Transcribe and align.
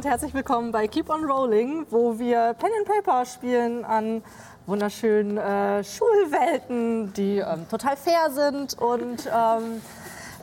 und 0.00 0.06
herzlich 0.06 0.32
willkommen 0.32 0.72
bei 0.72 0.88
Keep 0.88 1.10
on 1.10 1.26
Rolling, 1.26 1.84
wo 1.90 2.18
wir 2.18 2.54
Pen 2.54 2.70
and 2.78 2.88
Paper 2.88 3.26
spielen 3.26 3.84
an 3.84 4.22
wunderschönen 4.64 5.36
äh, 5.36 5.84
Schulwelten, 5.84 7.12
die 7.12 7.36
ähm, 7.36 7.68
total 7.68 7.98
fair 7.98 8.30
sind 8.30 8.78
und 8.78 9.26
ähm, 9.26 9.82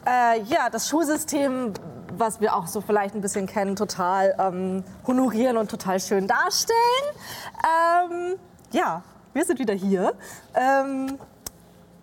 äh, 0.06 0.44
ja, 0.44 0.70
das 0.70 0.88
Schulsystem, 0.88 1.74
was 2.16 2.40
wir 2.40 2.56
auch 2.56 2.68
so 2.68 2.82
vielleicht 2.82 3.16
ein 3.16 3.22
bisschen 3.22 3.48
kennen, 3.48 3.76
total 3.76 4.36
ähm, 4.38 4.84
honorieren 5.08 5.58
und 5.58 5.72
total 5.72 6.00
schön 6.00 6.28
darstellen. 6.28 6.78
Ähm, 7.66 8.36
ja, 8.74 9.02
wir 9.34 9.44
sind 9.44 9.58
wieder 9.58 9.74
hier. 9.74 10.14
Ähm, 10.54 11.18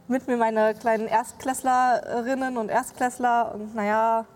mit 0.08 0.26
mir 0.26 0.36
meine 0.36 0.74
kleinen 0.74 1.06
Erstklässlerinnen 1.06 2.56
und 2.56 2.68
Erstklässler 2.68 3.54
und 3.54 3.76
naja, 3.76 4.26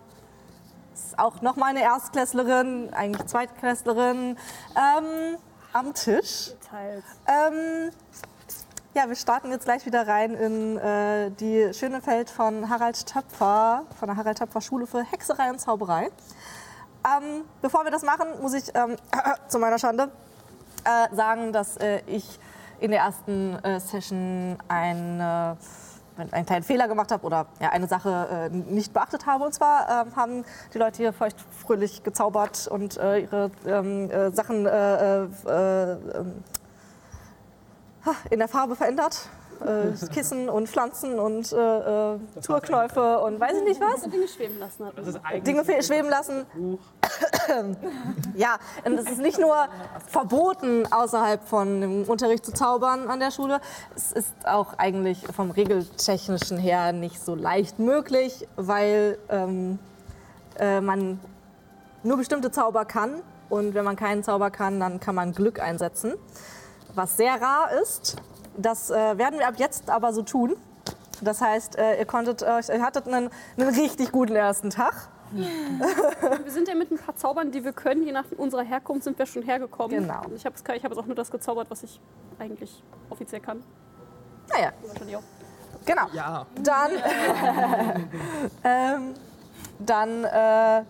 ist 0.93 1.17
auch 1.17 1.41
noch 1.41 1.55
mal 1.55 1.67
eine 1.67 1.81
Erstklässlerin, 1.81 2.93
eigentlich 2.93 3.25
Zweitklässlerin 3.27 4.37
ähm, 4.75 5.37
am 5.73 5.93
Tisch. 5.93 6.51
Ähm, 7.27 7.91
ja, 8.95 9.07
wir 9.07 9.15
starten 9.15 9.51
jetzt 9.51 9.65
gleich 9.65 9.85
wieder 9.85 10.07
rein 10.07 10.33
in 10.33 10.77
äh, 10.77 11.31
die 11.31 11.73
schöne 11.73 12.05
Welt 12.07 12.29
von 12.29 12.69
Harald 12.69 13.05
Töpfer, 13.05 13.83
von 13.97 14.07
der 14.07 14.17
Harald 14.17 14.39
Töpfer 14.39 14.61
Schule 14.61 14.87
für 14.87 15.03
Hexerei 15.03 15.49
und 15.51 15.59
Zauberei. 15.59 16.09
Ähm, 17.05 17.45
bevor 17.61 17.83
wir 17.85 17.91
das 17.91 18.03
machen, 18.03 18.27
muss 18.41 18.53
ich 18.53 18.75
ähm, 18.75 18.95
zu 19.47 19.59
meiner 19.59 19.79
Schande 19.79 20.11
äh, 20.83 21.15
sagen, 21.15 21.53
dass 21.53 21.77
äh, 21.77 22.01
ich 22.07 22.39
in 22.79 22.91
der 22.91 23.01
ersten 23.01 23.55
äh, 23.63 23.79
Session 23.79 24.57
eine 24.67 25.57
einen 26.19 26.45
kleinen 26.45 26.63
Fehler 26.63 26.87
gemacht 26.87 27.11
habe 27.11 27.25
oder 27.25 27.47
ja, 27.59 27.69
eine 27.69 27.87
Sache 27.87 28.49
äh, 28.51 28.55
nicht 28.55 28.93
beachtet 28.93 29.25
habe. 29.25 29.43
Und 29.45 29.53
zwar 29.53 30.05
ähm, 30.07 30.15
haben 30.15 30.45
die 30.73 30.77
Leute 30.77 30.97
hier 30.97 31.13
feuchtfröhlich 31.13 32.03
gezaubert 32.03 32.67
und 32.67 32.97
äh, 32.97 33.19
ihre 33.19 33.51
ähm, 33.65 34.09
äh, 34.09 34.31
Sachen 34.31 34.65
äh, 34.65 35.23
äh, 35.23 35.91
ähm, 35.91 36.43
in 38.29 38.39
der 38.39 38.47
Farbe 38.47 38.75
verändert. 38.75 39.29
Äh, 39.65 40.07
Kissen 40.13 40.47
und 40.49 40.69
Pflanzen 40.69 41.19
und 41.19 41.51
äh, 41.51 42.13
äh, 42.13 42.19
Tourknäufe 42.41 43.19
und 43.19 43.39
weiß 43.39 43.57
ich 43.57 43.63
nicht 43.63 43.81
was. 43.81 44.03
Dinge 44.03 44.27
schweben 44.27 44.57
lassen 44.57 44.85
hat. 44.85 44.97
Das 44.97 45.07
ist 45.07 45.19
eigentlich 45.23 45.43
Dinge 45.43 45.83
schweben 45.83 46.09
lassen. 46.09 46.45
Ja, 48.35 48.57
und 48.85 48.93
es 48.93 49.09
ist 49.09 49.19
nicht 49.19 49.39
nur 49.39 49.55
verboten, 50.07 50.85
außerhalb 50.91 51.43
von 51.43 51.81
dem 51.81 52.03
Unterricht 52.03 52.45
zu 52.45 52.53
zaubern 52.53 53.07
an 53.07 53.19
der 53.19 53.31
Schule. 53.31 53.59
Es 53.95 54.11
ist 54.11 54.33
auch 54.45 54.77
eigentlich 54.77 55.25
vom 55.35 55.51
Regeltechnischen 55.51 56.57
her 56.57 56.93
nicht 56.93 57.19
so 57.19 57.35
leicht 57.35 57.79
möglich, 57.79 58.47
weil 58.55 59.17
ähm, 59.29 59.79
äh, 60.59 60.79
man 60.79 61.19
nur 62.03 62.17
bestimmte 62.17 62.51
Zauber 62.51 62.85
kann. 62.85 63.21
Und 63.49 63.73
wenn 63.73 63.83
man 63.83 63.95
keinen 63.95 64.23
Zauber 64.23 64.51
kann, 64.51 64.79
dann 64.79 64.99
kann 64.99 65.15
man 65.15 65.33
Glück 65.33 65.59
einsetzen, 65.59 66.13
was 66.93 67.17
sehr 67.17 67.41
rar 67.41 67.71
ist. 67.81 68.17
Das 68.61 68.89
äh, 68.89 69.17
werden 69.17 69.39
wir 69.39 69.47
ab 69.47 69.53
jetzt 69.57 69.89
aber 69.89 70.11
so 70.13 70.21
tun. 70.21 70.55
Das 71.21 71.41
heißt, 71.41 71.77
äh, 71.77 71.99
ihr, 71.99 72.05
konntet, 72.05 72.43
euch- 72.43 72.69
ihr 72.69 72.81
hattet 72.81 73.07
einen, 73.07 73.29
einen 73.57 73.69
richtig 73.75 74.11
guten 74.11 74.35
ersten 74.35 74.69
Tag. 74.69 74.93
Wir 75.31 76.51
sind 76.51 76.67
ja 76.67 76.73
mit 76.73 76.89
ein 76.89 76.97
paar 76.97 77.15
Zaubern, 77.15 77.51
die 77.51 77.63
wir 77.63 77.71
können. 77.71 78.01
Je 78.03 78.11
nach 78.11 78.25
unserer 78.35 78.63
Herkunft 78.63 79.03
sind 79.03 79.19
wir 79.19 79.27
schon 79.27 79.43
hergekommen. 79.43 79.91
Genau. 80.01 80.21
Ich 80.35 80.43
habe 80.43 80.55
ich 80.75 80.83
hab 80.83 80.91
jetzt 80.91 80.97
auch 80.97 81.05
nur 81.05 81.13
das 81.15 81.29
gezaubert, 81.29 81.69
was 81.69 81.83
ich 81.83 82.01
eigentlich 82.39 82.83
offiziell 83.11 83.39
kann. 83.39 83.61
Naja, 84.51 84.71
Wahrscheinlich 84.87 85.15
auch. 85.17 85.21
genau. 85.85 86.07
Ja. 86.13 86.47
Dann, 86.63 86.91
ähm, 88.63 89.13
dann 89.77 90.23
äh, 90.23 90.83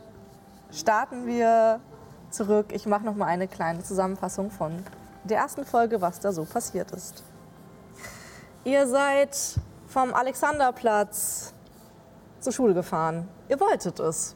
starten 0.71 1.25
wir 1.27 1.81
zurück. 2.29 2.67
Ich 2.71 2.85
mache 2.85 3.03
noch 3.03 3.15
mal 3.15 3.25
eine 3.25 3.49
kleine 3.49 3.83
Zusammenfassung 3.83 4.51
von 4.51 4.85
der 5.25 5.39
ersten 5.39 5.65
Folge, 5.65 5.99
was 5.99 6.21
da 6.21 6.31
so 6.31 6.45
passiert 6.45 6.91
ist. 6.91 7.23
Ihr 8.65 8.87
seid 8.87 9.37
vom 9.87 10.13
Alexanderplatz 10.13 11.53
zur 12.41 12.51
Schule 12.51 12.73
gefahren. 12.73 13.27
Ihr 13.47 13.57
wolltet 13.59 13.99
es. 13.99 14.35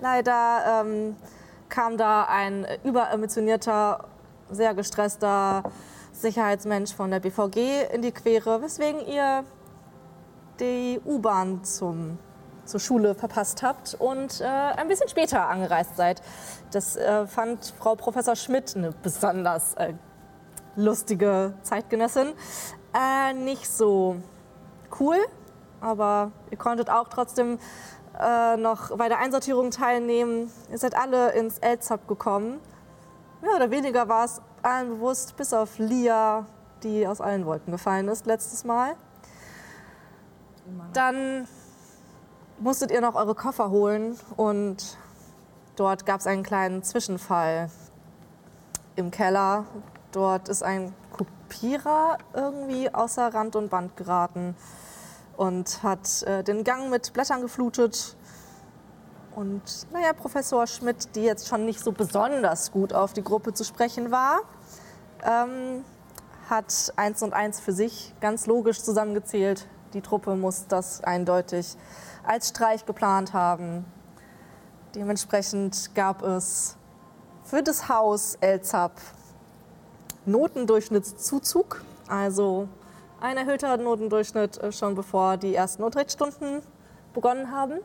Leider 0.00 0.82
ähm, 0.82 1.16
kam 1.68 1.96
da 1.96 2.24
ein 2.24 2.66
überambitionierter, 2.82 4.04
sehr 4.50 4.74
gestresster 4.74 5.62
Sicherheitsmensch 6.12 6.92
von 6.92 7.12
der 7.12 7.20
BVG 7.20 7.92
in 7.92 8.02
die 8.02 8.10
Quere, 8.10 8.60
weswegen 8.60 9.06
ihr 9.06 9.44
die 10.58 11.00
U-Bahn 11.04 11.62
zum, 11.62 12.18
zur 12.64 12.80
Schule 12.80 13.14
verpasst 13.14 13.62
habt 13.62 13.94
und 13.94 14.40
äh, 14.40 14.44
ein 14.44 14.88
bisschen 14.88 15.08
später 15.08 15.48
angereist 15.48 15.96
seid. 15.96 16.20
Das 16.72 16.96
äh, 16.96 17.28
fand 17.28 17.74
Frau 17.78 17.94
Professor 17.94 18.34
Schmidt, 18.34 18.74
eine 18.76 18.90
besonders 18.90 19.74
äh, 19.74 19.94
lustige 20.76 21.54
Zeitgenössin, 21.62 22.32
äh, 22.94 23.32
nicht 23.32 23.68
so 23.68 24.16
cool. 25.00 25.16
Aber 25.80 26.30
ihr 26.50 26.56
konntet 26.56 26.88
auch 26.88 27.08
trotzdem 27.08 27.58
äh, 28.18 28.56
noch 28.56 28.96
bei 28.96 29.08
der 29.08 29.18
Einsortierung 29.18 29.70
teilnehmen. 29.70 30.50
Ihr 30.70 30.78
seid 30.78 30.96
alle 30.96 31.32
ins 31.32 31.60
LZAP 31.60 32.08
gekommen. 32.08 32.60
Mehr 33.42 33.56
oder 33.56 33.70
weniger 33.70 34.08
war 34.08 34.24
es 34.24 34.40
allen 34.62 34.88
bewusst, 34.88 35.36
bis 35.36 35.52
auf 35.52 35.78
Lia, 35.78 36.46
die 36.82 37.06
aus 37.06 37.20
allen 37.20 37.44
Wolken 37.44 37.72
gefallen 37.72 38.08
ist 38.08 38.24
letztes 38.24 38.64
Mal. 38.64 38.94
Dann 40.94 41.46
musstet 42.58 42.90
ihr 42.90 43.02
noch 43.02 43.14
eure 43.14 43.34
Koffer 43.34 43.70
holen 43.70 44.18
und 44.36 44.96
dort 45.76 46.06
gab 46.06 46.20
es 46.20 46.26
einen 46.26 46.42
kleinen 46.42 46.82
Zwischenfall 46.82 47.68
im 48.96 49.10
Keller. 49.10 49.64
Dort 50.12 50.48
ist 50.48 50.62
ein 50.62 50.94
Kopierer 51.44 52.18
irgendwie 52.32 52.92
außer 52.92 53.32
Rand 53.34 53.56
und 53.56 53.70
Band 53.70 53.96
geraten 53.96 54.56
und 55.36 55.82
hat 55.82 56.22
äh, 56.22 56.42
den 56.42 56.64
Gang 56.64 56.90
mit 56.90 57.12
Blättern 57.12 57.42
geflutet. 57.42 58.16
Und 59.34 59.62
naja, 59.92 60.12
Professor 60.12 60.66
Schmidt, 60.66 61.14
die 61.16 61.22
jetzt 61.22 61.48
schon 61.48 61.64
nicht 61.64 61.80
so 61.80 61.92
besonders 61.92 62.70
gut 62.70 62.92
auf 62.92 63.12
die 63.12 63.22
Gruppe 63.22 63.52
zu 63.52 63.64
sprechen 63.64 64.10
war, 64.10 64.40
ähm, 65.24 65.84
hat 66.48 66.92
eins 66.96 67.22
und 67.22 67.32
eins 67.32 67.60
für 67.60 67.72
sich 67.72 68.14
ganz 68.20 68.46
logisch 68.46 68.80
zusammengezählt. 68.82 69.66
Die 69.92 70.02
Truppe 70.02 70.36
muss 70.36 70.66
das 70.68 71.02
eindeutig 71.02 71.76
als 72.22 72.48
Streich 72.50 72.86
geplant 72.86 73.32
haben. 73.32 73.84
Dementsprechend 74.94 75.94
gab 75.94 76.22
es 76.22 76.76
für 77.42 77.62
das 77.62 77.88
Haus 77.88 78.36
Elzap 78.40 78.92
Notendurchschnittszuzug, 80.26 81.82
also 82.08 82.68
ein 83.20 83.36
erhöhter 83.36 83.76
Notendurchschnitt 83.76 84.58
äh, 84.58 84.72
schon 84.72 84.94
bevor 84.94 85.36
die 85.36 85.54
ersten 85.54 85.82
Unterrichtsstunden 85.82 86.62
begonnen 87.12 87.50
haben. 87.50 87.80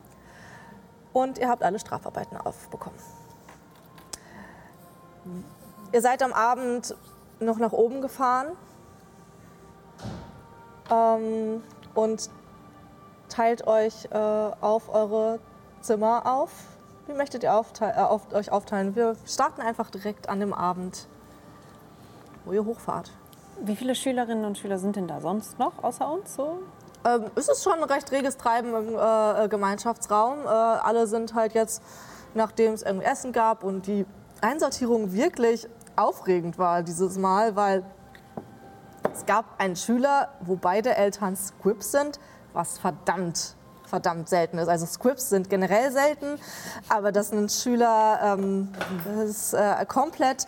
Und 1.12 1.38
ihr 1.38 1.48
habt 1.48 1.62
alle 1.64 1.78
Strafarbeiten 1.78 2.36
aufbekommen. 2.36 2.98
Ihr 5.92 6.00
seid 6.00 6.22
am 6.22 6.32
Abend 6.32 6.94
noch 7.40 7.58
nach 7.58 7.72
oben 7.72 8.00
gefahren 8.00 8.48
ähm, 10.90 11.62
und 11.94 12.30
teilt 13.28 13.66
euch 13.66 14.06
äh, 14.12 14.16
auf 14.16 14.88
eure 14.94 15.40
Zimmer 15.80 16.26
auf. 16.26 16.50
Wie 17.06 17.14
möchtet 17.14 17.42
ihr 17.42 17.54
aufteil- 17.54 17.96
äh, 17.96 18.00
auf, 18.02 18.32
euch 18.32 18.52
aufteilen? 18.52 18.94
Wir 18.94 19.16
starten 19.26 19.62
einfach 19.62 19.90
direkt 19.90 20.28
an 20.28 20.38
dem 20.38 20.54
Abend, 20.54 21.08
wo 22.44 22.52
ihr 22.52 22.64
hochfahrt. 22.64 23.10
Wie 23.62 23.76
viele 23.76 23.94
Schülerinnen 23.94 24.44
und 24.44 24.58
Schüler 24.58 24.78
sind 24.78 24.96
denn 24.96 25.06
da 25.06 25.20
sonst 25.20 25.58
noch 25.58 25.82
außer 25.82 26.10
uns? 26.10 26.34
So? 26.34 26.60
Ähm, 27.04 27.30
es 27.34 27.48
ist 27.48 27.62
schon 27.62 27.74
ein 27.74 27.84
recht 27.84 28.10
reges 28.12 28.36
Treiben 28.36 28.74
im 28.74 28.94
äh, 28.94 29.48
Gemeinschaftsraum. 29.48 30.40
Äh, 30.44 30.48
alle 30.48 31.06
sind 31.06 31.34
halt 31.34 31.54
jetzt, 31.54 31.82
nachdem 32.34 32.72
es 32.72 32.82
irgendwie 32.82 33.06
Essen 33.06 33.32
gab 33.32 33.64
und 33.64 33.86
die 33.86 34.06
Einsortierung 34.40 35.12
wirklich 35.12 35.68
aufregend 35.96 36.58
war 36.58 36.82
dieses 36.82 37.18
Mal, 37.18 37.56
weil 37.56 37.84
es 39.12 39.26
gab 39.26 39.60
einen 39.60 39.76
Schüler, 39.76 40.28
wo 40.40 40.56
beide 40.56 40.94
Eltern 40.94 41.36
Scripps 41.36 41.92
sind, 41.92 42.20
was 42.52 42.78
verdammt, 42.78 43.56
verdammt 43.84 44.28
selten 44.28 44.58
ist. 44.58 44.68
Also 44.68 44.86
Scripps 44.86 45.30
sind 45.30 45.50
generell 45.50 45.90
selten, 45.90 46.38
aber 46.88 47.12
dass 47.12 47.32
ein 47.32 47.48
Schüler 47.48 48.20
ähm, 48.22 48.72
das 49.04 49.28
ist, 49.28 49.54
äh, 49.54 49.84
komplett 49.86 50.46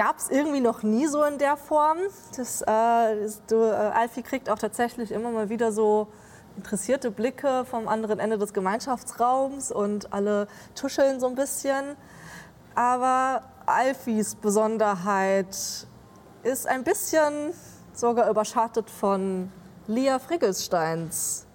gab 0.00 0.16
es 0.16 0.30
irgendwie 0.30 0.62
noch 0.62 0.82
nie 0.82 1.06
so 1.08 1.22
in 1.24 1.36
der 1.36 1.58
Form. 1.58 1.98
Das, 2.34 2.64
äh, 2.66 3.22
ist, 3.22 3.42
du, 3.48 3.56
äh, 3.56 3.74
Alfie 3.74 4.22
kriegt 4.22 4.48
auch 4.48 4.58
tatsächlich 4.58 5.12
immer 5.12 5.30
mal 5.30 5.50
wieder 5.50 5.72
so 5.72 6.06
interessierte 6.56 7.10
Blicke 7.10 7.66
vom 7.66 7.86
anderen 7.86 8.18
Ende 8.18 8.38
des 8.38 8.54
Gemeinschaftsraums 8.54 9.70
und 9.70 10.10
alle 10.10 10.48
tuscheln 10.74 11.20
so 11.20 11.26
ein 11.26 11.34
bisschen. 11.34 11.98
Aber 12.74 13.42
Alfies 13.66 14.36
Besonderheit 14.36 15.54
ist 16.44 16.66
ein 16.66 16.82
bisschen 16.82 17.52
sogar 17.92 18.30
überschattet 18.30 18.88
von 18.88 19.52
Lia 19.86 20.18
Friggelsteins 20.18 21.46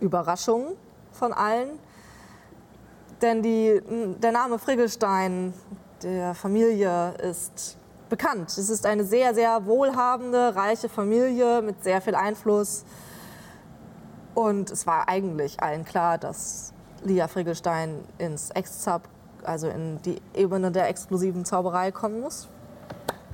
Überraschung 0.00 0.76
von 1.12 1.32
allen. 1.32 1.78
denn 3.22 3.42
die, 3.42 3.80
der 4.22 4.32
Name 4.32 4.58
Friggelstein 4.58 5.54
der 6.02 6.34
Familie 6.34 7.14
ist 7.14 7.77
bekannt. 8.08 8.50
Es 8.50 8.68
ist 8.68 8.86
eine 8.86 9.04
sehr, 9.04 9.34
sehr 9.34 9.66
wohlhabende, 9.66 10.54
reiche 10.54 10.88
Familie 10.88 11.62
mit 11.62 11.82
sehr 11.82 12.00
viel 12.00 12.14
Einfluss. 12.14 12.84
Und 14.34 14.70
es 14.70 14.86
war 14.86 15.08
eigentlich 15.08 15.60
allen 15.60 15.84
klar, 15.84 16.18
dass 16.18 16.72
Lia 17.04 17.28
Friggelstein 17.28 18.04
ins 18.18 18.50
Exzab, 18.50 19.08
also 19.44 19.68
in 19.68 20.00
die 20.02 20.20
Ebene 20.34 20.70
der 20.70 20.88
exklusiven 20.88 21.44
Zauberei 21.44 21.90
kommen 21.90 22.20
muss. 22.20 22.48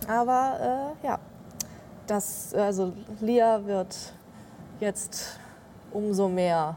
Aber 0.08 0.94
äh, 1.02 1.06
ja, 1.06 1.18
das, 2.06 2.54
also 2.54 2.92
Lia 3.20 3.64
wird 3.66 3.96
jetzt 4.80 5.38
umso 5.92 6.28
mehr 6.28 6.76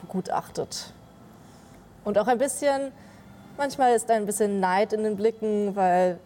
begutachtet. 0.00 0.92
Und 2.04 2.18
auch 2.18 2.26
ein 2.26 2.38
bisschen, 2.38 2.92
manchmal 3.56 3.94
ist 3.94 4.10
ein 4.10 4.26
bisschen 4.26 4.60
Neid 4.60 4.92
in 4.92 5.02
den 5.02 5.16
Blicken, 5.16 5.74
weil 5.76 6.18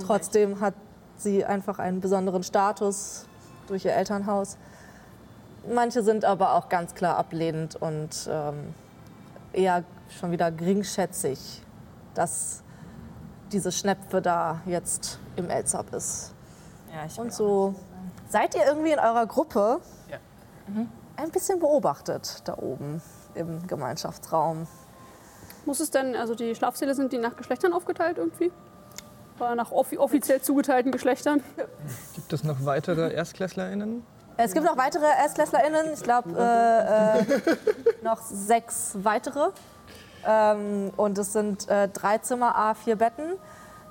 trotzdem 0.00 0.60
hat 0.60 0.74
sie 1.16 1.44
einfach 1.44 1.78
einen 1.78 2.00
besonderen 2.00 2.42
Status 2.42 3.26
durch 3.68 3.84
ihr 3.84 3.92
Elternhaus. 3.94 4.56
Manche 5.72 6.02
sind 6.02 6.24
aber 6.24 6.54
auch 6.54 6.68
ganz 6.68 6.94
klar 6.94 7.16
ablehnend 7.16 7.76
und 7.76 8.28
ähm, 8.28 8.74
eher 9.52 9.84
schon 10.18 10.32
wieder 10.32 10.50
geringschätzig, 10.50 11.62
dass 12.14 12.62
diese 13.52 13.70
Schnepfe 13.70 14.20
da 14.20 14.60
jetzt 14.66 15.18
im 15.36 15.48
Elzab 15.50 15.92
ist. 15.94 16.32
Ja, 16.92 17.06
ich 17.06 17.18
Und 17.18 17.32
so 17.32 17.74
seid 18.28 18.54
ihr 18.54 18.64
irgendwie 18.66 18.92
in 18.92 18.98
eurer 18.98 19.26
Gruppe 19.26 19.80
Ja. 20.10 20.18
ein 21.16 21.30
bisschen 21.30 21.60
beobachtet 21.60 22.42
da 22.44 22.56
oben 22.58 23.00
im 23.34 23.66
Gemeinschaftsraum. 23.66 24.66
Muss 25.64 25.80
es 25.80 25.90
denn, 25.90 26.16
also 26.16 26.34
die 26.34 26.54
Schlafsäle 26.54 26.94
sind 26.94 27.12
die 27.12 27.18
nach 27.18 27.36
Geschlechtern 27.36 27.72
aufgeteilt 27.72 28.18
irgendwie? 28.18 28.50
Nach 29.54 29.72
offi 29.72 29.98
offiziell 29.98 30.40
zugeteilten 30.40 30.92
Geschlechtern? 30.92 31.42
Gibt 32.14 32.32
es 32.32 32.44
noch 32.44 32.64
weitere 32.64 33.12
ErstklässlerInnen? 33.12 34.04
Es 34.36 34.54
gibt 34.54 34.64
noch 34.64 34.78
weitere 34.78 35.04
ErstklässlerInnen, 35.04 35.92
ich 35.92 36.02
glaube 36.02 36.30
äh, 36.38 37.20
äh, 37.20 37.24
noch 38.02 38.20
sechs 38.22 38.96
weitere. 39.02 39.50
Ähm, 40.26 40.90
und 40.96 41.18
es 41.18 41.32
sind 41.32 41.68
äh, 41.68 41.88
drei 41.88 42.18
Zimmer, 42.18 42.56
A, 42.56 42.74
vier 42.74 42.96
Betten. 42.96 43.34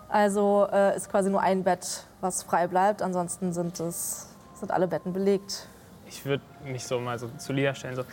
Also 0.10 0.68
äh, 0.72 0.96
ist 0.96 1.10
quasi 1.10 1.30
nur 1.30 1.42
ein 1.42 1.64
Bett, 1.64 2.06
was 2.22 2.44
frei 2.44 2.68
bleibt. 2.68 3.02
Ansonsten 3.02 3.54
sind, 3.54 3.80
es, 3.80 4.28
sind 4.56 4.72
alle 4.72 4.88
Betten 4.88 5.14
belegt. 5.14 5.68
Ich 6.08 6.26
würde 6.26 6.44
mich 6.66 6.86
so 6.86 7.00
mal 7.00 7.20
so 7.20 7.30
zu 7.38 7.54
Lia 7.54 7.74
stellen, 7.76 7.96
so, 7.96 8.04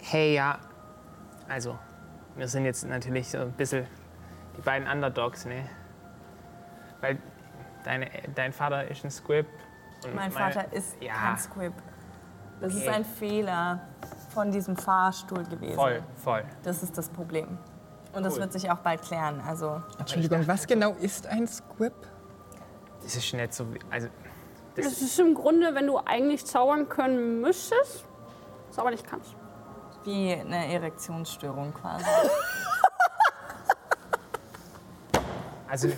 hey, 0.00 0.34
ja, 0.34 0.58
also, 1.48 1.78
wir 2.34 2.48
sind 2.48 2.64
jetzt 2.64 2.84
natürlich 2.84 3.30
so 3.30 3.38
ein 3.38 3.52
bisschen 3.52 3.86
die 4.56 4.62
beiden 4.62 4.88
Underdogs, 4.88 5.44
ne? 5.44 5.68
Weil 7.00 7.18
deine, 7.84 8.10
dein 8.34 8.52
Vater 8.52 8.88
ist 8.90 9.04
ein 9.04 9.10
Squib. 9.10 9.46
Und 10.04 10.14
Mein 10.14 10.30
Vater 10.30 10.72
ist 10.72 10.96
Ja. 11.00 11.14
kein 11.14 11.38
Squib. 11.38 11.72
Das 12.60 12.74
ist 12.74 12.82
Okay. 12.82 12.90
ein 12.96 13.04
Fehler 13.04 13.80
von 14.30 14.50
diesem 14.50 14.76
Fahrstuhl 14.76 15.44
gewesen. 15.44 15.74
Voll, 15.74 16.02
voll. 16.22 16.44
Das 16.62 16.82
ist 16.82 16.96
das 16.96 17.08
Problem. 17.08 17.58
Und 18.14 18.22
das 18.24 18.34
Cool. 18.34 18.40
wird 18.40 18.52
sich 18.52 18.70
auch 18.70 18.78
bald 18.78 19.02
klären. 19.02 19.40
Also 19.46 19.82
Entschuldigung, 19.98 20.46
was 20.48 20.66
genau 20.66 20.92
ist 20.92 21.26
ein 21.26 21.46
Squib? 21.46 21.92
Das 23.02 23.14
ist 23.14 23.32
nicht 23.34 23.52
so, 23.52 23.72
wie- 23.74 23.78
also, 23.90 24.08
Das 24.74 24.86
das, 24.86 25.02
ist 25.02 25.18
im 25.20 25.34
Grunde, 25.34 25.74
wenn 25.74 25.86
du 25.86 25.98
eigentlich 25.98 26.44
zaubern 26.46 26.88
können 26.88 27.40
müsstest, 27.42 28.04
es 28.70 28.78
aber 28.78 28.90
nicht 28.90 29.06
kannst. 29.06 29.34
wie 30.04 30.32
eine 30.32 30.72
Erektionsstörung 30.72 31.74
quasi. 31.74 32.04
also 35.68 35.88
eine 35.88 35.96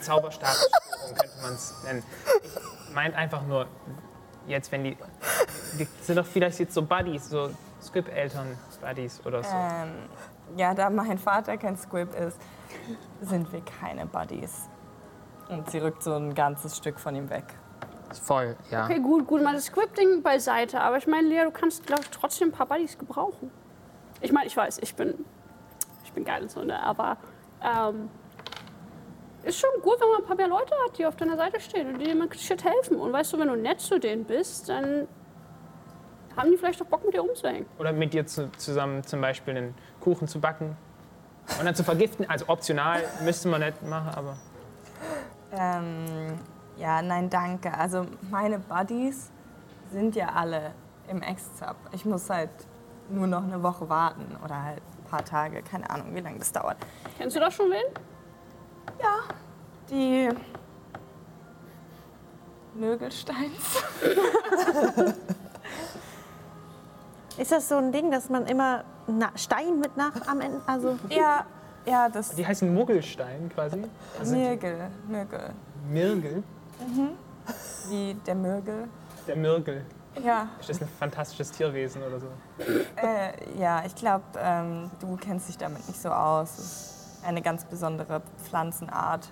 Zauberstabsstörung 1.08 1.16
könnte 1.16 1.42
man 1.42 1.52
es 1.54 1.82
nennen. 1.84 2.02
Ich 2.88 2.94
meint 2.94 3.14
einfach 3.14 3.42
nur, 3.46 3.66
jetzt, 4.46 4.72
wenn 4.72 4.84
die, 4.84 4.96
die 5.78 5.86
sind 6.02 6.16
doch 6.16 6.26
vielleicht 6.26 6.58
jetzt 6.58 6.74
so 6.74 6.82
Buddies, 6.82 7.28
so 7.28 7.50
Squib-Eltern-Buddies 7.82 9.24
oder 9.24 9.42
so. 9.42 9.54
ähm, 9.54 10.08
ja, 10.56 10.74
da 10.74 10.90
mein 10.90 11.18
Vater 11.18 11.56
kein 11.56 11.76
Squib 11.76 12.14
ist, 12.14 12.38
sind 13.22 13.52
wir 13.52 13.62
keine 13.80 14.06
Buddies. 14.06 14.68
Und 15.48 15.70
sie 15.70 15.78
rückt 15.78 16.02
so 16.02 16.14
ein 16.14 16.34
ganzes 16.34 16.76
Stück 16.76 16.98
von 16.98 17.14
ihm 17.14 17.30
weg. 17.30 17.44
Voll, 18.22 18.56
ja. 18.70 18.84
Okay, 18.84 19.00
gut, 19.00 19.26
gut, 19.26 19.42
mal 19.42 19.54
das 19.54 19.66
Scripting 19.66 20.22
beiseite. 20.22 20.80
Aber 20.80 20.96
ich 20.96 21.06
meine, 21.06 21.28
Lea, 21.28 21.44
du 21.44 21.50
kannst, 21.50 21.86
glaube 21.86 22.02
ich, 22.02 22.10
trotzdem 22.10 22.48
ein 22.48 22.52
paar 22.52 22.66
Buddies 22.66 22.98
gebrauchen. 22.98 23.50
Ich 24.20 24.32
meine, 24.32 24.46
ich 24.46 24.56
weiß, 24.56 24.78
ich 24.78 24.94
bin, 24.94 25.24
ich 26.04 26.12
bin 26.12 26.24
geil 26.24 26.42
und 26.42 26.50
so, 26.50 26.64
ne? 26.64 26.82
aber 26.82 27.18
ähm, 27.62 28.08
ist 29.44 29.58
schon 29.58 29.70
gut, 29.82 30.00
wenn 30.00 30.08
man 30.08 30.18
ein 30.20 30.26
paar 30.26 30.36
mehr 30.36 30.48
Leute 30.48 30.74
hat, 30.84 30.98
die 30.98 31.06
auf 31.06 31.16
deiner 31.16 31.36
Seite 31.36 31.60
stehen 31.60 31.88
und 31.88 31.98
die 31.98 32.04
dir 32.04 32.14
mit 32.14 32.38
Shit 32.38 32.64
helfen. 32.64 32.98
Und 32.98 33.12
weißt 33.12 33.32
du, 33.32 33.38
wenn 33.38 33.48
du 33.48 33.56
nett 33.56 33.80
zu 33.80 33.98
denen 33.98 34.24
bist, 34.24 34.68
dann 34.68 35.08
haben 36.36 36.50
die 36.50 36.56
vielleicht 36.56 36.80
auch 36.82 36.86
Bock, 36.86 37.04
mit 37.04 37.14
dir 37.14 37.22
umzuhängen. 37.22 37.66
Oder 37.78 37.92
mit 37.92 38.12
dir 38.12 38.26
zu, 38.26 38.50
zusammen 38.52 39.02
zum 39.04 39.20
Beispiel 39.20 39.56
einen 39.56 39.74
Kuchen 40.00 40.28
zu 40.28 40.40
backen 40.40 40.76
und 41.58 41.64
dann 41.64 41.74
zu 41.74 41.84
vergiften. 41.84 42.28
Also 42.28 42.48
optional 42.48 43.02
müsste 43.24 43.48
man 43.48 43.60
nicht 43.60 43.82
machen, 43.82 44.10
aber 44.14 44.36
Ähm, 45.52 46.38
ja, 46.76 47.02
nein, 47.02 47.30
danke. 47.30 47.72
Also 47.72 48.06
meine 48.30 48.58
Buddies 48.58 49.30
sind 49.90 50.14
ja 50.14 50.28
alle 50.28 50.72
im 51.08 51.22
Ex-Zap. 51.22 51.76
Ich 51.92 52.04
muss 52.04 52.28
halt 52.28 52.50
nur 53.08 53.26
noch 53.26 53.42
eine 53.42 53.62
Woche 53.62 53.88
warten 53.88 54.36
oder 54.44 54.62
halt 54.62 54.82
ein 54.98 55.10
paar 55.10 55.24
Tage. 55.24 55.62
Keine 55.62 55.88
Ahnung, 55.88 56.14
wie 56.14 56.20
lange 56.20 56.38
das 56.38 56.52
dauert. 56.52 56.76
Kennst 57.16 57.34
du 57.34 57.40
das 57.40 57.54
schon 57.54 57.70
wen? 57.70 57.84
Die 59.90 60.28
Mögelsteins. 62.74 63.82
Ist 67.38 67.52
das 67.52 67.68
so 67.68 67.76
ein 67.76 67.92
Ding, 67.92 68.10
dass 68.10 68.28
man 68.28 68.46
immer 68.46 68.84
na 69.06 69.30
Stein 69.36 69.78
mit 69.80 69.96
nach 69.96 70.12
am 70.26 70.40
Ende, 70.40 70.60
also 70.66 70.98
Ja, 71.08 71.46
ja, 71.86 72.08
das 72.08 72.30
die 72.34 72.46
heißen 72.46 72.72
Muggelstein 72.74 73.48
quasi. 73.54 73.82
Also 74.18 74.34
Mirgel. 74.34 74.90
Mirgel. 75.06 75.50
Mirgel. 75.88 76.42
Wie 77.88 78.14
der 78.26 78.34
Mirgel. 78.34 78.88
Der 79.26 79.36
Mirgel. 79.36 79.84
Ja, 80.22 80.48
Ist 80.58 80.68
das 80.68 80.82
ein 80.82 80.88
fantastisches 80.98 81.52
Tierwesen 81.52 82.02
oder 82.02 82.18
so? 82.18 82.26
äh, 82.96 83.32
ja 83.58 83.84
ich 83.86 83.94
glaube, 83.94 84.24
ähm, 84.36 84.90
du 85.00 85.16
kennst 85.16 85.48
dich 85.48 85.56
damit 85.56 85.86
nicht 85.86 86.00
so 86.02 86.08
aus. 86.10 86.97
Eine 87.24 87.42
ganz 87.42 87.64
besondere 87.64 88.22
Pflanzenart. 88.44 89.28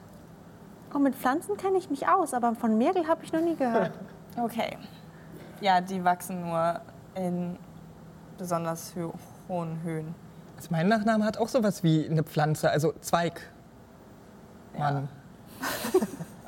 oh, 0.94 0.98
mit 0.98 1.14
Pflanzen 1.14 1.56
kenne 1.56 1.78
ich 1.78 1.88
mich 1.90 2.08
aus, 2.08 2.34
aber 2.34 2.54
von 2.54 2.76
Mergel 2.78 3.06
habe 3.06 3.24
ich 3.24 3.32
noch 3.32 3.40
nie 3.40 3.56
gehört. 3.56 3.92
Okay. 4.38 4.76
Ja, 5.62 5.80
die 5.80 6.04
wachsen 6.04 6.42
nur 6.42 6.78
in 7.14 7.56
besonders 8.36 8.94
hö 8.94 9.08
hohen 9.48 9.80
Höhen. 9.82 10.14
Also 10.56 10.68
mein 10.70 10.88
Nachname 10.88 11.24
hat 11.24 11.38
auch 11.38 11.48
sowas 11.48 11.82
wie 11.82 12.06
eine 12.06 12.22
Pflanze, 12.22 12.68
also 12.70 12.92
Zweig. 13.00 13.40
Mann. 14.76 15.08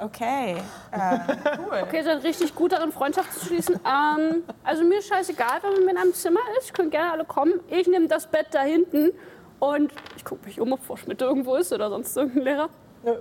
Okay. 0.00 0.56
Äh, 0.92 1.18
cool. 1.58 1.80
Okay, 1.82 2.02
dann 2.04 2.18
richtig 2.18 2.54
gut 2.54 2.70
darin, 2.70 2.92
Freundschaft 2.92 3.32
zu 3.32 3.46
schließen. 3.46 3.74
ähm, 3.84 4.44
also 4.62 4.84
mir 4.84 4.98
ist 5.00 5.08
scheißegal, 5.08 5.60
wenn 5.62 5.84
man 5.86 5.96
in 5.96 5.96
einem 5.96 6.14
Zimmer 6.14 6.38
ist. 6.60 6.72
Könnt 6.72 6.92
gerne 6.92 7.10
alle 7.10 7.24
kommen. 7.24 7.54
Ich 7.68 7.88
nehme 7.88 8.06
das 8.06 8.28
Bett 8.28 8.46
da 8.52 8.60
hinten 8.60 9.10
und 9.58 9.92
ich 10.16 10.24
gucke 10.24 10.46
mich 10.46 10.60
um, 10.60 10.72
ob 10.72 10.82
Frau 10.82 10.96
Schmidt 10.96 11.20
irgendwo 11.20 11.54
ist 11.56 11.72
oder 11.72 11.90
sonst 11.90 12.16
irgendein 12.16 12.44
Lehrer. 12.44 12.68
Nö, 13.02 13.16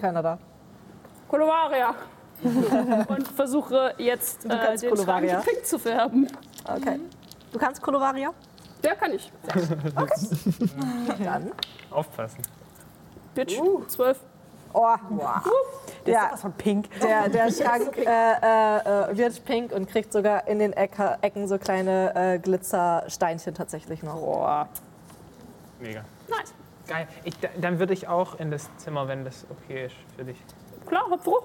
keiner 0.00 0.22
da. 0.22 0.38
Kolovaria. 1.28 1.94
und 3.08 3.28
versuche 3.28 3.94
jetzt 3.98 4.44
äh, 4.44 4.48
den 4.48 4.78
Schrank 4.78 4.90
Kolovaria? 4.90 5.40
pink 5.40 5.64
zu 5.64 5.78
färben. 5.78 6.28
Okay. 6.64 7.00
Du 7.52 7.58
kannst 7.58 7.80
Kolovaria? 7.80 8.30
Der 8.84 8.94
kann 8.94 9.12
ich. 9.14 9.32
Dann. 11.24 11.50
Aufpassen. 11.90 12.42
Bitch, 13.34 13.58
zwölf. 13.88 14.20
Oh, 14.72 14.94
ja, 16.04 16.28
Was 16.32 16.42
von 16.42 16.52
Pink. 16.52 16.88
der, 17.00 17.30
der 17.30 17.50
Schrank 17.52 17.96
äh, 17.96 18.02
äh, 18.02 19.10
äh, 19.10 19.16
wird 19.16 19.42
pink 19.46 19.72
und 19.72 19.88
kriegt 19.88 20.12
sogar 20.12 20.46
in 20.46 20.58
den 20.58 20.74
Ecke, 20.74 21.16
Ecken 21.22 21.48
so 21.48 21.56
kleine 21.56 22.14
äh, 22.14 22.38
Glitzersteinchen 22.38 23.54
tatsächlich 23.54 24.02
noch. 24.02 24.20
Boah. 24.20 24.68
Mega. 25.80 26.02
Nice. 26.28 26.54
Geil. 26.86 27.08
Ich, 27.24 27.38
da- 27.38 27.48
dann 27.60 27.78
würde 27.78 27.92
ich 27.92 28.08
auch 28.08 28.38
in 28.38 28.50
das 28.50 28.68
Zimmer, 28.76 29.08
wenn 29.08 29.24
das 29.24 29.46
okay 29.50 29.86
ist 29.86 29.96
für 30.16 30.24
dich. 30.24 30.38
Klar, 30.86 31.04
hab 31.10 31.24
Bruch. 31.24 31.42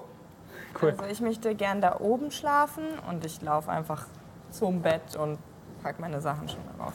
Cool. 0.80 0.90
Also 0.90 1.04
ich 1.06 1.20
möchte 1.20 1.54
gern 1.54 1.80
da 1.80 1.98
oben 2.00 2.30
schlafen 2.30 2.84
und 3.08 3.24
ich 3.26 3.42
laufe 3.42 3.70
einfach 3.70 4.06
zum 4.50 4.80
Bett 4.82 5.16
und 5.16 5.38
pack 5.82 5.98
meine 6.00 6.20
Sachen 6.20 6.48
schon 6.48 6.60
darauf. 6.78 6.94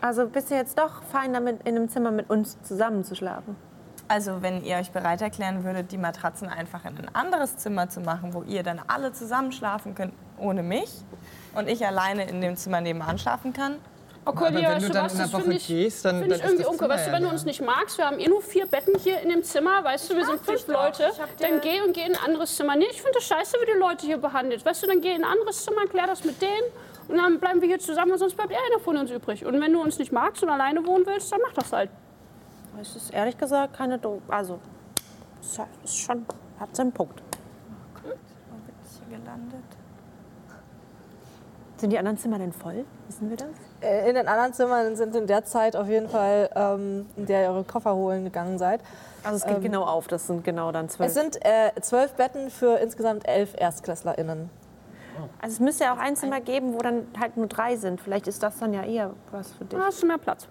Also 0.00 0.28
bist 0.28 0.50
du 0.50 0.54
jetzt 0.54 0.78
doch 0.78 1.02
fein 1.02 1.32
damit, 1.32 1.66
in 1.66 1.76
einem 1.76 1.88
Zimmer 1.88 2.10
mit 2.12 2.30
uns 2.30 2.60
zusammen 2.62 3.02
zu 3.04 3.16
schlafen? 3.16 3.56
Also 4.06 4.40
wenn 4.42 4.62
ihr 4.62 4.76
euch 4.76 4.92
bereit 4.92 5.20
erklären 5.20 5.64
würdet, 5.64 5.90
die 5.92 5.98
Matratzen 5.98 6.48
einfach 6.48 6.84
in 6.84 6.96
ein 6.96 7.14
anderes 7.14 7.56
Zimmer 7.58 7.88
zu 7.88 8.00
machen, 8.00 8.32
wo 8.32 8.42
ihr 8.42 8.62
dann 8.62 8.80
alle 8.86 9.12
zusammen 9.12 9.50
schlafen 9.52 9.94
könnt, 9.94 10.14
ohne 10.38 10.62
mich 10.62 11.02
und 11.54 11.68
ich 11.68 11.84
alleine 11.86 12.24
in 12.28 12.40
dem 12.40 12.56
Zimmer 12.56 12.80
nebenan 12.80 13.18
schlafen 13.18 13.52
kann, 13.52 13.76
Okay, 14.28 14.44
Aber 14.44 14.60
ja, 14.60 14.72
wenn 14.72 14.82
du 14.82 14.90
dann 14.90 15.10
in 15.10 15.18
das 15.18 15.32
Woche 15.32 15.42
finde 15.42 15.56
ich, 15.56 15.66
gehst, 15.66 16.04
dann, 16.04 16.18
Finde 16.20 16.28
dann 16.28 16.38
ich 16.38 16.44
irgendwie 16.44 16.60
ist 16.60 16.66
das 16.66 16.72
uncool. 16.72 16.88
Zimmer 16.88 16.94
Weißt 16.94 17.08
du, 17.08 17.12
wenn 17.12 17.22
du 17.22 17.28
uns 17.30 17.44
nicht 17.46 17.62
magst, 17.62 17.96
wir 17.96 18.04
haben 18.04 18.18
eh 18.18 18.28
nur 18.28 18.42
vier 18.42 18.66
Betten 18.66 18.98
hier 18.98 19.20
in 19.22 19.30
dem 19.30 19.42
Zimmer, 19.42 19.82
weißt 19.82 20.10
du, 20.10 20.16
wir 20.16 20.26
sind 20.26 20.40
fünf 20.44 20.66
Leute, 20.68 21.12
dann 21.40 21.60
geh 21.62 21.80
und 21.80 21.94
geh 21.94 22.02
in 22.02 22.14
ein 22.14 22.22
anderes 22.22 22.54
Zimmer. 22.54 22.76
Nee, 22.76 22.88
ich 22.90 23.00
finde 23.00 23.14
das 23.14 23.24
scheiße, 23.24 23.56
wie 23.62 23.72
die 23.72 23.78
Leute 23.78 24.04
hier 24.04 24.18
behandelt. 24.18 24.66
Weißt 24.66 24.82
du, 24.82 24.86
dann 24.86 25.00
geh 25.00 25.14
in 25.14 25.24
ein 25.24 25.30
anderes 25.30 25.64
Zimmer, 25.64 25.86
klär 25.86 26.06
das 26.06 26.24
mit 26.24 26.42
denen 26.42 26.52
und 27.08 27.16
dann 27.16 27.40
bleiben 27.40 27.62
wir 27.62 27.68
hier 27.68 27.78
zusammen 27.78 28.12
und 28.12 28.18
sonst 28.18 28.36
bleibt 28.36 28.52
eh 28.52 28.56
einer 28.56 28.80
von 28.80 28.98
uns 28.98 29.10
übrig. 29.10 29.46
Und 29.46 29.58
wenn 29.62 29.72
du 29.72 29.80
uns 29.80 29.98
nicht 29.98 30.12
magst 30.12 30.42
und 30.42 30.50
alleine 30.50 30.84
wohnen 30.84 31.06
willst, 31.06 31.32
dann 31.32 31.40
mach 31.46 31.54
das 31.54 31.72
halt. 31.72 31.88
Es 32.78 32.96
ist 32.96 33.14
ehrlich 33.14 33.38
gesagt 33.38 33.78
keine 33.78 33.98
Do 33.98 34.20
Also, 34.28 34.60
es 35.40 35.58
ist 35.84 35.96
schon, 35.96 36.26
hat 36.60 36.76
seinen 36.76 36.92
Punkt. 36.92 37.22
Wo 38.02 38.08
bin 38.10 38.18
ich 38.84 39.08
hier 39.08 39.18
gelandet? 39.18 39.64
Sind 41.78 41.90
die 41.94 41.98
anderen 41.98 42.18
Zimmer 42.18 42.38
denn 42.38 42.52
voll? 42.52 42.84
Wissen 43.08 43.30
wir 43.30 43.38
das? 43.38 43.48
In 43.80 44.14
den 44.14 44.26
anderen 44.26 44.52
Zimmern 44.52 44.96
sind 44.96 45.14
in 45.14 45.26
der 45.26 45.44
Zeit 45.44 45.76
auf 45.76 45.88
jeden 45.88 46.08
Fall, 46.08 46.50
ähm, 46.54 47.06
in 47.16 47.26
der 47.26 47.42
ihr 47.42 47.48
eure 47.50 47.64
Koffer 47.64 47.94
holen 47.94 48.24
gegangen 48.24 48.58
seid. 48.58 48.80
Also 49.22 49.36
es 49.36 49.46
geht 49.46 49.62
genau 49.62 49.84
auf, 49.84 50.08
das 50.08 50.26
sind 50.26 50.44
genau 50.44 50.72
dann 50.72 50.88
zwölf. 50.88 51.08
Es 51.08 51.14
sind 51.14 51.44
äh, 51.44 51.72
zwölf 51.80 52.12
Betten 52.14 52.50
für 52.50 52.78
insgesamt 52.78 53.26
elf 53.28 53.54
ErstklässlerInnen. 53.56 54.50
also 55.40 55.54
es 55.54 55.60
müsste 55.60 55.84
ja 55.84 55.94
auch 55.94 55.98
ein 55.98 56.16
Zimmer 56.16 56.40
geben, 56.40 56.74
wo 56.74 56.78
dann 56.78 57.06
halt 57.18 57.36
nur 57.36 57.46
drei 57.46 57.76
sind. 57.76 58.00
Vielleicht 58.00 58.26
ist 58.26 58.42
das 58.42 58.58
dann 58.58 58.72
ja 58.72 58.82
eher 58.82 59.12
was 59.30 59.52
für 59.52 59.64
dich. 59.64 59.78
Da 59.78 59.86
hast 59.86 60.02
du 60.02 60.06
mehr 60.06 60.18
Platz. 60.18 60.48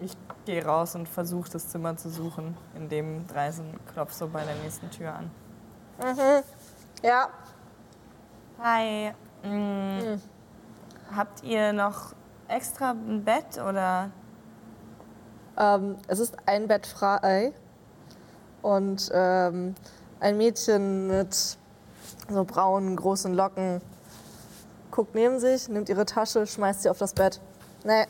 Ich 0.00 0.12
gehe 0.44 0.64
raus 0.64 0.96
und 0.96 1.08
versuche 1.08 1.50
das 1.50 1.68
Zimmer 1.68 1.96
zu 1.96 2.10
suchen. 2.10 2.56
In 2.74 2.88
dem 2.88 3.26
Dreisen 3.28 3.78
klopft 3.92 4.16
so 4.16 4.26
bei 4.26 4.42
der 4.44 4.56
nächsten 4.56 4.90
Tür 4.90 5.14
an. 5.14 5.30
Ja, 7.04 7.28
Hi. 8.62 9.12
Mm, 9.42 10.20
Habt 11.16 11.42
ihr 11.42 11.72
noch 11.72 12.14
extra 12.48 12.90
ein 12.90 13.24
Bett 13.24 13.58
oder? 13.58 14.10
ähm, 15.58 15.96
es 16.08 16.18
ist 16.18 16.36
ein 16.46 16.68
Bett 16.68 16.86
frei 16.86 17.52
und 18.62 19.10
ähm, 19.12 19.74
ein 20.20 20.36
Mädchen 20.36 21.08
mit 21.08 21.58
so 22.28 22.44
braunen, 22.44 22.96
großen 22.96 23.34
Locken 23.34 23.80
guckt 24.90 25.14
neben 25.14 25.38
sich, 25.40 25.68
nimmt 25.68 25.88
ihre 25.88 26.04
Tasche, 26.04 26.46
schmeißt 26.46 26.82
sie 26.82 26.90
auf 26.90 26.98
das 26.98 27.14
Bett. 27.14 27.40
Nee, 27.84 28.06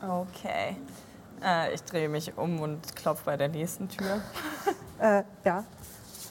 Okay. 0.00 0.76
Äh, 1.44 1.74
ich 1.74 1.82
drehe 1.82 2.08
mich 2.08 2.36
um 2.36 2.60
und 2.60 2.96
klopfe 2.96 3.24
bei 3.26 3.36
der 3.36 3.48
nächsten 3.48 3.88
Tür. 3.88 4.20
äh, 4.98 5.22
ja. 5.44 5.64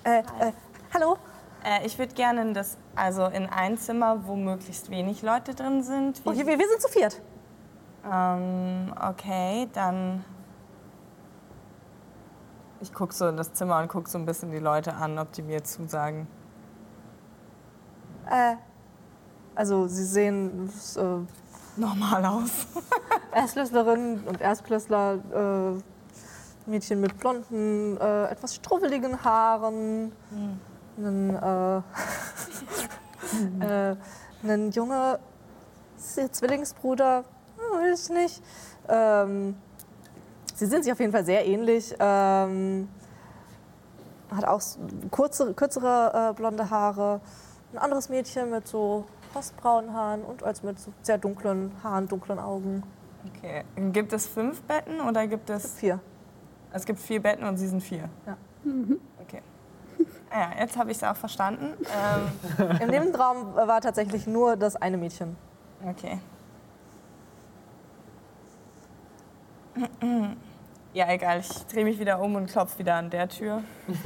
Äh, 0.04 0.20
äh, 0.20 0.54
hallo? 0.94 1.18
Äh, 1.64 1.86
ich 1.86 1.98
würde 2.00 2.14
gerne 2.14 2.42
in 2.42 2.54
das, 2.54 2.78
also 2.96 3.26
in 3.26 3.48
ein 3.48 3.78
Zimmer, 3.78 4.26
wo 4.28 4.36
möglichst 4.36 4.90
wenig 4.90 5.22
Leute 5.22 5.54
drin 5.56 5.84
sind. 5.84 6.24
Wie, 6.24 6.30
Oh, 6.30 6.32
hier, 6.34 6.46
wir, 6.48 6.58
wir 6.58 6.68
sind 6.68 6.82
zu 6.82 6.88
viert. 6.90 7.22
ähm, 8.10 8.94
okay, 9.10 9.68
dann. 9.74 10.24
Ich 12.80 12.94
gucke 12.94 13.14
so 13.14 13.28
in 13.28 13.38
das 13.38 13.54
Zimmer 13.54 13.80
und 13.80 13.88
gucke 13.88 14.08
so 14.10 14.18
ein 14.20 14.26
bisschen 14.26 14.52
die 14.52 14.60
Leute 14.60 14.94
an, 14.94 15.18
ob 15.18 15.32
die 15.32 15.42
mir 15.42 15.64
zusagen. 15.64 16.28
Äh, 18.30 18.56
also 19.56 19.88
sie 19.88 20.06
sehen 20.06 20.70
äh, 20.96 21.80
Normal 21.80 22.26
aus. 22.26 22.68
Erstklässlerinnen 23.34 24.24
und 24.26 24.42
Erstklässler, 24.42 25.76
äh, 25.76 26.70
Mädchen 26.70 27.02
mit 27.02 27.18
blonden, 27.20 27.98
äh, 27.98 28.26
etwas 28.26 28.54
strubbeligen 28.56 29.24
Haaren, 29.24 30.12
einen, 30.98 31.36
äh, 31.36 31.78
äh, 33.92 33.96
einen 34.44 34.72
Junge 34.72 35.20
Zwillingsbruder, 35.98 37.24
hm, 37.58 37.80
weiß 37.80 38.04
ich 38.04 38.16
nicht. 38.16 38.44
Ähm, 38.88 39.56
sie 40.56 40.66
sind 40.66 40.84
sich 40.84 40.92
auf 40.92 41.00
jeden 41.00 41.12
Fall 41.12 41.26
sehr 41.26 41.46
ähnlich. 41.46 41.96
Ähm, 42.00 42.90
hat 44.32 44.46
auch 44.46 44.62
kurze, 45.12 45.54
kürzere 45.54 46.32
äh, 46.32 46.34
blonde 46.34 46.70
Haare. 46.70 47.22
Ein 47.74 47.80
anderes 47.80 48.10
Mädchen 48.10 48.50
mit 48.50 48.68
so 48.68 49.06
rostbraunen 49.36 49.94
Haaren 49.94 50.24
und 50.24 50.44
als 50.44 50.64
mit 50.64 50.80
so 50.80 50.92
sehr 51.02 51.18
dunklen 51.18 51.72
Haaren, 51.84 52.08
dunklen 52.08 52.40
Augen. 52.40 52.84
Okay. 53.36 53.64
Gibt 53.92 54.14
es 54.14 54.26
fünf 54.26 54.62
Betten 54.64 55.02
oder 55.02 55.28
gibt 55.28 55.50
es. 55.50 55.74
Vier. 55.74 56.00
Es 56.72 56.86
gibt 56.86 57.00
vier 57.00 57.22
Betten 57.22 57.46
und 57.46 57.58
Sie 57.58 57.68
sind 57.68 57.82
vier. 57.82 58.10
Ja. 58.26 58.38
Okay. 58.66 58.98
Ja, 60.32 60.52
jetzt 60.60 60.78
habe 60.78 60.92
ich 60.92 60.98
es 60.98 61.04
auch 61.04 61.16
verstanden. 61.16 61.74
Ähm, 62.60 62.80
Im 62.82 62.90
Nebenraum 62.90 63.56
war 63.56 63.82
tatsächlich 63.82 64.28
nur 64.28 64.56
das 64.56 64.76
eine 64.76 64.98
Mädchen. 64.98 65.38
okay. 65.86 66.20
Ja, 70.94 71.10
egal. 71.12 71.40
Ich 71.40 71.66
drehe 71.68 71.84
mich 71.84 72.00
wieder 72.00 72.20
um 72.20 72.36
und 72.36 72.48
klopfe 72.48 72.80
wieder 72.80 72.96
an 72.96 73.10
der 73.12 73.30
Tür. 73.30 73.62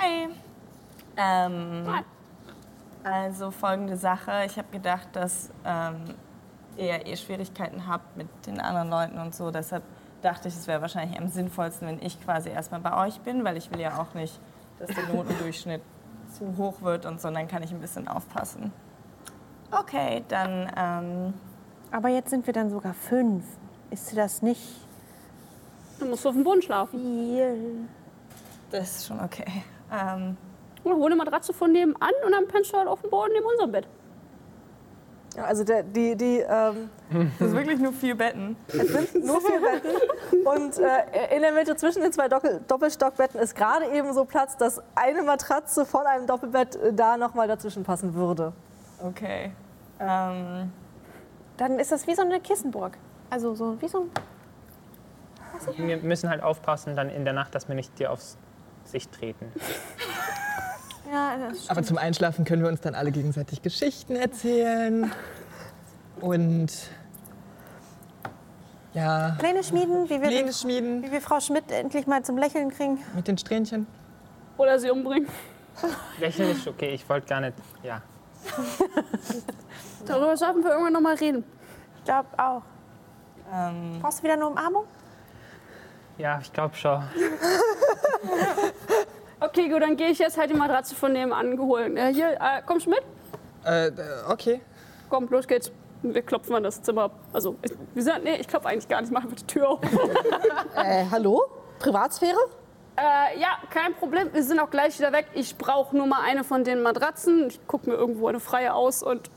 Hi. 0.00 0.28
Ähm, 1.16 1.88
also 3.02 3.50
folgende 3.50 3.96
Sache. 3.96 4.44
Ich 4.46 4.56
habe 4.56 4.68
gedacht, 4.70 5.08
dass 5.12 5.50
ähm, 5.64 6.14
ihr 6.76 7.04
eh 7.06 7.16
Schwierigkeiten 7.16 7.86
habt 7.88 8.16
mit 8.16 8.28
den 8.46 8.60
anderen 8.60 8.88
Leuten 8.90 9.18
und 9.18 9.34
so. 9.34 9.50
Deshalb 9.50 9.82
dachte 10.22 10.48
ich, 10.48 10.54
es 10.54 10.66
wäre 10.66 10.80
wahrscheinlich 10.80 11.18
am 11.18 11.28
sinnvollsten, 11.28 11.88
wenn 11.88 12.02
ich 12.02 12.20
quasi 12.24 12.48
erstmal 12.50 12.80
bei 12.80 13.06
euch 13.06 13.20
bin, 13.20 13.44
weil 13.44 13.56
ich 13.56 13.70
will 13.70 13.80
ja 13.80 14.00
auch 14.00 14.14
nicht, 14.14 14.38
dass 14.78 14.88
der 14.94 15.08
Notendurchschnitt 15.08 15.82
zu 16.32 16.56
hoch 16.56 16.80
wird 16.82 17.04
und 17.06 17.20
so. 17.20 17.28
Und 17.28 17.34
dann 17.34 17.48
kann 17.48 17.62
ich 17.62 17.70
ein 17.72 17.80
bisschen 17.80 18.08
aufpassen. 18.08 18.72
Okay, 19.70 20.24
dann 20.28 20.70
ähm, 20.76 21.34
Aber 21.90 22.08
jetzt 22.08 22.30
sind 22.30 22.46
wir 22.46 22.52
dann 22.52 22.70
sogar 22.70 22.94
fünf. 22.94 23.44
Ist 23.90 24.16
das 24.16 24.42
nicht 24.42 24.60
Du 25.98 26.06
musst 26.08 26.26
auf 26.26 26.34
dem 26.34 26.42
Boden 26.42 26.62
schlafen. 26.62 26.98
viel? 26.98 27.88
das 28.70 28.96
ist 28.96 29.06
schon 29.06 29.20
okay. 29.20 29.62
Ähm, 29.92 30.36
Oder 30.82 30.96
hol 30.96 31.06
eine 31.06 31.16
Matratze 31.16 31.52
von 31.52 31.70
nebenan 31.70 32.10
und 32.26 32.32
dann 32.32 32.48
pennst 32.48 32.72
du 32.72 32.78
halt 32.78 32.88
auf 32.88 33.00
dem 33.02 33.10
Boden 33.10 33.30
neben 33.34 33.46
unserem 33.46 33.70
Bett. 33.70 33.86
Also 35.36 35.64
der, 35.64 35.82
die, 35.82 36.16
die, 36.16 36.38
ähm, 36.40 36.90
das 37.38 37.48
ist 37.48 37.54
wirklich 37.54 37.78
nur 37.78 37.92
vier 37.92 38.16
Betten. 38.16 38.56
es 38.68 38.88
sind 38.88 39.24
nur 39.24 39.40
vier 39.40 39.60
Betten 39.82 40.46
und 40.46 40.78
äh, 40.78 41.34
in 41.34 41.42
der 41.42 41.52
Mitte 41.52 41.74
zwischen 41.76 42.02
den 42.02 42.12
zwei 42.12 42.28
Doppel 42.28 42.60
Doppelstockbetten 42.68 43.40
ist 43.40 43.54
gerade 43.54 43.86
eben 43.92 44.12
so 44.12 44.24
Platz, 44.24 44.56
dass 44.56 44.82
eine 44.94 45.22
Matratze 45.22 45.86
von 45.86 46.06
einem 46.06 46.26
Doppelbett 46.26 46.76
äh, 46.76 46.92
da 46.92 47.16
nochmal 47.16 47.48
dazwischen 47.48 47.82
passen 47.82 48.14
würde. 48.14 48.52
Okay. 49.02 49.52
Ähm, 49.98 50.70
Dann 51.56 51.78
ist 51.78 51.92
das 51.92 52.06
wie 52.06 52.14
so 52.14 52.22
eine 52.22 52.40
Kissenburg. 52.40 52.98
Also 53.30 53.54
so 53.54 53.80
wie 53.80 53.88
so 53.88 54.00
ein. 54.02 54.10
Wir 55.76 55.98
müssen 55.98 56.28
halt 56.28 56.42
aufpassen 56.42 56.96
dann 56.96 57.08
in 57.08 57.24
der 57.24 57.34
Nacht, 57.34 57.54
dass 57.54 57.68
wir 57.68 57.74
nicht 57.74 57.98
dir 57.98 58.10
aufs 58.10 58.36
Gesicht 58.84 59.12
treten. 59.12 59.52
Ja, 61.12 61.36
das 61.36 61.68
Aber 61.68 61.82
zum 61.82 61.98
Einschlafen 61.98 62.44
können 62.46 62.62
wir 62.62 62.70
uns 62.70 62.80
dann 62.80 62.94
alle 62.94 63.10
gegenseitig 63.12 63.60
Geschichten 63.60 64.16
erzählen. 64.16 65.12
Und 66.20 66.72
ja, 68.94 69.36
Pläne 69.38 69.62
schmieden, 69.62 70.04
wie 70.08 70.20
wir, 70.22 70.28
Pläne 70.28 70.52
schmieden 70.52 71.02
wie 71.02 71.12
wir 71.12 71.20
Frau 71.20 71.40
Schmidt 71.40 71.70
endlich 71.70 72.06
mal 72.06 72.22
zum 72.22 72.38
Lächeln 72.38 72.70
kriegen. 72.70 72.98
mit 73.14 73.28
den 73.28 73.36
Strähnchen. 73.36 73.86
Oder 74.56 74.78
sie 74.78 74.90
umbringen. 74.90 75.28
Lächeln 76.18 76.50
ist 76.50 76.66
okay, 76.66 76.94
ich 76.94 77.06
wollte 77.08 77.26
gar 77.26 77.40
nicht. 77.40 77.54
Ja. 77.82 78.00
Darüber 80.06 80.36
sollten 80.36 80.62
wir 80.64 80.70
irgendwann 80.72 80.92
noch 80.94 81.00
mal 81.00 81.14
reden. 81.14 81.44
Ich 81.98 82.04
glaube 82.04 82.28
auch. 82.38 82.62
ähm, 83.52 83.98
Brauchst 84.00 84.18
du 84.20 84.22
wieder 84.24 84.34
eine 84.34 84.46
Umarmung? 84.46 84.84
Ja, 86.18 86.38
ich 86.42 86.52
glaube 86.52 86.74
schon. 86.74 87.02
Okay, 89.44 89.68
gut, 89.68 89.82
dann 89.82 89.96
gehe 89.96 90.08
ich 90.08 90.18
jetzt 90.18 90.38
halt 90.38 90.50
die 90.50 90.54
Matratze 90.54 90.94
von 90.94 91.12
nebenan 91.12 91.56
geholt. 91.56 91.96
Äh, 91.96 92.12
hier, 92.12 92.32
äh, 92.32 92.62
kommst 92.64 92.86
du 92.86 92.90
mit? 92.90 93.02
Äh, 93.64 93.90
okay. 94.28 94.60
Komm, 95.08 95.28
los 95.28 95.46
geht's. 95.46 95.72
Wir 96.02 96.22
klopfen 96.22 96.54
an 96.54 96.62
das 96.64 96.82
Zimmer 96.82 97.02
ab. 97.02 97.12
Also, 97.32 97.56
ich, 97.62 97.72
wir 97.94 98.02
sind, 98.02 98.24
nee, 98.24 98.36
ich 98.36 98.48
klopfe 98.48 98.68
eigentlich 98.68 98.88
gar 98.88 99.00
nicht. 99.00 99.10
Ich 99.10 99.14
mache 99.14 99.24
einfach 99.24 99.36
die 99.36 99.46
Tür 99.46 99.68
auf. 99.70 99.80
Äh, 100.76 101.04
hallo? 101.10 101.42
Privatsphäre? 101.78 102.38
äh, 102.96 103.40
ja, 103.40 103.58
kein 103.70 103.94
Problem. 103.94 104.32
Wir 104.32 104.42
sind 104.42 104.58
auch 104.60 104.70
gleich 104.70 104.98
wieder 104.98 105.12
weg. 105.12 105.26
Ich 105.34 105.56
brauche 105.56 105.96
nur 105.96 106.06
mal 106.06 106.22
eine 106.22 106.44
von 106.44 106.64
den 106.64 106.82
Matratzen. 106.82 107.48
Ich 107.48 107.66
gucke 107.66 107.90
mir 107.90 107.96
irgendwo 107.96 108.28
eine 108.28 108.40
freie 108.40 108.74
aus 108.74 109.02
und. 109.02 109.30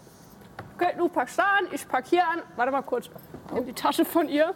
Okay, 0.76 0.94
du 0.98 1.08
packst 1.08 1.40
da 1.40 1.44
an, 1.60 1.68
ich 1.72 1.88
pack 1.88 2.06
hier 2.08 2.28
an. 2.28 2.42
Warte 2.56 2.72
mal 2.72 2.82
kurz. 2.82 3.10
Nimm 3.54 3.66
die 3.66 3.74
Tasche 3.74 4.04
von 4.04 4.28
ihr, 4.28 4.54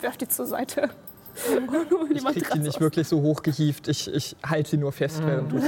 werf 0.00 0.16
die 0.16 0.26
zur 0.26 0.46
Seite. 0.46 0.88
Und 1.54 2.10
Ich 2.16 2.24
krieg 2.24 2.50
die 2.52 2.58
nicht 2.60 2.76
aus. 2.76 2.80
wirklich 2.80 3.08
so 3.08 3.20
hochgehievt. 3.22 3.88
Ich, 3.88 4.12
ich 4.12 4.36
halte 4.44 4.70
sie 4.70 4.76
nur 4.76 4.92
fest, 4.92 5.20
während 5.24 5.52
du 5.52 5.56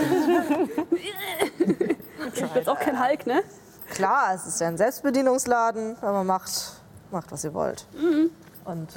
Ich 2.34 2.40
bin 2.40 2.50
jetzt 2.54 2.68
auch 2.68 2.78
kein 2.78 2.98
Hulk, 3.02 3.26
ne? 3.26 3.42
Klar, 3.90 4.34
es 4.34 4.46
ist 4.46 4.60
ja 4.60 4.68
ein 4.68 4.76
Selbstbedienungsladen, 4.76 5.96
aber 6.00 6.24
macht, 6.24 6.50
macht 7.10 7.30
was 7.32 7.44
ihr 7.44 7.52
wollt. 7.54 7.86
Und 8.64 8.88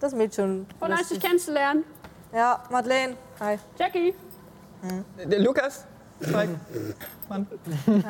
das 0.00 0.14
Mädchen. 0.14 0.66
Voll 0.78 0.88
lässt 0.88 1.00
nice, 1.00 1.08
dich 1.08 1.18
sich- 1.18 1.24
kennenzulernen. 1.26 1.84
Ja, 2.32 2.62
Madeleine. 2.70 3.16
Hi. 3.40 3.58
Jackie. 3.78 4.14
Der 5.24 5.40
Lukas? 5.40 5.84
Zweig. 6.20 6.48
Mann. 7.28 7.46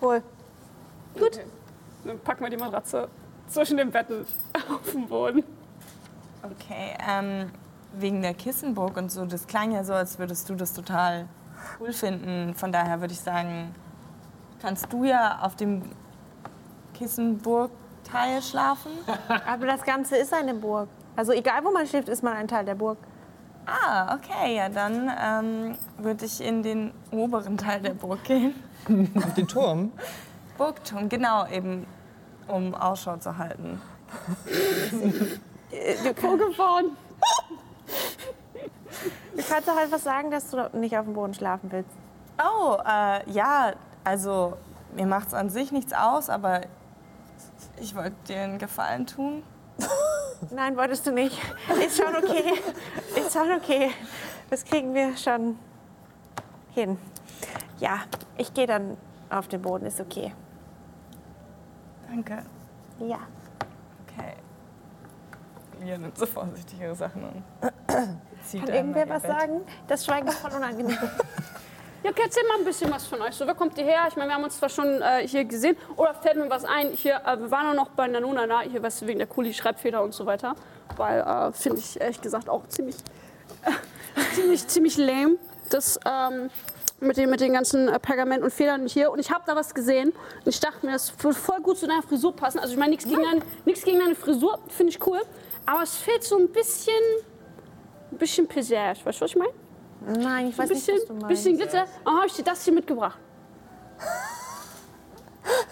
Cool. 0.00 0.22
Gut. 1.18 1.40
Dann 2.04 2.18
packen 2.20 2.42
wir 2.42 2.50
die 2.50 2.56
Matratze 2.56 3.08
zwischen 3.52 3.76
den 3.76 3.90
Betten 3.90 4.24
auf 4.68 4.92
den 4.92 5.06
Boden. 5.06 5.44
Okay, 6.42 6.96
ähm, 7.08 7.50
wegen 7.94 8.22
der 8.22 8.34
Kissenburg 8.34 8.96
und 8.96 9.12
so, 9.12 9.24
das 9.26 9.46
klang 9.46 9.72
ja 9.72 9.84
so, 9.84 9.92
als 9.92 10.18
würdest 10.18 10.48
du 10.48 10.54
das 10.54 10.72
total 10.72 11.26
cool 11.78 11.92
finden. 11.92 12.54
Von 12.54 12.72
daher 12.72 13.00
würde 13.00 13.12
ich 13.12 13.20
sagen, 13.20 13.74
kannst 14.60 14.92
du 14.92 15.04
ja 15.04 15.38
auf 15.42 15.56
dem 15.56 15.82
Kissenburg-Teil 16.94 18.42
schlafen. 18.42 18.92
Aber 19.46 19.66
das 19.66 19.82
Ganze 19.82 20.16
ist 20.16 20.32
eine 20.32 20.54
Burg. 20.54 20.88
Also 21.14 21.32
egal, 21.32 21.64
wo 21.64 21.70
man 21.70 21.86
schläft, 21.86 22.08
ist 22.08 22.22
man 22.22 22.34
ein 22.34 22.48
Teil 22.48 22.64
der 22.64 22.74
Burg. 22.74 22.98
Ah, 23.66 24.16
okay, 24.16 24.56
ja, 24.56 24.68
dann 24.68 25.12
ähm, 25.22 25.78
würde 25.98 26.24
ich 26.24 26.40
in 26.40 26.62
den 26.62 26.92
oberen 27.12 27.56
Teil 27.56 27.80
der 27.80 27.94
Burg 27.94 28.24
gehen. 28.24 28.54
Auf 29.16 29.34
den 29.34 29.46
Turm. 29.46 29.92
Burgturm, 30.58 31.08
genau, 31.08 31.46
eben 31.46 31.86
um 32.48 32.74
Ausschau 32.74 33.16
zu 33.16 33.38
halten. 33.38 33.80
Vorgefahren. 36.16 36.96
Du 39.36 39.42
kannst 39.42 39.68
doch 39.68 39.76
einfach 39.76 39.98
sagen, 39.98 40.30
dass 40.30 40.50
du 40.50 40.68
nicht 40.74 40.96
auf 40.96 41.04
dem 41.04 41.14
Boden 41.14 41.34
schlafen 41.34 41.72
willst. 41.72 41.90
Oh, 42.38 42.76
äh, 42.86 43.30
ja, 43.30 43.72
also 44.04 44.56
mir 44.94 45.06
macht 45.06 45.28
es 45.28 45.34
an 45.34 45.48
sich 45.48 45.72
nichts 45.72 45.92
aus, 45.92 46.28
aber 46.28 46.62
ich 47.80 47.94
wollte 47.94 48.14
dir 48.28 48.40
einen 48.40 48.58
Gefallen 48.58 49.06
tun. 49.06 49.42
Nein, 50.50 50.76
wolltest 50.76 51.06
du 51.06 51.12
nicht. 51.12 51.38
Ist 51.84 51.96
schon 51.96 52.14
okay. 52.16 52.54
Ist 53.16 53.32
schon 53.32 53.52
okay. 53.52 53.90
Das 54.50 54.64
kriegen 54.64 54.92
wir 54.92 55.16
schon 55.16 55.58
hin. 56.74 56.98
Ja, 57.78 58.00
ich 58.36 58.52
gehe 58.52 58.66
dann 58.66 58.96
auf 59.30 59.48
den 59.48 59.62
Boden, 59.62 59.86
ist 59.86 60.00
okay. 60.00 60.32
Danke. 62.12 62.42
Ja. 62.98 63.20
Okay. 64.06 64.34
Lia 65.80 65.96
nimmt 65.96 66.18
so 66.18 66.26
vorsichtig 66.26 66.78
ihre 66.78 66.94
Sachen 66.94 67.24
an. 67.24 67.42
Zieht 68.44 68.66
Kann 68.66 68.74
irgendwer 68.74 69.08
was 69.08 69.22
Bett. 69.22 69.30
sagen? 69.30 69.62
Das 69.88 70.04
Schweigen 70.04 70.28
ist 70.28 70.38
voll 70.38 70.52
unangenehm. 70.52 70.98
Ja, 72.04 72.10
okay, 72.10 72.22
erzähl 72.24 72.42
mal 72.48 72.58
ein 72.58 72.64
bisschen 72.64 72.90
was 72.90 73.06
von 73.06 73.22
euch. 73.22 73.32
So, 73.32 73.46
wer 73.46 73.54
kommt 73.54 73.78
ihr 73.78 73.84
her? 73.84 74.06
Ich 74.08 74.16
meine, 74.16 74.30
wir 74.30 74.34
haben 74.34 74.42
uns 74.42 74.58
zwar 74.58 74.68
schon 74.68 75.00
äh, 75.00 75.24
hier 75.24 75.44
gesehen. 75.44 75.76
Oder 75.94 76.14
fällt 76.14 76.36
mir 76.36 76.50
was 76.50 76.64
ein? 76.64 76.88
Hier, 76.88 77.22
äh, 77.24 77.38
wir 77.38 77.48
waren 77.52 77.68
auch 77.68 77.84
noch 77.84 77.90
bei 77.90 78.08
Nanuna, 78.08 78.44
na, 78.44 78.62
hier, 78.62 78.82
weißt 78.82 79.02
du, 79.02 79.06
wegen 79.06 79.20
der 79.20 79.28
Kuli-Schreibfeder 79.28 80.02
und 80.02 80.12
so 80.12 80.26
weiter. 80.26 80.56
Weil, 80.96 81.20
äh, 81.20 81.52
finde 81.52 81.78
ich 81.78 82.00
ehrlich 82.00 82.20
gesagt 82.20 82.48
auch 82.48 82.66
ziemlich, 82.66 82.96
äh, 83.64 83.70
ziemlich, 84.34 84.66
ziemlich 84.66 84.96
lame. 84.96 85.36
Das, 85.70 86.00
ähm, 86.04 86.50
mit 87.02 87.16
den, 87.16 87.28
mit 87.30 87.40
den 87.40 87.52
ganzen 87.52 87.88
äh, 87.88 87.98
Pergament 87.98 88.42
und 88.42 88.52
Federn 88.52 88.86
hier. 88.86 89.10
Und 89.10 89.18
ich 89.18 89.30
habe 89.30 89.44
da 89.46 89.54
was 89.56 89.74
gesehen. 89.74 90.10
Und 90.10 90.46
ich 90.46 90.60
dachte 90.60 90.84
mir, 90.86 90.92
das 90.92 91.12
würde 91.22 91.36
voll 91.38 91.60
gut 91.60 91.78
zu 91.78 91.86
deiner 91.86 92.02
Frisur 92.02 92.34
passen. 92.34 92.58
Also, 92.58 92.72
ich 92.72 92.78
meine, 92.78 92.90
nichts 92.90 93.04
gegen, 93.04 93.22
deine- 93.22 93.42
nichts 93.64 93.84
gegen 93.84 93.98
deine 93.98 94.14
Frisur, 94.14 94.58
finde 94.68 94.90
ich 94.92 95.06
cool. 95.06 95.20
Aber 95.66 95.82
es 95.82 95.96
fehlt 95.96 96.24
so 96.24 96.36
ein 96.38 96.48
bisschen, 96.48 96.94
ein 98.10 98.18
bisschen 98.18 98.46
Pisage. 98.48 99.00
Weißt 99.04 99.20
du, 99.20 99.24
was 99.24 99.30
ich 99.30 99.36
meine? 99.36 99.52
Nein, 100.18 100.48
ich 100.48 100.58
weiß 100.58 100.70
Ein 100.70 100.74
nicht, 100.76 100.86
bisschen, 100.86 100.96
was 100.98 101.06
du 101.06 101.12
meinst. 101.14 101.28
bisschen 101.28 101.56
Glitzer. 101.56 101.84
Dann 102.04 102.16
habe 102.16 102.26
ich 102.26 102.32
dir 102.34 102.42
das 102.44 102.64
hier 102.64 102.72
mitgebracht. 102.74 103.18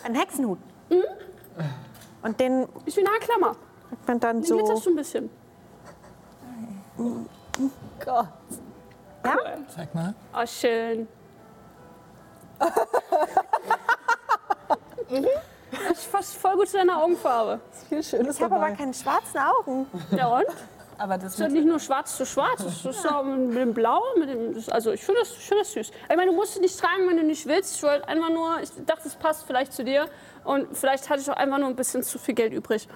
Ein 0.04 0.14
Hexenhut. 0.14 0.58
Mhm. 0.88 1.02
Und 2.22 2.38
den 2.38 2.68
Ist 2.84 2.96
wie 2.96 3.06
eine 3.06 3.18
Klammer. 3.18 3.56
hat 3.90 4.06
man 4.06 4.20
dann 4.20 4.36
Den 4.40 4.44
so... 4.44 4.56
glitzerst 4.56 4.86
du 4.86 4.90
ein 4.90 4.96
bisschen. 4.96 5.30
Gott. 8.04 8.26
Zeig 9.74 9.94
mal. 9.94 10.14
Oh, 10.34 10.46
schön. 10.46 11.08
Das 15.70 15.90
ist 15.98 16.04
fast 16.06 16.36
voll 16.36 16.54
gut 16.56 16.68
zu 16.68 16.76
deiner 16.78 17.02
Augenfarbe. 17.02 17.60
Viel 17.88 18.02
Schönes 18.02 18.36
Ich 18.36 18.42
habe 18.42 18.56
aber 18.56 18.70
keine 18.72 18.94
schwarzen 18.94 19.38
Augen. 19.38 19.86
Ja 20.16 20.28
und? 20.28 20.46
Aber 20.98 21.16
das 21.16 21.32
ist 21.34 21.40
ja 21.40 21.48
nicht 21.48 21.64
nur 21.66 21.78
schwarz 21.80 22.14
zu 22.18 22.26
schwarz, 22.26 22.60
es 22.60 22.84
ist 22.84 23.06
auch 23.10 23.22
mit 23.24 23.56
dem 23.56 23.72
Blau, 23.72 24.02
mit 24.18 24.28
dem, 24.28 24.52
das- 24.54 24.68
also 24.68 24.90
ich 24.92 25.02
finde 25.02 25.20
das, 25.22 25.30
ich 25.30 25.46
find 25.48 25.58
das 25.60 25.72
süß. 25.72 25.90
Ich 26.10 26.16
meine, 26.16 26.26
du 26.30 26.36
musst 26.36 26.56
es 26.56 26.60
nicht 26.60 26.78
tragen, 26.78 27.08
wenn 27.08 27.16
du 27.16 27.22
nicht 27.22 27.46
willst. 27.46 27.76
Ich 27.76 27.82
wollte 27.82 28.06
einfach 28.06 28.28
nur, 28.28 28.60
ich 28.60 28.68
dachte, 28.84 29.08
es 29.08 29.14
passt 29.14 29.46
vielleicht 29.46 29.72
zu 29.72 29.82
dir 29.82 30.06
und 30.44 30.76
vielleicht 30.76 31.08
hatte 31.08 31.22
ich 31.22 31.30
auch 31.30 31.36
einfach 31.36 31.56
nur 31.56 31.68
ein 31.68 31.76
bisschen 31.76 32.02
zu 32.02 32.18
viel 32.18 32.34
Geld 32.34 32.52
übrig. 32.52 32.86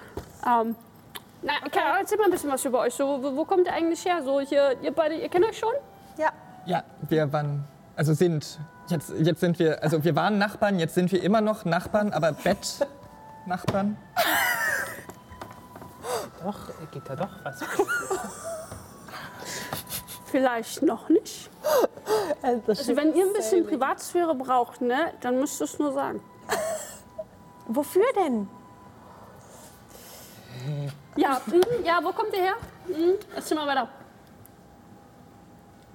Ähm, 0.45 0.75
na, 1.41 1.53
okay, 1.65 1.79
aber 1.83 1.99
erzähl 1.99 2.19
mal 2.19 2.25
ein 2.25 2.31
bisschen 2.31 2.51
was 2.51 2.63
über 2.63 2.81
euch. 2.81 2.93
So, 2.93 3.23
wo, 3.23 3.35
wo 3.35 3.43
kommt 3.43 3.65
ihr 3.65 3.73
eigentlich 3.73 4.05
her? 4.05 4.21
So, 4.23 4.39
hier, 4.39 4.77
ihr 4.83 4.91
beide, 4.93 5.15
ihr 5.15 5.27
kennt 5.29 5.45
euch 5.45 5.57
schon? 5.57 5.73
Ja. 6.19 6.29
Ja, 6.67 6.83
wir 7.09 7.33
waren, 7.33 7.63
also 7.95 8.13
sind, 8.13 8.59
jetzt, 8.87 9.13
jetzt 9.19 9.39
sind 9.39 9.59
wir, 9.59 9.81
also 9.81 10.03
wir 10.03 10.15
waren 10.15 10.37
Nachbarn, 10.37 10.79
jetzt 10.79 10.95
sind 10.95 11.11
wir 11.11 11.23
immer 11.23 11.41
noch 11.41 11.65
Nachbarn, 11.65 12.11
aber 12.11 12.33
Bettnachbarn. 12.33 13.97
Doch, 16.43 16.59
geht 16.91 17.09
da 17.09 17.15
doch 17.15 17.29
was. 17.43 17.59
Vielleicht 20.25 20.81
noch 20.81 21.09
nicht. 21.09 21.49
Also 22.41 22.95
wenn 22.95 23.13
ihr 23.15 23.25
ein 23.25 23.33
bisschen 23.33 23.65
Privatsphäre 23.65 24.35
braucht, 24.35 24.81
ne, 24.81 25.13
dann 25.21 25.39
müsst 25.39 25.61
ihr 25.61 25.65
es 25.65 25.79
nur 25.79 25.93
sagen. 25.93 26.21
Wofür 27.67 28.05
denn? 28.15 28.47
Ja, 31.15 31.41
mhm, 31.45 31.61
ja, 31.83 31.99
wo 32.03 32.11
kommt 32.11 32.33
ihr 32.33 32.43
her? 32.43 32.55
Mhm, 32.87 33.15
erzähl 33.35 33.57
mal 33.57 33.67
weiter. 33.67 33.89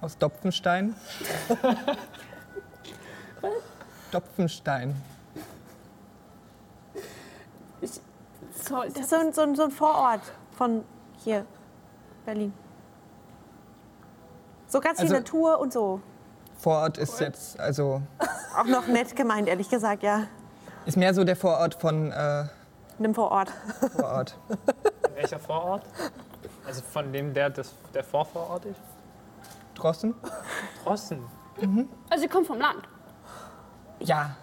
Aus 0.01 0.17
Dopfenstein. 0.17 0.95
Dopfenstein. 4.11 4.95
So, 8.53 8.83
Das 8.83 8.95
ist 8.97 9.09
so 9.09 9.15
ein, 9.15 9.33
so 9.33 9.41
ein, 9.41 9.55
so 9.55 9.63
ein 9.63 9.71
Vorort 9.71 10.21
von 10.57 10.83
hier, 11.23 11.45
Berlin. 12.25 12.53
So 14.67 14.79
ganz 14.79 14.99
viel 14.99 15.05
Also- 15.07 15.15
Natur 15.19 15.59
und 15.59 15.73
so. 15.73 16.01
Vorort 16.57 16.97
ist 16.99 17.19
jetzt, 17.19 17.59
also, 17.59 18.01
Auch 18.55 18.65
noch 18.65 18.85
nett 18.87 19.15
gemeint, 19.15 19.47
ehrlich 19.47 19.67
gesagt, 19.69 20.03
ja. 20.03 20.27
ist 20.85 20.95
mehr 20.95 21.13
so 21.13 21.23
der 21.23 21.35
Vorort 21.35 21.73
von 21.75 22.11
äh, 22.11 22.45
Nimm 22.99 23.15
Vorort. 23.15 23.51
Vorort. 23.95 24.37
Welcher 25.15 25.39
Vorort? 25.39 25.83
Also 26.67 26.83
von 26.83 27.11
dem, 27.11 27.33
der 27.33 27.49
das, 27.49 27.73
der 27.95 28.03
Vorvorort 28.03 28.65
ist? 28.65 28.79
Drossen? 29.81 30.13
Drossen. 30.83 31.25
also 32.09 32.23
ihr 32.23 32.29
kommt 32.29 32.47
vom 32.47 32.59
Land. 32.59 32.83
Ja. 33.99 34.35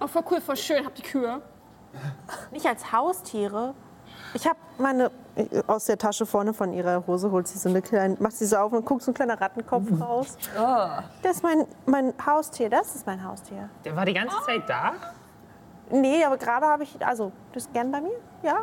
Oh, 0.00 0.06
voll 0.06 0.22
cool, 0.30 0.40
voll 0.40 0.56
schön, 0.56 0.84
habt 0.84 0.98
ihr 0.98 1.04
Kühe. 1.04 1.42
Nicht 2.50 2.66
als 2.66 2.92
Haustiere. 2.92 3.74
Ich 4.34 4.46
habe 4.46 4.58
meine 4.78 5.10
aus 5.66 5.86
der 5.86 5.98
Tasche 5.98 6.26
vorne 6.26 6.52
von 6.54 6.72
ihrer 6.72 7.06
Hose 7.06 7.30
holt 7.30 7.46
sie 7.48 7.58
so 7.58 7.68
eine 7.68 7.82
kleine, 7.82 8.16
macht 8.20 8.32
sie 8.36 8.46
so 8.46 8.56
auf 8.56 8.72
und 8.72 8.84
guckt 8.84 9.02
so 9.02 9.10
ein 9.10 9.14
kleiner 9.14 9.40
Rattenkopf 9.40 9.88
raus. 10.00 10.36
Das 11.22 11.36
ist 11.36 11.42
mein, 11.42 11.66
mein 11.86 12.14
Haustier, 12.24 12.70
das 12.70 12.94
ist 12.94 13.06
mein 13.06 13.22
Haustier. 13.22 13.68
Der 13.84 13.94
war 13.96 14.04
die 14.04 14.14
ganze 14.14 14.36
Zeit 14.46 14.62
da? 14.68 14.92
Nee, 15.90 16.24
aber 16.24 16.36
gerade 16.36 16.66
habe 16.66 16.82
ich, 16.82 17.04
also, 17.06 17.32
das 17.52 17.64
ist 17.64 17.72
gern 17.72 17.90
bei 17.92 18.00
mir, 18.00 18.16
ja. 18.42 18.54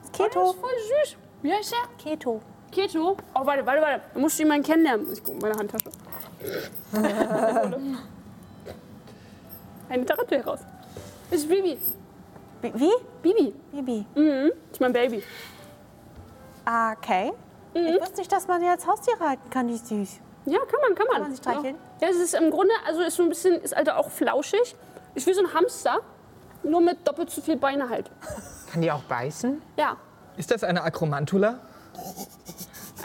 Das 0.00 0.10
ist 0.10 0.18
Das 0.20 0.26
Keto. 0.26 0.50
ist 0.50 0.58
voll 0.60 0.70
süß. 1.04 1.16
Wie 1.42 1.52
heißt 1.52 1.72
der? 1.72 1.96
Keto. 2.04 2.40
Keto. 2.76 3.16
Oh, 3.34 3.46
warte, 3.46 3.64
warte, 3.64 3.80
warte. 3.80 4.02
Du 4.12 4.20
musst 4.20 4.38
ihn 4.38 4.48
mal 4.48 4.60
kennenlernen. 4.60 5.10
Ich 5.10 5.24
gucke 5.24 5.38
in 5.38 5.42
meine 5.42 5.58
Handtasche. 5.58 5.90
Eine 9.88 10.04
Tarantel 10.04 10.40
raus. 10.42 10.58
Das 11.30 11.40
ist 11.40 11.48
Bibi. 11.48 11.78
Wie? 12.60 12.74
wie? 12.74 12.92
Bibi. 13.22 13.54
Bibi. 13.72 14.04
Mhm. 14.14 14.52
Ist 14.70 14.80
mein 14.80 14.92
Baby. 14.92 15.22
Okay. 16.66 17.32
Mhm. 17.72 17.86
Ich 17.86 18.00
wusste 18.00 18.18
nicht, 18.18 18.30
dass 18.30 18.46
man 18.46 18.62
als 18.64 18.86
Haustiere 18.86 19.20
halten 19.20 19.48
kann, 19.48 19.68
die 19.68 19.74
ist 19.74 19.86
süß. 19.88 20.20
Ja, 20.44 20.58
kann 20.58 20.80
man, 20.82 20.94
kann 20.94 21.06
man. 21.06 21.14
Kann 21.14 21.22
man 21.22 21.30
sie 21.30 21.38
streicheln? 21.38 21.76
Ja, 22.00 22.08
es 22.08 22.16
ist 22.16 22.34
im 22.34 22.50
Grunde, 22.50 22.74
also 22.86 23.00
ist 23.00 23.16
so 23.16 23.22
ein 23.22 23.30
bisschen, 23.30 23.54
ist 23.62 23.74
also 23.74 23.92
auch 23.92 24.10
flauschig. 24.10 24.76
Ist 25.14 25.26
wie 25.26 25.32
so 25.32 25.40
ein 25.40 25.54
Hamster, 25.54 26.00
nur 26.62 26.82
mit 26.82 27.08
doppelt 27.08 27.30
so 27.30 27.40
viel 27.40 27.56
Beine 27.56 27.88
halt. 27.88 28.10
Kann 28.70 28.82
die 28.82 28.92
auch 28.92 29.02
beißen? 29.04 29.62
Ja. 29.78 29.96
Ist 30.36 30.50
das 30.50 30.62
eine 30.62 30.82
Akromantula? 30.82 31.60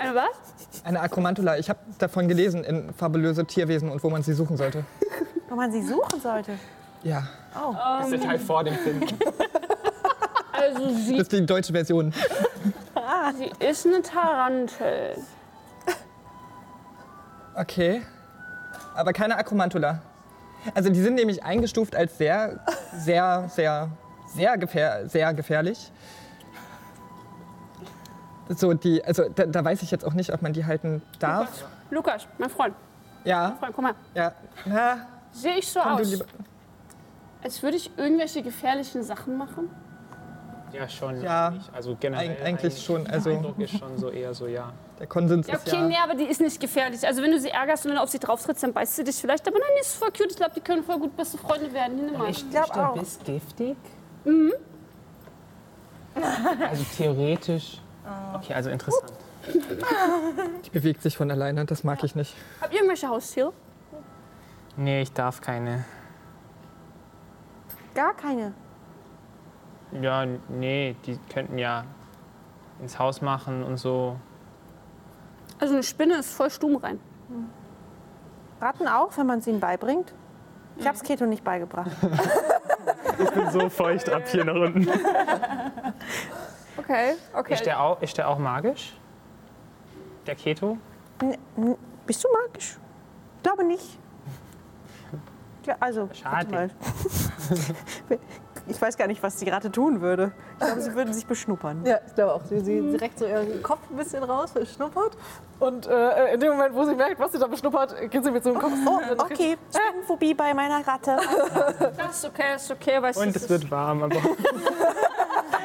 Eine 0.01 0.15
was? 0.15 0.83
Eine 0.83 0.99
Akromantula. 1.01 1.57
Ich 1.57 1.69
habe 1.69 1.79
davon 1.99 2.27
gelesen 2.27 2.63
in 2.63 2.93
Fabulöse 2.93 3.45
Tierwesen 3.45 3.89
und 3.89 4.03
wo 4.03 4.09
man 4.09 4.23
sie 4.23 4.33
suchen 4.33 4.57
sollte. 4.57 4.83
Wo 5.49 5.55
man 5.57 5.69
sie 5.69 5.81
suchen 5.81 6.21
sollte. 6.21 6.53
Ja, 7.03 7.27
Das 7.53 8.05
ist 8.05 8.11
der 8.13 8.21
Teil 8.21 8.39
vor 8.39 8.63
dem 8.63 8.75
Film. 8.75 9.01
Also 10.53 10.89
sie, 10.89 11.13
das 11.13 11.21
ist 11.23 11.31
die 11.31 11.45
deutsche 11.45 11.73
Version. 11.73 12.13
sie 13.35 13.65
ist 13.65 13.85
eine 13.87 14.01
Tarantel. 14.03 15.15
Okay. 17.55 18.03
Aber 18.95 19.11
keine 19.11 19.37
Akromantula. 19.37 20.01
Also 20.75 20.89
die 20.89 21.01
sind 21.01 21.15
nämlich 21.15 21.43
eingestuft 21.43 21.95
als 21.95 22.17
sehr, 22.17 22.59
sehr, 22.95 23.49
sehr, 23.49 23.89
sehr, 24.35 24.57
gefähr 24.57 25.09
sehr 25.09 25.33
gefährlich. 25.33 25.91
So 28.49 28.73
die, 28.73 29.03
also 29.03 29.29
da, 29.29 29.45
da 29.45 29.63
weiß 29.63 29.81
ich 29.83 29.91
jetzt 29.91 30.05
auch 30.05 30.13
nicht, 30.13 30.33
ob 30.33 30.41
man 30.41 30.53
die 30.53 30.65
halten 30.65 31.01
darf. 31.19 31.65
Lukas, 31.89 32.27
mein 32.37 32.49
Freund. 32.49 32.73
Ja, 33.23 33.55
Freund, 33.59 33.73
komm 33.75 33.83
mal. 33.85 33.93
ja. 34.15 34.33
Sehe 35.33 35.57
ich 35.59 35.67
so 35.67 35.79
komm 35.79 35.97
du 35.97 36.03
aus, 36.03 36.19
als 37.43 37.63
würde 37.63 37.77
ich 37.77 37.89
irgendwelche 37.97 38.41
gefährlichen 38.41 39.03
Sachen 39.03 39.37
machen? 39.37 39.69
Ja, 40.73 40.87
schon. 40.89 41.21
Ja, 41.21 41.47
eigentlich. 41.47 41.69
Also 41.73 41.97
generell. 41.99 42.29
eig- 42.31 42.43
eigentlich 42.43 42.83
schon, 42.83 43.07
also- 43.07 43.29
Der 43.29 43.37
Eindruck 43.39 43.59
ist 43.59 43.77
schon 43.77 43.97
so 43.97 44.09
eher 44.09 44.33
so, 44.33 44.47
ja. 44.47 44.71
Der 44.99 45.07
Konsens 45.07 45.47
Ja, 45.47 45.55
ist 45.55 45.67
okay, 45.67 45.77
ja. 45.81 45.87
nee, 45.87 45.95
aber 46.03 46.15
die 46.15 46.23
ist 46.25 46.39
nicht 46.41 46.59
gefährlich. 46.59 47.05
Also 47.05 47.21
wenn 47.21 47.31
du 47.31 47.39
sie 47.39 47.49
ärgerst 47.49 47.85
und 47.85 47.91
wenn 47.91 47.97
du 47.97 48.03
auf 48.03 48.09
sie 48.09 48.19
drauf 48.19 48.43
trittst, 48.43 48.63
dann 48.63 48.71
beißt 48.73 48.95
sie 48.95 49.03
dich 49.03 49.15
vielleicht. 49.15 49.45
Aber 49.47 49.57
nein, 49.59 49.67
die 49.77 49.81
ist 49.81 49.95
voll 49.95 50.09
cute. 50.11 50.31
Ich 50.31 50.37
glaube, 50.37 50.53
die 50.55 50.61
können 50.61 50.83
voll 50.83 50.99
gut 50.99 51.15
beste 51.17 51.37
Freunde 51.37 51.73
werden. 51.73 52.05
Nimm 52.05 52.17
mal. 52.17 52.29
Ich 52.29 52.49
glaube 52.49 52.89
auch. 52.89 52.97
bist 52.97 53.23
giftig? 53.25 53.75
Mhm. 54.23 54.53
Also 56.69 56.83
theoretisch. 56.97 57.80
Okay, 58.35 58.53
also 58.53 58.69
interessant. 58.69 59.13
Die 60.65 60.69
bewegt 60.69 61.01
sich 61.01 61.17
von 61.17 61.31
alleine, 61.31 61.65
das 61.65 61.83
mag 61.83 62.03
ich 62.03 62.15
nicht. 62.15 62.35
Habt 62.59 62.73
ihr 62.73 62.79
irgendwelche 62.79 63.07
Haustiere? 63.07 63.53
Nee, 64.77 65.01
ich 65.01 65.13
darf 65.13 65.41
keine. 65.41 65.85
Gar 67.93 68.13
keine. 68.13 68.53
Ja, 70.01 70.25
nee, 70.47 70.95
die 71.05 71.19
könnten 71.31 71.57
ja 71.57 71.83
ins 72.81 72.97
Haus 72.97 73.21
machen 73.21 73.63
und 73.63 73.77
so. 73.77 74.17
Also 75.59 75.73
eine 75.73 75.83
Spinne 75.83 76.15
ist 76.15 76.33
voll 76.33 76.49
stumm 76.49 76.77
rein. 76.77 76.99
Ratten 78.61 78.87
auch, 78.87 79.15
wenn 79.17 79.27
man 79.27 79.39
es 79.39 79.47
ihnen 79.47 79.59
beibringt. 79.59 80.13
Ich 80.77 80.87
habe 80.87 80.95
es 80.95 81.03
Keto 81.03 81.25
nicht 81.25 81.43
beigebracht. 81.43 81.91
Ich 83.19 83.29
bin 83.31 83.49
so 83.51 83.69
feucht 83.69 84.09
ab 84.09 84.23
hier 84.27 84.45
nach 84.45 84.55
unten. 84.55 84.87
Okay, 86.77 87.13
okay. 87.33 87.53
Ist 87.53 87.65
der 87.65 87.81
auch, 87.81 88.01
ist 88.01 88.17
der 88.17 88.27
auch 88.29 88.37
magisch? 88.37 88.97
Der 90.25 90.35
Keto? 90.35 90.77
Bist 92.05 92.23
du 92.23 92.27
magisch? 92.31 92.77
Ich 93.37 93.43
glaube 93.43 93.63
nicht. 93.63 93.99
Ja, 95.65 95.75
also, 95.79 96.09
Schade. 96.13 96.71
Ich 98.67 98.81
weiß 98.81 98.95
gar 98.97 99.07
nicht, 99.07 99.21
was 99.23 99.37
die 99.37 99.49
Ratte 99.49 99.71
tun 99.71 100.01
würde. 100.01 100.31
Ich 100.59 100.65
glaube, 100.65 100.81
sie 100.81 100.93
würden 100.93 101.13
sich 101.13 101.25
beschnuppern. 101.25 101.83
Ja, 101.85 101.99
ich 102.05 102.13
glaube 102.13 102.33
auch. 102.33 102.43
Sie, 102.45 102.59
sie, 102.59 102.91
sie 102.91 102.95
reckt 102.95 103.19
so 103.19 103.25
ihren 103.25 103.61
Kopf 103.63 103.79
ein 103.89 103.97
bisschen 103.97 104.23
raus, 104.23 104.53
schnuppert. 104.75 105.17
Und 105.59 105.87
äh, 105.87 106.33
in 106.33 106.39
dem 106.39 106.51
Moment, 106.53 106.73
wo 106.75 106.85
sie 106.85 106.95
merkt, 106.95 107.19
was 107.19 107.31
sie 107.31 107.39
da 107.39 107.47
beschnuppert, 107.47 108.09
geht 108.11 108.23
sie 108.23 108.31
mit 108.31 108.43
so 108.43 108.51
dem 108.51 108.59
Kopf. 108.59 108.73
Oh, 108.85 108.99
okay. 109.17 109.57
Spinnenphobie 109.73 110.33
bei 110.35 110.53
meiner 110.53 110.85
Ratte. 110.87 111.17
Das 111.97 112.17
ist 112.17 112.25
okay, 112.25 112.43
das 112.53 112.63
ist 112.63 112.71
okay. 112.71 113.01
Weißt 113.01 113.19
Und 113.19 113.35
es 113.35 113.49
wird 113.49 113.69
warm, 113.69 114.09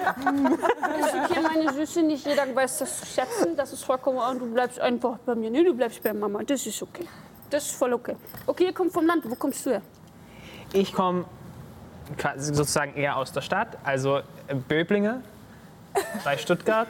ist 0.06 1.14
okay, 1.14 1.40
meine 1.42 1.72
Süße. 1.72 2.02
Nicht 2.02 2.26
jeder 2.26 2.54
weiß 2.54 2.78
das 2.78 3.00
zu 3.00 3.06
schätzen. 3.06 3.56
Das 3.56 3.72
ist 3.72 3.84
vollkommen 3.84 4.18
und 4.18 4.38
du 4.40 4.52
bleibst 4.52 4.80
einfach 4.80 5.18
bei 5.18 5.34
mir. 5.34 5.50
Nee, 5.50 5.64
du 5.64 5.74
bleibst 5.74 6.02
bei 6.02 6.12
Mama. 6.12 6.42
Das 6.44 6.66
ist 6.66 6.82
okay. 6.82 7.06
Das 7.50 7.66
ist 7.66 7.76
voll 7.76 7.92
okay. 7.92 8.16
Okay, 8.46 8.64
ihr 8.64 8.72
kommt 8.72 8.92
vom 8.92 9.06
Land. 9.06 9.28
Wo 9.28 9.34
kommst 9.34 9.64
du 9.66 9.70
her? 9.70 9.82
ich 10.72 10.92
komme 10.92 11.24
sozusagen 12.36 12.94
eher 12.94 13.16
aus 13.16 13.32
der 13.32 13.40
Stadt, 13.40 13.76
also 13.84 14.18
äh, 14.46 14.54
Böblinge 14.54 15.22
bei 16.24 16.36
Stuttgart. 16.38 16.88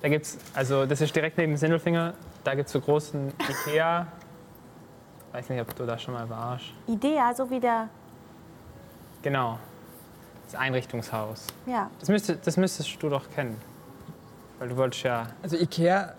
Da 0.00 0.08
gibt's, 0.08 0.38
also 0.54 0.86
das 0.86 1.00
ist 1.00 1.14
direkt 1.14 1.38
neben 1.38 1.56
Sindelfinger, 1.56 2.14
da 2.44 2.54
gibt 2.54 2.66
es 2.66 2.72
so 2.72 2.80
großen 2.80 3.32
Ikea. 3.48 4.06
Weiß 5.32 5.48
nicht, 5.48 5.60
ob 5.60 5.74
du 5.74 5.86
da 5.86 5.98
schon 5.98 6.14
mal 6.14 6.28
warst. 6.28 6.64
Idea, 6.86 7.34
so 7.34 7.48
wie 7.48 7.60
der. 7.60 7.88
Genau. 9.22 9.58
Das 10.52 10.60
Einrichtungshaus. 10.60 11.46
Ja. 11.64 11.90
Das, 11.98 12.10
müsste, 12.10 12.36
das 12.36 12.58
müsstest 12.58 13.02
du 13.02 13.08
doch 13.08 13.30
kennen. 13.30 13.56
Weil 14.58 14.68
du 14.68 14.76
wolltest 14.76 15.02
ja. 15.02 15.28
Also 15.42 15.56
Ikea, 15.56 16.12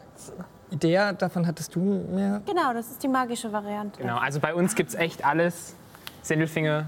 Idee, 0.72 1.14
davon 1.20 1.46
hattest 1.46 1.76
du 1.76 1.80
mehr? 1.80 2.42
Genau, 2.48 2.74
das 2.74 2.90
ist 2.90 3.04
die 3.04 3.08
magische 3.08 3.52
Variante. 3.52 4.02
Genau. 4.02 4.18
Also 4.18 4.40
bei 4.40 4.56
uns 4.56 4.74
gibt 4.74 4.90
es 4.90 4.96
echt 4.96 5.24
alles. 5.24 5.76
Sindelfinger, 6.24 6.88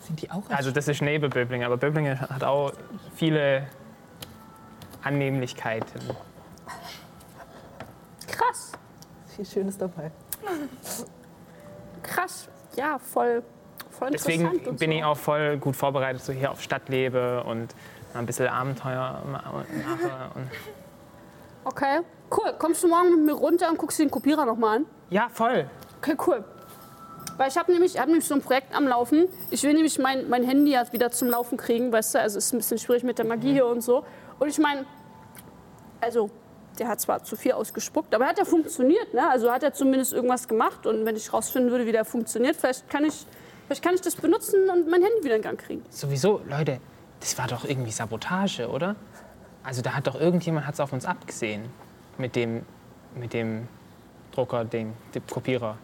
Sind 0.00 0.20
die 0.20 0.30
auch 0.32 0.42
also 0.48 0.72
das 0.72 0.88
ist 0.88 1.00
neben 1.00 1.30
Böblinge, 1.30 1.64
aber 1.64 1.76
Böblinge 1.76 2.18
hat 2.18 2.42
auch 2.42 2.72
viele 3.14 3.66
Annehmlichkeiten. 5.04 6.00
Krass. 8.26 8.72
Viel 9.36 9.44
Schönes 9.46 9.78
dabei. 9.78 10.10
Krass. 12.02 12.48
Ja, 12.74 12.98
voll, 12.98 13.44
voll 14.00 14.10
Deswegen 14.10 14.48
und 14.48 14.78
bin 14.78 14.90
so. 14.90 14.96
ich 14.96 15.04
auch 15.04 15.16
voll 15.16 15.56
gut 15.58 15.76
vorbereitet, 15.76 16.22
so 16.24 16.32
hier 16.32 16.50
auf 16.50 16.60
Stadtlebe 16.60 17.44
und 17.44 17.74
mal 18.12 18.20
ein 18.20 18.26
bisschen 18.26 18.48
Abenteuer 18.48 19.22
ma- 19.30 19.42
mache. 19.44 20.30
Und 20.34 20.48
Okay, 21.64 22.00
cool. 22.36 22.54
Kommst 22.58 22.82
du 22.82 22.88
morgen 22.88 23.10
mit 23.16 23.26
mir 23.26 23.32
runter 23.34 23.68
und 23.68 23.76
guckst 23.78 23.98
dir 23.98 24.04
den 24.06 24.10
Kopierer 24.10 24.44
nochmal 24.46 24.78
an? 24.78 24.86
ja, 25.10 25.28
voll. 25.30 25.68
Okay, 25.98 26.16
cool. 26.26 26.42
Weil 27.36 27.48
ich 27.48 27.56
habe 27.58 27.70
nämlich, 27.72 27.94
ich 27.94 28.00
hab 28.00 28.06
nämlich 28.06 28.24
so 28.26 28.34
ein 28.34 28.40
Projekt 28.42 28.74
am 28.74 28.86
Laufen. 28.88 29.28
Ich 29.50 29.62
will 29.62 29.72
nämlich 29.74 29.98
mein, 29.98 30.28
mein 30.28 30.44
Handy 30.44 30.72
jetzt 30.72 30.92
wieder 30.92 31.10
zum 31.10 31.28
Laufen 31.28 31.56
kriegen, 31.58 31.92
weißt 31.92 32.14
du? 32.14 32.20
Also 32.20 32.38
es 32.38 32.46
ist 32.46 32.52
ein 32.54 32.58
bisschen 32.58 32.78
schwierig 32.78 33.02
mit 33.04 33.18
der 33.18 33.26
Magie 33.26 33.52
hier 33.52 33.66
und 33.66 33.82
so. 33.82 34.04
Und 34.38 34.48
ich 34.48 34.58
meine, 34.58 34.84
also 36.00 36.30
der 36.78 36.88
hat 36.88 37.00
zwar 37.00 37.22
zu 37.22 37.36
viel 37.36 37.52
ausgespuckt, 37.52 38.14
aber 38.14 38.24
er 38.24 38.30
hat 38.30 38.38
ja 38.38 38.44
funktioniert, 38.46 39.12
ne? 39.12 39.28
Also 39.28 39.50
hat 39.52 39.62
er 39.62 39.72
zumindest 39.74 40.12
irgendwas 40.14 40.48
gemacht. 40.48 40.86
Und 40.86 41.04
wenn 41.04 41.16
ich 41.16 41.30
rausfinden 41.32 41.70
würde, 41.70 41.84
wie 41.86 41.92
der 41.92 42.04
funktioniert, 42.06 42.56
vielleicht 42.56 42.88
kann 42.88 43.04
ich, 43.04 43.26
vielleicht 43.70 43.84
kann 43.84 43.94
ich 43.94 44.00
das 44.00 44.16
benutzen 44.16 44.68
und 44.68 44.90
mein 44.90 45.00
Handy 45.00 45.22
wieder 45.22 45.36
in 45.36 45.42
Gang 45.42 45.56
kriegen. 45.56 45.84
Sowieso, 45.90 46.40
Leute, 46.48 46.80
das 47.20 47.38
war 47.38 47.46
doch 47.46 47.64
irgendwie 47.64 47.92
Sabotage, 47.92 48.68
oder? 48.68 48.96
Also 49.62 49.80
da 49.80 49.94
hat 49.94 50.08
doch 50.08 50.16
irgendjemand 50.16 50.66
hat's 50.66 50.80
auf 50.80 50.92
uns 50.92 51.04
abgesehen 51.04 51.68
mit 52.18 52.34
dem, 52.34 52.66
mit 53.14 53.32
dem 53.32 53.68
Druckerding, 54.32 54.92
dem 55.14 55.26
Kopierer. 55.28 55.78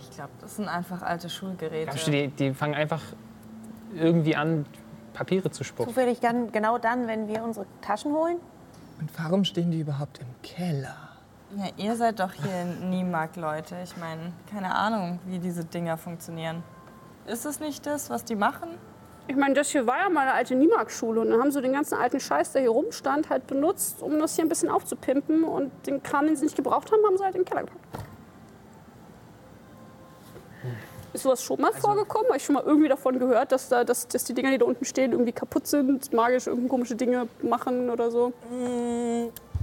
Ich 0.00 0.10
glaube, 0.10 0.30
das 0.40 0.56
sind 0.56 0.66
einfach 0.66 1.02
alte 1.02 1.30
Schulgeräte. 1.30 1.84
Glaubst 1.84 2.08
du, 2.08 2.10
die, 2.10 2.26
die 2.28 2.52
fangen 2.52 2.74
einfach 2.74 3.02
irgendwie 3.94 4.34
an, 4.34 4.66
Papiere 5.12 5.52
zu 5.52 5.62
spucken? 5.62 5.88
Zufällig 5.88 6.18
dann, 6.18 6.50
genau 6.50 6.78
dann, 6.78 7.06
wenn 7.06 7.28
wir 7.28 7.44
unsere 7.44 7.66
Taschen 7.80 8.12
holen. 8.12 8.38
Und 8.98 9.10
warum 9.16 9.44
stehen 9.44 9.70
die 9.70 9.80
überhaupt 9.80 10.18
im 10.18 10.26
Keller? 10.42 11.09
Ja, 11.56 11.66
ihr 11.76 11.96
seid 11.96 12.20
doch 12.20 12.32
hier 12.32 12.64
Niemark, 12.64 13.34
Leute. 13.34 13.76
Ich 13.82 13.96
meine, 13.96 14.32
keine 14.52 14.72
Ahnung, 14.72 15.18
wie 15.26 15.40
diese 15.40 15.64
Dinger 15.64 15.96
funktionieren. 15.96 16.62
Ist 17.26 17.44
es 17.44 17.58
nicht 17.58 17.84
das, 17.86 18.08
was 18.08 18.24
die 18.24 18.36
machen? 18.36 18.68
Ich 19.26 19.34
meine, 19.34 19.54
das 19.54 19.70
hier 19.70 19.84
war 19.86 19.98
ja 19.98 20.08
mal 20.08 20.22
eine 20.22 20.32
alte 20.32 20.54
Niemark-Schule. 20.54 21.20
Und 21.20 21.30
dann 21.30 21.40
haben 21.40 21.50
sie 21.50 21.60
den 21.60 21.72
ganzen 21.72 21.94
alten 21.98 22.20
Scheiß, 22.20 22.52
der 22.52 22.62
hier 22.62 22.70
rumstand, 22.70 23.30
halt 23.30 23.48
benutzt, 23.48 24.00
um 24.00 24.18
das 24.20 24.36
hier 24.36 24.44
ein 24.44 24.48
bisschen 24.48 24.68
aufzupimpen. 24.68 25.42
Und 25.42 25.72
den 25.86 26.00
Kram, 26.02 26.26
den 26.26 26.36
sie 26.36 26.44
nicht 26.44 26.56
gebraucht 26.56 26.92
haben, 26.92 27.04
haben 27.04 27.18
sie 27.18 27.24
halt 27.24 27.34
in 27.34 27.42
den 27.42 27.48
Keller 27.48 27.62
gepackt. 27.62 27.80
Ist 31.12 31.24
sowas 31.24 31.42
schon 31.42 31.60
mal 31.60 31.72
vorgekommen? 31.72 32.28
Habe 32.28 32.36
ich 32.36 32.44
schon 32.44 32.54
mal 32.54 32.62
irgendwie 32.64 32.88
davon 32.88 33.18
gehört, 33.18 33.50
dass, 33.50 33.68
da, 33.68 33.82
dass, 33.82 34.06
dass 34.06 34.22
die 34.22 34.34
Dinger, 34.34 34.52
die 34.52 34.58
da 34.58 34.66
unten 34.66 34.84
stehen, 34.84 35.10
irgendwie 35.10 35.32
kaputt 35.32 35.66
sind, 35.66 36.12
magisch 36.12 36.46
irgendeine 36.46 36.68
komische 36.68 36.94
Dinge 36.94 37.26
machen 37.42 37.90
oder 37.90 38.12
so? 38.12 38.32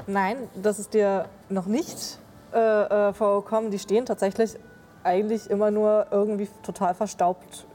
Nein, 0.05 0.49
das 0.55 0.79
ist 0.79 0.93
dir 0.93 1.25
noch 1.49 1.65
nicht 1.65 2.19
äh, 2.53 2.59
äh, 2.59 3.13
vorgekommen. 3.13 3.71
Die 3.71 3.79
stehen 3.79 4.05
tatsächlich 4.05 4.57
eigentlich 5.03 5.49
immer 5.49 5.71
nur 5.71 6.07
irgendwie 6.11 6.47
total 6.63 6.93
verstaubt 6.93 7.65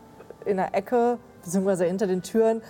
in 0.44 0.56
der 0.56 0.74
Ecke, 0.74 1.18
beziehungsweise 1.42 1.84
hinter 1.84 2.06
den 2.06 2.22
Türen. 2.22 2.62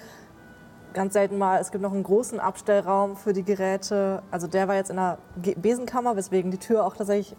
Ganz 0.95 1.15
selten 1.15 1.39
mal, 1.39 1.59
es 1.59 1.71
gibt 1.71 1.83
noch 1.83 1.93
einen 1.93 2.03
großen 2.03 2.39
Abstellraum 2.39 3.17
für 3.17 3.33
die 3.33 3.45
Geräte. 3.45 4.23
Also 4.31 4.47
der 4.47 4.69
war 4.69 4.75
jetzt 4.75 4.91
in 4.91 4.97
der 4.97 5.19
Besenkammer, 5.57 6.17
weswegen 6.17 6.51
die 6.51 6.59
Tür 6.59 6.85
auch 6.85 6.97
tatsächlich 6.97 7.35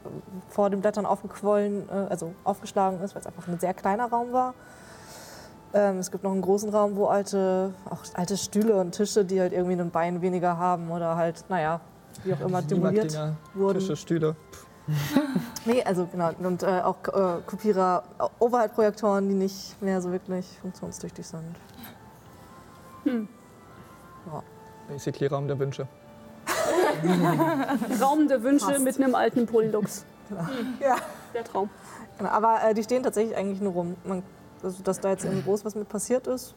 vor 0.49 0.69
den 0.69 0.81
Blättern 0.81 1.05
aufgequollen, 1.05 1.87
äh, 1.89 2.07
also 2.09 2.33
aufgeschlagen 2.43 2.99
ist, 3.01 3.15
weil 3.15 3.21
es 3.21 3.27
einfach 3.27 3.47
ein 3.47 3.59
sehr 3.59 3.73
kleiner 3.73 4.09
Raum 4.09 4.33
war. 4.33 4.53
Ähm, 5.73 5.97
es 5.97 6.09
gibt 6.09 6.23
noch 6.23 6.31
einen 6.31 6.41
großen 6.41 6.69
Raum, 6.69 6.95
wo 6.95 7.05
alte, 7.05 7.73
auch 7.89 7.99
alte 8.13 8.37
Stühle 8.37 8.79
und 8.79 8.91
Tische, 8.91 9.25
die 9.25 9.39
halt 9.39 9.53
irgendwie 9.53 9.79
ein 9.79 9.91
Bein 9.91 10.21
weniger 10.21 10.57
haben 10.57 10.89
oder 10.91 11.15
halt, 11.15 11.45
naja, 11.49 11.81
wie 12.23 12.33
auch 12.33 12.41
immer 12.41 12.61
demoliert 12.61 13.17
wurden. 13.53 13.79
Tische, 13.79 13.95
Stühle. 13.95 14.35
Nee, 15.65 15.81
also 15.81 16.05
genau. 16.11 16.31
Und 16.39 16.61
äh, 16.61 16.81
auch 16.81 16.97
äh, 17.07 17.41
Kopierer, 17.47 18.03
äh, 18.19 18.43
Overhead-Projektoren, 18.43 19.29
die 19.29 19.35
nicht 19.35 19.81
mehr 19.81 20.01
so 20.01 20.11
wirklich 20.11 20.45
funktionstüchtig 20.61 21.25
sind. 21.25 21.55
Basically 24.89 25.27
Raum 25.27 25.47
der 25.47 25.57
Wünsche. 25.57 25.87
Raum 28.01 28.27
der 28.27 28.43
Wünsche 28.43 28.65
Fast. 28.65 28.83
mit 28.83 28.97
einem 28.97 29.15
alten 29.15 29.45
Polydux. 29.45 30.05
Ja. 30.79 30.97
Der 31.33 31.43
Traum. 31.43 31.69
Genau, 32.17 32.29
aber 32.29 32.59
äh, 32.63 32.73
die 32.73 32.83
stehen 32.83 33.03
tatsächlich 33.03 33.35
eigentlich 33.35 33.61
nur 33.61 33.73
rum. 33.73 33.95
Man, 34.03 34.23
also, 34.61 34.83
dass 34.83 34.99
da 34.99 35.09
jetzt 35.09 35.25
irgendwie 35.25 35.43
groß 35.43 35.65
was 35.65 35.75
mit 35.75 35.89
passiert 35.89 36.27
ist. 36.27 36.53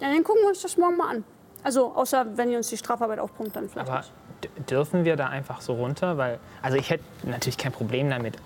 Ja, 0.00 0.12
dann 0.12 0.24
gucken 0.24 0.42
wir 0.42 0.48
uns 0.48 0.62
das 0.62 0.76
morgen 0.76 0.96
mal 0.96 1.16
an. 1.16 1.24
Also, 1.64 1.94
außer 1.94 2.36
wenn 2.36 2.50
ihr 2.50 2.56
uns 2.58 2.68
die 2.68 2.76
Strafarbeit 2.76 3.18
aufpumpt, 3.18 3.54
dann 3.54 3.68
vielleicht 3.68 3.88
Aber 3.88 3.98
nicht. 4.00 4.70
dürfen 4.70 5.04
wir 5.04 5.16
da 5.16 5.28
einfach 5.28 5.60
so 5.60 5.74
runter? 5.74 6.18
Weil, 6.18 6.40
also 6.60 6.76
ich 6.76 6.90
hätte 6.90 7.04
natürlich 7.22 7.56
kein 7.58 7.72
Problem 7.72 8.10
damit, 8.10 8.36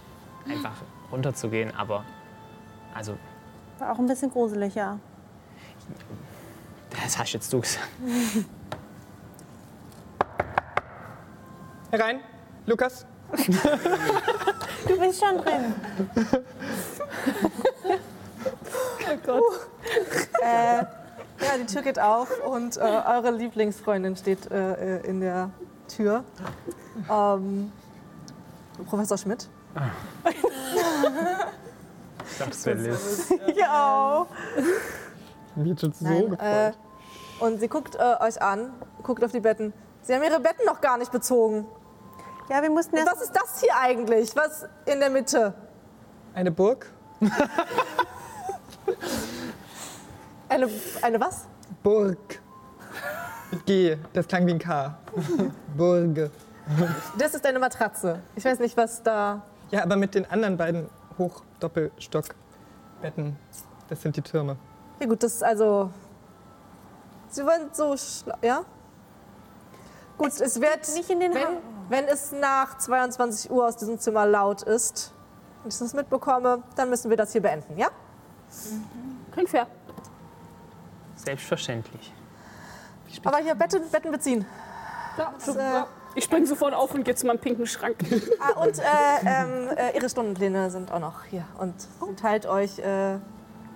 einfach 0.49 0.73
runterzugehen, 1.11 1.75
aber 1.77 2.05
also, 2.95 3.17
War 3.79 3.93
auch 3.93 3.99
ein 3.99 4.07
bisschen 4.07 4.31
gruselig, 4.31 4.75
ja. 4.75 4.99
das 6.91 7.19
hast 7.19 7.33
jetzt 7.33 7.53
du 7.53 7.61
gesagt. 7.61 7.89
Herein, 11.91 12.21
Lukas. 12.67 13.07
Du 14.87 14.99
bist 14.99 15.23
schon 15.25 15.39
drin. 15.39 15.75
Äh, 20.43 20.85
ja, 21.41 21.59
die 21.59 21.67
Tür 21.67 21.83
geht 21.83 21.99
auf 21.99 22.29
und 22.47 22.77
äh, 22.77 22.81
eure 22.81 23.31
Lieblingsfreundin 23.31 24.17
steht 24.17 24.51
äh, 24.51 24.99
in 25.01 25.21
der 25.21 25.51
Tür. 25.89 26.25
Ähm, 27.11 27.71
Professor 28.87 29.17
Schmidt. 29.19 29.49
Ich 32.29 32.39
dachte, 32.39 32.51
es 32.51 32.67
wäre 32.67 32.79
Liz. 32.79 33.33
Ja. 33.55 34.27
Hat 35.57 35.81
schon 35.81 35.93
so 35.93 36.05
Nein, 36.05 36.31
gefreut. 36.31 36.41
äh, 36.41 36.73
und 37.45 37.61
sie 37.61 37.69
guckt 37.69 37.95
äh, 37.97 38.17
euch 38.21 38.41
an, 38.43 38.71
guckt 39.03 39.23
auf 39.25 39.33
die 39.33 39.41
Betten. 39.41 39.73
Sie 40.03 40.15
haben 40.15 40.23
ihre 40.23 40.41
Betten 40.41 40.65
noch 40.67 40.81
gar 40.81 40.99
nicht 40.99 41.11
bezogen. 41.13 41.67
Ja, 42.49 42.63
wir 42.63 42.71
mussten 42.71 42.97
Und 42.97 43.03
erst. 43.07 43.13
was 43.17 43.23
ist 43.23 43.35
das 43.35 43.61
hier 43.61 43.75
eigentlich? 43.81 44.35
Was 44.37 44.67
in 44.87 45.01
der 45.01 45.11
Mitte? 45.11 45.53
Eine 46.35 46.51
Burg? 46.51 46.91
Eine, 50.49 50.69
eine 51.03 51.21
was? 51.21 51.47
Burg. 51.83 52.41
G, 53.65 53.97
das 54.13 54.29
klang 54.29 54.47
wie 54.47 54.53
ein 54.53 54.59
K. 54.59 54.99
Burg. 55.77 56.31
Das 57.19 57.35
ist 57.35 57.45
eine 57.47 57.59
Matratze. 57.59 58.21
Ich 58.35 58.45
weiß 58.45 58.59
nicht, 58.59 58.77
was 58.77 59.03
da. 59.03 59.43
Ja, 59.71 59.83
aber 59.83 59.97
mit 59.97 60.15
den 60.15 60.31
anderen 60.31 60.57
beiden 60.57 60.89
Hochdoppelstockbetten, 61.19 63.37
das 63.89 64.03
sind 64.03 64.17
die 64.17 64.23
Türme. 64.23 64.57
Ja 65.01 65.07
gut, 65.07 65.23
das 65.23 65.35
ist 65.35 65.45
also. 65.45 65.91
Sie 67.29 67.45
wollen 67.45 67.71
so 67.73 67.97
schla 67.97 68.37
ja? 68.43 68.65
Gut, 70.17 70.41
es, 70.41 70.61
wird 70.61 70.95
nicht 70.95 71.11
in 71.11 71.21
den 71.21 71.35
wenn, 71.35 71.59
wenn 71.91 72.07
es 72.07 72.33
nach 72.33 72.79
22 72.79 73.51
Uhr 73.51 73.67
aus 73.67 73.77
diesem 73.77 73.99
Zimmer 73.99 74.25
laut 74.27 74.63
ist 74.63 75.13
und 75.63 75.73
ich 75.73 75.79
das 75.79 75.93
mitbekomme, 75.93 76.63
dann 76.75 76.89
müssen 76.89 77.11
wir 77.11 77.19
das 77.19 77.33
hier 77.33 77.43
beenden, 77.43 77.77
ja? 77.77 77.89
Klingt 79.33 79.51
fair. 79.51 79.67
Selbstverständlich. 81.27 82.15
Aber 83.25 83.39
hier 83.39 83.57
Betten, 83.57 83.83
Betten 83.91 84.13
beziehen. 84.13 84.47
So, 85.39 85.53
äh, 85.53 85.63
ja. 85.63 85.87
Ich 86.15 86.25
spring 86.25 86.47
sofort 86.47 86.73
auf 86.73 86.95
und 86.95 87.05
gehe 87.05 87.17
zu 87.17 87.27
meinem 87.27 87.41
pinken 87.41 87.67
Schrank. 87.67 87.97
Ah, 88.41 88.61
und 88.61 88.79
äh, 88.79 88.83
ähm, 89.25 89.69
äh, 89.77 89.97
ihre 89.97 90.09
Stundenpläne 90.09 90.71
sind 90.71 90.93
auch 90.93 91.01
noch 91.01 91.25
hier. 91.25 91.45
Und 91.59 91.75
sie 91.81 92.15
teilt 92.15 92.47
euch 92.47 92.79
äh, 92.79 93.19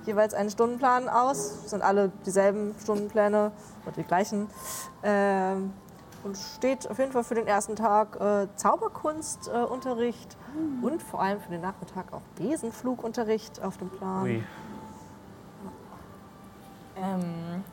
jeweils 0.07 0.33
einen 0.33 0.51
Stundenplan 0.51 1.09
aus. 1.09 1.69
Sind 1.69 1.83
alle 1.83 2.13
dieselben 2.25 2.75
Stundenpläne 2.81 3.51
oder 3.85 3.97
die 3.97 4.05
gleichen. 4.05 4.47
Ähm, 5.03 5.73
und 6.23 6.37
steht 6.37 6.89
auf 6.89 6.99
jeden 6.99 7.11
Fall 7.11 7.25
für 7.25 7.35
den 7.35 7.49
ersten 7.49 7.75
Tag 7.75 8.21
äh, 8.21 8.47
Zauberkunstunterricht 8.55 9.69
äh, 9.69 9.73
Unterricht 9.73 10.37
und 10.83 11.03
vor 11.03 11.21
allem 11.21 11.41
für 11.41 11.51
den 11.51 11.63
Nachmittag 11.63 12.13
auch 12.13 12.23
Besenflugunterricht 12.37 13.61
auf 13.61 13.79
dem 13.79 13.91
Plan. 13.91 14.23
Ui. 14.23 14.45
Ähm, 17.03 17.65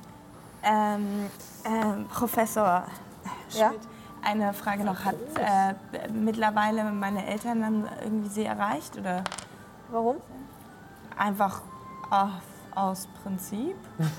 ähm, 0.63 1.29
ähm, 1.65 2.07
Professor 2.07 2.83
Schmidt, 3.49 3.61
Ja? 3.61 3.71
eine 4.23 4.53
Frage 4.53 4.83
noch. 4.83 5.03
Hat 5.05 5.15
äh, 5.39 5.73
mittlerweile 6.11 6.83
meine 6.91 7.25
Eltern 7.25 7.61
dann 7.61 7.89
irgendwie 8.03 8.29
sie 8.29 8.45
erreicht 8.45 8.97
oder 8.97 9.23
Warum? 9.91 10.17
einfach 11.17 11.61
auf, 12.09 12.29
aus 12.75 13.07
Prinzip? 13.23 13.75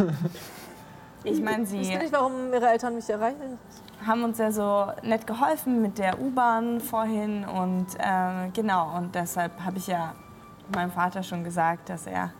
Ich 1.24 1.42
meine, 1.42 1.64
Wisst 1.64 1.72
ihr 1.74 1.84
sie 1.84 1.96
nicht, 1.96 2.12
warum 2.12 2.52
ihre 2.52 2.68
Eltern 2.68 2.94
mich 2.94 3.10
erreichen? 3.10 3.58
haben 4.06 4.22
uns 4.22 4.38
ja 4.38 4.52
so 4.52 4.86
nett 5.02 5.26
geholfen 5.26 5.82
mit 5.82 5.98
der 5.98 6.20
U-Bahn 6.20 6.80
vorhin 6.80 7.44
und 7.44 7.86
äh, 7.98 8.48
genau, 8.54 8.96
und 8.96 9.14
deshalb 9.16 9.60
habe 9.64 9.78
ich 9.78 9.88
ja 9.88 10.14
meinem 10.72 10.92
Vater 10.92 11.24
schon 11.24 11.42
gesagt, 11.42 11.88
dass 11.88 12.06
er 12.06 12.30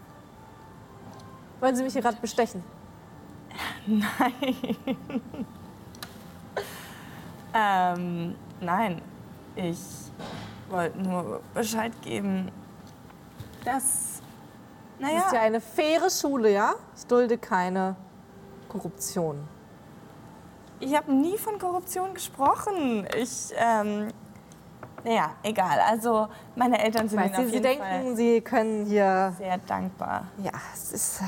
Wollen 1.61 1.77
sie 1.77 1.83
mich 1.83 1.93
hier 1.93 2.03
gerade 2.03 2.19
bestechen? 2.21 2.63
Ähm, 7.55 8.35
nein, 8.61 9.01
ich 9.57 9.79
wollte 10.69 10.99
nur 10.99 11.41
Bescheid 11.55 11.93
geben, 12.03 12.51
dass, 13.65 14.21
Das 14.99 15.09
naja, 15.11 15.19
ist 15.27 15.33
ja 15.33 15.41
eine 15.41 15.61
faire 15.61 16.11
Schule, 16.11 16.53
ja? 16.53 16.75
Ich 16.97 17.07
dulde 17.07 17.39
keine 17.39 17.97
Korruption. 18.69 19.49
ich 20.81 20.95
habe 20.95 21.13
nie 21.13 21.39
von 21.39 21.59
Korruption 21.59 22.15
gesprochen. 22.15 23.07
Ich, 23.17 23.51
ähm, 23.57 24.09
naja, 25.09 25.31
egal. 25.43 25.81
Also 25.81 26.29
meine 26.55 26.83
Eltern 26.83 27.09
sind 27.09 27.19
Ihnen 27.21 27.35
Sie, 27.47 27.57
Sie 27.57 27.61
denken, 27.63 27.83
Fall 27.83 28.17
Sie 28.17 28.41
können 28.43 28.85
hier. 28.87 29.33
sehr 29.39 29.59
dankbar. 29.59 30.25
Ja, 30.43 30.53
es 30.75 30.93
ist. 30.93 31.21
äh, 31.23 31.25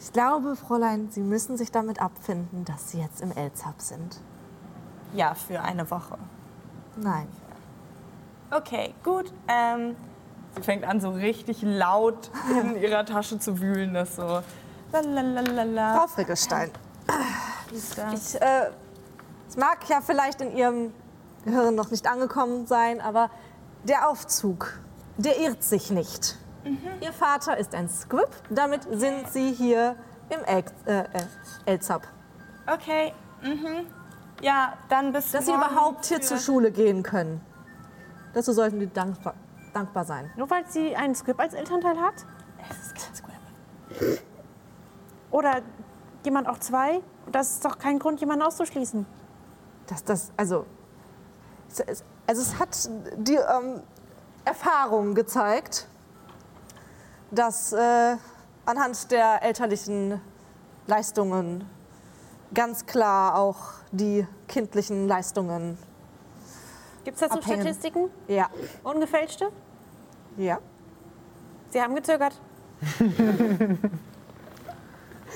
Ich 0.00 0.12
glaube, 0.12 0.56
Fräulein, 0.56 1.08
Sie 1.10 1.20
müssen 1.22 1.56
sich 1.56 1.70
damit 1.72 2.00
abfinden, 2.00 2.64
dass 2.64 2.90
Sie 2.90 3.00
jetzt 3.00 3.20
im 3.20 3.32
Elzab 3.32 3.80
sind. 3.80 4.20
Ja, 5.14 5.34
für 5.34 5.60
eine 5.62 5.90
Woche. 5.90 6.18
Nein. 6.96 7.26
Okay, 8.50 8.94
gut. 9.04 9.32
Ähm, 9.48 9.96
sie 10.56 10.62
fängt 10.62 10.84
an, 10.84 11.00
so 11.00 11.10
richtig 11.10 11.62
laut 11.62 12.30
in 12.50 12.76
ihrer 12.82 13.04
Tasche 13.04 13.38
zu 13.38 13.60
wühlen, 13.60 13.94
das 13.94 14.16
so. 14.16 14.42
Lalalala. 14.92 15.98
Frau 15.98 16.06
Frickelstein, 16.06 16.70
ist 17.72 17.98
das? 17.98 18.34
ich, 18.34 18.40
äh, 18.40 18.70
es 19.48 19.56
mag 19.56 19.88
ja 19.88 20.00
vielleicht 20.00 20.40
in 20.40 20.56
Ihrem 20.56 20.92
Gehirn 21.44 21.74
noch 21.74 21.90
nicht 21.90 22.06
angekommen 22.06 22.66
sein, 22.66 23.00
aber 23.00 23.30
der 23.84 24.08
Aufzug, 24.08 24.80
der 25.16 25.40
irrt 25.40 25.62
sich 25.62 25.90
nicht. 25.90 26.36
Ihr 27.00 27.12
Vater 27.12 27.56
ist 27.56 27.74
ein 27.74 27.88
Squib, 27.88 28.28
damit 28.50 28.82
sind 28.90 29.28
Sie 29.30 29.52
hier 29.52 29.96
im 30.28 30.40
El 30.44 30.64
äh, 30.86 31.00
äh, 31.00 31.06
Elzab. 31.64 32.06
Okay, 32.66 33.14
mhm. 33.42 33.86
Ja, 34.42 34.74
dann 34.88 35.12
bis 35.12 35.32
Dass 35.32 35.46
Sie 35.46 35.52
überhaupt 35.52 36.06
hier 36.06 36.20
zur 36.20 36.36
Schule 36.36 36.70
gehen 36.70 37.02
können. 37.02 37.40
Dazu 38.34 38.52
sollten 38.52 38.78
Sie 38.80 38.88
dankbar, 38.88 39.34
dankbar 39.72 40.04
sein. 40.04 40.30
Nur 40.36 40.50
weil 40.50 40.66
sie 40.66 40.94
einen 40.94 41.14
Script 41.14 41.40
als 41.40 41.54
Elternteil 41.54 41.98
hat? 41.98 42.14
Es 42.70 42.86
ist 42.86 42.94
kein 42.94 43.14
Squib. 43.14 44.20
Oder 45.30 45.62
jemand 46.24 46.48
auch 46.48 46.58
zwei? 46.58 47.00
Das 47.32 47.52
ist 47.52 47.64
doch 47.64 47.78
kein 47.78 47.98
Grund, 47.98 48.20
jemanden 48.20 48.42
auszuschließen. 48.42 49.06
Dass 49.88 50.04
das, 50.04 50.32
also, 50.36 50.64
also 52.26 52.42
es 52.42 52.58
hat 52.58 52.88
die 53.16 53.34
ähm, 53.34 53.82
Erfahrung 54.44 55.14
gezeigt, 55.14 55.88
dass 57.30 57.72
äh, 57.72 58.16
anhand 58.64 59.10
der 59.10 59.42
elterlichen 59.42 60.20
Leistungen 60.86 61.64
ganz 62.54 62.86
klar 62.86 63.36
auch 63.36 63.74
die 63.90 64.26
kindlichen 64.46 65.08
Leistungen, 65.08 65.78
Gibt 67.04 67.16
es 67.16 67.20
dazu 67.20 67.38
Abhängen. 67.38 67.62
Statistiken? 67.62 68.10
ja, 68.28 68.48
Ungefälschte? 68.82 69.50
ja. 70.36 70.58
Sie 71.70 71.82
haben 71.82 71.94
gezögert. 71.94 72.40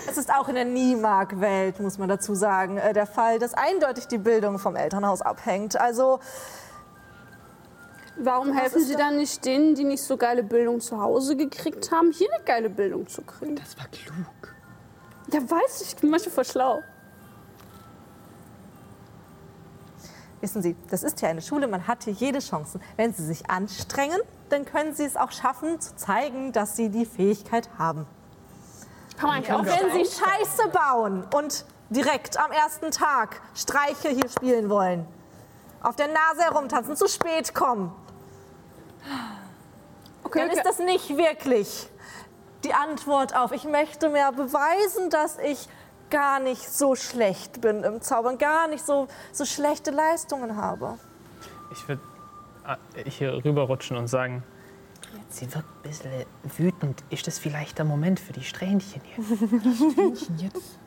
Es 0.09 0.19
ist 0.19 0.33
auch 0.33 0.49
in 0.49 0.57
der 0.57 0.65
Niemark-Welt, 0.65 1.81
muss 1.81 1.99
man 1.99 2.09
dazu 2.09 2.35
sagen, 2.35 2.77
äh, 2.77 2.93
der 2.93 3.07
Fall, 3.07 3.39
dass 3.39 3.55
eindeutig 3.55 4.09
die 4.09 4.19
Bildung 4.19 4.59
vom 4.59 4.77
Elternhaus 4.77 5.23
abhängt. 5.23 5.81
Also 5.81 6.21
Warum 8.17 8.53
helfen 8.53 8.85
Sie 8.85 8.95
dann 8.95 9.17
nicht 9.17 9.45
denen, 9.45 9.75
die 9.75 9.85
nicht 9.85 10.03
so 10.03 10.17
geile 10.17 10.43
Bildung 10.43 10.81
zu 10.81 11.01
Hause 11.01 11.35
gekriegt 11.35 11.91
haben, 11.91 12.13
hier 12.13 12.29
eine 12.33 12.45
geile 12.45 12.69
Bildung 12.69 13.07
zu 13.07 13.23
kriegen? 13.23 13.57
Das 13.57 13.77
war 13.79 13.87
klug. 13.89 14.55
Ja, 15.33 15.41
weiß 15.41 15.81
ich, 15.81 15.89
ich 15.89 15.97
bin 15.97 16.11
manchmal 16.11 16.35
voll 16.35 16.45
schlau. 16.45 16.83
Wissen 20.43 20.61
Sie, 20.61 20.77
das 20.91 21.05
ist 21.05 21.21
ja 21.23 21.29
eine 21.29 21.41
Schule, 21.41 21.69
man 21.69 21.87
hat 21.87 22.05
hier 22.05 22.13
jede 22.13 22.41
Chance. 22.41 22.81
Wenn 22.97 23.15
Sie 23.15 23.25
sich 23.25 23.49
anstrengen, 23.49 24.21
dann 24.51 24.65
können 24.65 24.95
Sie 24.95 25.05
es 25.05 25.17
auch 25.17 25.31
schaffen, 25.33 25.81
zu 25.81 25.97
zeigen, 25.97 26.53
dass 26.53 26.77
Sie 26.77 26.91
die 26.91 27.07
Fähigkeit 27.07 27.71
haben. 27.79 28.07
Kann 29.23 29.31
man 29.31 29.53
auch 29.53 29.65
wenn 29.65 29.93
Sie 29.93 30.05
Scheiße 30.05 30.69
bauen 30.73 31.25
und 31.33 31.65
direkt 31.91 32.37
am 32.41 32.51
ersten 32.51 32.91
Tag 32.91 33.41
Streiche 33.55 34.09
hier 34.09 34.29
spielen 34.29 34.69
wollen, 34.69 35.07
auf 35.81 35.95
der 35.95 36.09
Nase 36.09 36.43
herumtanzen, 36.43 36.97
zu 36.97 37.07
spät 37.07 37.55
kommen, 37.55 37.95
okay, 40.25 40.41
dann 40.41 40.49
okay. 40.49 40.59
ist 40.59 40.67
das 40.67 40.81
nicht 40.81 41.17
wirklich 41.17 41.89
die 42.65 42.75
Antwort 42.75 43.37
auf, 43.37 43.53
ich 43.53 43.63
möchte 43.63 44.09
mir 44.09 44.33
beweisen, 44.33 45.09
dass 45.11 45.39
ich 45.39 45.69
gar 46.11 46.41
nicht 46.41 46.69
so 46.69 46.97
schlecht 46.97 47.61
bin 47.61 47.85
im 47.85 48.01
Zaubern, 48.03 48.39
gar 48.39 48.67
nicht 48.67 48.85
so, 48.85 49.07
so 49.31 49.45
schlechte 49.45 49.93
Leistungen 49.93 50.57
habe. 50.57 50.99
Ich 51.71 51.87
würde 51.87 52.03
hier 53.07 53.45
rüberrutschen 53.45 53.97
und 53.97 54.09
sagen, 54.09 54.43
sie 55.33 55.53
wirkt 55.55 55.69
ein 55.69 55.83
bisschen 55.83 56.11
wütend. 56.59 57.05
Ist 57.11 57.27
das 57.27 57.39
vielleicht 57.39 57.79
der 57.79 57.85
Moment 57.85 58.21
für 58.21 58.33
die 58.33 58.45
Strähnchen 58.45 59.01
hier? 59.05 59.25
Jetzt. 60.39 60.79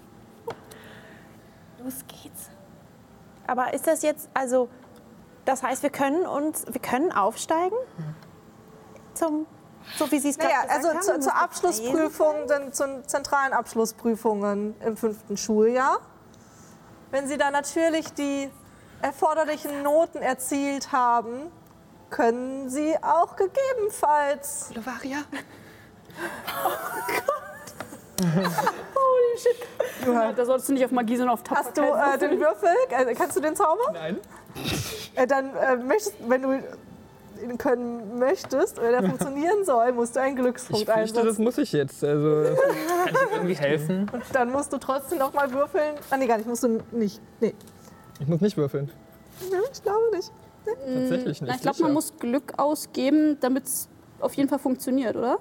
Los 1.83 1.95
geht's. 2.07 2.49
Aber 3.47 3.73
ist 3.73 3.85
das 3.85 4.01
jetzt, 4.01 4.27
also 4.33 4.69
Das 5.45 5.61
heißt, 5.61 5.83
wir 5.83 5.91
können 5.91 6.25
uns, 6.25 6.65
wir 6.67 6.81
können 6.81 7.11
aufsteigen? 7.11 7.75
Zum, 9.13 9.45
so 9.97 10.11
wie 10.11 10.17
Sie 10.19 10.29
es 10.29 10.37
gerade 10.39 10.53
Naja, 10.53 10.63
gesagt 10.63 10.85
also 10.85 10.89
haben. 11.11 11.21
zu, 11.21 11.29
zur 11.29 11.35
Abschlussprüfung, 11.35 12.35
dann 12.47 12.73
zu 12.73 13.03
zentralen 13.05 13.53
Abschlussprüfungen 13.53 14.73
im 14.81 14.97
fünften 14.97 15.37
Schuljahr. 15.37 15.99
Wenn 17.11 17.27
Sie 17.27 17.37
dann 17.37 17.53
natürlich 17.53 18.11
die 18.13 18.49
erforderlichen 19.01 19.83
Noten 19.83 20.17
erzielt 20.23 20.91
haben, 20.91 21.51
können 22.09 22.69
Sie 22.69 22.95
auch 23.01 23.35
gegebenenfalls 23.35 24.71
Lovaria? 24.75 25.17
Ja, 30.05 30.31
da 30.31 30.45
solltest 30.45 30.69
du 30.69 30.73
nicht 30.73 30.85
auf 30.85 30.91
Magie, 30.91 31.17
sondern 31.17 31.33
auf 31.33 31.41
Hast 31.49 31.75
du 31.77 31.81
Tapferkeit 31.81 32.21
äh, 32.21 32.29
den 32.29 32.39
Würfel? 32.39 32.69
Äh, 32.89 33.13
kannst 33.15 33.35
du 33.35 33.41
den 33.41 33.55
Zauber? 33.55 33.91
Nein. 33.93 34.17
Äh, 35.15 35.27
dann 35.27 35.55
äh, 35.55 35.75
möchtest, 35.77 36.15
wenn 36.27 36.41
du 36.41 36.63
ihn 37.43 37.57
können 37.57 38.17
möchtest 38.17 38.79
oder 38.79 38.91
der 38.91 39.03
funktionieren 39.09 39.65
soll, 39.65 39.91
musst 39.91 40.15
du 40.15 40.21
einen 40.21 40.35
Glückspunkt 40.35 40.87
Ich 40.87 40.93
fürchte, 40.93 41.13
das 41.15 41.23
einsetzen. 41.23 41.43
muss 41.43 41.57
ich 41.57 41.71
jetzt. 41.73 42.03
Also, 42.03 42.43
Kann 43.05 43.07
ich 43.07 43.21
ihm 43.21 43.27
irgendwie 43.33 43.55
helfen? 43.55 44.11
Dann 44.31 44.51
musst 44.51 44.71
du 44.71 44.77
trotzdem 44.77 45.17
noch 45.17 45.33
mal 45.33 45.51
würfeln. 45.51 45.95
Ah, 46.09 46.17
nee, 46.17 46.27
gar 46.27 46.37
nicht. 46.37 46.47
Musst 46.47 46.63
du 46.63 46.81
nicht. 46.91 47.19
Nee. 47.39 47.53
ich 48.19 48.27
muss 48.27 48.41
nicht 48.41 48.57
würfeln. 48.57 48.91
Ja, 49.51 49.57
ich 49.71 49.83
glaube 49.83 50.15
nicht. 50.15 50.31
Tatsächlich 50.65 51.41
nicht. 51.41 51.49
Na, 51.49 51.55
ich 51.55 51.61
glaube, 51.61 51.81
man 51.83 51.93
muss 51.93 52.13
Glück 52.19 52.53
ausgeben, 52.57 53.37
damit 53.41 53.65
es 53.65 53.89
auf 54.19 54.33
jeden 54.33 54.49
Fall 54.49 54.59
funktioniert, 54.59 55.15
oder? 55.15 55.37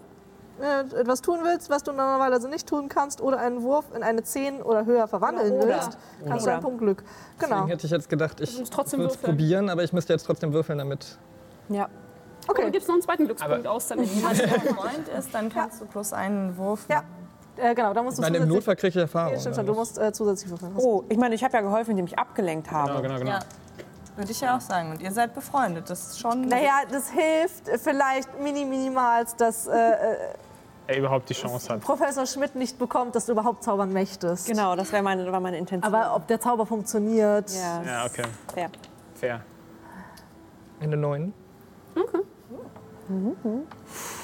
Wenn 0.58 0.88
du 0.88 0.96
etwas 0.96 1.20
tun 1.20 1.40
willst, 1.42 1.68
was 1.68 1.82
du 1.82 1.90
normalerweise 1.92 2.48
nicht 2.48 2.68
tun 2.68 2.88
kannst, 2.88 3.20
oder 3.20 3.38
einen 3.38 3.62
Wurf 3.62 3.86
in 3.94 4.04
eine 4.04 4.22
10 4.22 4.62
oder 4.62 4.86
höher 4.86 5.08
verwandeln 5.08 5.52
Oder- 5.54 5.66
willst, 5.66 5.98
kannst 6.28 6.46
du 6.46 6.50
einen 6.52 6.62
Punkt 6.62 6.78
Glück. 6.78 7.02
Genau. 7.38 7.48
Deswegen 7.56 7.68
hätte 7.70 7.86
ich 7.86 7.90
jetzt 7.92 8.08
gedacht, 8.08 8.40
ich 8.40 8.56
würde 8.56 8.62
es 8.84 8.92
würfeln. 8.98 9.20
probieren, 9.20 9.68
aber 9.68 9.82
ich 9.82 9.92
müsste 9.92 10.12
jetzt 10.12 10.24
trotzdem 10.24 10.52
würfeln, 10.52 10.78
damit. 10.78 11.18
Ja. 11.68 11.88
Oder 12.48 12.58
Okay. 12.60 12.70
gibst 12.70 12.86
noch 12.88 12.94
einen 12.94 13.02
zweiten 13.02 13.24
Glückspunkt 13.24 13.66
Aber- 13.66 13.70
aus, 13.74 13.88
damit 13.88 14.08
Wenn 14.14 14.74
Freund 14.74 15.08
ist, 15.18 15.34
dann 15.34 15.48
kannst 15.48 15.80
du 15.80 15.86
plus 15.86 16.12
einen 16.12 16.56
Wurf 16.56 16.86
Ja. 16.88 17.02
Äh, 17.56 17.74
genau, 17.74 17.92
da 17.94 18.02
musst 18.02 18.18
du 18.18 18.22
meine, 18.22 18.36
im 18.38 18.42
zusätzlich. 18.42 18.56
Notfall 18.56 18.76
kriege 18.76 18.88
ich 18.88 18.96
Erfahrung. 18.96 19.32
Nee, 19.34 19.40
stimmt 19.40 19.54
schon, 19.56 19.66
du 19.66 19.74
musst 19.74 19.96
äh, 19.98 20.12
zusätzlich 20.12 20.50
würfeln. 20.50 20.72
Oh, 20.76 21.04
ich 21.08 21.16
meine, 21.16 21.34
ich 21.36 21.44
habe 21.44 21.54
ja 21.54 21.60
geholfen, 21.62 21.92
indem 21.92 22.06
ich 22.06 22.18
abgelenkt 22.18 22.70
habe. 22.70 22.88
Genau, 22.90 23.02
genau, 23.02 23.18
genau. 23.18 23.30
Ja, 23.30 23.38
würde 24.16 24.30
ich 24.32 24.40
ja 24.40 24.56
auch 24.56 24.60
sagen. 24.60 24.90
Und 24.90 25.02
ihr 25.02 25.12
seid 25.12 25.34
befreundet. 25.34 25.90
Das 25.90 26.08
ist 26.08 26.20
schon. 26.20 26.42
Naja, 26.42 26.82
das 26.90 27.10
hilft 27.10 27.68
vielleicht 27.82 28.40
mini 28.40 28.64
minimalst, 28.64 29.40
dass 29.40 29.66
äh, 29.66 29.72
äh, 29.72 30.16
Er 30.86 30.98
überhaupt 30.98 31.28
die 31.28 31.34
Chance 31.34 31.72
hat. 31.72 31.80
Professor 31.80 32.26
Schmidt 32.26 32.54
nicht 32.54 32.78
bekommt, 32.78 33.14
dass 33.14 33.26
du 33.26 33.32
überhaupt 33.32 33.64
zaubern 33.64 33.92
möchtest. 33.92 34.46
Genau, 34.46 34.76
das 34.76 34.92
wäre 34.92 35.02
meine, 35.02 35.30
war 35.30 35.40
meine 35.40 35.58
Intention. 35.58 35.92
Aber 35.92 36.14
ob 36.14 36.26
der 36.26 36.40
Zauber 36.40 36.66
funktioniert. 36.66 37.50
ja, 37.50 37.82
Ja, 37.82 38.04
okay. 38.06 38.24
fair. 38.52 38.70
Fair. 39.14 39.40
Eine 40.80 40.96
9. 40.96 41.32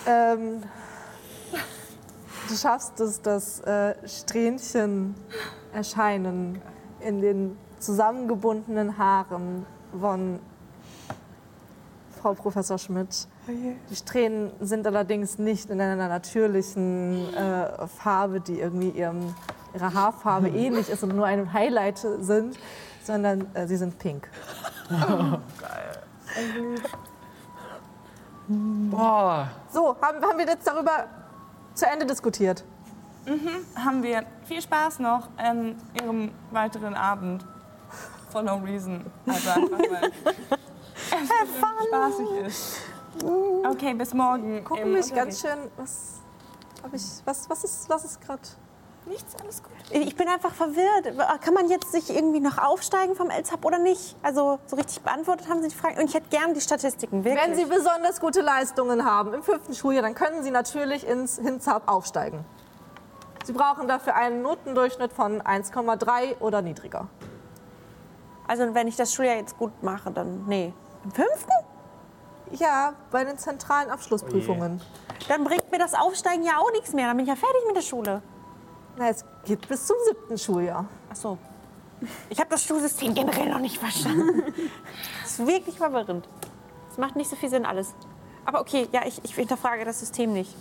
Ähm, 0.06 0.62
du 2.48 2.54
schaffst 2.56 2.98
es, 3.00 3.20
das 3.22 3.60
äh, 3.60 3.94
Strähnchen 4.06 5.14
erscheinen 5.72 6.60
in 7.00 7.20
den 7.20 7.58
zusammengebundenen 7.78 8.98
Haaren 8.98 9.64
von 9.98 10.38
Frau 12.20 12.34
Professor 12.34 12.78
Schmidt. 12.78 13.26
Die 13.48 13.96
Strähnen 13.96 14.50
sind 14.60 14.86
allerdings 14.86 15.38
nicht 15.38 15.70
in 15.70 15.80
einer 15.80 16.08
natürlichen 16.08 17.32
äh, 17.34 17.86
Farbe, 17.86 18.40
die 18.40 18.60
irgendwie 18.60 18.90
ihrem, 18.90 19.34
ihrer 19.74 19.94
Haarfarbe 19.94 20.48
ähnlich 20.48 20.90
ist 20.90 21.02
und 21.02 21.16
nur 21.16 21.26
ein 21.26 21.52
Highlight 21.52 21.98
sind, 22.20 22.58
sondern 23.02 23.46
äh, 23.54 23.66
sie 23.66 23.76
sind 23.76 23.98
pink. 23.98 24.28
Boah. 28.48 29.48
So, 29.72 29.96
haben, 30.00 30.22
haben 30.22 30.38
wir 30.38 30.46
jetzt 30.46 30.66
darüber 30.66 31.06
zu 31.74 31.86
Ende 31.86 32.06
diskutiert? 32.06 32.64
haben 33.76 34.02
wir 34.02 34.24
viel 34.44 34.60
Spaß 34.60 34.98
noch 34.98 35.28
an 35.36 35.76
ihrem 36.00 36.30
weiteren 36.50 36.94
Abend. 36.94 37.44
For 38.30 38.42
no 38.42 38.56
reason. 38.56 39.04
Also 39.26 39.50
einfach 39.50 39.78
weil 39.78 40.10
es 41.22 41.86
spaßig 41.86 42.46
ist. 42.46 42.76
Okay, 43.68 43.94
bis 43.94 44.14
morgen. 44.14 44.64
Gucken 44.64 44.92
mich 44.92 45.12
ganz 45.12 45.40
schön. 45.40 45.58
Was, 45.76 46.20
ich, 46.92 47.26
was, 47.26 47.50
was 47.50 47.64
ist, 47.64 47.88
was 47.88 48.04
ist 48.04 48.20
gerade? 48.20 48.42
Nichts, 49.06 49.34
alles 49.42 49.62
gut. 49.62 49.72
Ich 49.90 50.14
bin 50.14 50.28
einfach 50.28 50.52
verwirrt. 50.52 51.16
Kann 51.40 51.54
man 51.54 51.68
jetzt 51.68 51.90
sich 51.90 52.14
irgendwie 52.14 52.40
noch 52.40 52.58
aufsteigen 52.58 53.16
vom 53.16 53.28
LZAP 53.28 53.64
oder 53.64 53.78
nicht? 53.78 54.14
Also 54.22 54.60
so 54.66 54.76
richtig 54.76 55.02
beantwortet 55.02 55.48
haben 55.48 55.62
Sie 55.62 55.68
die 55.68 55.74
Frage. 55.74 56.00
Und 56.00 56.06
ich 56.06 56.14
hätte 56.14 56.28
gern 56.28 56.54
die 56.54 56.60
Statistiken, 56.60 57.24
wirklich. 57.24 57.42
Wenn 57.42 57.56
Sie 57.56 57.64
besonders 57.64 58.20
gute 58.20 58.42
Leistungen 58.42 59.04
haben 59.04 59.32
im 59.34 59.42
fünften 59.42 59.74
Schuljahr, 59.74 60.02
dann 60.02 60.14
können 60.14 60.42
Sie 60.42 60.50
natürlich 60.50 61.06
ins 61.06 61.38
Hinzab 61.38 61.90
aufsteigen. 61.90 62.44
Sie 63.44 63.52
brauchen 63.52 63.88
dafür 63.88 64.14
einen 64.14 64.42
Notendurchschnitt 64.42 65.12
von 65.12 65.40
1,3 65.40 66.38
oder 66.40 66.60
niedriger. 66.60 67.08
Also 68.50 68.74
wenn 68.74 68.88
ich 68.88 68.96
das 68.96 69.14
Schuljahr 69.14 69.36
jetzt 69.36 69.56
gut 69.56 69.80
mache, 69.80 70.10
dann 70.10 70.44
nee. 70.48 70.74
Im 71.04 71.12
fünften? 71.12 71.52
Ja, 72.50 72.94
bei 73.12 73.24
den 73.24 73.38
zentralen 73.38 73.90
Abschlussprüfungen. 73.90 74.80
Dann 75.28 75.44
bringt 75.44 75.70
mir 75.70 75.78
das 75.78 75.94
Aufsteigen 75.94 76.42
ja 76.42 76.58
auch 76.58 76.72
nichts 76.72 76.92
mehr. 76.92 77.06
Dann 77.06 77.16
bin 77.16 77.26
ich 77.26 77.28
ja 77.28 77.36
fertig 77.36 77.60
mit 77.68 77.76
der 77.76 77.82
Schule. 77.82 78.22
Na, 78.96 79.08
es 79.08 79.24
geht 79.44 79.68
bis 79.68 79.86
zum 79.86 79.94
siebten 80.04 80.36
Schuljahr. 80.36 80.84
Ach 81.12 81.14
so. 81.14 81.38
Ich 82.28 82.40
habe 82.40 82.50
das 82.50 82.64
Schulsystem 82.64 83.14
generell 83.14 83.50
noch 83.50 83.60
nicht 83.60 83.78
verstanden. 83.78 84.52
Das 85.22 85.38
ist 85.38 85.46
wirklich 85.46 85.78
verwirrend. 85.78 86.28
Es 86.90 86.98
macht 86.98 87.14
nicht 87.14 87.30
so 87.30 87.36
viel 87.36 87.50
Sinn 87.50 87.64
alles. 87.64 87.94
Aber 88.44 88.60
okay, 88.60 88.88
ja, 88.90 89.02
ich, 89.06 89.24
ich 89.24 89.32
hinterfrage 89.32 89.84
das 89.84 90.00
System 90.00 90.32
nicht. 90.32 90.56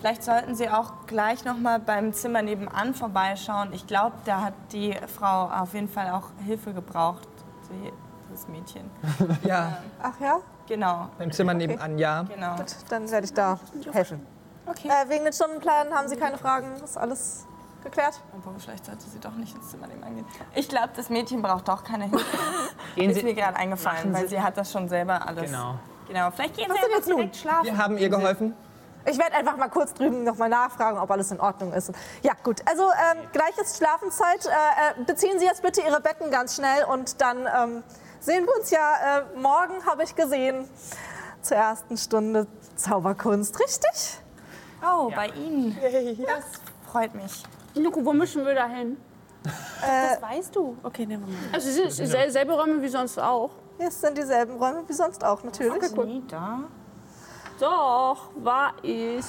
Vielleicht 0.00 0.22
sollten 0.24 0.54
Sie 0.54 0.68
auch 0.68 0.92
gleich 1.06 1.44
noch 1.44 1.58
mal 1.58 1.78
beim 1.78 2.12
Zimmer 2.12 2.40
nebenan 2.42 2.94
vorbeischauen. 2.94 3.72
Ich 3.72 3.86
glaube, 3.86 4.16
da 4.24 4.40
hat 4.40 4.54
die 4.72 4.96
Frau 5.14 5.44
auf 5.50 5.74
jeden 5.74 5.88
Fall 5.88 6.10
auch 6.10 6.24
Hilfe 6.44 6.72
gebraucht. 6.72 7.28
Sie- 7.68 7.92
Das 8.32 8.48
Mädchen. 8.48 8.90
Ja, 9.44 9.78
Ach 10.02 10.18
ja? 10.20 10.38
Genau, 10.68 11.08
im 11.18 11.32
Zimmer 11.32 11.52
nebenan, 11.52 11.98
ja. 11.98 12.22
genau. 12.22 12.54
Gut, 12.56 12.76
dann 12.88 13.10
werde 13.10 13.24
ich 13.26 13.32
da 13.32 13.58
helfen. 13.92 14.24
Okay. 14.66 14.86
Äh, 14.88 15.08
wegen 15.08 15.24
den 15.24 15.32
Stundenplänen 15.32 15.92
haben 15.92 16.06
Sie 16.08 16.16
keine 16.16 16.38
Fragen? 16.38 16.72
Ist 16.82 16.96
alles 16.96 17.44
geklärt? 17.82 18.20
Aber 18.32 18.56
vielleicht 18.60 18.86
sollte 18.86 19.04
sie 19.10 19.18
doch 19.18 19.34
nicht 19.34 19.56
ins 19.56 19.68
Zimmer 19.70 19.88
nebenan 19.88 20.14
gehen. 20.14 20.26
Ich 20.54 20.68
glaube, 20.68 20.90
das 20.94 21.10
Mädchen 21.10 21.42
braucht 21.42 21.66
doch 21.66 21.82
keine 21.82 22.04
Hilfe. 22.04 22.24
Gehen 22.94 23.10
Ist 23.10 23.16
Sie, 23.18 23.24
mir 23.24 23.34
gerade 23.34 23.56
eingefallen, 23.56 24.12
weil 24.14 24.28
sie 24.28 24.40
hat 24.40 24.56
das 24.56 24.70
schon 24.70 24.88
selber 24.88 25.26
alles. 25.26 25.46
Genau. 25.50 25.74
Genau. 26.06 26.30
Vielleicht 26.30 26.56
gehen 26.56 26.66
Was 26.70 26.76
Sie 26.76 26.92
jetzt 26.94 27.08
nun? 27.08 27.16
direkt 27.18 27.36
schlafen. 27.36 27.64
Wir 27.66 27.76
haben 27.78 27.98
ihr 27.98 28.08
geholfen. 28.08 28.54
Ich 29.06 29.18
werde 29.18 29.34
einfach 29.34 29.56
mal 29.56 29.68
kurz 29.68 29.94
drüben 29.94 30.24
noch 30.24 30.36
mal 30.36 30.48
nachfragen, 30.48 30.98
ob 30.98 31.10
alles 31.10 31.30
in 31.30 31.40
Ordnung 31.40 31.72
ist. 31.72 31.90
Ja, 32.22 32.32
gut. 32.42 32.60
Also 32.68 32.84
ähm, 32.84 33.18
gleich 33.32 33.56
ist 33.58 33.76
Schlafenszeit. 33.78 34.46
Äh, 34.46 35.00
äh, 35.00 35.04
beziehen 35.04 35.38
Sie 35.38 35.46
jetzt 35.46 35.62
bitte 35.62 35.80
Ihre 35.80 36.00
Betten 36.00 36.30
ganz 36.30 36.56
schnell 36.56 36.84
und 36.84 37.20
dann 37.20 37.38
ähm, 37.46 37.82
sehen 38.20 38.44
wir 38.46 38.54
uns 38.58 38.70
ja 38.70 39.20
äh, 39.34 39.38
morgen, 39.38 39.84
habe 39.86 40.02
ich 40.04 40.14
gesehen, 40.14 40.68
zur 41.42 41.56
ersten 41.56 41.96
Stunde 41.96 42.46
Zauberkunst, 42.76 43.58
richtig? 43.58 44.20
Oh, 44.82 45.10
bei 45.14 45.28
Ihnen. 45.28 45.76
Das 46.26 46.44
freut 46.90 47.14
mich. 47.14 47.42
Nico, 47.74 48.04
wo 48.04 48.12
müssen 48.12 48.44
wir 48.44 48.54
da 48.54 48.66
hin? 48.66 48.96
Das 49.42 50.20
weißt 50.20 50.54
du. 50.54 50.76
Okay, 50.82 51.06
nehmen 51.06 51.26
wir 51.26 51.32
mal. 51.32 51.54
Also 51.54 51.68
es 51.70 51.96
sind 51.96 52.06
sel- 52.08 52.30
selbe 52.30 52.52
Räume 52.52 52.82
wie 52.82 52.88
sonst 52.88 53.18
auch. 53.18 53.50
Es 53.78 53.98
sind 53.98 54.18
dieselben 54.18 54.56
Räume 54.58 54.82
wie 54.86 54.92
sonst 54.92 55.24
auch, 55.24 55.42
natürlich. 55.42 55.90
Nie 55.96 56.22
da. 56.28 56.60
Doch, 57.60 58.30
war 58.36 58.72
ich. 58.82 59.24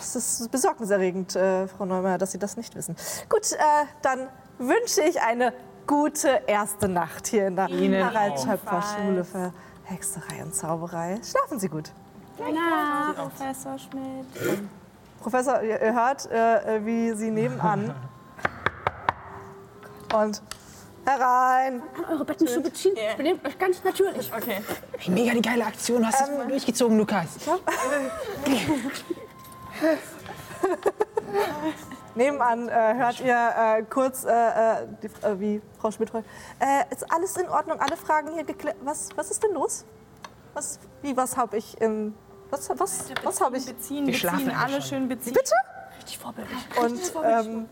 Es 0.00 0.16
ist 0.16 0.50
besorgniserregend, 0.50 1.36
äh, 1.36 1.68
Frau 1.68 1.84
Neumeier, 1.84 2.18
dass 2.18 2.32
Sie 2.32 2.38
das 2.38 2.56
nicht 2.56 2.74
wissen. 2.74 2.96
Gut, 3.28 3.52
äh, 3.52 3.58
dann 4.00 4.28
wünsche 4.58 5.02
ich 5.02 5.20
eine 5.20 5.52
gute 5.86 6.42
erste 6.46 6.88
Nacht 6.88 7.26
hier 7.26 7.48
in 7.48 7.56
der 7.56 7.68
Ihnen 7.68 8.04
Harald. 8.04 8.40
Schöpfer 8.40 8.82
Schule 8.82 9.22
für 9.22 9.52
Hexerei 9.84 10.42
und 10.42 10.54
Zauberei. 10.54 11.20
Schlafen 11.22 11.58
Sie 11.58 11.68
gut. 11.68 11.92
Na, 12.38 13.12
Professor 13.14 13.78
Schmidt. 13.78 14.26
Professor, 15.20 15.62
ihr 15.62 15.80
ihr 15.80 15.92
hört, 15.92 16.30
äh, 16.30 16.84
wie 16.84 17.12
Sie 17.12 17.30
nebenan 17.30 17.94
und 20.14 20.42
herein. 21.04 21.82
eure 22.10 22.24
Betten 22.24 22.46
zu 22.46 22.60
beziehen. 22.60 22.94
Benehmt 23.16 23.46
euch 23.46 23.58
ganz 23.58 23.82
natürlich. 23.84 24.32
Okay. 24.34 24.62
Hey, 24.98 25.10
mega 25.12 25.32
die 25.32 25.42
geile 25.42 25.66
Aktion. 25.66 26.02
Du 26.02 26.06
hast 26.06 26.20
das 26.20 26.30
voll 26.30 26.46
durchgezogen, 26.46 26.98
Lukas. 26.98 27.28
Nebenan 32.14 32.68
äh, 32.68 32.94
hört 32.94 33.20
ihr 33.20 33.54
äh, 33.56 33.82
kurz, 33.84 34.24
äh, 34.24 34.30
äh, 34.30 34.86
die, 35.02 35.06
äh, 35.26 35.40
wie 35.40 35.62
Frau 35.78 35.90
Schmidt 35.90 36.10
fragt, 36.10 36.26
äh, 36.60 36.84
ist 36.92 37.10
alles 37.10 37.36
in 37.38 37.48
Ordnung? 37.48 37.80
Alle 37.80 37.96
Fragen 37.96 38.34
hier 38.34 38.44
geklärt? 38.44 38.76
Was, 38.82 39.08
was 39.16 39.30
ist 39.30 39.42
denn 39.42 39.52
los? 39.52 39.86
Was, 40.52 40.78
wie, 41.00 41.16
was 41.16 41.38
habe 41.38 41.56
ich 41.56 41.80
im, 41.80 42.14
was, 42.50 42.68
was, 42.78 43.04
was 43.24 43.40
habe 43.40 43.56
ich? 43.56 43.64
Beziehen, 43.64 44.04
beziehen, 44.04 44.50
alle 44.50 44.82
schön 44.82 45.08
beziehen. 45.08 45.32
Bitte? 45.32 45.54
Richtig 45.96 46.18
vorbildlich. 46.18 46.58
Und 46.78 47.00
ähm, 47.24 47.68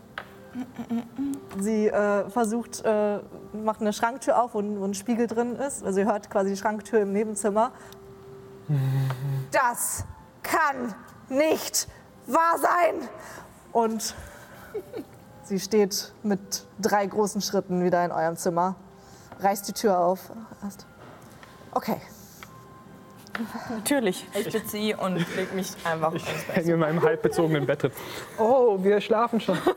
Sie 1.59 1.86
äh, 1.88 2.28
versucht, 2.30 2.82
äh, 2.84 3.20
macht 3.53 3.80
eine 3.80 3.92
Schranktür 3.92 4.42
auf, 4.42 4.55
wo, 4.55 4.61
ein- 4.61 4.80
wo 4.80 4.84
ein 4.84 4.94
Spiegel 4.94 5.26
drin 5.26 5.57
ist. 5.57 5.84
Also 5.84 6.01
ihr 6.01 6.07
hört 6.07 6.30
quasi 6.30 6.51
die 6.51 6.57
Schranktür 6.57 7.01
im 7.01 7.12
Nebenzimmer. 7.12 7.72
Das 9.51 10.05
kann 10.42 10.94
nicht 11.28 11.88
wahr 12.26 12.59
sein! 12.59 13.09
Und 13.72 14.14
sie 15.44 15.59
steht 15.61 16.12
mit 16.22 16.66
drei 16.80 17.07
großen 17.07 17.40
Schritten 17.40 17.84
wieder 17.84 18.05
in 18.05 18.12
eurem 18.12 18.36
Zimmer, 18.36 18.76
reißt 19.40 19.66
die 19.68 19.72
Tür 19.72 19.98
auf. 19.98 20.30
Okay. 21.72 22.01
Natürlich. 23.70 24.26
Ich 24.34 24.62
sie 24.70 24.95
und 24.95 25.16
leg 25.36 25.55
mich 25.55 25.72
einfach 25.84 26.12
ins 26.12 26.24
Bett. 26.24 26.57
Hänge 26.57 26.72
in 26.74 26.78
meinem 26.80 27.03
halbbezogenen 27.03 27.66
Bett 27.66 27.82
drin. 27.82 27.93
Oh, 28.38 28.76
wir 28.82 29.01
schlafen 29.01 29.41
schon. 29.41 29.59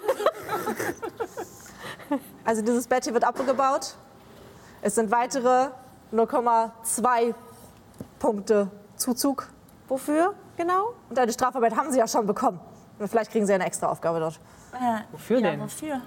Also 2.46 2.62
dieses 2.62 2.88
Bett 2.88 3.06
hier 3.06 3.14
wird 3.14 3.24
abgebaut. 3.24 3.96
Es 4.82 4.96
sind 4.96 5.10
weitere 5.12 5.68
0,2 6.14 7.34
Punkte 8.20 8.70
Zuzug. 8.98 9.48
Wofür 9.88 10.34
genau? 10.58 10.94
Und 11.10 11.18
eine 11.18 11.32
Strafarbeit 11.32 11.76
haben 11.76 11.92
Sie 11.92 12.00
ja 12.00 12.08
schon 12.08 12.26
bekommen. 12.28 12.60
Und 13.00 13.08
vielleicht 13.08 13.32
kriegen 13.32 13.46
Sie 13.46 13.54
eine 13.54 13.66
extra 13.66 13.88
Aufgabe 13.88 14.20
dort. 14.20 14.40
Wofür 15.12 15.40
Ja, 15.40 15.52
denn? 15.52 15.62
wofür? 15.62 16.02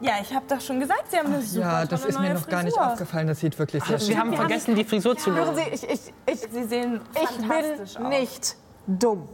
Ja, 0.00 0.12
ich 0.22 0.32
habe 0.32 0.46
doch 0.48 0.60
schon 0.60 0.78
gesagt, 0.78 1.04
Sie 1.10 1.18
haben 1.18 1.32
eine 1.32 1.42
super 1.42 1.66
Ja, 1.66 1.84
das 1.84 2.04
ist 2.04 2.20
mir 2.20 2.32
noch 2.34 2.46
gar 2.48 2.62
nicht 2.62 2.76
Frisur. 2.76 2.92
aufgefallen. 2.92 3.26
Das 3.26 3.40
sieht 3.40 3.58
wirklich 3.58 3.82
sehr 3.84 3.98
schön 3.98 4.08
Wir 4.10 4.18
haben 4.18 4.32
vergessen, 4.34 4.74
die 4.76 4.84
Frisur 4.84 5.16
zu 5.16 5.30
lösen. 5.30 5.56
Sie, 5.56 5.62
ich, 5.62 5.82
ich, 5.90 6.14
ich, 6.26 6.40
Sie 6.52 6.64
sehen 6.64 7.00
ich 7.20 7.36
bin 7.38 7.50
aus. 7.50 7.98
nicht 8.08 8.56
dumm. 8.86 9.28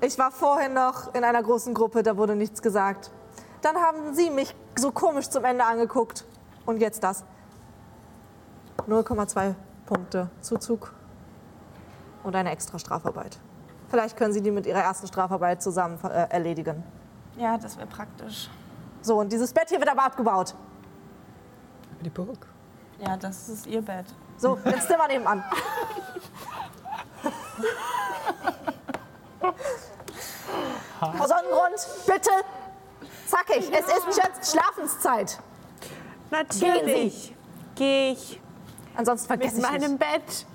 Ich 0.00 0.18
war 0.18 0.32
vorhin 0.32 0.74
noch 0.74 1.14
in 1.14 1.22
einer 1.22 1.40
großen 1.42 1.72
Gruppe, 1.72 2.02
da 2.02 2.16
wurde 2.16 2.34
nichts 2.34 2.60
gesagt. 2.62 3.12
Dann 3.60 3.76
haben 3.76 4.12
Sie 4.14 4.30
mich 4.30 4.56
so 4.76 4.90
komisch 4.90 5.28
zum 5.30 5.44
Ende 5.44 5.64
angeguckt. 5.64 6.24
Und 6.66 6.80
jetzt 6.80 7.04
das. 7.04 7.24
0,2 8.88 9.54
Punkte 9.86 10.30
Zuzug 10.40 10.92
und 12.24 12.34
eine 12.34 12.50
extra 12.50 12.78
Strafarbeit. 12.80 13.38
Vielleicht 13.88 14.16
können 14.16 14.32
Sie 14.32 14.40
die 14.40 14.50
mit 14.50 14.66
Ihrer 14.66 14.80
ersten 14.80 15.06
Strafarbeit 15.06 15.62
zusammen 15.62 15.98
äh, 16.04 16.26
erledigen. 16.30 16.82
Ja, 17.36 17.58
das 17.58 17.76
wäre 17.76 17.86
praktisch. 17.86 18.50
So, 19.02 19.18
und 19.18 19.32
dieses 19.32 19.52
Bett 19.52 19.68
hier 19.68 19.78
wird 19.78 19.90
aber 19.90 20.04
abgebaut. 20.04 20.54
Die 22.00 22.10
Burg. 22.10 22.46
Ja, 22.98 23.16
das 23.16 23.48
ist 23.48 23.66
Ihr 23.66 23.82
Bett. 23.82 24.06
So, 24.38 24.58
ins 24.64 24.86
Zimmer 24.86 25.06
nebenan. 25.08 25.44
Frau 30.98 31.26
Sonnengrund, 31.26 31.86
bitte 32.06 32.30
zackig. 33.26 33.70
Es 33.72 33.86
ist 33.86 34.16
jetzt 34.16 34.52
Schlafenszeit. 34.52 35.38
Natürlich 36.30 37.34
gehe 37.74 38.12
ich 38.12 38.40
Ansonsten 38.94 39.26
vergesse 39.26 39.56
mit 39.56 39.64
ich 39.64 39.70
meinem 39.70 39.92
nicht. 39.92 39.98
Bett 39.98 40.46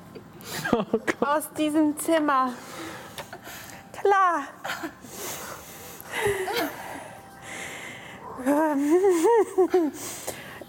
aus 1.22 1.52
diesem 1.58 1.98
Zimmer. 1.98 2.54
Klar. 4.00 4.43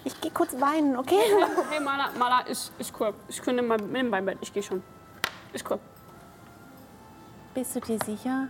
Ich 0.05 0.19
gehe 0.21 0.31
kurz 0.31 0.59
weinen, 0.59 0.97
okay? 0.97 1.21
Hey, 1.71 1.81
Mala, 1.81 2.11
Mala, 2.19 2.41
ist, 2.47 2.73
ist 2.79 2.95
cool. 2.99 3.13
Ich 3.29 3.43
könnte 3.43 3.63
mal 3.63 3.79
mit 3.79 4.11
beim 4.11 4.25
Bett. 4.25 4.39
Ich 4.41 4.53
gehe 4.53 4.63
schon. 4.63 4.83
Ist 5.53 5.69
cool. 5.71 5.79
Bist 7.53 7.77
du 7.77 7.81
dir 7.81 7.99
sicher? 8.05 8.49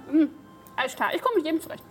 Alles 0.77 0.95
klar, 0.95 1.13
ich 1.15 1.23
komme 1.23 1.37
mit 1.37 1.47
jedem 1.47 1.61
zurecht. 1.61 1.83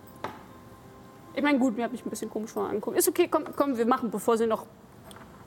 Ich 1.34 1.42
meine, 1.42 1.58
gut, 1.58 1.76
mir 1.76 1.84
hat 1.84 1.92
mich 1.92 2.04
ein 2.04 2.08
bisschen 2.10 2.30
komisch 2.30 2.52
vorher 2.52 2.70
angeguckt. 2.70 2.96
Ist 2.96 3.08
okay, 3.08 3.28
komm, 3.28 3.44
komm, 3.54 3.76
wir 3.76 3.86
machen, 3.86 4.10
bevor 4.10 4.38
sie 4.38 4.46
noch 4.46 4.64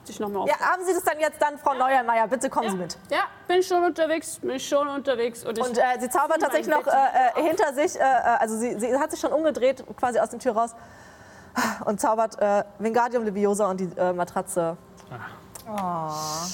sich 0.04 0.20
noch 0.20 0.28
mehr 0.28 0.40
auf. 0.40 0.48
Ja, 0.48 0.58
haben 0.58 0.84
Sie 0.84 0.92
das 0.92 1.02
dann 1.02 1.18
jetzt 1.18 1.40
dann, 1.40 1.58
Frau 1.58 1.74
Neuermeier? 1.74 2.26
Bitte 2.28 2.50
kommen 2.50 2.70
Sie 2.70 2.76
mit. 2.76 2.96
ja, 3.10 3.24
bin 3.46 3.62
schon 3.62 3.82
unterwegs, 3.84 4.38
bin 4.40 4.58
schon 4.58 4.88
unterwegs. 4.88 5.44
Und 5.44 5.58
Und 5.58 5.78
äh, 5.78 5.82
sie 6.00 6.08
zaubert 6.08 6.40
tatsächlich 6.40 6.74
noch 6.74 6.86
äh, 6.86 6.90
äh, 6.90 7.42
hinter 7.42 7.72
sich, 7.74 7.96
äh, 7.96 8.02
äh, 8.02 8.04
also 8.38 8.56
sie, 8.56 8.78
sie 8.78 8.96
hat 8.98 9.10
sich 9.10 9.20
schon 9.20 9.32
umgedreht, 9.32 9.84
quasi 9.96 10.18
aus 10.18 10.30
der 10.30 10.38
Tür 10.38 10.52
raus 10.52 10.74
und 11.84 12.00
zaubert 12.00 12.38
äh, 12.40 12.64
Wingardium 12.78 13.24
Leviosa 13.24 13.70
und 13.70 13.80
die 13.80 13.88
äh, 13.96 14.12
Matratze 14.12 14.76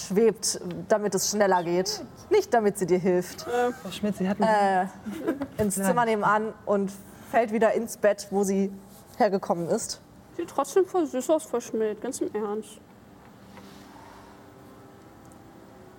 schwebt, 0.07 0.61
damit 0.89 1.15
es 1.15 1.31
schneller 1.31 1.63
geht. 1.63 2.05
Nicht, 2.31 2.53
damit 2.53 2.79
sie 2.79 2.87
dir 2.87 2.99
hilft. 2.99 3.43
Frau 3.43 3.91
Schmidt, 3.91 4.17
Sie 4.17 4.29
hatten. 4.29 4.43
Äh, 4.43 4.87
ins 5.63 5.77
Zimmer 5.77 6.05
nebenan 6.05 6.53
und 6.67 6.93
fällt 7.31 7.53
wieder 7.53 7.73
ins 7.73 7.97
Bett, 7.97 8.29
wo 8.31 8.45
sie 8.45 8.71
hergekommen 9.17 9.69
ist. 9.69 10.01
sieht 10.37 10.51
trotzdem 10.51 10.87
voll 10.87 11.07
süß 11.07 11.31
aus, 11.31 11.45
verschmilzt, 11.45 12.03
ganz 12.03 12.21
im 12.21 12.35
Ernst. 12.35 12.81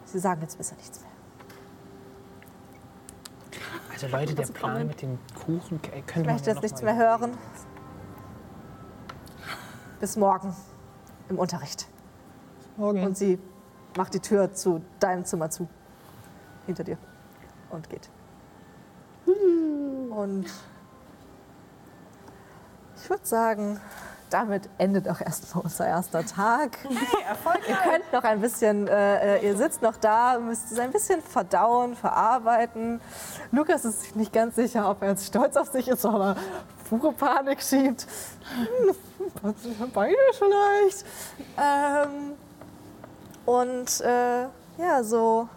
Sie 0.06 0.20
sagen 0.20 0.42
jetzt 0.42 0.58
besser 0.58 0.76
nichts 0.76 1.02
mehr. 1.02 1.10
Also 3.92 4.08
Leute, 4.08 4.34
der 4.34 4.46
Plan 4.46 4.88
mit 4.88 5.02
dem 5.02 5.20
Kuchen 5.36 5.80
äh, 5.84 6.00
Ich 6.00 6.06
könnte 6.06 6.28
man 6.28 6.36
möchte 6.36 6.52
jetzt 6.52 6.64
nichts 6.64 6.82
mehr 6.82 6.96
hören. 6.96 7.38
Bis 10.00 10.16
morgen 10.16 10.56
im 11.28 11.38
Unterricht. 11.38 11.88
Morgen. 12.78 13.04
Und 13.04 13.18
sie 13.18 13.38
macht 13.98 14.14
die 14.14 14.22
Tür 14.22 14.54
zu 14.54 14.82
deinem 15.00 15.26
Zimmer 15.26 15.50
zu. 15.50 15.68
Hinter 16.66 16.86
dir. 16.86 16.98
Und 17.70 17.90
geht. 17.90 18.10
Und 19.26 20.46
ich 22.96 23.10
würde 23.10 23.26
sagen, 23.26 23.80
damit 24.30 24.70
endet 24.78 25.10
auch 25.10 25.20
erstmal 25.22 25.64
unser 25.64 25.88
erster 25.88 26.26
Tag. 26.26 26.78
ihr 27.68 27.76
könnt 27.76 28.14
noch 28.14 28.24
ein 28.24 28.40
bisschen, 28.42 28.88
äh, 28.88 29.40
ihr 29.46 29.58
sitzt 29.58 29.82
noch 29.82 29.98
da, 29.98 30.40
müsst 30.40 30.72
es 30.72 30.80
ein 30.80 30.92
bisschen 30.92 31.22
verdauen, 31.22 31.96
verarbeiten. 31.96 33.02
Lukas 33.52 33.86
ist 33.86 34.02
sich 34.02 34.16
nicht 34.16 34.32
ganz 34.32 34.56
sicher, 34.56 34.90
ob 34.90 35.02
er 35.02 35.10
jetzt 35.10 35.26
stolz 35.26 35.58
auf 35.58 35.70
sich 35.72 35.88
ist, 35.88 36.06
aber 36.06 36.36
pure 36.90 37.12
Panik 37.14 37.62
schiebt. 37.62 38.08
Beide 39.94 40.16
vielleicht. 40.34 41.06
Ähm, 41.58 42.34
und 43.46 44.02
äh, 44.02 44.44
ja, 44.78 45.04
so 45.04 45.48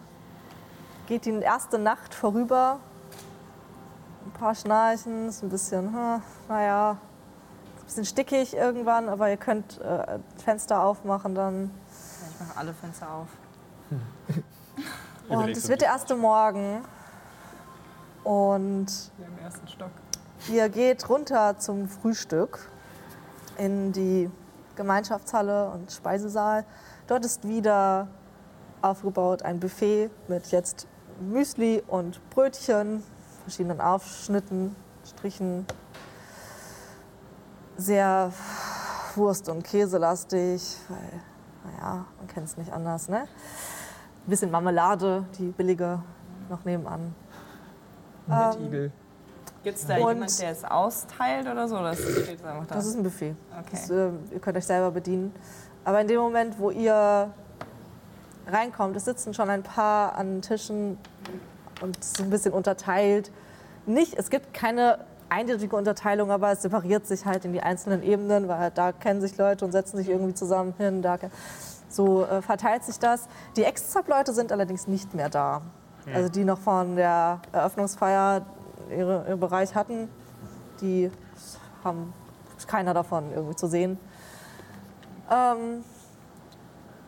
geht 1.06 1.24
die 1.24 1.32
erste 1.40 1.78
Nacht 1.78 2.14
vorüber. 2.14 2.78
Ein 4.24 4.32
paar 4.32 4.54
Schnarchen, 4.54 5.28
ist 5.28 5.42
ein 5.42 5.48
bisschen, 5.48 5.92
hm, 5.92 6.22
naja, 6.48 6.90
ein 6.90 7.84
bisschen 7.84 8.04
stickig 8.04 8.54
irgendwann, 8.54 9.08
aber 9.08 9.30
ihr 9.30 9.36
könnt 9.36 9.80
äh, 9.80 10.18
Fenster 10.42 10.82
aufmachen 10.82 11.34
dann. 11.34 11.70
Ich 12.32 12.46
mache 12.46 12.58
alle 12.58 12.74
Fenster 12.74 13.08
auf. 13.12 13.28
Und 15.28 15.50
es 15.50 15.68
wird 15.68 15.80
der 15.80 15.88
erste 15.88 16.14
Morgen. 16.14 16.84
Und 18.24 18.86
Im 19.18 19.44
ersten 19.44 19.66
Stock. 19.68 19.90
Ihr 20.48 20.68
geht 20.68 21.08
runter 21.08 21.56
zum 21.58 21.88
Frühstück 21.88 22.68
in 23.58 23.92
die 23.92 24.28
Gemeinschaftshalle 24.74 25.70
und 25.70 25.92
Speisesaal. 25.92 26.64
Dort 27.06 27.24
ist 27.24 27.46
wieder 27.46 28.08
aufgebaut 28.80 29.42
ein 29.42 29.60
Buffet 29.60 30.10
mit 30.26 30.48
jetzt 30.48 30.88
Müsli 31.20 31.80
und 31.86 32.20
Brötchen, 32.30 33.04
verschiedenen 33.44 33.80
Aufschnitten, 33.80 34.74
Strichen. 35.06 35.64
Sehr 37.76 38.32
Wurst- 39.14 39.48
und 39.48 39.62
Käselastig, 39.62 40.76
weil, 40.88 41.20
naja, 41.72 42.04
man 42.18 42.26
kennt 42.26 42.48
es 42.48 42.56
nicht 42.56 42.72
anders, 42.72 43.08
ne? 43.08 43.20
Ein 43.20 43.28
bisschen 44.26 44.50
Marmelade, 44.50 45.24
die 45.38 45.48
billige, 45.48 46.02
noch 46.48 46.64
nebenan. 46.64 47.14
Mit 48.26 48.60
Igel. 48.60 48.92
Gibt 49.62 49.78
es 49.78 49.86
da 49.86 49.94
Und- 49.96 50.14
jemand, 50.14 50.40
der 50.40 50.50
es 50.50 50.64
austeilt 50.64 51.46
oder 51.48 51.68
so? 51.68 51.76
Das 51.78 51.98
steht 51.98 52.38
es 52.40 52.44
einfach 52.44 52.66
da. 52.66 52.74
Das 52.74 52.86
ist 52.86 52.96
ein 52.96 53.02
Buffet. 53.02 53.34
okay. 53.58 53.68
Das, 53.72 53.90
äh, 53.90 54.08
ihr 54.32 54.40
könnt 54.40 54.56
euch 54.56 54.66
selber 54.66 54.90
bedienen. 54.90 55.34
Aber 55.84 56.00
in 56.00 56.08
dem 56.08 56.20
Moment, 56.20 56.58
wo 56.58 56.70
ihr 56.70 57.30
reinkommt, 58.46 58.96
es 58.96 59.04
sitzen 59.04 59.34
schon 59.34 59.48
ein 59.50 59.62
paar 59.62 60.14
an 60.16 60.42
Tischen 60.42 60.98
und 61.80 61.96
es 61.98 62.08
ist 62.08 62.20
ein 62.20 62.30
bisschen 62.30 62.52
unterteilt. 62.52 63.30
Nicht, 63.86 64.14
es 64.14 64.30
gibt 64.30 64.52
keine 64.54 64.98
eindeutige 65.28 65.74
Unterteilung, 65.76 66.30
aber 66.30 66.52
es 66.52 66.62
separiert 66.62 67.06
sich 67.06 67.24
halt 67.24 67.44
in 67.44 67.52
die 67.52 67.62
einzelnen 67.62 68.02
Ebenen, 68.02 68.48
weil 68.48 68.58
halt 68.58 68.78
da 68.78 68.92
kennen 68.92 69.20
sich 69.20 69.36
Leute 69.38 69.64
und 69.64 69.72
setzen 69.72 69.96
sich 69.96 70.08
irgendwie 70.08 70.34
zusammen 70.34 70.74
hin. 70.76 71.02
Da, 71.02 71.18
so 71.88 72.24
äh, 72.24 72.42
verteilt 72.42 72.84
sich 72.84 72.98
das. 72.98 73.28
Die 73.56 73.64
Exzab-Leute 73.64 74.32
sind 74.32 74.52
allerdings 74.52 74.86
nicht 74.88 75.14
mehr 75.14 75.28
da. 75.28 75.62
Also 76.12 76.28
die 76.28 76.44
noch 76.44 76.58
von 76.58 76.96
der 76.96 77.40
Eröffnungsfeier 77.52 78.42
ihre, 78.90 79.26
ihren 79.28 79.40
Bereich 79.40 79.74
hatten, 79.74 80.08
die 80.80 81.10
haben 81.84 82.12
ist 82.62 82.68
keiner 82.68 82.94
davon 82.94 83.32
irgendwie 83.32 83.56
zu 83.56 83.66
sehen. 83.66 83.98
Ähm, 85.30 85.84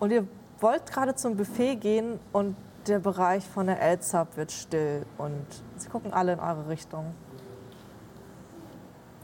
und 0.01 0.11
ihr 0.11 0.27
wollt 0.61 0.91
gerade 0.91 1.15
zum 1.15 1.37
Buffet 1.37 1.77
gehen 1.77 2.19
und 2.33 2.57
der 2.89 2.99
Bereich 2.99 3.47
von 3.47 3.67
der 3.67 3.81
Elzab 3.81 4.37
wird 4.37 4.51
still 4.53 5.07
und 5.17 5.47
sie 5.77 5.89
gucken 5.89 6.13
alle 6.13 6.33
in 6.33 6.41
eure 6.41 6.69
Richtung. 6.69 7.15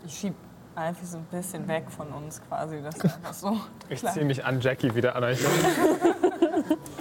Ich 0.06 0.18
schieb 0.18 0.34
Alfie 0.74 1.04
so 1.04 1.18
ein 1.18 1.24
bisschen 1.24 1.66
weg 1.68 1.90
von 1.90 2.08
uns 2.12 2.40
quasi. 2.48 2.80
Das 2.80 2.96
ist 2.96 3.04
einfach 3.04 3.34
so. 3.34 3.56
Ich 3.88 4.06
ziehe 4.06 4.24
mich 4.24 4.44
an 4.44 4.60
Jackie 4.60 4.94
wieder 4.94 5.16
an 5.16 5.24
euch. 5.24 5.44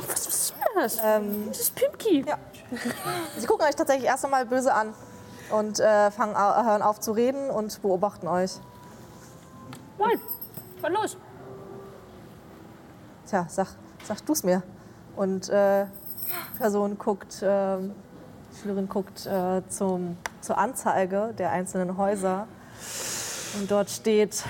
Was 0.08 0.28
ist 0.28 0.54
das? 0.76 0.98
Ähm, 1.04 1.46
Das 1.50 1.60
ist 1.60 1.76
Pimki. 1.76 2.26
Ja. 2.28 2.40
Sie 3.38 3.46
gucken 3.46 3.68
euch 3.68 3.76
tatsächlich 3.76 4.08
erst 4.08 4.26
einmal 4.26 4.46
böse 4.46 4.74
an 4.74 4.94
und 5.52 5.80
äh, 5.80 6.12
fangen, 6.12 6.36
hören 6.36 6.82
auf 6.82 7.00
zu 7.00 7.12
reden 7.12 7.50
und 7.50 7.82
beobachten 7.82 8.28
euch. 8.28 8.60
Moin. 9.98 10.20
Was 10.82 10.92
los? 10.92 11.18
Tja, 13.28 13.46
sag, 13.50 13.68
sag 14.04 14.26
du's 14.26 14.44
mir. 14.44 14.64
Und 15.16 15.50
äh, 15.50 15.86
die 15.86 16.58
Person 16.58 16.98
guckt, 16.98 17.42
ähm, 17.44 17.94
die 18.52 18.62
Schülerin 18.62 18.88
guckt 18.88 19.26
äh, 19.26 19.62
zum, 19.68 20.18
zur 20.42 20.58
Anzeige 20.58 21.34
der 21.38 21.52
einzelnen 21.52 21.98
Häuser. 21.98 22.48
Und 23.60 23.70
dort 23.70 23.90
steht 23.90 24.44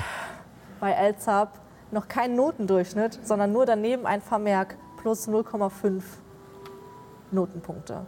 bei 0.79 0.91
Elzab 0.91 1.59
noch 1.91 2.07
kein 2.07 2.35
Notendurchschnitt, 2.35 3.19
sondern 3.23 3.51
nur 3.51 3.65
daneben 3.65 4.05
ein 4.05 4.21
Vermerk 4.21 4.77
plus 4.97 5.27
0,5 5.27 6.03
Notenpunkte. 7.31 8.05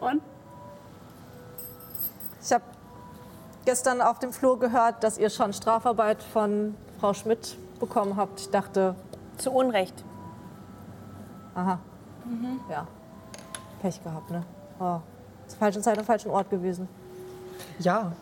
Und? 0.00 0.22
Ich 2.42 2.52
habe 2.52 2.64
gestern 3.64 4.00
auf 4.00 4.18
dem 4.18 4.32
Flur 4.32 4.58
gehört, 4.58 5.02
dass 5.02 5.18
ihr 5.18 5.30
schon 5.30 5.52
Strafarbeit 5.52 6.22
von 6.22 6.74
Frau 7.00 7.12
Schmidt 7.14 7.56
bekommen 7.80 8.16
habt. 8.16 8.40
Ich 8.40 8.50
dachte, 8.50 8.94
Zu 9.38 9.50
Unrecht. 9.52 10.04
aha, 11.54 11.78
ja, 12.70 12.86
Pech 13.82 14.02
gehabt, 14.02 14.30
ne? 14.30 14.44
Oh, 14.78 15.00
zur 15.46 15.58
falschen 15.58 15.82
Zeit 15.82 15.98
am 15.98 16.04
falschen 16.04 16.30
Ort 16.30 16.50
gewesen. 16.50 16.88
Ja, 17.78 18.12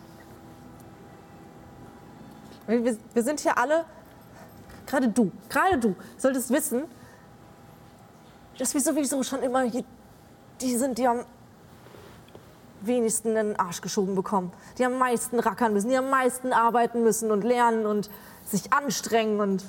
Wir, 2.67 2.83
wir- 2.83 2.97
wir 3.13 3.23
sind 3.23 3.39
hier 3.41 3.57
alle, 3.57 3.85
gerade 4.87 5.07
du, 5.07 5.31
gerade 5.49 5.77
du, 5.77 5.95
solltest 6.17 6.49
wissen, 6.49 6.85
dass 8.57 8.73
wir 8.73 8.81
sowieso 8.81 9.21
schon 9.21 9.43
immer 9.43 9.61
hier, 9.61 9.83
die 10.61 10.75
sind, 10.75 10.97
die 10.97 11.07
am 11.07 11.19
wenigsten 12.81 13.29
in 13.29 13.35
den 13.35 13.59
Arsch 13.59 13.81
geschoben 13.81 14.15
bekommen. 14.15 14.51
Die 14.77 14.85
am 14.85 14.97
meisten 14.97 15.39
rackern 15.39 15.73
müssen, 15.73 15.89
die 15.89 15.97
am 15.97 16.09
meisten 16.09 16.53
arbeiten 16.53 17.03
müssen 17.03 17.31
und 17.31 17.43
lernen 17.43 17.85
und 17.85 18.09
sich 18.45 18.71
anstrengen 18.73 19.39
und 19.39 19.63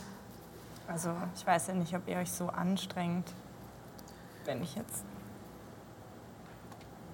Also, 0.89 1.11
ich 1.35 1.47
weiß 1.47 1.69
ja 1.69 1.75
nicht, 1.75 1.95
ob 1.97 2.07
ihr 2.07 2.19
euch 2.19 2.31
so 2.31 2.49
anstrengt, 2.49 3.33
wenn 4.45 4.63
ich 4.63 4.75
jetzt. 4.77 5.05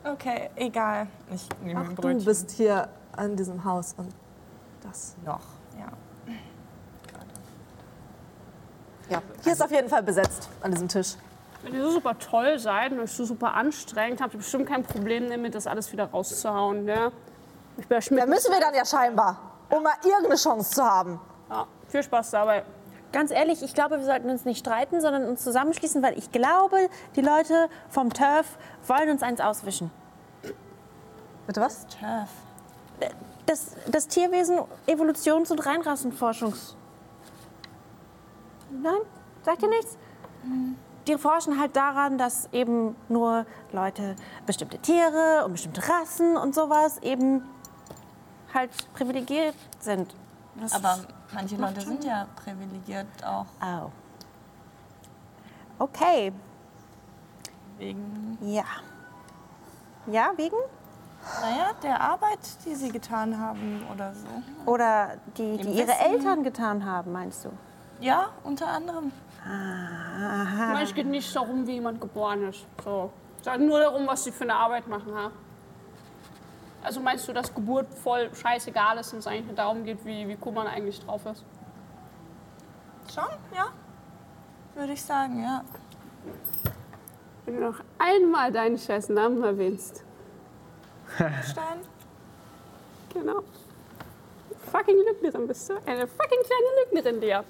Okay, 0.04 0.50
egal. 0.56 1.06
Ich 1.32 1.48
nehme 1.62 1.80
ach, 1.80 1.88
ein 1.88 1.94
du 1.96 2.02
Brötchen. 2.02 2.24
bist 2.24 2.50
hier 2.50 2.88
an 3.12 3.36
diesem 3.36 3.64
Haus 3.64 3.94
und 3.96 4.12
das. 4.82 5.16
noch, 5.24 5.40
ja. 5.78 5.86
Ja, 9.08 9.22
hier 9.42 9.52
ist 9.52 9.62
auf 9.62 9.70
jeden 9.70 9.88
Fall 9.88 10.02
besetzt 10.02 10.48
an 10.62 10.70
diesem 10.72 10.88
Tisch. 10.88 11.16
Wenn 11.62 11.74
ihr 11.74 11.82
so 11.82 11.92
super 11.92 12.18
toll 12.18 12.58
seid 12.58 12.92
und 12.92 13.00
euch 13.00 13.12
so 13.12 13.24
super 13.24 13.54
anstrengt, 13.54 14.20
habt 14.20 14.34
ihr 14.34 14.38
bestimmt 14.38 14.68
kein 14.68 14.82
Problem 14.82 15.30
damit, 15.30 15.54
das 15.54 15.66
alles 15.66 15.92
wieder 15.92 16.06
rauszuhauen. 16.06 16.86
Ja? 16.88 17.12
Ich. 17.76 17.86
Da 17.86 18.26
müssen 18.26 18.52
wir 18.52 18.60
dann 18.60 18.74
ja 18.74 18.84
scheinbar, 18.84 19.38
um 19.70 19.82
mal 19.82 19.94
irgendeine 20.04 20.36
Chance 20.36 20.74
zu 20.74 20.84
haben. 20.84 21.20
Ja, 21.48 21.66
viel 21.88 22.02
Spaß 22.02 22.32
dabei. 22.32 22.64
Ganz 23.12 23.30
ehrlich, 23.30 23.62
ich 23.62 23.74
glaube, 23.74 23.98
wir 23.98 24.04
sollten 24.04 24.30
uns 24.30 24.44
nicht 24.44 24.58
streiten, 24.58 25.00
sondern 25.00 25.26
uns 25.26 25.44
zusammenschließen, 25.44 26.02
weil 26.02 26.18
ich 26.18 26.32
glaube, 26.32 26.88
die 27.14 27.20
Leute 27.20 27.68
vom 27.90 28.12
Turf 28.12 28.58
wollen 28.86 29.10
uns 29.10 29.22
eins 29.22 29.40
auswischen. 29.40 29.90
Bitte 31.46 31.60
was? 31.60 31.86
Turf. 31.86 32.30
Das, 33.46 33.76
das 33.90 34.08
Tierwesen 34.08 34.60
Evolutions- 34.86 35.50
und 35.50 35.64
Reinrassenforschungs... 35.64 36.76
Nein? 38.70 39.00
Sagt 39.42 39.62
ihr 39.62 39.68
nichts? 39.68 39.98
Die 41.06 41.18
forschen 41.18 41.58
halt 41.58 41.74
daran, 41.74 42.16
dass 42.18 42.48
eben 42.52 42.94
nur 43.08 43.44
Leute, 43.72 44.16
bestimmte 44.46 44.78
Tiere 44.78 45.44
und 45.44 45.52
bestimmte 45.52 45.82
Rassen 45.88 46.36
und 46.36 46.54
sowas 46.54 46.98
eben 46.98 47.42
halt 48.54 48.70
privilegiert 48.94 49.56
sind. 49.80 50.14
Das 50.60 50.72
Aber 50.72 50.98
manche 51.32 51.56
Leute 51.56 51.80
sind 51.80 52.04
ja 52.04 52.26
privilegiert 52.36 53.06
auch 53.24 53.46
Oh. 53.60 53.90
Okay, 55.78 56.32
wegen, 57.78 58.38
ja. 58.40 58.64
Ja, 60.06 60.32
wegen? 60.36 60.56
naja, 61.40 61.72
der 61.82 62.00
Arbeit, 62.00 62.38
die 62.64 62.74
sie 62.74 62.90
getan 62.90 63.38
haben 63.38 63.84
oder 63.92 64.12
so. 64.14 64.26
Oder 64.70 65.16
die, 65.36 65.56
die 65.56 65.70
ihre. 65.70 65.92
Eltern 65.92 66.42
getan 66.42 66.84
haben, 66.84 67.12
meinst 67.12 67.44
du? 67.44 67.50
Ja, 68.00 68.30
unter 68.44 68.68
anderem. 68.68 69.12
Ich 69.44 69.48
meine, 69.48 70.82
es 70.82 70.94
geht 70.94 71.06
nicht 71.06 71.34
darum, 71.34 71.66
wie 71.66 71.72
jemand 71.72 72.00
geboren 72.00 72.48
ist. 72.48 72.66
So. 72.84 73.10
Es 73.38 73.44
geht 73.44 73.60
nur 73.60 73.80
darum, 73.80 74.06
was 74.06 74.24
sie 74.24 74.30
für 74.30 74.44
eine 74.44 74.54
Arbeit 74.54 74.86
machen. 74.86 75.12
Ja? 75.12 75.30
Also 76.82 77.00
meinst 77.00 77.26
du, 77.28 77.32
dass 77.32 77.52
Geburt 77.52 77.86
voll 77.94 78.32
scheißegal 78.34 78.98
ist 78.98 79.12
und 79.12 79.20
es 79.20 79.26
eigentlich 79.26 79.46
nur 79.46 79.56
darum 79.56 79.84
geht, 79.84 80.04
wie, 80.04 80.28
wie 80.28 80.38
cool 80.44 80.52
man 80.52 80.66
eigentlich 80.66 81.00
drauf 81.04 81.26
ist? 81.26 81.44
Schon, 83.12 83.24
ja. 83.54 83.66
Würde 84.74 84.92
ich 84.92 85.02
sagen, 85.02 85.42
ja. 85.42 85.64
Wenn 87.44 87.56
du 87.56 87.60
noch 87.62 87.80
einmal 87.98 88.52
deinen 88.52 88.78
scheiß 88.78 89.08
Namen 89.08 89.42
erwähnst. 89.42 90.04
Stein. 91.16 91.80
Genau. 93.12 93.42
Fucking 94.70 94.96
Lügnerin 94.96 95.46
bist 95.46 95.68
du. 95.68 95.74
Eine 95.84 96.06
fucking 96.06 96.38
kleine 96.44 96.84
Lügnerin, 96.84 97.20
dir. 97.20 97.44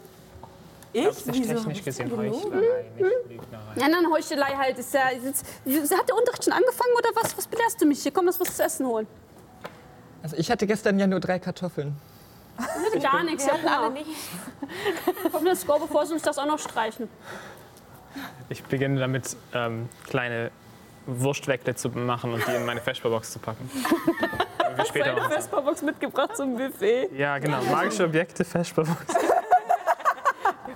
Ich? 0.92 1.04
Das 1.04 1.26
ist 1.26 1.32
technisch 1.32 1.84
gesehen 1.84 2.10
Heuchlerei, 2.14 2.84
nicht 2.96 3.28
Lügnerei. 3.28 3.74
Ja, 3.76 3.88
dann 3.88 4.12
Heuchelei 4.12 4.54
halt. 4.56 4.78
Ist 4.78 4.92
ja, 4.92 5.08
ist, 5.08 5.44
hat 5.96 6.08
der 6.08 6.16
Unterricht 6.16 6.44
schon 6.44 6.52
angefangen 6.52 6.92
oder 6.98 7.08
was? 7.14 7.36
Was 7.36 7.46
belehrst 7.46 7.80
du 7.80 7.86
mich 7.86 8.02
hier? 8.02 8.12
Komm, 8.12 8.26
lass 8.26 8.38
was 8.38 8.56
zu 8.56 8.62
essen 8.62 8.86
holen. 8.86 9.06
also 10.22 10.36
ich 10.36 10.50
hatte 10.50 10.66
gestern 10.66 10.98
ja 10.98 11.06
nur 11.06 11.20
drei 11.20 11.38
Kartoffeln. 11.38 11.96
Hatte 12.58 13.00
gar 13.00 13.22
nichts. 13.24 13.46
Ja, 13.46 13.56
klar. 13.56 13.92
Komm, 15.32 15.44
das 15.44 15.62
Score, 15.62 15.80
bevor 15.80 16.04
sie 16.06 16.12
uns 16.12 16.22
das 16.22 16.38
auch 16.38 16.46
noch 16.46 16.58
streichen. 16.58 17.08
Ich 18.50 18.62
beginne 18.64 19.00
damit, 19.00 19.36
ähm, 19.54 19.88
kleine 20.06 20.50
Wurstweckle 21.06 21.74
zu 21.74 21.88
machen 21.88 22.34
und 22.34 22.46
die 22.46 22.52
in 22.52 22.66
meine 22.66 22.80
Vesperbox 22.80 23.32
zu 23.32 23.38
packen. 23.38 23.68
Wir 24.76 24.84
später 24.84 25.14
machen. 25.14 25.32
Vesperbox 25.32 25.82
mitgebracht 25.82 26.36
zum 26.36 26.56
Buffet. 26.56 27.10
Ja, 27.16 27.38
genau. 27.38 27.62
Magische 27.64 28.04
Objekte, 28.04 28.44
Vesperbox. 28.44 29.14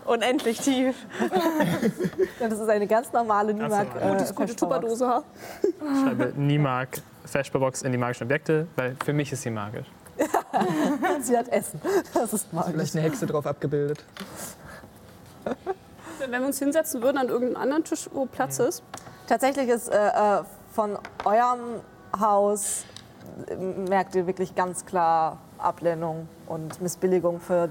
Unendlich 0.07 0.61
tief. 0.61 0.97
Das 2.39 2.53
ist 2.53 2.69
eine 2.69 2.87
ganz 2.87 3.13
normale 3.13 3.53
Nimak. 3.53 3.89
so. 3.93 3.99
äh, 3.99 4.33
Gute. 4.35 4.57
Tupperdose? 4.57 5.23
Ich 5.63 6.01
schreibe 6.01 6.33
Niemag 6.37 6.89
Vesperbox 7.25 7.83
in 7.83 7.93
die 7.93 7.99
magischen 7.99 8.25
Objekte, 8.25 8.67
weil 8.77 8.97
für 9.05 9.13
mich 9.13 9.33
ist 9.33 9.43
sie 9.43 9.51
magisch. 9.51 9.87
Sie 11.21 11.37
hat 11.37 11.49
Essen. 11.49 11.81
Das 12.15 12.33
ist 12.33 12.53
magisch. 12.53 12.73
Vielleicht 12.73 12.97
eine 12.97 13.05
Hexe 13.05 13.27
drauf 13.27 13.47
abgebildet. 13.47 14.05
Wenn 16.19 16.31
wir 16.31 16.47
uns 16.47 16.59
hinsetzen 16.59 17.03
würden 17.03 17.19
an 17.19 17.29
irgendeinem 17.29 17.63
anderen 17.63 17.85
Tisch, 17.85 18.09
wo 18.13 18.27
Platz 18.27 18.59
ist. 18.59 18.83
Tatsächlich 19.27 19.69
ist 19.69 19.89
äh, 19.89 19.97
äh, 19.97 20.43
von 20.73 20.99
eurem 21.25 21.81
Haus 22.19 22.85
äh, 23.49 23.57
merkt 23.57 24.15
ihr 24.15 24.27
wirklich 24.27 24.55
ganz 24.55 24.87
klar 24.87 25.39
Ablehnung 25.59 26.29
und 26.47 26.81
Missbilligung 26.81 27.41
für 27.41 27.71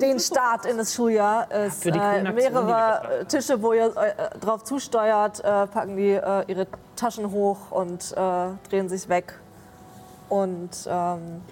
den 0.00 0.18
Start 0.18 0.66
in 0.66 0.78
das 0.78 0.94
Schuljahr. 0.94 1.46
Es 1.50 1.82
Für 1.82 1.92
die 1.92 1.98
äh, 1.98 2.02
Aktionen, 2.02 2.36
die 2.36 2.42
wir 2.42 2.50
mehrere 2.50 3.20
äh, 3.20 3.24
Tische, 3.24 3.62
wo 3.62 3.72
ihr 3.72 3.96
äh, 3.96 4.38
drauf 4.38 4.64
zusteuert, 4.64 5.40
äh, 5.40 5.66
packen 5.66 5.96
die 5.96 6.10
äh, 6.10 6.44
ihre 6.46 6.66
Taschen 6.96 7.30
hoch 7.30 7.70
und 7.70 8.12
äh, 8.12 8.48
drehen 8.68 8.88
sich 8.88 9.08
weg. 9.08 9.38
Und 10.28 10.70
ähm, 10.86 11.42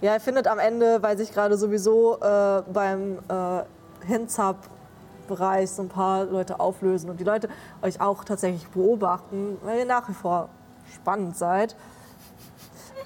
ja, 0.00 0.14
ihr 0.14 0.20
findet 0.20 0.46
am 0.46 0.58
Ende, 0.58 1.02
weil 1.02 1.18
sich 1.18 1.32
gerade 1.32 1.56
sowieso 1.56 2.18
äh, 2.20 2.62
beim 2.72 3.18
äh, 3.28 4.06
Hinzap-Bereich 4.06 5.70
so 5.70 5.82
ein 5.82 5.88
paar 5.88 6.24
Leute 6.24 6.58
auflösen 6.58 7.10
und 7.10 7.20
die 7.20 7.24
Leute 7.24 7.48
euch 7.82 8.00
auch 8.00 8.24
tatsächlich 8.24 8.66
beobachten, 8.68 9.58
weil 9.62 9.80
ihr 9.80 9.84
nach 9.84 10.08
wie 10.08 10.14
vor 10.14 10.48
spannend 10.94 11.36
seid. 11.36 11.76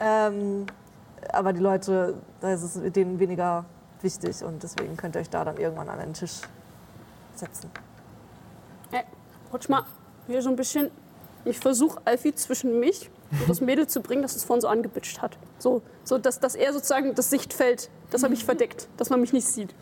Ähm, 0.00 0.66
aber 1.32 1.52
die 1.52 1.60
Leute, 1.60 2.14
da 2.40 2.52
ist 2.52 2.62
es 2.62 2.92
denen 2.92 3.18
weniger 3.18 3.64
wichtig 4.04 4.44
und 4.44 4.62
deswegen 4.62 4.96
könnt 4.96 5.16
ihr 5.16 5.20
euch 5.20 5.30
da 5.30 5.44
dann 5.44 5.56
irgendwann 5.56 5.88
an 5.88 5.98
einen 5.98 6.14
Tisch 6.14 6.42
setzen. 7.34 7.70
Hey, 8.92 9.02
rutsch 9.52 9.68
mal 9.68 9.84
hier 10.28 10.42
so 10.42 10.50
ein 10.50 10.56
bisschen. 10.56 10.90
Ich 11.44 11.58
versuche 11.58 12.00
Alfie 12.04 12.34
zwischen 12.34 12.78
mich 12.80 13.10
und 13.32 13.48
das 13.48 13.60
Mädel 13.60 13.86
zu 13.86 14.00
bringen, 14.00 14.22
das 14.22 14.36
es 14.36 14.44
vorhin 14.44 14.62
so 14.62 14.68
angebitscht 14.68 15.20
hat. 15.20 15.36
So, 15.58 15.82
so 16.04 16.16
dass, 16.18 16.40
dass 16.40 16.54
er 16.54 16.72
sozusagen 16.72 17.14
das 17.14 17.28
Sichtfeld, 17.28 17.90
das 18.10 18.22
er 18.22 18.28
mich 18.28 18.44
verdeckt, 18.44 18.88
dass 18.96 19.10
man 19.10 19.20
mich 19.20 19.32
nicht 19.32 19.46
sieht. 19.46 19.74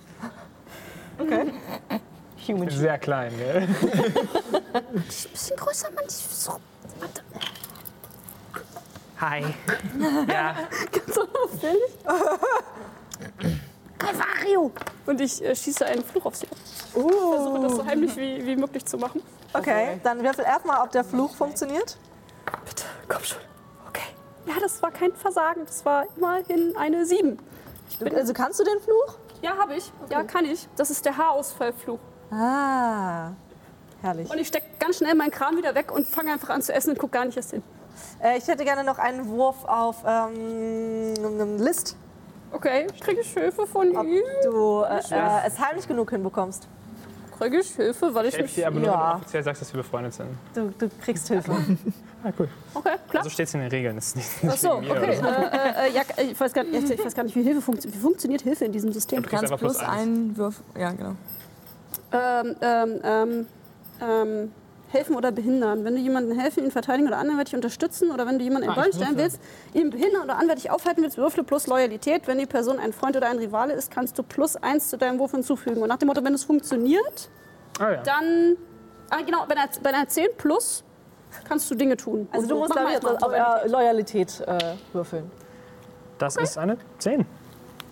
Sehr 2.70 2.98
klein, 2.98 3.32
gell? 3.36 3.68
Ein 4.72 5.02
bisschen 5.02 5.56
größer, 5.56 5.90
Mann. 5.92 6.04
Ich 6.08 6.14
so, 6.14 6.52
warte. 6.98 7.22
Hi. 9.20 9.44
Ja, 10.28 10.56
Ganz 10.92 11.16
unauffällig. 11.16 11.92
Mario! 14.18 14.70
Und 15.06 15.20
ich 15.20 15.42
äh, 15.42 15.54
schieße 15.54 15.84
einen 15.86 16.04
Fluch 16.04 16.26
auf 16.26 16.36
sie. 16.36 16.46
Uh. 16.94 17.08
Versuche 17.08 17.60
das 17.60 17.72
so 17.76 17.84
heimlich 17.84 18.16
wie, 18.16 18.44
wie 18.44 18.56
möglich 18.56 18.84
zu 18.84 18.98
machen. 18.98 19.22
Okay, 19.54 20.00
dann 20.02 20.22
würfel 20.22 20.44
erstmal, 20.44 20.82
ob 20.82 20.90
der 20.92 21.04
Fluch 21.04 21.34
funktioniert. 21.34 21.98
Bitte, 22.64 22.84
komm 23.08 23.22
schon. 23.22 23.38
Okay. 23.88 24.08
Ja, 24.46 24.54
das 24.60 24.82
war 24.82 24.90
kein 24.90 25.14
Versagen. 25.14 25.62
Das 25.66 25.84
war 25.84 26.04
immerhin 26.16 26.74
eine 26.76 27.04
7. 27.04 27.38
Also 28.14 28.32
kannst 28.32 28.58
du 28.60 28.64
den 28.64 28.80
Fluch? 28.80 29.16
Ja, 29.42 29.56
habe 29.58 29.74
ich. 29.74 29.92
Ja, 30.08 30.22
kann 30.22 30.44
ich. 30.44 30.68
Das 30.76 30.90
ist 30.90 31.04
der 31.04 31.16
Haarausfallfluch. 31.16 31.98
Ah, 32.30 33.32
herrlich. 34.00 34.30
Und 34.30 34.38
ich 34.38 34.48
stecke 34.48 34.66
ganz 34.78 34.98
schnell 34.98 35.14
meinen 35.14 35.30
Kram 35.30 35.56
wieder 35.56 35.74
weg 35.74 35.92
und 35.92 36.06
fange 36.06 36.32
einfach 36.32 36.48
an 36.48 36.62
zu 36.62 36.72
essen 36.72 36.90
und 36.90 36.98
gucke 36.98 37.12
gar 37.12 37.24
nicht 37.24 37.36
erst 37.36 37.50
hin. 37.50 37.62
Äh, 38.22 38.38
ich 38.38 38.48
hätte 38.48 38.64
gerne 38.64 38.84
noch 38.84 38.98
einen 38.98 39.28
Wurf 39.28 39.64
auf 39.64 39.96
ähm, 40.06 41.58
List, 41.58 41.96
Okay, 42.52 42.86
kriege 43.00 43.20
ich 43.20 43.32
Hilfe 43.32 43.66
von 43.66 43.96
ob 43.96 44.06
ihm? 44.06 44.22
du 44.44 44.82
äh, 44.82 44.98
äh, 44.98 45.46
es 45.46 45.58
heimlich 45.58 45.88
genug 45.88 46.10
hinbekommst. 46.10 46.68
Kriege 47.38 47.58
ich 47.58 47.70
Hilfe, 47.74 48.14
weil 48.14 48.26
ich 48.26 48.34
ich 48.34 48.38
helfe 48.40 48.44
mich... 48.48 48.54
dir 48.54 48.66
aber 48.68 48.78
nur, 48.78 48.86
Ja. 48.88 48.92
wenn 48.92 49.10
du 49.10 49.16
offiziell 49.16 49.42
sagst, 49.42 49.62
dass 49.62 49.72
wir 49.74 49.82
befreundet 49.82 50.14
sind. 50.14 50.28
Du, 50.54 50.70
du 50.78 50.88
kriegst 51.02 51.28
Hilfe. 51.28 51.52
Ah, 52.24 52.30
cool. 52.38 52.48
Okay, 52.72 52.90
klar. 53.10 53.24
Also 53.24 53.30
steht 53.30 53.48
es 53.48 53.54
in 53.54 53.60
den 53.62 53.70
Regeln. 53.70 53.96
Das 53.96 54.06
ist 54.14 54.14
nicht, 54.16 54.28
Ach 54.46 54.56
so, 54.56 54.74
wegen 54.80 54.82
mir 54.82 54.90
okay. 54.92 55.02
oder 55.02 55.14
so. 55.16 55.26
Äh, 55.26 55.88
äh, 55.88 55.92
ja, 55.92 56.02
ich, 56.18 56.38
weiß 56.38 56.52
gar 56.52 56.62
nicht, 56.62 56.88
ich 56.88 57.04
weiß 57.04 57.14
gar 57.16 57.24
nicht, 57.24 57.34
wie 57.34 57.42
Hilfe 57.42 57.60
funktioniert. 57.60 57.98
Wie 57.98 58.00
funktioniert 58.00 58.42
Hilfe 58.42 58.64
in 58.64 58.70
diesem 58.70 58.92
System? 58.92 59.24
Du 59.24 59.28
kriegst 59.28 59.40
Ganz 59.40 59.50
einfach 59.50 59.58
plus 59.58 59.78
plus 59.78 59.88
eins. 59.88 60.02
einen 60.02 60.36
Würf. 60.36 60.62
Ja, 60.78 60.92
genau. 60.92 61.16
Ähm, 62.12 62.56
ähm, 62.60 63.00
ähm, 63.02 63.46
ähm, 64.00 64.52
helfen 64.92 65.16
oder 65.16 65.32
behindern. 65.32 65.84
Wenn 65.84 65.94
du 65.94 66.00
jemandem 66.00 66.38
helfen, 66.38 66.64
ihn 66.64 66.70
verteidigen 66.70 67.08
oder 67.08 67.18
anderweitig 67.18 67.54
unterstützen 67.54 68.10
oder 68.10 68.26
wenn 68.26 68.38
du 68.38 68.44
jemanden 68.44 68.68
in 68.68 68.70
Ah, 68.70 68.80
Rollen 68.80 68.92
stellen 68.92 69.16
willst, 69.16 69.40
ihn 69.74 69.90
behindern 69.90 70.22
oder 70.24 70.36
anderweitig 70.36 70.70
aufhalten 70.70 71.02
willst, 71.02 71.18
würfle 71.18 71.42
plus 71.44 71.66
Loyalität. 71.66 72.26
Wenn 72.26 72.38
die 72.38 72.46
Person 72.46 72.78
ein 72.78 72.92
Freund 72.92 73.16
oder 73.16 73.28
ein 73.28 73.38
Rivale 73.38 73.72
ist, 73.72 73.90
kannst 73.90 74.18
du 74.18 74.22
plus 74.22 74.56
eins 74.56 74.88
zu 74.90 74.98
deinem 74.98 75.18
Wurf 75.18 75.32
hinzufügen. 75.32 75.82
Und 75.82 75.88
nach 75.88 75.96
dem 75.98 76.06
Motto, 76.08 76.22
wenn 76.24 76.34
es 76.34 76.44
funktioniert, 76.44 77.28
Ah, 77.78 77.90
ja. 77.92 78.02
dann. 78.02 78.56
Ah, 79.10 79.18
genau, 79.24 79.44
bei 79.46 79.56
einer, 79.56 79.68
bei 79.82 79.90
einer 79.90 80.08
10 80.08 80.28
plus 80.38 80.84
kannst 81.48 81.70
du 81.70 81.74
Dinge 81.74 81.96
tun. 81.96 82.28
Also 82.32 82.46
du 82.46 82.56
musst, 82.56 82.74
jetzt 82.90 83.06
auf 83.06 83.20
Loyalität. 83.30 83.70
Loyalität 83.70 84.40
äh, 84.46 84.58
würfeln. 84.92 85.30
Das 86.18 86.36
ist 86.36 86.56
eine 86.58 86.76
10. 86.98 87.24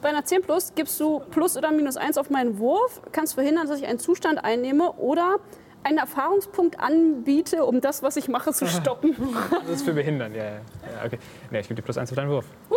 Bei 0.03 0.09
einer 0.11 0.25
10 0.25 0.43
plus 0.43 0.73
gibst 0.75 0.99
du 1.01 1.21
plus 1.31 1.57
oder 1.59 1.71
minus 1.71 1.97
1 1.99 2.17
auf 2.17 2.31
meinen 2.31 2.59
Wurf, 2.59 3.03
kannst 3.13 3.35
verhindern, 3.35 3.67
dass 3.69 3.79
ich 3.81 3.87
einen 3.87 3.99
Zustand 3.99 4.43
einnehme 4.43 4.93
oder 4.93 5.37
einen 5.83 5.99
Erfahrungspunkt 5.99 6.79
anbiete, 6.79 7.65
um 7.65 7.81
das, 7.81 8.03
was 8.03 8.17
ich 8.17 8.29
mache, 8.29 8.53
zu 8.53 8.67
stoppen. 8.81 9.17
Das 9.51 9.77
ist 9.77 9.85
für 9.85 9.95
Behindern, 9.95 10.35
ja, 10.35 10.45
ja. 10.45 10.51
ja 10.53 11.07
okay. 11.07 11.19
Nee, 11.51 11.61
ich 11.61 11.69
gebe 11.69 11.81
dir 11.81 11.85
plus 11.85 11.99
eins 11.99 12.11
auf 12.11 12.17
deinen 12.17 12.31
Wurf. 12.31 12.47
Uh, 12.71 12.75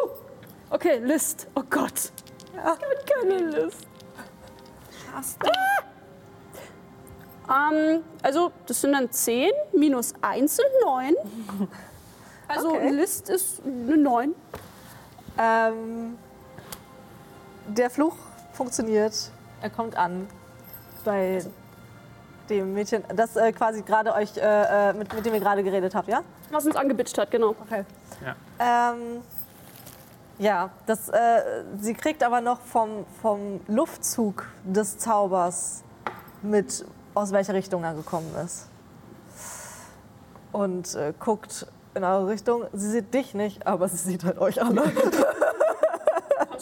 okay, 0.70 1.00
List. 1.00 1.48
Oh 1.56 1.64
Gott. 1.70 2.12
Ich 2.54 2.60
habe 2.60 2.80
keine 3.06 3.38
List. 3.50 3.88
Ah! 5.40 5.54
Ähm, 7.72 8.02
also, 8.22 8.52
das 8.66 8.82
sind 8.82 8.94
dann 8.94 9.12
10 9.12 9.52
minus 9.74 10.14
1 10.22 10.56
sind 10.56 10.66
9. 10.86 11.14
Also, 12.48 12.70
Okay. 12.70 12.90
List 12.90 13.30
ist 13.30 13.62
eine 13.66 13.98
9. 13.98 14.34
Ähm, 15.38 16.18
der 17.68 17.90
Fluch 17.90 18.16
funktioniert. 18.54 19.32
Er 19.62 19.70
kommt 19.70 19.96
an 19.96 20.28
bei 21.04 21.44
dem 22.60 22.74
Mädchen, 22.74 23.04
das 23.16 23.36
äh, 23.36 23.52
quasi 23.52 23.82
gerade 23.82 24.14
euch, 24.14 24.36
äh, 24.38 24.42
äh, 24.90 24.94
mit, 24.94 25.14
mit 25.14 25.26
dem 25.26 25.34
ihr 25.34 25.40
gerade 25.40 25.64
geredet 25.64 25.96
habt, 25.96 26.08
ja? 26.08 26.22
Was 26.52 26.66
uns 26.66 26.76
angebitscht 26.76 27.18
hat, 27.18 27.32
genau. 27.32 27.56
Okay. 27.66 27.86
Ja. 28.24 28.94
Ähm, 28.94 29.22
ja, 30.40 30.70
das, 30.86 31.10
äh, 31.10 31.64
sie 31.80 31.94
kriegt 31.94 32.24
aber 32.24 32.42
noch 32.42 32.60
vom, 32.62 33.06
vom 33.22 33.62
Luftzug 33.68 34.48
des 34.64 34.98
Zaubers 34.98 35.84
mit, 36.42 36.86
aus 37.14 37.32
welcher 37.32 37.54
Richtung 37.54 37.84
er 37.84 37.94
gekommen 37.94 38.34
ist. 38.44 38.68
Und 40.52 40.96
äh, 40.96 41.14
guckt 41.20 41.68
in 41.96 42.04
eure 42.04 42.28
Richtung. 42.28 42.66
Sie 42.74 42.90
sieht 42.90 43.14
dich 43.14 43.34
nicht, 43.34 43.68
aber 43.68 43.88
sie 43.88 43.98
sieht 43.98 44.24
halt 44.24 44.40
euch 44.40 44.62
alle. 44.62 44.84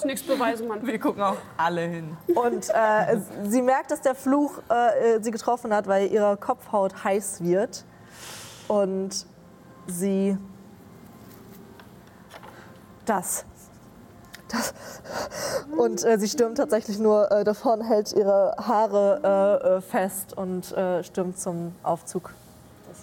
Kannst 0.01 0.05
nichts 0.05 0.35
beweisen, 0.35 0.67
Mann. 0.67 0.85
Wir 0.85 0.97
gucken 0.99 1.21
auch 1.21 1.37
alle 1.57 1.81
hin. 1.81 2.17
Und 2.33 2.69
äh, 2.69 3.19
sie 3.43 3.61
merkt, 3.61 3.91
dass 3.91 4.01
der 4.01 4.15
Fluch 4.15 4.59
äh, 4.67 5.17
äh, 5.17 5.21
sie 5.21 5.29
getroffen 5.29 5.71
hat, 5.71 5.85
weil 5.85 6.11
ihre 6.11 6.37
Kopfhaut 6.37 7.03
heiß 7.03 7.43
wird. 7.43 7.85
Und 8.67 9.27
sie. 9.85 10.37
Das. 13.05 13.45
Das. 14.47 14.73
Und 15.77 16.03
äh, 16.03 16.17
sie 16.17 16.27
stürmt 16.27 16.57
tatsächlich 16.57 16.97
nur 16.97 17.31
äh, 17.31 17.43
davon, 17.43 17.81
hält 17.81 18.11
ihre 18.13 18.55
Haare 18.57 19.61
äh, 19.63 19.67
äh, 19.77 19.81
fest 19.81 20.35
und 20.35 20.71
äh, 20.71 21.03
stürmt 21.03 21.37
zum 21.37 21.75
Aufzug. 21.83 22.33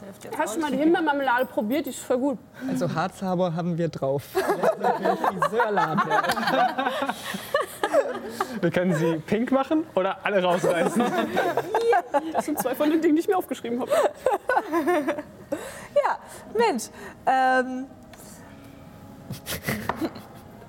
Das 0.08 0.16
hilft 0.16 0.24
jetzt 0.24 0.38
Hast 0.38 0.56
du 0.56 0.60
mal 0.60 0.70
die. 0.70 0.78
Himbeermarmelade 0.78 1.44
probiert? 1.46 1.84
Die 1.84 1.90
ist 1.90 1.98
voll 2.00 2.18
gut. 2.18 2.38
Also 2.66 2.94
Harzhaber 2.94 3.54
haben 3.54 3.76
wir 3.76 3.88
drauf. 3.88 4.24
Wir 8.60 8.70
können 8.70 8.94
sie 8.94 9.16
pink 9.26 9.50
machen 9.50 9.84
oder 9.94 10.18
alle 10.22 10.42
rausreißen. 10.42 11.02
Das 12.32 12.44
sind 12.44 12.58
zwei 12.58 12.74
von 12.74 12.90
den 12.90 13.00
Dingen, 13.00 13.16
die 13.16 13.20
ich 13.20 13.28
mir 13.28 13.36
aufgeschrieben 13.36 13.80
habe. 13.80 13.90
Ja, 15.50 16.18
Mensch. 16.54 16.84
Ähm, 17.26 17.86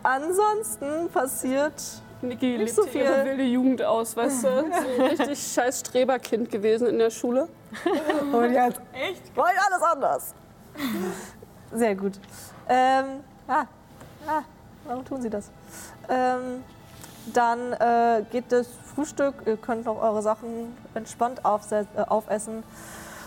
ansonsten 0.03 1.09
passiert 1.09 1.81
Niki 2.21 2.57
lebt 2.57 2.71
so 2.71 2.85
hier 2.85 3.03
ihre 3.03 3.13
viel. 3.15 3.25
wilde 3.25 3.43
Jugend 3.43 3.81
aus, 3.81 4.15
weißt 4.15 4.43
du? 4.43 4.47
So 4.49 5.03
ein 5.03 5.09
richtig 5.09 5.39
scheiß 5.53 5.79
Streberkind 5.79 6.49
gewesen 6.49 6.87
in 6.87 6.99
der 6.99 7.09
Schule. 7.09 7.47
Und 8.33 8.53
jetzt 8.53 8.81
echt? 8.93 9.35
War 9.35 9.53
ja 9.53 9.61
alles 9.69 9.81
anders. 9.81 10.33
Sehr 11.71 11.95
gut. 11.95 12.19
Ähm, 12.67 13.05
ah, 13.47 13.65
ah, 14.27 14.41
warum 14.85 15.05
tun 15.05 15.21
Sie 15.21 15.29
das? 15.29 15.49
Ähm, 16.09 16.63
dann 17.33 17.73
äh, 17.73 18.23
geht 18.31 18.51
das 18.51 18.67
Frühstück. 18.95 19.35
Ihr 19.45 19.57
könnt 19.57 19.85
noch 19.85 20.01
eure 20.01 20.21
Sachen 20.21 20.75
entspannt 20.93 21.39
äh, 21.39 22.01
aufessen. 22.07 22.63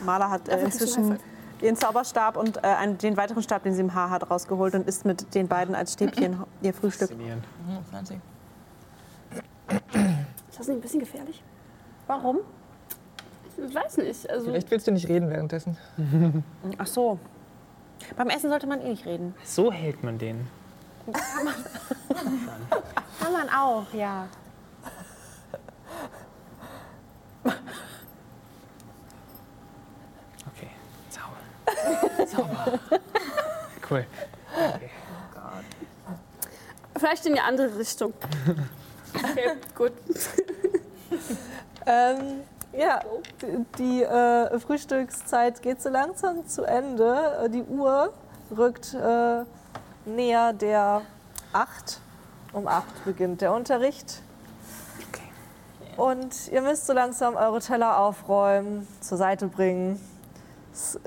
Mala 0.05 0.31
hat 0.31 0.49
äh, 0.49 0.61
inzwischen 0.61 1.19
ihren 1.61 1.77
Zauberstab 1.77 2.37
und 2.37 2.59
äh, 2.59 2.61
einen, 2.67 2.99
den 2.99 3.17
weiteren 3.17 3.43
Stab, 3.43 3.63
den 3.63 3.75
sie 3.75 3.81
im 3.81 3.95
Haar 3.95 4.11
hat, 4.11 4.29
rausgeholt 4.29 4.75
und 4.75 4.89
isst 4.89 5.05
mit 5.05 5.35
den 5.35 5.49
beiden 5.49 5.75
als 5.75 5.93
Stäbchen 5.93 6.43
ihr 6.63 6.75
Frühstück. 6.75 7.09
Faszinierend. 7.09 7.45
20. 7.91 8.19
Ist 10.51 10.59
das 10.59 10.69
nicht 10.69 10.77
ein 10.79 10.81
bisschen 10.81 11.01
gefährlich? 11.01 11.43
Warum? 12.07 12.39
Ich 13.57 13.75
weiß 13.75 13.99
nicht. 13.99 14.29
Also, 14.31 14.47
Vielleicht 14.47 14.71
willst 14.71 14.87
du 14.87 14.93
nicht 14.93 15.09
reden 15.09 15.31
währenddessen. 15.31 15.77
Ach 16.79 16.87
so. 16.87 17.19
Beim 18.17 18.29
Essen 18.31 18.51
sollte 18.51 18.67
man 18.67 18.81
eh 18.81 18.89
nicht 18.89 19.07
reden. 19.07 19.35
So 19.45 19.71
hält 19.73 20.03
man 20.03 20.19
den. 20.19 20.49
Kann 23.19 23.33
man 23.33 23.49
auch, 23.49 23.93
ja. 23.93 24.27
Okay. 30.47 30.71
Zauber. 31.11 32.27
Zauber. 32.27 32.79
Cool. 33.91 34.07
Okay. 34.57 34.91
vielleicht 36.97 37.27
in 37.27 37.35
die 37.35 37.41
andere 37.41 37.77
Richtung. 37.79 38.15
Okay, 39.15 39.53
gut. 39.75 39.93
Ähm, 41.85 42.43
ja, 42.73 43.01
die, 43.79 44.03
äh, 44.03 44.59
Frühstückszeit 44.61 45.63
geht 45.63 45.83
so 45.83 45.89
langsam 45.89 46.47
zu 46.47 46.63
Ende. 46.63 47.41
Äh, 47.45 47.51
Die 47.51 47.63
Uhr 47.65 48.13
rückt 48.57 48.95
äh, 48.95 49.45
näher 50.05 50.53
der 50.53 51.03
8. 51.53 52.01
Um 52.53 52.69
8 52.69 53.05
beginnt 53.05 53.41
der 53.41 53.53
Unterricht. 53.53 54.23
Und 55.97 56.49
ihr 56.49 56.63
müsst 56.63 56.87
so 56.87 56.95
langsam 56.95 57.37
eure 57.37 57.61
Teller 57.61 57.99
aufräumen, 57.99 58.89
zur 59.01 59.19
Seite 59.19 59.47
bringen. 59.47 60.01
Es 60.73 60.99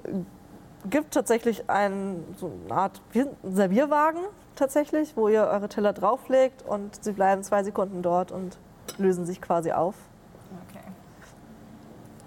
gibt 0.88 1.14
tatsächlich 1.14 1.68
einen, 1.70 2.36
so 2.40 2.52
eine 2.66 2.76
Art 2.76 3.02
Servierwagen 3.44 4.22
tatsächlich, 4.56 5.16
wo 5.16 5.28
ihr 5.28 5.44
eure 5.44 5.70
Teller 5.70 5.94
drauflegt 5.94 6.64
und 6.64 7.04
sie 7.04 7.12
bleiben 7.12 7.44
zwei 7.44 7.64
Sekunden 7.64 8.02
dort 8.02 8.32
und 8.32 8.58
lösen 8.98 9.26
sich 9.26 9.42
quasi 9.42 9.72
auf. 9.72 9.96
Okay. 10.70 10.84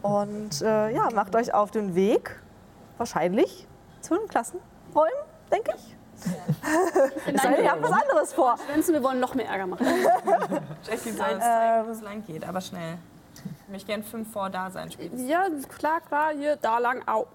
Und 0.02 0.62
äh, 0.62 0.94
ja, 0.94 1.08
macht 1.14 1.34
euch 1.36 1.54
auf 1.54 1.70
den 1.70 1.94
Weg, 1.94 2.40
wahrscheinlich 2.96 3.66
zu 4.00 4.16
den 4.16 4.28
Klassenräumen, 4.28 5.12
denke 5.50 5.72
ich. 5.76 5.96
Es 7.32 7.42
sei 7.42 7.54
denn, 7.54 7.64
ihr 7.64 7.70
habt 7.70 7.82
was 7.82 7.92
anderes 7.92 8.32
vor. 8.32 8.56
Schwänzen, 8.66 8.94
wir 8.94 9.02
wollen 9.02 9.20
noch 9.20 9.34
mehr 9.34 9.46
Ärger 9.46 9.66
machen. 9.66 9.86
Jackie 10.84 11.10
soll 11.12 11.34
uns 11.34 11.44
zeigen, 11.44 11.86
wo 11.86 11.90
es 11.92 12.02
lang 12.02 12.24
geht, 12.26 12.46
aber 12.46 12.60
schnell. 12.60 12.98
Ich 13.34 13.68
möchte 13.68 13.86
gern 13.86 14.02
fünf 14.02 14.32
vor 14.32 14.50
da 14.50 14.70
sein 14.70 14.90
spätestens. 14.90 15.28
Ja, 15.28 15.46
klar, 15.78 16.00
klar, 16.00 16.32
hier, 16.36 16.56
da 16.56 16.78
lang, 16.78 17.06
au. 17.06 17.26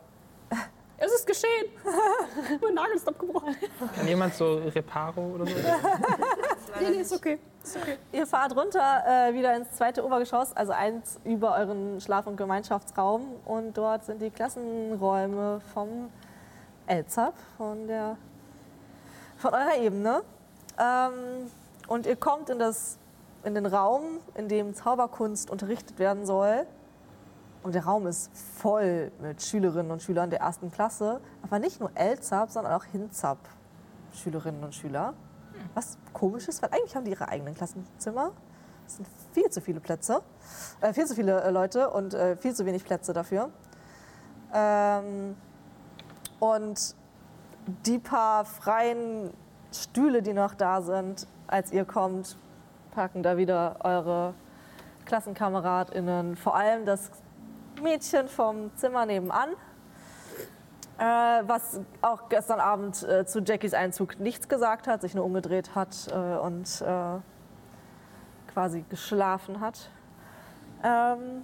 Es 0.97 1.11
ist 1.11 1.27
geschehen. 1.27 1.65
mein 2.61 2.73
Nagel 2.73 2.95
ist 2.95 3.07
abgebrochen. 3.07 3.55
Kann 3.95 4.07
jemand 4.07 4.35
so 4.35 4.55
Reparo 4.55 5.21
oder 5.35 5.45
so? 5.45 5.53
Nee, 6.79 6.89
nee, 6.89 7.01
ist 7.01 7.13
okay. 7.13 7.37
Ist 7.63 7.77
okay. 7.77 7.97
Ihr 8.11 8.25
fahrt 8.25 8.55
runter 8.55 9.03
äh, 9.07 9.33
wieder 9.33 9.55
ins 9.55 9.71
zweite 9.71 10.03
Obergeschoss, 10.03 10.53
also 10.53 10.71
eins 10.71 11.19
über 11.23 11.55
euren 11.55 12.01
Schlaf- 12.01 12.25
und 12.25 12.35
Gemeinschaftsraum. 12.35 13.27
Und 13.45 13.77
dort 13.77 14.05
sind 14.05 14.21
die 14.21 14.31
Klassenräume 14.31 15.61
vom 15.73 16.09
Elzab, 16.87 17.35
von, 17.57 17.87
der, 17.87 18.17
von 19.37 19.53
eurer 19.53 19.77
Ebene. 19.77 20.23
Ähm, 20.79 21.51
und 21.87 22.07
ihr 22.07 22.15
kommt 22.15 22.49
in, 22.49 22.57
das, 22.57 22.97
in 23.43 23.53
den 23.53 23.67
Raum, 23.67 24.19
in 24.35 24.47
dem 24.47 24.73
Zauberkunst 24.73 25.51
unterrichtet 25.51 25.99
werden 25.99 26.25
soll. 26.25 26.65
Und 27.64 27.76
der 27.76 27.86
Raum 27.86 28.07
ist 28.07 28.30
voll 28.36 29.11
mit 29.22 29.41
Schülerinnen 29.41 29.91
und 29.91 30.01
Schülern 30.01 30.30
der 30.30 30.41
ersten 30.41 30.72
Klasse. 30.72 31.22
Aber 31.41 31.59
nicht 31.59 31.80
nur 31.80 31.91
Elzab, 31.95 32.51
sondern 32.51 32.74
auch 32.74 32.84
Hinzab 32.84 33.38
Schülerinnen 34.11 34.64
und 34.64 34.76
Schüler. 34.76 35.14
Was 35.74 35.97
komisch 36.11 36.47
ist, 36.47 36.61
weil 36.61 36.72
eigentlich 36.72 36.95
haben 36.95 37.05
die 37.05 37.11
ihre 37.11 37.30
eigenen 37.30 37.55
Klassenzimmer. 37.55 38.32
Es 38.86 38.97
sind 38.97 39.07
viel 39.32 39.49
zu 39.49 39.61
viele 39.61 39.80
Plätze, 39.80 40.22
äh, 40.82 40.93
viel 40.93 41.05
zu 41.05 41.16
viele 41.16 41.41
äh, 41.41 41.49
Leute 41.49 41.89
und 41.89 42.14
äh, 42.14 42.36
viel 42.36 42.53
zu 42.53 42.66
wenig 42.66 42.84
Plätze 42.84 43.14
dafür. 43.14 43.49
Ähm, 44.53 45.36
und 46.39 46.95
die 47.86 47.97
paar 47.97 48.43
freien 48.43 49.32
Stühle, 49.72 50.22
die 50.22 50.34
noch 50.34 50.53
da 50.53 50.82
sind, 50.82 51.28
als 51.47 51.72
ihr 51.72 51.86
kommt, 51.86 52.38
packen 52.91 53.24
da 53.24 53.38
wieder 53.38 53.78
eure 53.84 54.34
KlassenkameradInnen, 55.05 56.36
vor 56.36 56.55
allem 56.55 56.86
das 56.86 57.11
Mädchen 57.84 58.29
vom 58.29 58.75
Zimmer 58.77 59.05
nebenan, 59.05 59.49
äh, 60.97 61.03
was 61.03 61.81
auch 62.01 62.29
gestern 62.29 62.59
Abend 62.59 63.03
äh, 63.03 63.25
zu 63.25 63.41
Jackies 63.41 63.73
Einzug 63.73 64.19
nichts 64.19 64.47
gesagt 64.47 64.88
hat, 64.88 65.01
sich 65.01 65.13
nur 65.13 65.25
umgedreht 65.25 65.75
hat 65.75 66.07
äh, 66.11 66.38
und 66.38 66.81
äh, 66.81 67.19
quasi 68.53 68.86
geschlafen 68.89 69.59
hat. 69.59 69.89
Ähm, 70.84 71.43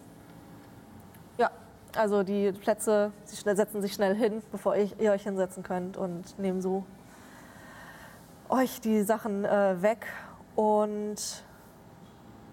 ja, 1.37 1.51
also 1.95 2.23
die 2.23 2.53
Plätze 2.53 3.11
sie 3.25 3.35
setzen 3.35 3.81
sich 3.81 3.93
schnell 3.93 4.15
hin, 4.15 4.41
bevor 4.51 4.75
ich, 4.77 4.99
ihr 4.99 5.11
euch 5.11 5.23
hinsetzen 5.23 5.61
könnt 5.61 5.97
und 5.97 6.39
nehmen 6.39 6.61
so 6.61 6.85
euch 8.47 8.79
die 8.79 9.03
Sachen 9.03 9.43
äh, 9.43 9.81
weg. 9.81 10.07
Und 10.55 11.43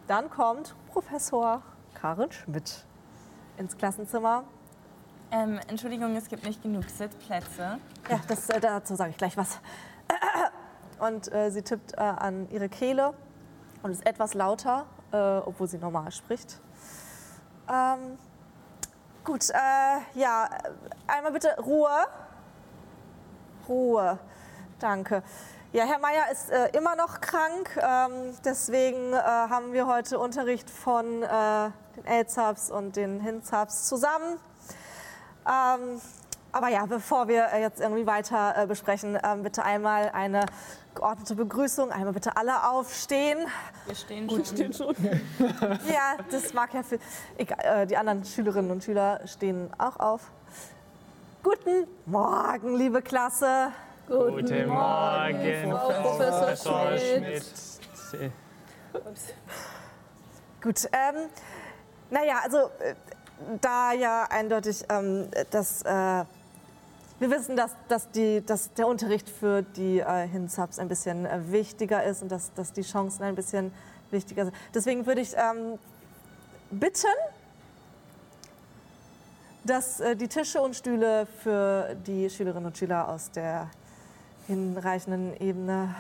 dann 0.09 0.28
kommt 0.28 0.74
Professor 0.93 1.62
Karin 1.95 2.32
Schmidt 2.32 2.84
ins 3.59 3.76
Klassenzimmer. 3.76 4.44
Ähm, 5.30 5.59
Entschuldigung, 5.68 6.14
es 6.16 6.28
gibt 6.28 6.44
nicht 6.44 6.62
genug 6.62 6.88
Sitzplätze. 6.88 7.78
Ja, 8.09 8.20
das, 8.28 8.48
äh, 8.48 8.61
dazu 8.61 8.94
sage 8.94 9.11
ich 9.11 9.16
gleich 9.16 9.36
was. 9.36 9.61
Und 10.98 11.32
äh, 11.32 11.50
sie 11.50 11.62
tippt 11.62 11.92
äh, 11.94 11.96
an 12.00 12.48
ihre 12.50 12.68
Kehle 12.68 13.12
und 13.82 13.90
ist 13.90 14.07
etwas 14.07 14.32
lauter, 14.32 14.86
äh, 15.12 15.16
obwohl 15.16 15.68
sie 15.68 15.76
normal 15.76 16.11
spricht. 16.11 16.59
Ähm, 17.70 18.18
gut, 19.22 19.50
äh, 19.50 20.18
ja, 20.18 20.48
einmal 21.07 21.32
bitte 21.32 21.54
Ruhe. 21.61 21.90
Ruhe, 23.68 24.18
danke. 24.78 25.22
Ja, 25.73 25.85
Herr 25.85 25.99
Meier 25.99 26.31
ist 26.31 26.49
äh, 26.51 26.69
immer 26.77 26.95
noch 26.95 27.21
krank, 27.21 27.77
ähm, 27.77 28.33
deswegen 28.45 29.12
äh, 29.12 29.17
haben 29.17 29.73
wir 29.73 29.89
heute 29.89 30.19
Unterricht 30.19 30.71
von 30.71 31.23
äh, 31.25 31.27
den 31.97 32.07
Elzabs 32.07 32.71
und 32.71 32.95
den 32.95 33.21
Hinzabs 33.21 33.89
zusammen. 33.89 34.39
Ähm, 35.45 36.01
aber 36.53 36.69
ja, 36.69 36.87
bevor 36.87 37.27
wir 37.27 37.49
äh, 37.53 37.61
jetzt 37.61 37.81
irgendwie 37.81 38.07
weiter 38.07 38.55
äh, 38.57 38.67
besprechen, 38.67 39.19
ähm, 39.23 39.43
bitte 39.43 39.64
einmal 39.64 40.11
eine 40.11 40.47
geordnete 40.95 41.35
Begrüßung. 41.35 41.91
Einmal 41.91 42.12
bitte 42.12 42.37
alle 42.37 42.71
aufstehen. 42.71 43.39
Wir 43.87 43.95
stehen 43.97 44.31
schon. 44.31 44.45
Steht 44.45 44.77
schon. 44.77 44.95
Ja, 45.93 46.17
das 46.31 46.55
mag 46.55 46.73
ja 46.75 46.85
für. 46.85 47.01
Egal, 47.37 47.83
äh, 47.83 47.87
die 47.87 47.97
anderen 47.97 48.25
Schülerinnen 48.25 48.71
und 48.71 48.85
Schüler 48.85 49.21
stehen 49.27 49.69
auch 49.79 49.99
auf. 49.99 50.31
Guten 51.43 51.89
Morgen, 52.07 52.77
liebe 52.77 53.03
Klasse. 53.03 53.73
Guten 54.09 54.68
Morgen, 54.68 55.70
Professor 55.70 56.96
Schmidt. 56.96 57.42
Gut, 60.62 60.88
ähm, 60.92 61.28
naja, 62.11 62.40
also 62.44 62.70
äh, 62.78 62.94
da 63.61 63.92
ja 63.92 64.24
eindeutig 64.30 64.84
ähm, 64.88 65.28
das. 65.50 65.82
Äh, 65.82 66.24
wir 67.18 67.30
wissen, 67.30 67.57
dass, 67.57 67.72
dass, 67.88 68.11
die, 68.11 68.44
dass 68.44 68.72
der 68.74 68.86
Unterricht 68.86 69.28
für 69.28 69.62
die 69.62 70.00
äh, 70.00 70.28
Hinsubs 70.28 70.78
ein 70.78 70.86
bisschen 70.86 71.24
äh, 71.24 71.50
wichtiger 71.50 72.04
ist 72.04 72.22
und 72.22 72.30
dass, 72.30 72.52
dass 72.54 72.72
die 72.72 72.82
Chancen 72.82 73.24
ein 73.24 73.34
bisschen 73.34 73.72
wichtiger 74.11 74.44
sind. 74.44 74.54
Deswegen 74.74 75.07
würde 75.07 75.22
ich 75.22 75.34
ähm, 75.34 75.78
bitten, 76.70 77.07
dass 79.64 79.98
äh, 79.98 80.14
die 80.14 80.28
Tische 80.28 80.61
und 80.61 80.76
Stühle 80.76 81.26
für 81.42 81.96
die 82.07 82.30
Schülerinnen 82.30 82.66
und 82.66 82.78
Schüler 82.78 83.09
aus 83.09 83.30
der 83.30 83.68
hinreichenden 84.47 85.38
Ebene 85.40 85.94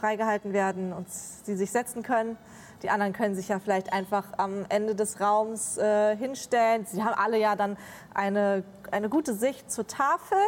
freigehalten 0.00 0.52
werden 0.52 0.92
und 0.92 1.10
sie 1.10 1.56
sich 1.56 1.70
setzen 1.70 2.02
können. 2.02 2.36
Die 2.82 2.88
anderen 2.88 3.12
können 3.12 3.34
sich 3.34 3.48
ja 3.48 3.58
vielleicht 3.58 3.92
einfach 3.92 4.24
am 4.38 4.64
Ende 4.70 4.94
des 4.94 5.20
Raums 5.20 5.76
äh, 5.76 6.16
hinstellen. 6.16 6.86
Sie 6.86 7.04
haben 7.04 7.14
alle 7.14 7.38
ja 7.38 7.54
dann 7.54 7.76
eine, 8.14 8.64
eine 8.90 9.10
gute 9.10 9.34
Sicht 9.34 9.70
zur 9.70 9.86
Tafel 9.86 10.38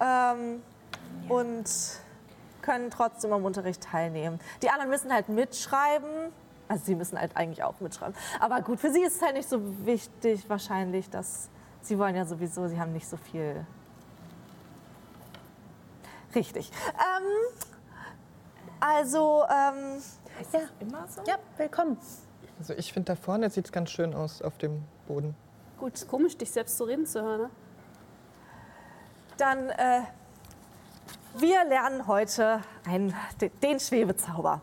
ähm, 0.00 0.62
und 1.28 1.64
können 2.60 2.90
trotzdem 2.90 3.32
am 3.32 3.44
Unterricht 3.46 3.82
teilnehmen. 3.82 4.38
Die 4.62 4.68
anderen 4.68 4.90
müssen 4.90 5.12
halt 5.12 5.30
mitschreiben. 5.30 6.10
Also 6.68 6.84
sie 6.84 6.94
müssen 6.94 7.18
halt 7.18 7.34
eigentlich 7.34 7.64
auch 7.64 7.80
mitschreiben. 7.80 8.14
Aber 8.40 8.60
gut, 8.60 8.78
für 8.78 8.92
sie 8.92 9.00
ist 9.02 9.16
es 9.16 9.22
halt 9.22 9.34
nicht 9.34 9.48
so 9.48 9.86
wichtig 9.86 10.50
wahrscheinlich, 10.50 11.08
dass 11.08 11.48
sie 11.80 11.98
wollen 11.98 12.14
ja 12.14 12.26
sowieso, 12.26 12.68
sie 12.68 12.78
haben 12.78 12.92
nicht 12.92 13.08
so 13.08 13.16
viel. 13.16 13.64
Richtig. 16.34 16.70
Ähm, 16.94 17.56
also, 18.80 19.44
ähm, 19.50 20.02
Ja, 20.52 20.60
Immer 20.80 21.06
so? 21.08 21.22
ja, 21.26 21.36
willkommen. 21.56 21.98
Also 22.58 22.74
ich 22.74 22.92
finde, 22.92 23.12
da 23.12 23.16
vorne 23.16 23.50
sieht 23.50 23.66
es 23.66 23.72
ganz 23.72 23.90
schön 23.90 24.14
aus 24.14 24.42
auf 24.42 24.56
dem 24.58 24.84
Boden. 25.06 25.34
Gut, 25.78 25.94
ist 25.94 26.08
komisch, 26.08 26.36
dich 26.36 26.50
selbst 26.50 26.76
so 26.76 26.84
reden 26.84 27.06
zu 27.06 27.22
hören. 27.22 27.42
Ne? 27.42 27.50
Dann, 29.36 29.70
äh, 29.70 30.02
wir 31.36 31.64
lernen 31.64 32.06
heute 32.06 32.60
einen, 32.86 33.14
de- 33.40 33.50
den 33.62 33.78
Schwebezauber. 33.80 34.60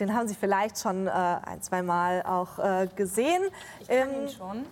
Den 0.00 0.14
haben 0.14 0.28
Sie 0.28 0.34
vielleicht 0.34 0.78
schon 0.78 1.06
äh, 1.06 1.10
ein, 1.10 1.62
zwei 1.62 1.82
Mal 1.82 2.22
auch 2.22 2.58
äh, 2.58 2.88
gesehen. 2.94 3.42
Ich 3.80 3.88
kann 3.88 3.96
Ähm, 4.14 4.22
ihn 4.22 4.28
schon. 4.30 4.66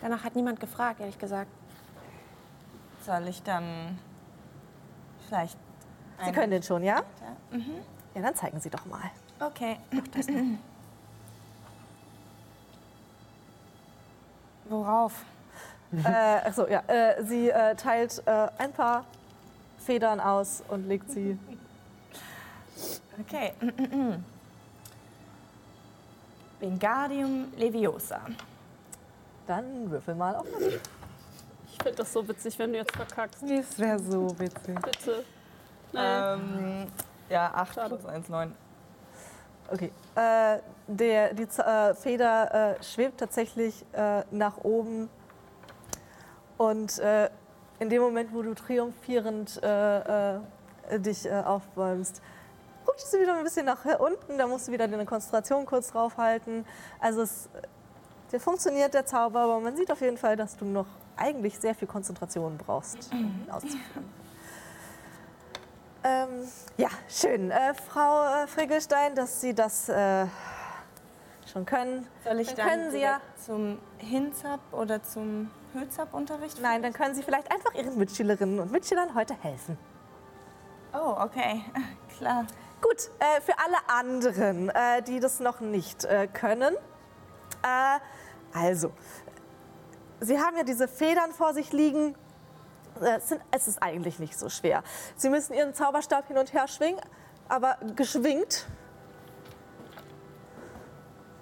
Danach 0.00 0.24
hat 0.24 0.34
niemand 0.36 0.60
gefragt, 0.60 1.00
ehrlich 1.00 1.18
gesagt. 1.18 1.50
Soll 3.04 3.28
ich 3.28 3.42
dann 3.42 3.98
vielleicht. 5.30 5.56
Sie 6.18 6.24
einen- 6.24 6.34
können 6.34 6.50
den 6.50 6.62
schon, 6.62 6.82
ja? 6.82 6.96
Ja. 7.52 7.58
Ja, 8.14 8.22
dann 8.22 8.34
zeigen 8.34 8.60
Sie 8.60 8.68
doch 8.68 8.84
mal. 8.86 9.10
Okay. 9.38 9.78
Worauf? 14.68 15.24
äh, 16.04 16.08
achso, 16.48 16.66
ja. 16.68 16.82
Äh, 16.86 17.24
sie 17.24 17.48
äh, 17.50 17.74
teilt 17.76 18.22
äh, 18.26 18.48
ein 18.58 18.72
paar 18.72 19.04
Federn 19.78 20.20
aus 20.20 20.62
und 20.68 20.86
legt 20.88 21.10
sie. 21.10 21.38
Okay. 23.20 23.52
Wingardium 26.60 27.52
Leviosa. 27.56 28.20
Dann 29.46 29.90
würfel 29.90 30.14
mal 30.14 30.34
auf. 30.36 30.46
Ich 31.80 31.84
finde 31.84 31.96
das 31.96 32.12
so 32.12 32.28
witzig, 32.28 32.58
wenn 32.58 32.72
du 32.72 32.78
jetzt 32.78 32.94
verkackst. 32.94 33.42
Das 33.42 33.78
wäre 33.78 33.98
so 33.98 34.38
witzig. 34.38 34.78
Bitte. 34.82 35.24
Ähm, 35.94 36.88
ja, 37.30 37.50
8 37.54 37.74
Schade. 37.74 37.96
plus 37.96 38.04
1, 38.04 38.28
9. 38.28 38.54
Okay. 39.72 39.90
Äh, 40.14 40.58
der, 40.86 41.32
die 41.32 41.48
Z 41.48 41.66
äh, 41.66 41.94
Feder 41.94 42.76
äh, 42.78 42.82
schwebt 42.82 43.18
tatsächlich 43.18 43.82
äh, 43.94 44.24
nach 44.30 44.58
oben. 44.58 45.08
Und 46.58 46.98
äh, 46.98 47.30
in 47.78 47.88
dem 47.88 48.02
Moment, 48.02 48.34
wo 48.34 48.42
du 48.42 48.52
triumphierend 48.52 49.62
äh, 49.62 50.38
dich 50.98 51.32
aufbäumst, 51.32 52.20
rutscht 52.86 53.06
sie 53.06 53.20
wieder 53.20 53.34
ein 53.36 53.42
bisschen 53.42 53.64
nach 53.64 53.86
unten. 53.98 54.36
Da 54.36 54.46
musst 54.46 54.68
du 54.68 54.72
wieder 54.72 54.86
deine 54.86 55.06
Konzentration 55.06 55.64
kurz 55.64 55.92
draufhalten. 55.92 56.66
Also 57.00 57.22
es 57.22 57.48
der 58.32 58.40
funktioniert, 58.40 58.94
der 58.94 59.06
Zauber, 59.06 59.40
aber 59.40 59.60
man 59.60 59.76
sieht 59.76 59.90
auf 59.90 60.00
jeden 60.00 60.16
Fall, 60.16 60.36
dass 60.36 60.56
du 60.56 60.64
noch 60.64 60.86
eigentlich 61.20 61.58
sehr 61.58 61.74
viel 61.74 61.88
Konzentration 61.88 62.56
brauchst, 62.58 63.10
um 63.12 63.18
ihn 63.18 63.50
auszuführen. 63.50 64.20
Ähm, 66.02 66.48
ja, 66.78 66.88
schön. 67.08 67.50
Äh, 67.50 67.74
Frau 67.74 68.24
äh, 68.24 68.46
Frickelstein, 68.46 69.14
dass 69.14 69.40
Sie 69.40 69.54
das 69.54 69.88
äh, 69.88 70.26
schon 71.50 71.66
können, 71.66 72.06
Soll 72.24 72.40
ich 72.40 72.48
dann 72.48 72.56
dann 72.56 72.68
können 72.68 72.90
Sie 72.90 73.00
ja. 73.00 73.20
zum 73.44 73.78
Hinzap 73.98 74.60
oder 74.72 75.02
zum 75.02 75.50
Hülzap-Unterricht? 75.74 76.60
Nein, 76.62 76.82
dann 76.82 76.92
können 76.92 77.14
Sie 77.14 77.22
vielleicht 77.22 77.52
einfach 77.52 77.74
Ihren 77.74 77.98
Mitschülerinnen 77.98 78.60
und 78.60 78.72
Mitschülern 78.72 79.14
heute 79.14 79.34
helfen. 79.42 79.76
Oh, 80.94 81.16
okay. 81.18 81.62
Klar. 82.18 82.46
Gut, 82.80 83.10
äh, 83.18 83.40
für 83.42 83.58
alle 83.58 83.76
anderen, 83.88 84.70
äh, 84.70 85.02
die 85.02 85.20
das 85.20 85.38
noch 85.40 85.60
nicht 85.60 86.04
äh, 86.04 86.26
können. 86.28 86.74
Äh, 87.62 87.98
also, 88.58 88.92
Sie 90.20 90.38
haben 90.38 90.56
ja 90.56 90.62
diese 90.64 90.86
Federn 90.86 91.32
vor 91.32 91.54
sich 91.54 91.72
liegen. 91.72 92.14
Äh, 93.00 93.18
Es, 93.50 93.68
ist 93.68 93.82
eigentlich 93.82 94.18
nicht 94.18 94.38
so 94.38 94.48
schwer. 94.48 94.82
Sie 95.16 95.30
müssen 95.30 95.54
Ihren 95.54 95.74
Zauberstab 95.74 96.28
hin 96.28 96.36
und 96.38 96.52
her 96.52 96.68
schwingen, 96.68 97.00
aber 97.48 97.76
geschwingt. 97.96 98.66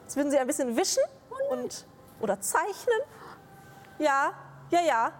Jetzt 0.03 0.17
würden 0.17 0.31
Sie 0.31 0.39
ein 0.39 0.47
bisschen 0.47 0.77
wischen 0.77 1.03
und, 1.51 1.87
oder 2.21 2.41
zeichnen. 2.41 3.01
Ja, 3.99 4.33
ja, 4.71 4.81
ja. 4.81 5.13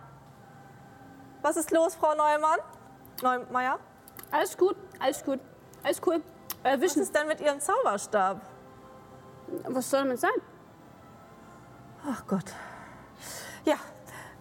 Was 1.43 1.57
ist 1.57 1.71
los, 1.71 1.95
Frau 1.95 2.15
Neumann? 2.15 2.59
Neumeier? 3.23 3.79
Alles 4.31 4.57
gut, 4.57 4.77
alles 5.01 5.25
gut, 5.25 5.41
alles 5.83 6.01
cool. 6.07 6.23
Äh, 6.63 6.75
Was 6.75 6.81
Wischen, 6.81 7.03
ist 7.03 7.15
denn 7.15 7.27
mit 7.27 7.41
Ihrem 7.41 7.61
Zauberstab? 7.61 8.41
was 9.67 9.89
soll 9.91 10.01
damit 10.01 10.21
sein? 10.21 10.31
Ach 12.07 12.27
Gott. 12.27 12.45
Ja, 13.69 13.77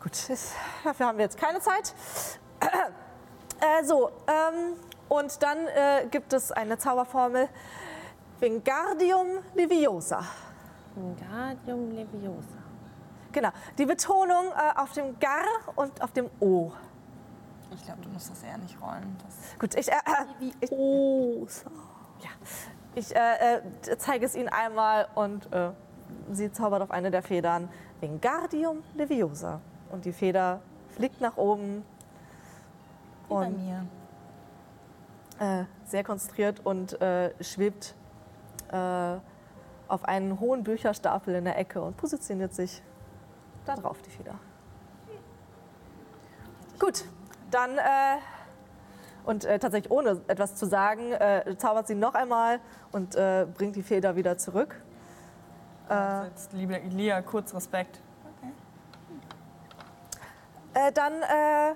gut. 0.01 0.13
Das, 0.29 0.53
dafür 0.85 1.07
haben 1.07 1.17
wir 1.17 1.25
jetzt 1.25 1.37
keine 1.37 1.59
Zeit. 1.59 1.93
Äh, 3.59 3.83
so, 3.83 4.11
ähm, 4.27 4.75
und 5.09 5.41
dann 5.41 5.57
äh, 5.65 6.05
gibt 6.11 6.31
es 6.31 6.51
eine 6.51 6.77
Zauberformel. 6.77 7.49
Wingardium 8.39 9.39
Leviosa. 9.55 10.23
Wingardium 10.93 11.89
Leviosa. 11.89 12.59
Genau, 13.31 13.49
die 13.79 13.87
Betonung 13.87 14.51
äh, 14.51 14.79
auf 14.79 14.91
dem 14.91 15.17
Gar 15.17 15.43
und 15.75 15.99
auf 16.03 16.11
dem 16.11 16.29
O. 16.39 16.71
Ich 17.73 17.83
glaube, 17.83 18.01
du 18.03 18.09
musst 18.09 18.29
das 18.29 18.43
eher 18.43 18.59
nicht 18.59 18.79
rollen. 18.79 19.17
Das 19.25 19.57
Gut, 19.57 19.73
ich, 19.73 19.91
äh, 19.91 19.95
äh, 20.05 20.51
ich, 20.59 20.69
ja, 22.21 22.29
ich 22.93 23.15
äh, 23.15 23.55
äh, 23.55 23.97
zeige 23.97 24.23
es 24.23 24.35
Ihnen 24.35 24.49
einmal 24.49 25.07
und 25.15 25.51
äh, 25.51 25.71
sie 26.31 26.51
zaubert 26.51 26.83
auf 26.83 26.91
eine 26.91 27.09
der 27.09 27.23
Federn 27.23 27.69
Wingardium 27.99 28.83
Leviosa. 28.95 29.61
Und 29.91 30.05
die 30.05 30.13
Feder 30.13 30.61
fliegt 30.89 31.21
nach 31.21 31.37
oben 31.37 31.83
wie 33.27 33.33
bei 33.33 33.47
und 33.47 33.65
mir. 33.65 33.85
äh, 35.39 35.63
sehr 35.85 36.03
konzentriert 36.03 36.65
und 36.65 36.99
äh, 37.01 37.31
schwebt 37.43 37.95
äh, 38.71 39.17
auf 39.87 40.03
einen 40.03 40.39
hohen 40.39 40.63
Bücherstapel 40.63 41.35
in 41.35 41.45
der 41.45 41.57
Ecke 41.57 41.81
und 41.81 41.95
positioniert 41.97 42.53
sich 42.53 42.81
da 43.65 43.75
drauf, 43.75 44.01
die 44.01 44.09
Feder. 44.09 44.35
Gut, 46.79 47.05
dann 47.49 47.77
äh, 47.77 48.17
und 49.25 49.45
äh, 49.45 49.59
tatsächlich 49.59 49.91
ohne 49.91 50.21
etwas 50.27 50.55
zu 50.55 50.65
sagen, 50.65 51.11
äh, 51.11 51.55
zaubert 51.57 51.87
sie 51.87 51.95
noch 51.95 52.13
einmal 52.13 52.59
und 52.91 53.17
bringt 53.55 53.75
die 53.75 53.83
Feder 53.83 54.15
wieder 54.15 54.37
zurück. 54.37 54.81
Äh, 55.89 56.25
jetzt, 56.25 56.53
liebe 56.53 56.77
Lia, 56.89 57.21
kurz 57.21 57.53
Respekt. 57.53 57.99
äh, 60.73 60.91
dann 60.91 61.13
äh, 61.21 61.75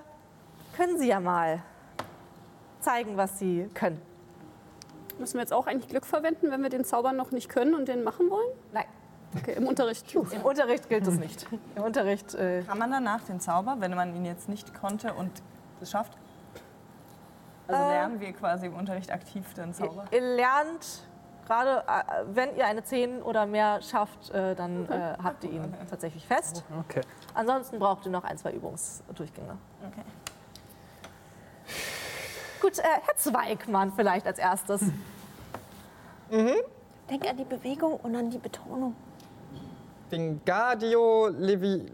können 0.76 0.98
Sie 0.98 1.08
ja 1.08 1.20
mal 1.20 1.62
zeigen, 2.80 3.16
was 3.16 3.38
Sie 3.38 3.68
können. 3.74 4.00
Müssen 5.18 5.34
wir 5.34 5.40
jetzt 5.40 5.52
auch 5.52 5.66
eigentlich 5.66 5.88
Glück 5.88 6.06
verwenden, 6.06 6.50
wenn 6.50 6.62
wir 6.62 6.70
den 6.70 6.84
Zauber 6.84 7.12
noch 7.12 7.30
nicht 7.30 7.48
können 7.48 7.74
und 7.74 7.86
den 7.88 8.02
machen 8.02 8.28
wollen? 8.30 8.48
Nein, 8.72 8.84
Okay, 9.36 9.52
im 9.54 9.66
Unterricht. 9.66 10.14
im 10.14 10.42
Unterricht 10.42 10.88
gilt 10.90 11.06
es 11.06 11.14
nicht. 11.18 11.46
Im 11.76 11.82
Unterricht 11.84 12.34
äh, 12.34 12.62
Kann 12.64 12.78
man 12.78 12.90
danach 12.90 13.22
den 13.22 13.40
Zauber, 13.40 13.76
wenn 13.78 13.94
man 13.94 14.14
ihn 14.14 14.26
jetzt 14.26 14.46
nicht 14.48 14.74
konnte 14.74 15.14
und 15.14 15.30
es 15.80 15.90
schafft? 15.90 16.12
Also 17.66 17.82
Äh. 17.82 17.88
lernen 17.88 18.20
wir 18.20 18.32
quasi 18.34 18.66
im 18.66 18.74
Unterricht 18.74 19.10
aktiv 19.10 19.54
den 19.54 19.72
Zauber? 19.72 20.04
Ihr 20.10 20.20
lernt, 20.20 21.02
gerade 21.46 21.84
äh, 21.86 22.24
wenn 22.32 22.56
ihr 22.56 22.66
eine 22.66 22.82
10 22.84 23.22
oder 23.22 23.46
mehr 23.46 23.80
schafft, 23.82 24.30
äh, 24.30 24.54
dann 24.54 24.88
äh, 24.88 25.16
habt 25.22 25.44
ihr 25.44 25.52
ihn 25.52 25.74
tatsächlich 25.88 26.26
fest. 26.26 26.64
Okay. 26.80 27.02
Ansonsten 27.34 27.78
braucht 27.78 28.04
ihr 28.06 28.12
noch 28.12 28.24
ein, 28.24 28.38
zwei 28.38 28.52
Übungsdurchgänge. 28.52 29.56
Okay. 29.86 30.02
Gut, 32.60 32.78
äh, 32.78 32.82
Herr 32.82 33.16
Zweigmann 33.16 33.92
vielleicht 33.92 34.26
als 34.26 34.38
erstes. 34.38 34.82
Denk 36.30 37.28
an 37.28 37.36
die 37.36 37.44
Bewegung 37.44 37.96
und 37.96 38.16
an 38.16 38.30
die 38.30 38.38
Betonung. 38.38 38.94
Wingardio 40.08 41.28
Levi. 41.28 41.86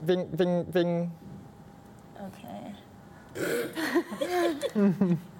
Wing, 0.00 0.28
Wing, 0.32 0.66
Wing. 0.72 1.10
Okay. 2.14 2.74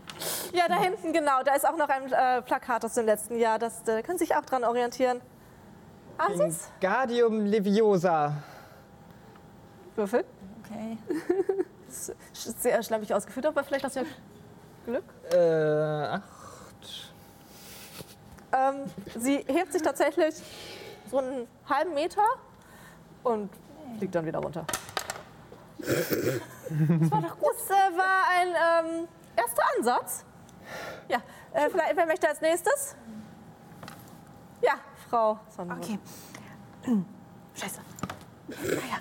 Ja, 0.52 0.68
da 0.68 0.76
hinten, 0.76 1.12
genau. 1.12 1.42
Da 1.44 1.54
ist 1.54 1.66
auch 1.66 1.76
noch 1.76 1.88
ein 1.88 2.12
äh, 2.12 2.42
Plakat 2.42 2.84
aus 2.84 2.94
dem 2.94 3.06
letzten 3.06 3.38
Jahr. 3.38 3.58
Das 3.58 3.86
äh, 3.88 4.02
können 4.02 4.18
Sie 4.18 4.24
sich 4.26 4.36
auch 4.36 4.44
dran 4.44 4.64
orientieren. 4.64 5.20
Es? 6.18 6.68
Wingardium 6.80 7.46
Leviosa. 7.46 8.34
Würfel. 9.96 10.24
Okay. 10.64 10.98
Das 11.88 12.10
ist 12.46 12.62
sehr 12.62 12.82
schlampig 12.82 13.14
ausgeführt, 13.14 13.46
aber 13.46 13.64
vielleicht 13.64 13.82
hast 13.82 13.96
du 13.96 14.00
ja 14.00 14.06
Glück. 14.84 15.04
Äh, 15.32 16.16
ach, 16.16 16.20
Ähm, 18.52 18.84
sie 19.18 19.38
hebt 19.46 19.72
sich 19.72 19.80
tatsächlich 19.82 20.34
so 21.10 21.18
einen 21.18 21.48
halben 21.68 21.94
Meter 21.94 22.22
und 23.22 23.50
fliegt 23.98 24.14
dann 24.14 24.26
wieder 24.26 24.38
runter. 24.38 24.64
Das 25.78 27.10
war 27.10 27.22
doch 27.22 27.38
gut. 27.38 27.54
Das 27.58 27.70
äh, 27.70 27.96
war 27.96 28.22
ein 28.38 28.48
ähm, 28.98 29.08
erster 29.36 29.62
Ansatz. 29.76 30.24
Ja, 31.08 31.22
äh, 31.52 31.68
vielleicht, 31.70 31.96
wer 31.96 32.06
möchte 32.06 32.28
als 32.28 32.40
nächstes? 32.40 32.96
Ja, 34.60 34.74
Frau 35.08 35.38
Sonnenbrunn. 35.48 35.82
Okay. 35.82 35.98
Scheiße. 37.54 37.80
Naja. 38.48 38.98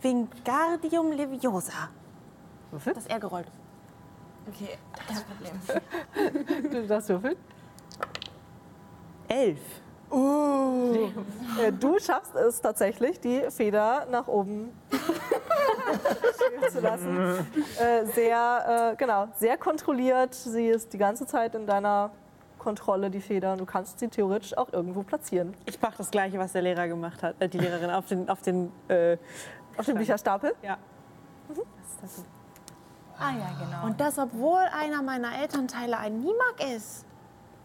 Wingardium 0.00 1.12
Leviosa. 1.12 1.88
Würfel? 2.70 2.94
Das 2.94 3.06
R 3.06 3.20
gerollt. 3.20 3.46
Okay, 4.48 4.76
kein 5.06 5.24
Problem. 5.24 6.70
Du 6.70 6.86
darfst 6.86 7.08
würfeln. 7.08 7.36
Elf. 9.28 9.60
Äh, 10.12 11.72
Du 11.72 11.98
schaffst 11.98 12.34
es 12.34 12.60
tatsächlich, 12.60 13.20
die 13.20 13.42
Feder 13.50 14.06
nach 14.10 14.26
oben 14.28 14.70
zu 16.70 16.80
lassen. 16.80 17.46
Äh, 17.78 18.04
sehr, 18.06 18.92
äh, 18.92 18.96
genau, 18.96 19.28
sehr 19.36 19.56
kontrolliert. 19.56 20.34
Sie 20.34 20.66
ist 20.68 20.92
die 20.92 20.98
ganze 20.98 21.26
Zeit 21.26 21.54
in 21.54 21.66
deiner 21.66 22.10
Kontrolle, 22.58 23.10
die 23.10 23.20
Feder. 23.20 23.52
Und 23.52 23.58
du 23.60 23.66
kannst 23.66 23.98
sie 23.98 24.08
theoretisch 24.08 24.56
auch 24.56 24.72
irgendwo 24.72 25.02
platzieren. 25.02 25.54
Ich 25.66 25.80
mache 25.80 25.94
das 25.98 26.10
Gleiche, 26.10 26.38
was 26.38 26.52
der 26.52 26.62
Lehrer 26.62 26.88
gemacht 26.88 27.22
hat. 27.22 27.36
Äh, 27.40 27.48
die 27.48 27.58
Lehrerin 27.58 27.90
auf 27.90 28.06
den, 28.06 28.28
auf 28.28 28.42
den 28.42 28.70
äh, 28.88 29.16
Auf 29.76 29.86
dem 29.86 29.96
Bücherstapel. 29.96 30.54
ja. 30.62 30.76
Ah 33.18 33.30
ja, 33.38 33.64
genau. 33.64 33.86
Und 33.86 34.00
das, 34.00 34.18
obwohl 34.18 34.62
einer 34.76 35.00
meiner 35.02 35.38
Elternteile 35.40 35.96
ein 35.98 36.18
Nimak 36.20 36.74
ist. 36.76 37.04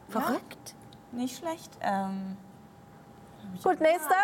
Verrückt. 0.10 0.76
Nicht 1.12 1.38
schlecht. 1.38 1.72
Ähm, 1.82 2.38
Gut, 3.64 3.80
nächster. 3.80 4.16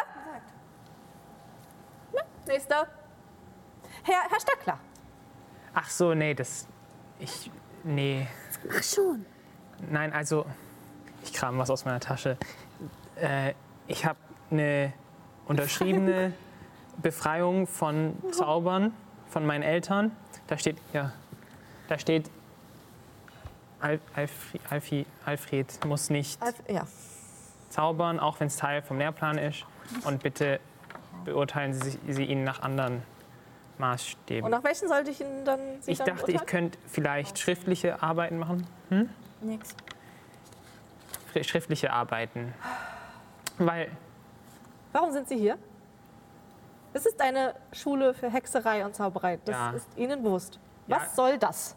Ja, 2.13 2.21
nächster. 2.47 2.87
Herr, 4.03 4.29
Herr 4.29 4.39
Stöckler. 4.39 4.79
Ach 5.73 5.89
so, 5.89 6.13
nee, 6.13 6.33
das. 6.33 6.67
Ich. 7.19 7.49
Nee. 7.83 8.27
Ach 8.69 8.83
schon. 8.83 9.25
Nein, 9.89 10.13
also. 10.13 10.45
Ich 11.23 11.33
kram 11.33 11.57
was 11.57 11.69
aus 11.69 11.85
meiner 11.85 12.01
Tasche. 12.01 12.37
Äh, 13.15 13.53
ich 13.87 14.05
habe 14.05 14.19
eine 14.51 14.91
unterschriebene 15.45 16.33
Befreiung 17.01 17.65
von 17.65 18.21
Zaubern 18.31 18.93
von 19.27 19.45
meinen 19.45 19.63
Eltern. 19.63 20.11
Da 20.47 20.57
steht, 20.57 20.77
ja, 20.91 21.13
da 21.87 21.97
steht, 21.97 22.29
Al 23.83 23.99
Alfri 24.15 24.59
Alfie 24.69 25.05
Alfred 25.25 25.85
muss 25.85 26.09
nicht 26.09 26.41
Alf, 26.41 26.55
ja. 26.69 26.87
zaubern, 27.69 28.19
auch 28.19 28.39
wenn 28.39 28.47
es 28.47 28.55
Teil 28.55 28.81
vom 28.81 28.97
Lehrplan 28.97 29.37
ist. 29.37 29.65
Und 30.05 30.23
bitte 30.23 30.59
beurteilen 31.25 31.73
Sie, 31.73 31.99
Sie 32.07 32.23
ihn 32.23 32.43
nach 32.45 32.61
anderen 32.61 33.03
Maßstäben. 33.77 34.45
Und 34.45 34.51
nach 34.51 34.63
welchen 34.63 34.87
sollte 34.87 35.11
ich 35.11 35.19
Ihnen 35.19 35.43
dann 35.43 35.59
Sie 35.81 35.91
ich 35.91 35.97
dann 35.97 36.07
dachte, 36.07 36.31
ich 36.31 36.37
beurteilen? 36.37 36.47
könnte 36.71 36.79
vielleicht 36.87 37.37
schriftliche 37.39 38.01
Arbeiten 38.01 38.39
machen. 38.39 38.67
nix. 39.41 39.75
Fri- 41.33 41.43
Schriftliche 41.43 41.91
Arbeiten. 41.91 42.53
Weil, 43.57 43.89
Warum 44.93 45.11
sind 45.11 45.27
Sie 45.27 45.37
hier? 45.37 45.57
Es 46.93 47.05
ist 47.05 47.19
eine 47.19 47.55
Schule 47.71 48.13
für 48.13 48.29
Hexerei 48.31 48.85
und 48.85 48.95
Zauberei. 48.95 49.39
Das 49.43 49.55
Ja. 49.55 49.71
ist 49.71 49.87
Ihnen 49.97 50.21
bewusst. 50.23 50.59
Ja. 50.87 50.97
Was 51.01 51.15
soll 51.15 51.37
das? 51.37 51.75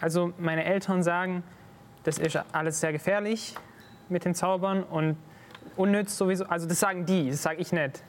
Also 0.00 0.32
meine 0.38 0.64
Eltern 0.64 1.02
sagen, 1.02 1.42
das 2.04 2.18
ist 2.18 2.38
alles 2.52 2.80
sehr 2.80 2.92
gefährlich 2.92 3.54
mit 4.08 4.24
den 4.24 4.34
Zaubern 4.34 4.82
und 4.84 5.16
unnütz 5.76 6.16
sowieso. 6.16 6.44
Also 6.46 6.66
das 6.66 6.80
sagen 6.80 7.04
die, 7.04 7.30
das 7.30 7.42
sage 7.42 7.60
ich 7.60 7.72
nicht. 7.72 8.02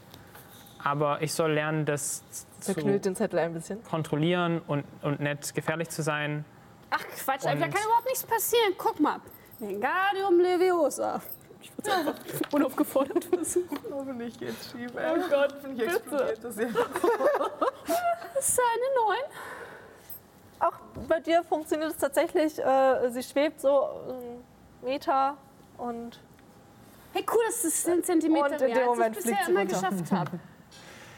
Aber 0.82 1.22
ich 1.22 1.34
soll 1.34 1.52
lernen, 1.54 1.86
das 1.86 2.24
zu 2.62 2.74
den 2.74 3.16
Zettel 3.16 3.40
ein 3.40 3.54
bisschen. 3.54 3.84
kontrollieren 3.84 4.62
und, 4.68 4.86
und 5.02 5.20
nicht 5.20 5.54
gefährlich 5.54 5.90
zu 5.90 6.02
sein. 6.02 6.46
Ach 6.90 7.04
Quatsch, 7.18 7.44
da 7.44 7.54
kann 7.54 7.70
überhaupt 7.70 8.06
nichts 8.06 8.24
passieren. 8.24 8.74
Guck 8.78 9.00
mal. 9.00 9.20
Wingardium 9.60 10.40
Leviosa. 10.40 11.22
Ich 11.62 11.70
würde 11.76 11.90
es 11.90 11.98
einfach 11.98 12.54
unaufgefordert 12.54 13.26
versuchen. 13.26 13.78
Hoffentlich 13.92 14.40
geht's 14.40 14.72
schief. 14.72 14.90
Oh 14.96 15.30
Gott, 15.30 15.54
Hoffentlich 15.58 15.88
bitte. 15.88 15.98
explodiert 15.98 16.44
das 16.44 16.56
jetzt. 16.58 16.76
Das 18.36 18.50
ist 18.50 18.60
eine 18.74 19.08
9. 19.08 19.18
Auch 20.60 20.74
bei 21.08 21.20
dir 21.20 21.44
funktioniert 21.44 21.92
es 21.92 21.98
tatsächlich. 21.98 22.60
Äh, 22.60 23.10
sie 23.12 23.24
schwebt 23.24 23.62
so 23.62 23.82
einen 24.08 24.44
Meter 24.84 25.36
und 25.78 26.20
Hey, 27.14 27.26
cool, 27.34 27.42
dass 27.48 27.64
es 27.64 27.84
10 27.86 28.04
Zentimeter 28.04 28.46
Und 28.46 28.52
in 28.54 28.58
dem 28.60 28.68
mehr, 28.70 28.78
als 28.82 28.88
Moment 28.88 29.18
ich 29.18 29.24
fliegt 29.24 29.38
bisher 29.40 29.50
immer 29.52 29.62
runter. 29.62 29.76
geschafft 29.90 30.12
habe. 30.12 30.40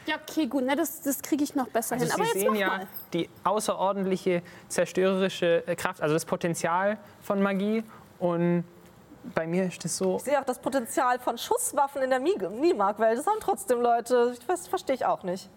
Ja, 0.06 0.16
okay, 0.16 0.48
gut. 0.48 0.64
Na, 0.66 0.76
das 0.76 1.02
das 1.02 1.22
kriege 1.22 1.44
ich 1.44 1.54
noch 1.54 1.68
besser 1.68 1.96
Also 1.96 2.06
hin. 2.06 2.14
Aber 2.14 2.24
Sie 2.26 2.30
jetzt 2.40 2.42
sehen 2.48 2.56
ja 2.56 2.68
mal. 2.68 2.88
die 3.14 3.30
außerordentliche 3.44 4.42
zerstörerische 4.70 5.68
äh, 5.68 5.76
Kraft, 5.76 6.02
also 6.02 6.14
das 6.14 6.26
Potenzial 6.26 6.98
von 7.22 7.42
Magie. 7.42 7.84
Und 8.20 8.64
bei 9.36 9.46
mir 9.46 9.66
ist 9.66 9.84
das 9.84 9.98
so, 9.98 10.16
ich 10.18 10.24
sehe 10.24 10.40
auch 10.40 10.46
das 10.46 10.60
Potenzial 10.60 11.20
von 11.20 11.38
Schusswaffen 11.38 12.02
in 12.02 12.10
der 12.10 12.20
Mimark-Welt. 12.20 13.18
Das 13.20 13.28
haben 13.28 13.40
trotzdem 13.42 13.82
Leute. 13.82 14.36
Ich 14.40 14.48
weiß, 14.48 14.68
verstehe 14.68 14.96
ich 14.96 15.06
auch 15.06 15.24
nicht. 15.24 15.50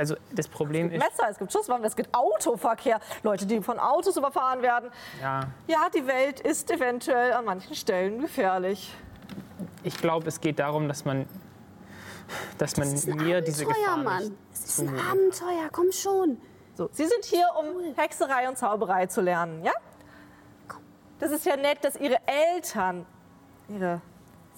Also 0.00 0.16
das 0.32 0.48
Problem 0.48 0.90
ist, 0.90 0.98
Messer, 0.98 1.28
es 1.30 1.38
gibt 1.38 1.52
Schusswaffen, 1.52 1.84
es 1.84 1.94
gibt 1.94 2.08
Autoverkehr. 2.14 2.98
Leute, 3.22 3.44
die 3.44 3.60
von 3.60 3.78
Autos 3.78 4.16
überfahren 4.16 4.62
werden. 4.62 4.90
ja, 5.20 5.46
Ja, 5.66 5.88
die 5.94 6.06
Welt 6.06 6.40
ist 6.40 6.70
eventuell 6.70 7.34
an 7.34 7.44
manchen 7.44 7.74
Stellen 7.74 8.18
gefährlich. 8.20 8.92
ich 9.84 9.96
glaube, 9.98 10.26
es 10.28 10.40
geht 10.40 10.58
darum, 10.58 10.88
dass 10.88 11.04
man, 11.04 11.26
dass 12.56 12.78
man 12.78 12.90
Das 12.90 13.04
ist 13.04 13.08
ein 13.10 13.16
mir 13.18 13.42
diese 13.42 13.64
Abenteuer, 13.66 13.84
Gefahr 13.84 13.96
Mann. 13.98 14.22
nicht 14.22 14.32
Es 14.54 14.64
ist 14.64 14.80
ein 14.80 14.98
Abenteuer, 14.98 15.68
komm 15.70 15.92
schon. 15.92 16.40
So, 16.76 16.88
Sie 16.92 17.04
sind 17.06 17.24
hier, 17.26 17.46
um 17.58 17.94
Hexerei 17.94 18.48
und 18.48 18.56
Zauberei 18.56 19.04
zu 19.06 19.20
lernen, 19.20 19.62
ja? 19.62 19.72
Das 21.18 21.30
ist 21.30 21.44
ja 21.44 21.56
nett, 21.56 21.84
dass 21.84 21.96
Ihre 21.96 22.16
Eltern, 22.26 23.04
Ihre 23.68 24.00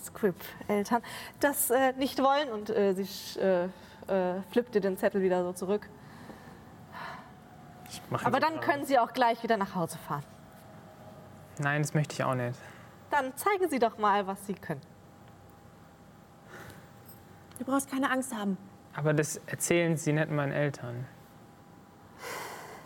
Script-Eltern, 0.04 1.02
das 1.40 1.70
äh, 1.70 1.92
nicht 1.94 2.22
wollen. 2.22 2.48
Und 2.52 2.70
äh, 2.70 2.94
sie 2.94 3.40
äh, 3.40 3.68
äh, 4.08 4.42
flippte 4.50 4.80
den 4.80 4.96
Zettel 4.96 5.22
wieder 5.22 5.42
so 5.42 5.52
zurück. 5.52 5.88
Aber 8.24 8.40
dann 8.40 8.60
können 8.60 8.84
Sie 8.84 8.98
auch 8.98 9.12
gleich 9.12 9.42
wieder 9.42 9.56
nach 9.56 9.74
Hause 9.74 9.98
fahren. 9.98 10.24
Nein, 11.58 11.82
das 11.82 11.94
möchte 11.94 12.14
ich 12.14 12.24
auch 12.24 12.34
nicht. 12.34 12.58
Dann 13.10 13.36
zeigen 13.36 13.68
Sie 13.68 13.78
doch 13.78 13.98
mal, 13.98 14.26
was 14.26 14.46
Sie 14.46 14.54
können. 14.54 14.80
Du 17.58 17.64
brauchst 17.64 17.90
keine 17.90 18.10
Angst 18.10 18.34
haben. 18.34 18.56
Aber 18.94 19.12
das 19.12 19.40
erzählen 19.46 19.96
Sie 19.96 20.12
nicht 20.12 20.30
meinen 20.30 20.52
Eltern. 20.52 21.06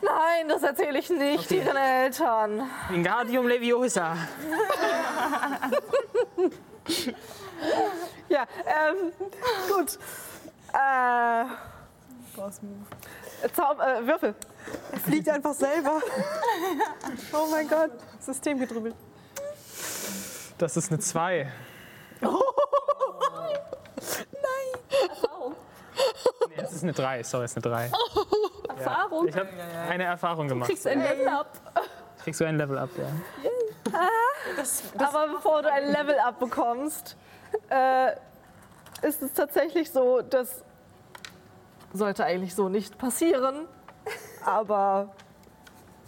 Nein, 0.03 0.49
das 0.49 0.63
erzähle 0.63 0.99
ich 0.99 1.09
nicht 1.11 1.51
Ihren 1.51 1.77
Eltern. 1.77 2.63
Wingardium 2.91 3.47
Leviosa. 3.49 4.17
Ja, 8.29 8.45
ähm, 8.67 9.13
gut. 9.73 9.99
Äh, 10.77 11.47
Zaub 13.55 13.81
äh, 13.81 14.07
Würfel. 14.07 14.35
Er 14.93 14.99
fliegt 15.01 15.29
einfach 15.29 15.55
selber. 15.55 16.01
Oh 17.33 17.47
mein 17.51 17.67
Gott. 17.69 17.93
System 18.21 18.59
gedrübbelt. 18.59 18.95
Das 20.59 20.77
ist 20.77 20.91
eine 20.91 21.01
2. 21.01 21.51
Nee, 22.21 22.29
es 26.57 26.73
ist 26.73 26.83
eine 26.83 26.93
3. 26.93 27.23
Sorry, 27.23 27.45
es 27.45 27.57
ist 27.57 27.65
eine 27.65 27.75
3. 27.75 27.91
Erfahrung. 28.69 29.29
Ich 29.29 29.37
habe 29.37 29.49
eine 29.89 30.05
Erfahrung 30.05 30.49
gemacht. 30.49 30.69
Kriegst 30.69 30.85
du 30.85 30.91
ein 30.91 31.01
Level 31.03 31.29
up. 31.29 31.53
Kriegst 32.23 32.41
du 32.41 32.45
ein 32.45 32.57
Level 32.57 32.79
up, 32.79 32.91
ja. 32.99 33.07
Aber 34.99 35.29
bevor 35.29 35.63
du 35.63 35.73
ein 35.73 35.91
Level-Up 35.91 36.39
bekommst, 36.39 37.17
äh, 37.71 38.13
ist 39.03 39.23
es 39.23 39.33
tatsächlich 39.33 39.91
so, 39.91 40.23
das 40.23 40.65
sollte 41.97 42.25
eigentlich 42.25 42.55
so 42.55 42.69
nicht 42.69 42.99
passieren. 42.99 43.67
Aber 44.45 45.09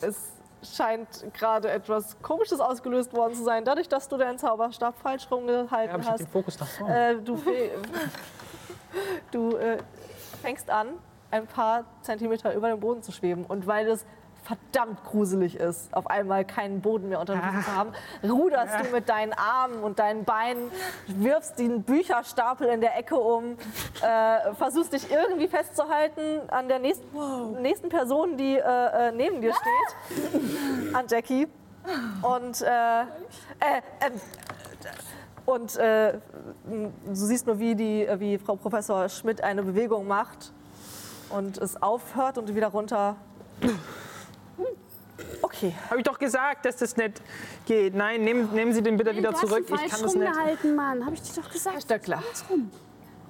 es 0.00 0.32
scheint 0.62 1.32
gerade 1.34 1.70
etwas 1.70 2.20
Komisches 2.22 2.60
ausgelöst 2.60 3.12
worden 3.12 3.34
zu 3.34 3.44
sein, 3.44 3.64
dadurch, 3.64 3.88
dass 3.88 4.08
du 4.08 4.16
deinen 4.16 4.38
Zauberstab 4.38 4.96
falsch 4.98 5.24
Ja, 5.30 5.36
rumgehalten 5.36 5.92
habe 5.92 6.04
hast. 6.04 6.20
den 6.20 6.26
Fokus 6.28 6.58
nach 6.58 6.66
vorne. 6.68 7.10
Äh, 7.10 7.16
du 7.22 7.36
du 9.30 9.56
äh, 9.56 9.78
fängst 10.42 10.70
an, 10.70 10.94
ein 11.30 11.46
paar 11.46 11.84
Zentimeter 12.02 12.54
über 12.54 12.68
dem 12.68 12.80
Boden 12.80 13.02
zu 13.02 13.12
schweben. 13.12 13.44
Und 13.44 13.66
weil 13.66 13.88
es 13.88 14.06
verdammt 14.48 15.04
gruselig 15.04 15.56
ist, 15.56 15.92
auf 15.92 16.06
einmal 16.06 16.44
keinen 16.44 16.80
Boden 16.80 17.10
mehr 17.10 17.20
unter 17.20 17.34
den 17.34 17.42
Füßen 17.42 17.64
zu 17.64 17.76
haben, 17.76 17.92
ruderst 18.24 18.74
du 18.80 18.92
mit 18.92 19.08
deinen 19.08 19.34
Armen 19.34 19.82
und 19.82 19.98
deinen 19.98 20.24
Beinen, 20.24 20.70
wirfst 21.06 21.58
den 21.58 21.82
Bücherstapel 21.82 22.66
in 22.68 22.80
der 22.80 22.96
Ecke 22.96 23.16
um, 23.16 23.58
äh, 24.00 24.54
versuchst 24.54 24.94
dich 24.94 25.10
irgendwie 25.10 25.48
festzuhalten 25.48 26.48
an 26.48 26.68
der 26.68 26.78
nächsten, 26.78 27.06
nächsten 27.60 27.90
Person, 27.90 28.38
die 28.38 28.56
äh, 28.56 29.08
äh, 29.08 29.12
neben 29.12 29.42
dir 29.42 29.52
steht, 29.52 30.94
an 30.94 31.04
Jackie. 31.08 31.46
Und, 32.22 32.62
äh, 32.62 33.00
äh, 33.02 33.04
ähm, 34.00 34.20
und 35.44 35.76
äh, 35.76 36.14
du 36.64 37.14
siehst 37.14 37.46
nur, 37.46 37.58
wie, 37.58 37.74
die, 37.74 38.08
wie 38.16 38.38
Frau 38.38 38.56
Professor 38.56 39.08
Schmidt 39.10 39.42
eine 39.42 39.62
Bewegung 39.62 40.06
macht 40.06 40.52
und 41.30 41.58
es 41.58 41.82
aufhört 41.82 42.38
und 42.38 42.54
wieder 42.54 42.68
runter. 42.68 43.16
Okay. 45.42 45.74
Habe 45.90 45.98
ich 45.98 46.04
doch 46.04 46.18
gesagt, 46.18 46.64
dass 46.64 46.76
das 46.76 46.96
nicht 46.96 47.20
geht. 47.66 47.94
Nein, 47.94 48.22
nehmen, 48.22 48.52
nehmen 48.54 48.72
Sie 48.72 48.82
den 48.82 48.96
bitte 48.96 49.16
wieder 49.16 49.30
du 49.30 49.36
hast 49.36 49.42
ihn 49.44 49.48
zurück. 49.48 49.64
Ich 49.68 49.90
kann 49.90 50.02
das 50.02 50.14
nicht. 50.14 50.26
rumgehalten, 50.28 50.76
Mann. 50.76 51.04
Habe 51.04 51.14
ich 51.14 51.22
dir 51.22 51.40
doch 51.42 51.50
gesagt. 51.50 51.82
Stöckler. 51.82 52.22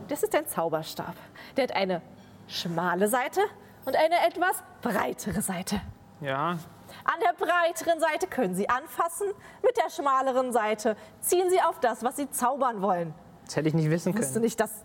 Das 0.09 0.23
ist 0.23 0.35
ein 0.35 0.47
Zauberstab. 0.47 1.15
Der 1.57 1.65
hat 1.65 1.73
eine 1.77 2.03
schmale 2.47 3.09
Seite 3.09 3.41
und 3.85 3.97
eine 3.97 4.27
etwas 4.27 4.63
breitere 4.83 5.41
Seite. 5.41 5.81
Ja, 6.21 6.59
An 7.05 7.21
der 7.23 7.33
breiteren 7.35 8.01
Seite 8.01 8.27
können 8.27 8.55
Sie 8.55 8.69
anfassen, 8.69 9.29
mit 9.63 9.77
der 9.77 9.89
schmaleren 9.91 10.53
Seite 10.53 10.97
ziehen 11.21 11.49
Sie 11.49 11.61
auf 11.63 11.79
das, 11.81 12.03
was 12.03 12.17
Sie 12.17 12.29
zaubern 12.31 12.83
wollen. 12.83 13.15
das 13.45 13.57
hätte 13.57 13.69
ich 13.69 13.75
nicht 13.75 13.89
wissen 13.91 14.15
können. 14.15 14.41
nicht, 14.41 14.59
dass, 14.61 14.85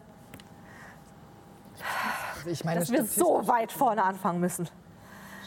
Also 2.38 2.50
ich 2.50 2.64
meine, 2.64 2.80
dass 2.82 2.92
wir 2.92 3.04
so 3.06 3.48
weit 3.48 3.72
vorne 3.72 4.04
anfangen 4.04 4.40
müssen. 4.40 4.70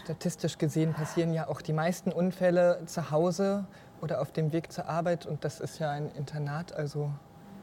Statistisch 0.07 0.57
gesehen 0.59 0.95
passieren 0.95 1.35
ja 1.35 1.49
auch 1.49 1.61
die 1.61 1.73
meisten 1.73 2.13
Unfälle 2.13 2.81
zu 2.87 3.11
Hause 3.11 3.65
oder 4.01 4.21
auf 4.21 4.31
dem 4.31 4.53
Weg 4.53 4.73
zur 4.73 4.89
Arbeit. 4.89 5.27
Und 5.27 5.45
das 5.45 5.59
ist 5.59 5.81
ja 5.81 5.91
ein 5.91 6.13
Internat, 6.13 6.73
also 6.73 7.11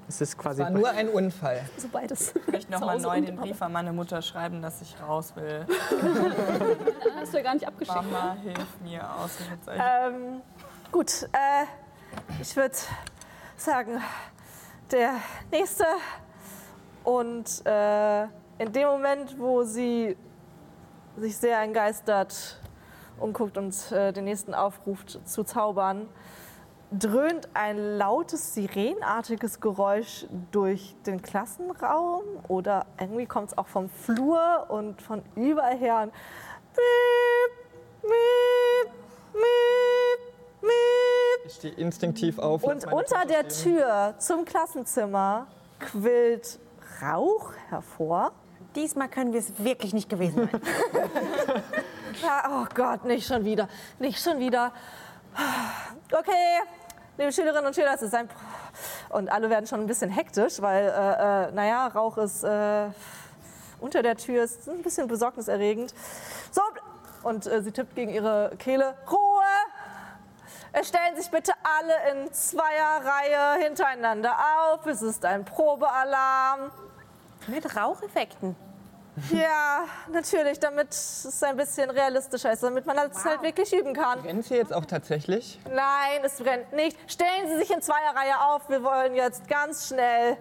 Es 0.10 0.20
ist 0.20 0.38
quasi. 0.38 0.62
war 0.62 0.70
nur 0.70 0.89
ein 0.89 1.08
Unfall. 1.08 1.62
So 1.78 1.88
beides. 1.88 2.36
Ich 2.36 2.52
möchte 2.52 2.72
nochmal 2.74 3.00
neu 3.00 3.22
den. 3.22 3.38
Brief 3.38 3.62
an 3.62 3.72
meine 3.72 3.94
Mutter 3.94 4.22
schreiben, 4.22 4.62
dass 4.62 4.82
ich 4.82 4.94
raus 5.02 5.34
will. 5.38 5.66
Hast 7.16 7.32
du 7.32 7.38
ja 7.38 7.44
gar 7.44 7.54
nicht 7.54 7.66
abgeschickt. 7.66 7.96
Mama, 7.96 8.36
hilf 8.44 8.82
mir, 8.84 9.10
Ausrufezeichen. 9.16 9.82
Ähm, 9.82 10.41
gut, 10.91 11.30
äh, 11.32 11.66
ich 12.41 12.54
würde 12.58 12.76
sagen, 13.56 14.02
der 14.91 15.14
nächste. 15.50 15.86
Und 17.06 17.66
äh, 17.66 18.24
in 18.58 18.72
dem 18.74 18.88
Moment, 18.89 19.39
wo 19.39 19.64
sie 19.64 20.18
sich 21.18 21.38
sehr 21.38 21.61
entgeistert 21.61 22.59
umguckt 23.20 23.57
und 23.57 23.91
äh, 23.91 24.11
den 24.11 24.26
nächsten 24.26 24.53
aufruft 24.53 25.20
zu 25.26 25.43
zaubern, 25.43 26.07
dröhnt 26.91 27.49
ein 27.53 27.97
lautes, 27.97 28.53
sirenartiges 28.53 29.59
Geräusch 29.59 30.26
durch 30.51 30.95
den 31.05 31.22
Klassenraum 31.22 32.24
oder 32.47 32.86
irgendwie 32.99 33.26
kommt 33.26 33.49
es 33.49 33.57
auch 33.57 33.68
vom 33.68 33.89
Flur 33.89 34.68
und 34.70 35.01
von 35.01 35.24
überall 35.36 35.78
her. 35.78 36.09
Piep, 36.74 38.03
miep, 38.03 38.93
miep, 39.34 40.61
miep. 40.61 41.45
Ich 41.45 41.53
stehe 41.55 41.74
instinktiv 41.76 42.39
auf. 42.39 42.64
Und 42.64 42.86
unter 42.91 43.26
der. 43.26 43.47
Tür 43.47 44.16
zum 44.18 44.45
Klassenzimmer 44.45 45.47
quillt 45.80 46.59
Rauch 47.01 47.53
hervor. 47.70 48.32
Diesmal 48.76 49.07
können 49.07 49.34
wir 49.34 49.39
es 49.39 49.63
wirklich 49.63 49.93
nicht 49.93 50.09
gewesen 50.09 50.49
sein. 50.51 50.61
Oh 52.49 52.65
Gott, 52.74 53.03
nicht 53.05 53.28
schon 53.28 53.43
wieder, 53.43 53.67
nicht 53.99 54.24
schon 54.24 54.39
wieder. 54.39 54.71
Okay, 56.11 56.61
liebe 57.17 57.34
Schülerinnen 57.34 57.65
und 57.65 57.76
Schüler, 57.76 57.93
es 57.95 58.01
ist 58.01 58.13
ein... 58.13 58.30
Und 59.09 59.30
alle 59.30 59.49
werden 59.49 59.67
schon 59.67 59.82
ein 59.82 59.88
bisschen 59.88 60.09
hektisch, 60.09 60.61
weil, 60.61 60.86
äh, 60.86 61.47
äh, 61.47 61.51
naja, 61.51 61.88
Rauch 61.88 62.17
ist 62.17 62.43
äh, 62.43 62.86
unter 63.82 64.03
der 64.03 64.15
Tür, 64.15 64.43
ist 64.43 64.69
ein 64.69 64.82
bisschen 64.84 65.07
besorgniserregend. 65.07 65.93
So, 66.51 66.61
und 67.24 67.45
äh, 67.45 67.61
sie 67.61 67.71
tippt 67.71 67.95
gegen 67.95 68.11
ihre 68.11 68.51
Kehle. 68.57 68.95
Ruhe! 69.11 70.84
Stellen 70.84 71.15
sich 71.15 71.30
bitte 71.30 71.51
alle 71.63 72.21
in 72.24 72.34
Zweierreihe 72.34 73.63
hintereinander 73.63 74.36
auf. 74.71 74.86
Es 74.86 75.01
ist 75.01 75.24
ein 75.26 75.45
Probealarm. 75.45 76.71
Mit 77.48 77.76
Raucheffekten. 77.76 78.56
Ja, 79.32 79.84
natürlich, 80.12 80.60
damit 80.60 80.89
es 80.89 81.44
ein 81.44 81.56
bisschen 81.56 81.89
realistischer 81.91 82.52
ist, 82.52 82.64
damit 82.64 82.86
man 82.88 82.96
das 82.96 83.24
halt 83.24 83.44
wirklich 83.44 83.72
üben 83.72 83.94
kann. 83.94 84.22
Brennt 84.24 84.46
hier 84.46 84.58
jetzt 84.58 84.74
auch 84.74 84.86
tatsächlich? 84.86 85.60
Nein, 85.66 86.22
es 86.24 86.38
brennt 86.38 86.74
nicht. 86.74 86.98
Stellen 87.12 87.48
Sie 87.48 87.58
sich 87.58 87.70
in 87.70 87.82
Zweierreihe 87.82 88.39
auf. 88.48 88.68
Wir 88.70 88.84
wollen 88.84 89.14
jetzt 89.14 89.48
ganz 89.48 89.88
schnell, 89.88 90.36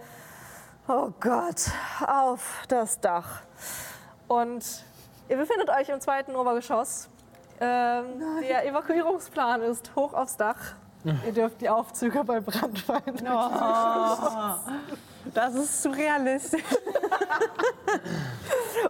oh 0.89 1.11
Gott, 1.21 1.71
auf 2.07 2.63
das 2.69 2.99
Dach. 2.99 3.43
Und 4.27 4.65
ihr 5.29 5.37
befindet 5.37 5.69
euch 5.69 5.91
im 5.91 6.01
zweiten 6.01 6.35
Obergeschoss. 6.35 7.11
Ähm, 7.61 8.23
der 8.49 8.67
Evakuierungsplan 8.67 9.61
ist 9.63 9.95
hoch 9.95 10.15
aufs 10.15 10.39
Dach. 10.39 10.57
Ihr 11.05 11.33
dürft 11.33 11.61
die 11.61 11.69
Aufzüge 11.69 12.25
bei 12.25 12.41
Brandwein. 12.41 13.23
Das 15.35 15.55
ist 15.55 15.83
surrealistisch. 15.83 16.63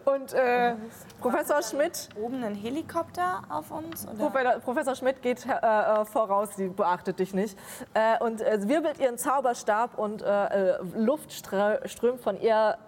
Und 0.05 0.33
äh, 0.33 0.75
Professor 1.21 1.63
Schmidt 1.63 2.09
Oben 2.21 2.43
ein 2.43 2.55
Helikopter 2.55 3.43
auf 3.49 3.71
uns? 3.71 4.07
Oder? 4.07 4.31
Professor, 4.31 4.61
Professor 4.61 4.95
Schmidt 4.95 5.23
geht 5.23 5.47
äh, 5.47 5.51
äh, 5.51 6.05
voraus, 6.05 6.57
sie 6.57 6.69
beachtet 6.69 7.19
dich 7.19 7.35
nicht. 7.35 7.59
Äh, 7.95 8.23
und 8.23 8.41
äh, 8.41 8.67
wirbelt 8.69 8.99
ihren 8.99 9.19
Zauberstab 9.19 9.99
und 9.99 10.23
äh, 10.23 10.79
Luft 10.95 11.33
strömt 11.33 12.21
von 12.21 12.41
ihr 12.41 12.79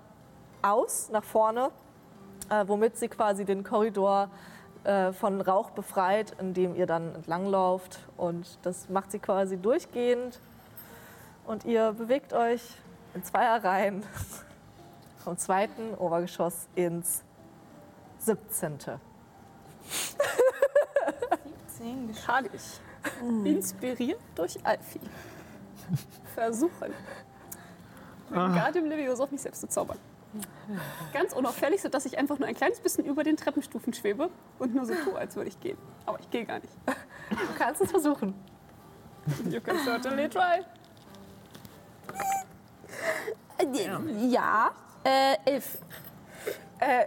aus 0.63 1.11
nach 1.11 1.25
vorne, 1.25 1.71
äh, 2.49 2.65
womit 2.67 2.97
sie 2.97 3.09
quasi 3.09 3.45
den 3.45 3.65
Korridor 3.65 4.31
von 5.19 5.41
Rauch 5.41 5.71
befreit, 5.71 6.37
in 6.39 6.53
dem 6.53 6.75
ihr 6.75 6.85
dann 6.85 7.15
entlanglauft. 7.15 8.01
Und 8.19 8.59
das 8.65 8.91
macht 8.91 9.13
sie 9.13 9.19
quasi 9.19 9.57
durchgehend. 9.57 10.39
Und 11.47 11.65
ihr 11.65 11.93
bewegt 11.93 12.35
euch 12.35 12.61
in 13.15 13.23
Zweierreihen 13.23 14.05
vom 15.23 15.39
zweiten 15.39 15.95
Obergeschoss 15.95 16.69
ins 16.75 17.23
17. 18.19 18.79
Kann 22.27 22.47
ich, 22.53 22.81
inspiriert 23.45 24.21
durch 24.35 24.59
Alfie, 24.65 25.01
versuchen, 26.35 26.95
Wingardium 28.31 28.87
Leviosa 28.87 29.25
auf 29.25 29.31
mich 29.31 29.43
selbst 29.43 29.61
zu 29.61 29.69
zaubern. 29.69 29.99
Ganz 31.13 31.35
unauffällig, 31.35 31.83
sodass 31.83 32.07
ich 32.07 32.17
einfach 32.17 32.39
nur 32.39 32.49
ein 32.49 32.55
kleines 32.55 32.81
bisschen 32.81 33.05
über 33.05 33.23
den 33.23 33.37
Treppenstufen 33.37 33.93
schwebe 33.93 34.31
und 34.59 34.75
nur 34.75 34.87
so 34.87 34.95
tue, 34.95 35.17
als 35.17 35.37
würde 35.37 35.49
ich 35.49 35.61
gehen. 35.61 35.77
Aber 36.07 36.19
ich 36.19 36.31
gehe 36.31 36.47
gar 36.47 36.59
nicht. 36.59 36.73
Du 37.31 37.59
kannst 37.59 37.83
es 37.83 37.91
versuchen. 37.91 38.35
You 39.51 39.61
can 39.61 39.79
certainly 39.85 40.29
try. 40.29 40.65
Ja, 44.29 44.71
äh, 45.05 45.37
elf. 45.45 45.79
Äh, 46.81 47.07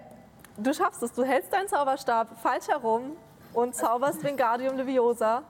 du 0.58 0.74
schaffst 0.74 1.04
es. 1.04 1.14
Du 1.14 1.24
hältst 1.24 1.52
deinen 1.52 1.68
Zauberstab 1.68 2.40
falsch 2.42 2.68
herum 2.68 3.16
und 3.54 3.76
zauberst 3.76 4.24
Wingardium 4.24 4.78
Leviosa. 4.78 5.44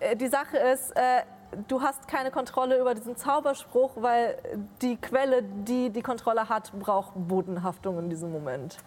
Äh, 0.00 0.16
Die 0.16 0.28
Sache 0.28 0.58
ist, 0.58 0.90
äh, 0.96 1.22
du 1.66 1.80
hast 1.80 2.06
keine 2.08 2.30
Kontrolle 2.30 2.78
über 2.78 2.94
diesen 2.94 3.16
Zauberspruch, 3.16 3.92
weil 3.96 4.38
die 4.82 4.96
Quelle, 4.96 5.42
die 5.42 5.90
die 5.90 6.02
Kontrolle 6.02 6.48
hat, 6.48 6.72
braucht 6.78 7.12
Bodenhaftung 7.14 7.98
in 7.98 8.10
diesem 8.10 8.32
Moment. 8.32 8.78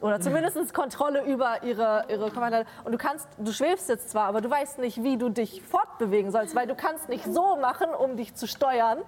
Oder 0.00 0.20
zumindest 0.20 0.72
Kontrolle 0.72 1.24
über 1.24 1.62
ihre, 1.62 2.04
ihre 2.08 2.30
Kommando. 2.30 2.64
Und 2.84 2.92
du 2.92 2.98
kannst, 2.98 3.28
du 3.38 3.52
schwebst 3.52 3.88
jetzt 3.88 4.10
zwar, 4.10 4.24
aber 4.24 4.40
du 4.40 4.50
weißt 4.50 4.78
nicht, 4.78 5.02
wie 5.02 5.18
du 5.18 5.28
dich 5.28 5.62
fortbewegen 5.62 6.30
sollst, 6.30 6.54
weil 6.54 6.66
du 6.66 6.74
kannst 6.74 7.08
nicht 7.08 7.24
so 7.24 7.56
machen, 7.56 7.88
um 7.90 8.16
dich 8.16 8.34
zu 8.34 8.46
steuern. 8.46 8.98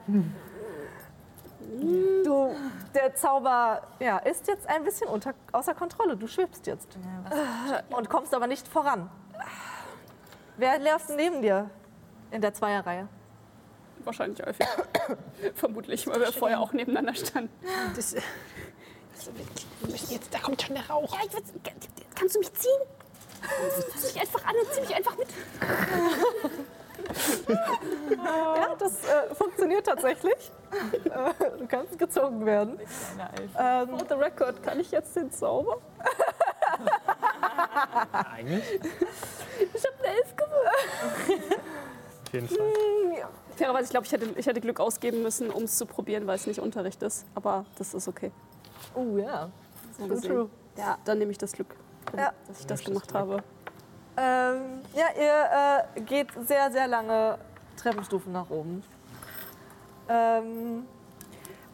Du, 2.25 2.55
der 2.95 3.15
Zauber 3.15 3.83
ja, 3.99 4.19
ist 4.19 4.47
jetzt 4.49 4.69
ein 4.69 4.85
bisschen 4.85 5.09
unter, 5.09 5.33
außer 5.53 5.75
Kontrolle. 5.75 6.17
Du 6.17 6.27
schwebst 6.27 6.67
jetzt. 6.67 6.99
Und 7.91 8.11
kommst 8.11 8.35
aber 8.35 8.47
nicht 8.47 8.69
voran. 8.69 9.09
Wer 10.59 10.79
läuft 10.79 11.09
neben 11.17 11.41
dir 11.41 11.71
in 12.31 12.43
der 12.43 12.53
Zweierreihe? 12.53 13.09
Wahrscheinlich 14.05 14.45
Alfie. 14.45 14.65
Vermutlich, 15.55 16.07
weil 16.07 16.21
wir 16.21 16.33
vorher 16.33 16.61
auch 16.61 16.73
nebeneinander 16.73 17.15
standen. 17.15 17.51
Das, 17.97 18.15
jetzt, 20.09 20.33
da 20.33 20.39
kommt 20.39 20.63
schon 20.63 20.75
der 20.75 20.89
Rauch. 20.89 21.13
Ja, 21.15 21.21
ich 21.27 21.33
würd's, 21.33 21.53
kannst 22.15 22.35
du 22.35 22.39
mich 22.41 22.53
ziehen? 22.55 22.81
Fass 23.93 24.15
mich 24.15 24.21
einfach 24.21 24.45
an 24.45 24.55
und 24.57 24.73
zieh 24.73 24.81
mich 24.81 24.95
einfach 24.95 25.17
mit. 25.17 25.29
Ja, 28.11 28.75
das 28.79 29.05
äh, 29.05 29.35
funktioniert 29.35 29.87
tatsächlich. 29.87 30.53
Äh, 31.05 31.59
du 31.59 31.67
kannst 31.67 31.99
gezogen 31.99 32.47
werden. 32.47 32.79
Ähm, 33.59 33.89
For 33.89 34.07
the 34.09 34.15
record, 34.15 34.63
kann 34.63 34.81
ich 34.81 34.91
jetzt 34.91 35.15
den 35.17 35.31
Zauber? 35.31 35.79
Eigentlich. 38.13 38.81
Ich 39.75 39.85
habe 39.85 39.95
eine 39.99 40.07
Elf 40.17 40.37
gewürfelt. 40.37 41.61
Auf 42.27 42.33
jeden 42.33 42.49
Fall. 42.49 43.29
Fairerweise, 43.57 43.85
ich 43.85 43.91
glaube, 43.91 44.07
ich 44.07 44.13
hätte, 44.13 44.27
ich 44.37 44.47
hätte 44.47 44.61
Glück 44.61 44.81
ausgeben 44.81 45.23
müssen, 45.23 45.51
um 45.51 45.65
es 45.65 45.77
zu 45.77 45.87
probieren, 45.87 46.27
weil 46.27 46.37
es 46.37 46.47
nicht 46.47 46.61
Unterricht 46.61 47.03
ist. 47.03 47.27
Aber 47.35 47.65
das 47.79 47.95
ist 47.95 48.09
okay. 48.09 48.33
Oh 48.95 49.17
ja. 49.19 49.49
So 49.99 50.07
True, 50.07 50.21
true. 50.21 50.51
Ja, 50.77 50.99
dann 51.05 51.19
nehme 51.19 51.31
ich 51.31 51.39
das 51.39 51.53
Glück, 51.53 51.75
Ja. 52.17 52.33
dass 52.47 52.61
ich 52.61 52.67
das 52.67 52.85
gemacht 52.85 53.13
habe. 53.15 53.43
Ähm, 54.17 54.81
ja, 54.95 55.07
ihr 55.19 55.87
äh, 55.97 56.01
geht 56.03 56.29
sehr, 56.47 56.71
sehr 56.71 56.87
lange 56.87 57.39
Treppenstufen 57.77 58.33
nach 58.33 58.51
oben. 58.51 58.83
Ähm, 60.09 60.87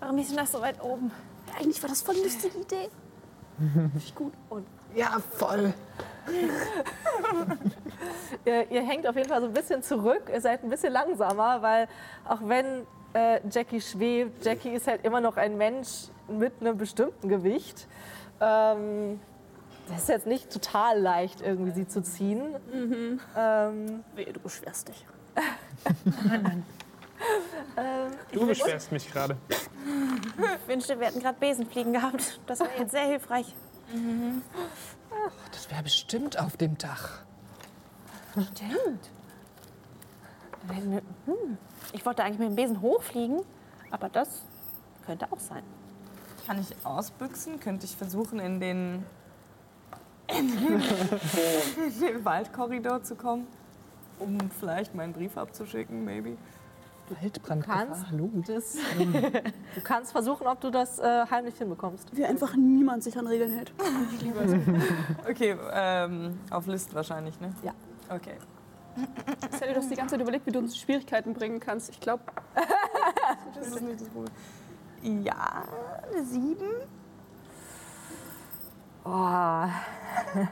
Warum 0.01 0.19
ist 0.19 0.31
denn 0.31 0.37
das 0.37 0.53
so 0.53 0.61
weit 0.61 0.81
oben? 0.83 1.11
Eigentlich 1.59 1.83
war 1.83 1.89
das 1.89 2.03
voll 2.03 2.15
eine 2.15 2.25
lustige 2.25 2.59
Idee. 2.59 2.89
Finde 3.57 3.91
ich 3.97 4.15
gut. 4.15 4.33
Ja, 4.95 5.19
voll. 5.31 5.75
ihr, 8.45 8.71
ihr 8.71 8.83
hängt 8.83 9.07
auf 9.07 9.17
jeden 9.17 9.29
Fall 9.29 9.41
so 9.41 9.47
ein 9.49 9.53
bisschen 9.53 9.83
zurück. 9.83 10.31
Ihr 10.33 10.41
seid 10.41 10.63
ein 10.63 10.71
bisschen 10.71 10.93
langsamer, 10.93 11.63
weil 11.63 11.89
auch 12.25 12.41
wenn 12.45 12.87
äh, 13.15 13.41
Jackie 13.51 13.81
schwebt, 13.81 14.45
Jackie 14.45 14.71
ist 14.71 14.87
halt 14.87 15.05
immer 15.05 15.21
noch 15.21 15.37
ein 15.37 15.57
Mensch 15.57 16.09
mit 16.29 16.53
einem 16.61 16.77
bestimmten 16.77 17.29
Gewicht. 17.29 17.87
Ähm, 18.41 19.21
das 19.89 20.03
ist 20.03 20.09
jetzt 20.09 20.27
nicht 20.27 20.51
total 20.51 21.01
leicht, 21.01 21.41
irgendwie 21.41 21.71
sie 21.71 21.89
zu 21.89 22.03
ziehen. 22.03 22.55
Ähm, 23.37 24.05
Wehe, 24.15 24.33
du 24.33 24.41
beschwerst 24.41 24.89
dich. 24.89 25.07
Du 28.33 28.47
beschwerst 28.47 28.93
mich 28.93 29.11
gerade. 29.11 29.37
Ich 29.51 30.69
wünschte, 30.69 31.01
wir 31.01 31.09
hätten 31.09 31.19
gerade 31.21 31.37
Besenfliegen 31.39 31.93
gehabt. 31.93 32.39
Das 32.47 32.61
wäre 32.61 32.71
jetzt 32.79 32.93
sehr 32.93 33.07
hilfreich. 33.07 33.55
Das 35.51 35.71
wäre 35.71 35.83
bestimmt 35.83 36.39
auf 36.39 36.57
dem 36.57 36.79
Dach. 36.79 37.23
Stimmt. 38.33 39.11
Hm. 40.69 41.59
Ich 41.93 42.05
wollte 42.05 42.25
eigentlich 42.25 42.39
mit 42.39 42.49
dem 42.49 42.57
Besen 42.57 42.81
hochfliegen, 42.81 43.41
aber 43.91 44.09
das 44.09 44.43
könnte 45.07 45.27
auch 45.31 45.41
sein. 45.41 45.63
Kann 46.47 46.61
ich 46.61 46.75
ausbüchsen? 46.85 47.61
Könnte 47.61 47.87
ich 47.87 47.97
versuchen, 47.97 48.39
in 48.39 48.61
den, 48.61 49.05
in 50.29 50.49
den, 50.59 50.81
in 50.81 52.01
den 52.01 52.25
Waldkorridor 52.25 53.03
zu 53.03 53.15
kommen? 53.17 53.47
Um 54.19 54.39
vielleicht 54.59 54.95
meinen 54.95 55.13
Brief 55.13 55.37
abzuschicken, 55.37 56.05
maybe? 56.05 56.37
Waldbrandgefahr. 57.21 57.87
kannst, 57.87 58.07
Hallo. 58.11 58.31
das, 58.47 58.77
du 59.75 59.81
kannst 59.83 60.13
versuchen, 60.13 60.47
ob 60.47 60.61
du 60.61 60.71
das 60.71 60.99
äh, 60.99 61.25
heimlich 61.31 61.57
hinbekommst. 61.57 62.15
Wie 62.17 62.25
einfach 62.25 62.55
niemand 62.57 63.03
sich 63.03 63.17
an 63.19 63.27
Regeln 63.27 63.53
hält. 63.53 63.73
Okay, 65.29 65.57
ähm, 65.73 66.39
auf 66.51 66.67
List 66.67 66.95
wahrscheinlich, 66.95 67.41
ne? 67.41 67.53
Ja. 67.63 67.73
Okay. 68.09 68.35
Sally, 69.59 69.73
du 69.73 69.79
hast 69.79 69.91
die 69.91 69.95
ganze 69.97 70.13
Zeit 70.15 70.21
überlegt, 70.21 70.47
wie 70.47 70.51
du 70.53 70.59
uns 70.59 70.77
Schwierigkeiten 70.77 71.35
bringen 71.35 71.61
kannst. 71.61 71.91
Ich 71.91 72.01
glaube, 72.01 72.23
Das 73.55 73.67
ist 73.69 73.83
nicht 73.83 74.01
das 74.01 74.09
Problem. 74.09 74.33
Ja, 75.25 75.65
eine 76.13 76.25
sieben. 76.25 76.69
Oh. 79.05 79.65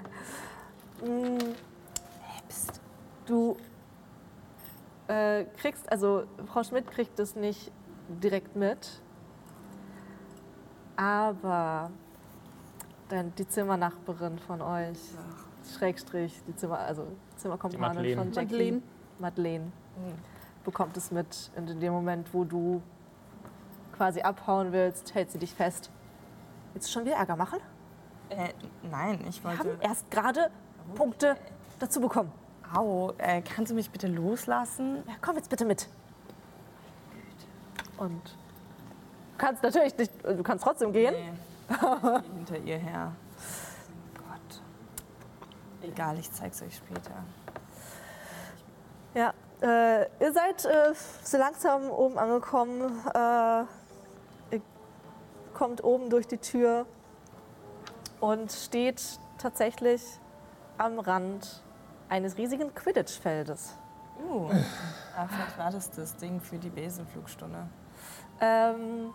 Mm, 1.05 1.37
Psst. 2.49 2.81
Du 3.27 3.55
äh, 5.09 5.45
kriegst, 5.59 5.93
also 5.93 6.25
Frau 6.47 6.63
Schmidt 6.63 6.91
kriegt 6.91 7.19
es 7.21 7.37
nicht 7.37 7.71
direkt 8.09 8.57
mit, 8.57 9.03
aber 10.97 11.91
dann 13.11 13.35
die 13.37 13.47
Zimmernachbarin 13.47 14.39
von 14.39 14.63
euch, 14.63 14.99
Schrägstrich, 15.75 16.33
die 16.47 16.55
Zimmer, 16.57 16.79
also 16.79 17.07
Zimmerkompanin 17.37 17.81
Madeleine. 17.95 18.17
von 18.17 18.33
Jackie, 18.33 18.53
Madeleine. 18.53 18.83
Madeleine, 19.19 19.73
bekommt 20.65 20.97
es 20.97 21.11
mit 21.11 21.51
und 21.57 21.71
in 21.71 21.81
dem 21.81 21.93
Moment, 21.93 22.33
wo 22.33 22.45
du 22.45 22.83
quasi 23.97 24.21
abhauen 24.21 24.73
willst, 24.73 25.15
hält 25.15 25.31
sie 25.31 25.39
dich 25.39 25.55
fest. 25.55 25.91
Willst 26.73 26.89
du 26.89 26.93
schon 26.93 27.05
wieder 27.07 27.17
Ärger 27.17 27.37
machen? 27.37 27.59
Äh, 28.29 28.49
nein, 28.91 29.25
ich 29.29 29.43
Wir 29.43 29.57
haben 29.59 29.69
wollte. 29.69 29.85
erst 29.85 30.11
gerade 30.11 30.51
Punkte 30.95 31.37
dazu 31.79 32.01
bekommen. 32.01 32.31
Au, 32.75 33.13
äh, 33.19 33.41
kannst 33.43 33.71
du 33.71 33.75
mich 33.77 33.91
bitte 33.91 34.09
loslassen? 34.09 34.97
Ja, 35.07 35.15
komm 35.23 35.37
jetzt 35.37 35.49
bitte 35.49 35.65
mit. 35.65 35.89
Und 37.97 38.23
du 38.25 39.39
kannst 39.39 39.63
natürlich 39.63 39.97
nicht, 39.97 40.13
du 40.25 40.43
kannst 40.43 40.65
trotzdem 40.65 40.93
gehen. 40.93 41.15
Nee. 41.15 42.21
Hinter 42.37 42.59
ihr 42.59 42.79
her. 42.79 43.13
Egal, 45.87 46.19
ich 46.19 46.31
zeig's 46.33 46.61
euch 46.63 46.77
später. 46.77 47.13
Ja, 49.15 49.33
äh, 49.63 50.03
ihr 50.21 50.33
seid 50.33 50.65
äh, 50.65 50.93
so 51.23 51.39
langsam 51.39 51.91
oben 51.91 52.19
angekommen. 52.19 52.83
Äh, 53.15 53.61
ihr 54.55 54.63
kommt 55.55 55.85
oben 55.85 56.11
durch 56.11 56.27
die 56.27 56.39
Tür 56.39 56.87
und 58.21 58.51
steht 58.51 59.01
tatsächlich 59.39 60.03
am 60.77 60.99
Rand 60.99 61.63
eines 62.09 62.37
riesigen 62.37 62.75
Quidditch-Feldes. 62.75 63.77
Uh, 64.29 64.51
ah, 65.17 65.27
vielleicht 65.29 65.59
war 65.59 65.71
das 65.71 65.91
das 65.91 66.17
Ding 66.17 66.41
für 66.41 66.59
die 66.59 66.71
Besenflugstunde. 66.71 67.69
Ähm, 68.41 69.13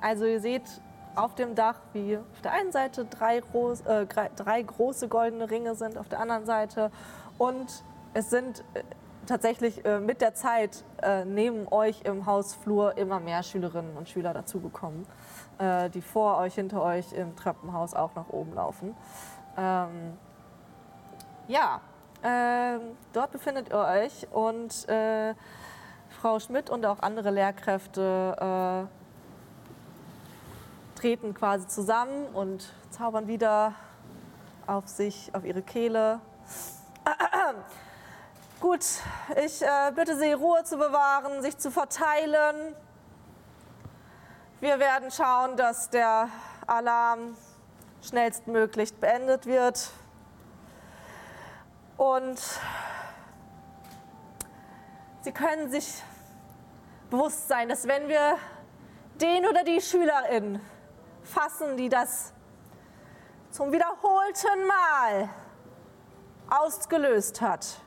also 0.00 0.24
ihr 0.24 0.40
seht 0.40 0.80
auf 1.18 1.34
dem 1.34 1.54
Dach, 1.54 1.80
wie 1.92 2.16
auf 2.16 2.40
der 2.42 2.52
einen 2.52 2.72
Seite 2.72 3.04
drei, 3.04 3.40
groß, 3.40 3.82
äh, 3.82 4.06
drei 4.06 4.62
große 4.62 5.08
goldene 5.08 5.50
Ringe 5.50 5.74
sind, 5.74 5.98
auf 5.98 6.08
der 6.08 6.20
anderen 6.20 6.46
Seite. 6.46 6.90
Und 7.38 7.84
es 8.14 8.30
sind 8.30 8.64
äh, 8.74 8.82
tatsächlich 9.26 9.84
äh, 9.84 10.00
mit 10.00 10.20
der 10.20 10.34
Zeit 10.34 10.84
äh, 11.02 11.24
neben 11.24 11.66
euch 11.70 12.02
im 12.02 12.26
Hausflur 12.26 12.96
immer 12.96 13.20
mehr 13.20 13.42
Schülerinnen 13.42 13.96
und 13.96 14.08
Schüler 14.08 14.32
dazugekommen, 14.32 15.06
äh, 15.58 15.90
die 15.90 16.02
vor 16.02 16.38
euch, 16.38 16.54
hinter 16.54 16.82
euch 16.82 17.12
im 17.12 17.36
Treppenhaus 17.36 17.94
auch 17.94 18.14
nach 18.14 18.28
oben 18.30 18.54
laufen. 18.54 18.96
Ähm, 19.56 20.16
ja, 21.48 21.80
ähm, 22.22 22.80
dort 23.12 23.30
befindet 23.32 23.70
ihr 23.70 23.78
euch 23.78 24.26
und 24.32 24.88
äh, 24.88 25.34
Frau 26.20 26.40
Schmidt 26.40 26.70
und 26.70 26.84
auch 26.86 27.00
andere 27.00 27.30
Lehrkräfte 27.30 28.88
äh, 28.90 28.97
treten 30.98 31.32
quasi 31.32 31.68
zusammen 31.68 32.26
und 32.34 32.72
zaubern 32.90 33.28
wieder 33.28 33.72
auf 34.66 34.88
sich, 34.88 35.30
auf 35.32 35.44
ihre 35.44 35.62
Kehle. 35.62 36.20
Gut, 38.60 38.84
ich 39.44 39.62
äh, 39.62 39.92
bitte 39.94 40.18
Sie, 40.18 40.32
Ruhe 40.32 40.64
zu 40.64 40.76
bewahren, 40.76 41.40
sich 41.40 41.56
zu 41.56 41.70
verteilen. 41.70 42.74
Wir 44.58 44.80
werden 44.80 45.12
schauen, 45.12 45.56
dass 45.56 45.88
der 45.90 46.30
Alarm 46.66 47.36
schnellstmöglich 48.02 48.92
beendet 48.94 49.46
wird. 49.46 49.90
Und 51.96 52.40
Sie 55.20 55.32
können 55.32 55.70
sich 55.70 56.02
bewusst 57.08 57.46
sein, 57.46 57.68
dass 57.68 57.86
wenn 57.86 58.08
wir 58.08 58.36
den 59.20 59.46
oder 59.46 59.62
die 59.62 59.80
Schülerin 59.80 60.60
fassen, 61.28 61.76
die 61.76 61.88
das 61.88 62.32
zum 63.50 63.72
wiederholten 63.72 64.66
Mal 64.66 65.28
ausgelöst 66.50 67.40
hat, 67.40 67.80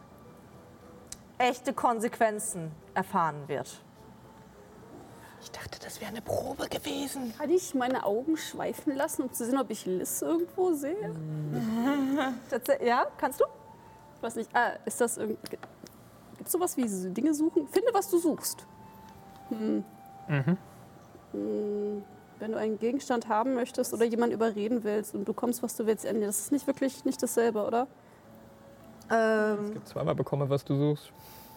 echte 1.37 1.73
Konsequenzen 1.73 2.71
erfahren 2.93 3.47
wird. 3.47 3.81
Ich 5.41 5.49
dachte, 5.49 5.79
das 5.79 5.99
wäre 5.99 6.11
eine 6.11 6.21
Probe 6.21 6.69
gewesen. 6.69 7.33
Kann 7.35 7.49
ich 7.49 7.73
meine 7.73 8.05
Augen 8.05 8.37
schweifen 8.37 8.95
lassen, 8.95 9.23
um 9.23 9.33
zu 9.33 9.45
sehen, 9.45 9.57
ob 9.57 9.71
ich 9.71 9.85
Liz 9.85 10.21
irgendwo 10.21 10.73
sehe? 10.73 11.15
Ja, 12.85 13.07
kannst 13.17 13.39
du? 13.39 13.45
Ich 14.17 14.23
weiß 14.23 14.35
nicht. 14.35 14.49
Ah, 14.55 14.73
ist 14.85 15.01
das 15.01 15.17
irgendwie. 15.17 15.39
Gibt 15.49 16.45
es 16.45 16.51
sowas 16.51 16.77
wie 16.77 16.87
so 16.87 17.09
Dinge 17.09 17.33
suchen? 17.33 17.67
Finde, 17.67 17.91
was 17.93 18.09
du 18.09 18.19
suchst. 18.19 18.65
Hm. 19.49 19.83
Hm. 20.27 20.57
Wenn 22.41 22.53
du 22.53 22.57
einen 22.57 22.79
Gegenstand 22.79 23.29
haben 23.29 23.53
möchtest 23.53 23.93
oder 23.93 24.03
jemanden 24.03 24.33
überreden 24.33 24.83
willst 24.83 25.13
und 25.13 25.21
du 25.21 25.25
bekommst, 25.25 25.61
was 25.61 25.75
du 25.75 25.85
willst, 25.85 26.05
Ende, 26.05 26.25
das 26.25 26.39
ist 26.39 26.51
nicht 26.51 26.65
wirklich 26.65 27.05
nicht 27.05 27.21
dasselbe, 27.21 27.63
oder? 27.63 27.85
Ähm, 29.11 29.79
Zweimal 29.85 30.15
bekomme, 30.15 30.49
was 30.49 30.65
du 30.65 30.75
suchst. 30.75 31.11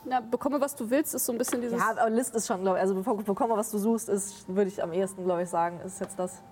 Na, 0.05 0.20
bekomme, 0.20 0.61
was 0.61 0.74
du 0.77 0.90
willst, 0.90 1.15
ist 1.15 1.24
so 1.24 1.32
ein 1.32 1.39
bisschen 1.39 1.62
dieses. 1.62 1.78
ja, 1.81 1.90
aber 1.90 2.11
List 2.11 2.35
ist 2.35 2.47
schon, 2.47 2.61
glaube 2.61 2.77
ich, 2.77 2.82
also 2.82 2.94
bevor 2.94 3.19
ich 3.19 3.24
bekomme, 3.24 3.56
was 3.56 3.70
du 3.70 3.78
suchst, 3.78 4.11
ist, 4.11 4.47
würde 4.47 4.69
ich 4.69 4.82
am 4.82 4.93
ehesten, 4.93 5.24
glaube 5.24 5.43
ich, 5.44 5.48
sagen, 5.48 5.81
ist 5.86 6.01
jetzt 6.01 6.19
das, 6.19 6.43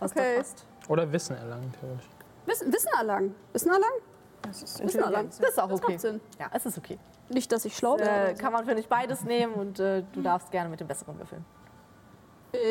was 0.00 0.12
Okay. 0.12 0.36
da 0.36 0.38
passt. 0.38 0.64
Oder 0.88 1.12
Wissen 1.12 1.36
erlangen, 1.36 1.70
theoretisch. 1.78 2.08
Wissen, 2.46 2.72
Wissen 2.72 2.88
erlangen. 2.98 3.34
Wissen 3.52 3.68
erlangen? 3.68 4.00
Das 4.42 4.62
ist 4.62 4.82
Wissen 4.82 5.00
erlangen. 5.02 5.28
Das 5.38 5.50
ist 5.50 5.60
auch 5.60 5.68
Das 5.68 5.82
okay. 5.82 5.92
macht 5.92 6.00
Sinn. 6.00 6.20
Ja, 6.38 6.46
es 6.52 6.64
ist 6.64 6.78
okay. 6.78 6.98
Nicht, 7.28 7.52
dass 7.52 7.66
ich 7.66 7.76
schlau 7.76 7.96
Äh, 7.96 8.00
wäre. 8.00 8.34
kann 8.36 8.52
man, 8.54 8.64
finde 8.64 8.80
ich, 8.80 8.88
beides 8.88 9.24
nehmen 9.24 9.52
und 9.54 9.80
äh, 9.80 10.02
du 10.14 10.22
darfst 10.22 10.50
gerne 10.50 10.70
mit 10.70 10.80
dem 10.80 10.86
Besseren 10.86 11.18
würfeln. 11.18 11.44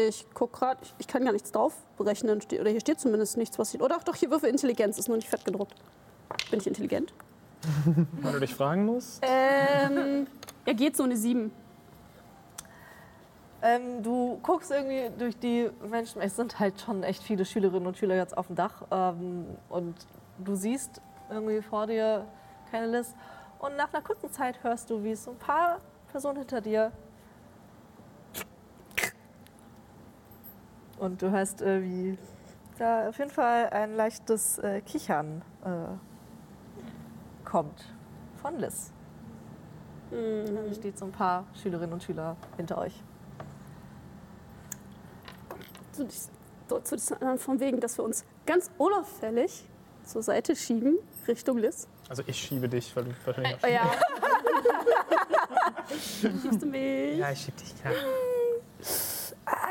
Ich 0.07 0.26
guck 0.34 0.53
gerade, 0.53 0.80
ich, 0.84 0.93
ich 0.99 1.07
kann 1.07 1.23
gar 1.23 1.34
nichts 1.34 1.51
drauf 1.51 1.73
berechnen. 1.97 2.41
Oder 2.60 2.69
hier 2.69 2.80
steht 2.80 2.99
zumindest 2.99 3.38
nichts, 3.38 3.60
was 3.60 3.73
ich. 3.73 3.81
Oder 3.81 3.97
ach 3.99 4.03
doch, 4.03 4.15
hier 4.15 4.31
Würfel 4.31 4.49
Intelligenz, 4.49 4.97
ist 4.97 5.07
nur 5.07 5.18
nicht 5.18 5.30
fett 5.30 5.45
gedruckt. 5.45 5.76
Bin 6.49 6.60
ich 6.60 6.68
intelligent? 6.68 7.14
Wenn 7.85 8.34
du 8.34 8.39
dich 8.39 8.53
fragen 8.53 8.85
musst. 8.85 9.22
Ähm, 9.22 10.27
er 10.65 10.73
geht 10.73 10.95
so 10.97 11.03
eine 11.03 11.15
7. 11.15 11.51
Ähm, 13.61 14.03
du 14.03 14.39
guckst 14.43 14.72
irgendwie 14.72 15.10
durch 15.18 15.38
die 15.38 15.69
Menschen, 15.89 16.22
es 16.22 16.35
sind 16.35 16.60
halt 16.60 16.81
schon 16.81 17.01
echt 17.03 17.23
viele 17.23 17.45
Schülerinnen 17.45 17.88
und 17.88 17.97
Schüler 17.97 18.15
jetzt 18.15 18.38
auf 18.38 18.47
dem 18.47 18.57
Dach 18.57 18.84
ähm, 18.91 19.45
und 19.69 19.95
du 20.43 20.55
siehst 20.55 20.99
irgendwie 21.30 21.61
vor 21.61 21.88
dir 21.88 22.27
keine 22.72 22.88
Liz. 22.88 23.15
Und 23.60 23.77
nach 23.77 23.93
einer 23.93 24.03
kurzen 24.03 24.30
Zeit 24.34 24.61
hörst 24.64 24.89
du, 24.89 25.01
wie 25.05 25.11
es 25.11 25.23
so 25.23 25.31
ein 25.31 25.38
paar 25.38 25.80
Personen 26.11 26.39
hinter 26.39 26.60
dir 26.60 26.91
und 31.03 31.21
du 31.21 31.31
hörst, 31.31 31.61
äh, 31.61 31.84
wie 31.84 32.17
da 32.80 33.09
auf 33.09 33.17
jeden 33.17 33.30
Fall 33.30 33.69
ein 33.69 33.95
leichtes 33.95 34.57
äh, 34.59 34.81
Kichern 34.81 35.43
äh, 35.63 35.69
kommt 37.45 37.93
von 38.41 38.57
Liz. 38.57 38.91
Da 40.09 40.73
steht 40.73 40.97
so 40.97 41.05
ein 41.05 41.11
paar 41.11 41.45
Schülerinnen 41.61 41.93
und 41.93 42.03
Schüler 42.03 42.35
hinter 42.55 42.77
euch. 42.77 42.93
Zu, 45.91 46.07
dort 46.67 46.88
zu 46.88 46.95
diesen 46.95 47.15
anderen 47.17 47.39
von 47.39 47.59
wegen, 47.59 47.80
dass 47.80 47.97
wir 47.97 48.03
uns 48.05 48.23
ganz 48.45 48.69
unauffällig 48.77 49.65
zur 50.03 50.21
Seite 50.21 50.55
schieben, 50.55 50.97
Richtung 51.27 51.57
Liz. 51.57 51.88
Also 52.09 52.23
ich 52.27 52.38
schiebe 52.38 52.69
dich, 52.69 52.95
weil 52.95 53.05
du 53.05 53.11
wahrscheinlich 53.25 53.55
auch 53.55 53.63
Oh 53.63 53.67
ja. 53.67 53.91
Schiebst 55.89 56.61
du 56.61 56.65
mich? 56.67 57.17
Ja, 57.17 57.31
ich 57.31 57.39
schieb 57.41 57.57
dich, 57.57 57.73
ja. 57.84 57.91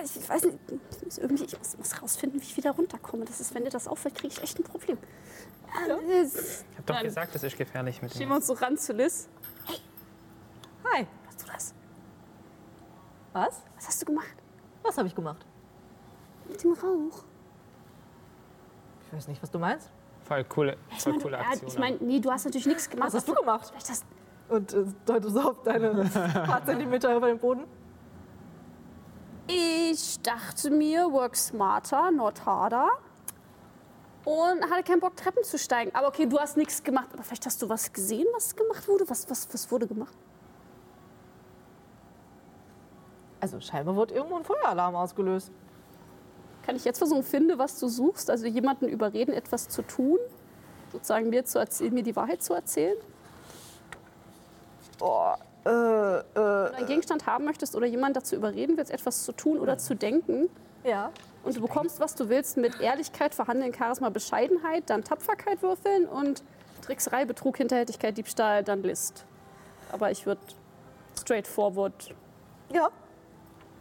Ich 0.05 0.29
weiß 0.29 0.45
nicht, 0.45 0.59
ich 0.69 1.05
muss, 1.05 1.19
irgendwie, 1.19 1.45
ich 1.45 1.59
muss, 1.59 1.79
muss 1.79 2.03
rausfinden, 2.03 2.41
wie 2.41 2.45
ich 2.45 2.57
wieder 2.57 2.73
runterkomme. 2.73 3.25
Das 3.25 3.41
ist, 3.41 3.55
wenn 3.55 3.65
dir 3.65 3.71
das 3.71 3.87
auffällt, 3.89 4.15
kriege 4.15 4.33
ich 4.35 4.43
echt 4.43 4.59
ein 4.59 4.65
Problem. 4.65 4.99
Liz. 6.09 6.65
Ich 6.73 6.79
hab 6.79 6.87
doch 6.87 7.03
gesagt, 7.03 7.35
das 7.35 7.43
ist 7.43 7.57
gefährlich 7.57 8.03
mit 8.03 8.13
Schieben 8.13 8.27
dem. 8.27 8.31
wir 8.31 8.37
uns 8.37 8.47
so 8.47 8.53
ran 8.55 8.77
zu 8.77 8.93
Liz. 8.93 9.29
Hi. 10.93 11.07
Hast 11.27 11.43
du 11.43 11.47
das? 11.53 11.75
Was? 13.33 13.63
Was 13.77 13.89
hast 13.89 14.03
du 14.03 14.07
gemacht? 14.07 14.35
Was 14.83 14.99
habe 14.99 15.09
ich 15.09 15.15
gemacht? 15.15 15.47
Mit 16.49 16.63
dem 16.63 16.73
Rauch. 16.73 17.25
Ich 19.07 19.13
weiß 19.17 19.29
nicht, 19.29 19.43
was 19.43 19.51
du 19.51 19.59
meinst. 19.59 19.91
Voll 20.25 20.45
coole, 20.45 20.77
Ich 20.91 21.03
voll 21.03 21.13
meine, 21.13 21.23
coole 21.23 21.37
ja, 21.37 21.43
Aktion. 21.43 21.69
ich 21.69 21.79
meine, 21.79 21.97
nee, 22.01 22.21
du 22.21 22.31
hast 22.31 22.45
natürlich 22.45 22.67
nichts 22.67 22.89
gemacht. 22.91 23.09
Was 23.09 23.15
hast 23.15 23.29
du 23.29 23.35
gemacht? 23.35 23.67
Vielleicht 23.69 23.91
hast, 23.91 24.05
Und 24.49 24.73
äh, 24.73 24.85
deute 25.07 25.31
so 25.31 25.41
auf 25.41 25.63
deine 25.63 26.05
paar 26.47 26.65
Zentimeter 26.65 27.17
über 27.17 27.29
den 27.29 27.39
Boden. 27.39 27.65
Ich 29.53 30.21
dachte 30.21 30.71
mir, 30.71 31.13
work 31.13 31.37
smarter, 31.37 32.11
not 32.11 32.45
harder. 32.47 32.89
Und 34.25 34.71
hatte 34.71 34.85
keinen 34.85 35.01
Bock, 35.01 35.17
Treppen 35.17 35.43
zu 35.43 35.59
steigen. 35.59 35.95
Aber 35.95 36.09
okay, 36.09 36.27
du 36.27 36.39
hast 36.39 36.57
nichts 36.57 36.83
gemacht. 36.83 37.09
Aber 37.13 37.23
vielleicht 37.23 37.45
hast 37.47 37.61
du 37.61 37.69
was 37.69 37.93
gesehen, 37.93 38.27
was 38.35 38.55
gemacht 38.55 38.87
wurde? 38.87 39.09
Was, 39.09 39.29
was, 39.29 39.53
was 39.53 39.71
wurde 39.71 39.87
gemacht? 39.87 40.15
Also 43.41 43.61
scheinbar 43.61 43.97
wurde 43.97 44.15
irgendwo 44.15 44.37
ein 44.37 44.45
Feueralarm 44.45 44.95
ausgelöst. 44.95 45.51
Kann 46.65 46.77
ich 46.77 46.85
jetzt 46.85 46.99
versuchen, 46.99 47.25
finde, 47.25 47.59
was 47.59 47.81
du 47.81 47.89
suchst? 47.89 48.31
Also 48.31 48.47
jemanden 48.47 48.87
überreden, 48.87 49.35
etwas 49.35 49.69
zu 49.69 49.83
tun? 49.83 50.19
Sozusagen 50.93 51.29
mir, 51.29 51.45
zu 51.45 51.59
erzählen, 51.59 51.93
mir 51.93 52.05
die 52.05 52.15
Wahrheit 52.15 52.43
zu 52.43 52.55
erzählen? 52.55 52.97
Oh, 55.01 55.35
äh, 55.65 55.69
äh, 55.69 56.23
Wenn 56.35 56.35
du 56.35 56.75
einen 56.77 56.87
Gegenstand 56.87 57.27
haben 57.27 57.45
möchtest 57.45 57.77
oder 57.77 57.87
jemanden 57.87 58.15
dazu 58.15 58.35
überreden 58.35 58.77
willst, 58.77 58.91
etwas 58.91 59.25
zu 59.25 59.33
tun 59.33 59.59
oder 59.59 59.79
zu 59.79 59.95
denken 59.95 60.49
ja. 60.85 61.11
und 61.45 61.57
du 61.57 61.61
bekommst, 61.61 62.01
was 62.01 62.15
du 62.15 62.29
willst, 62.29 62.57
mit 62.57 62.81
Ehrlichkeit, 62.81 63.35
Verhandeln, 63.35 63.73
Charisma, 63.73 64.09
Bescheidenheit, 64.11 64.91
dann 64.91 65.05
Tapferkeit 65.05 65.63
würfeln 65.63 66.07
und 66.07 66.43
Trickserei, 66.83 67.25
Betrug, 67.25 67.57
Hinterhältigkeit, 67.59 68.17
Diebstahl, 68.17 68.65
dann 68.65 68.83
List. 68.83 69.25
Aber 69.93 70.11
ich 70.11 70.27
würde 70.27 70.41
straightforward, 71.21 72.15
Ja. 72.73 72.89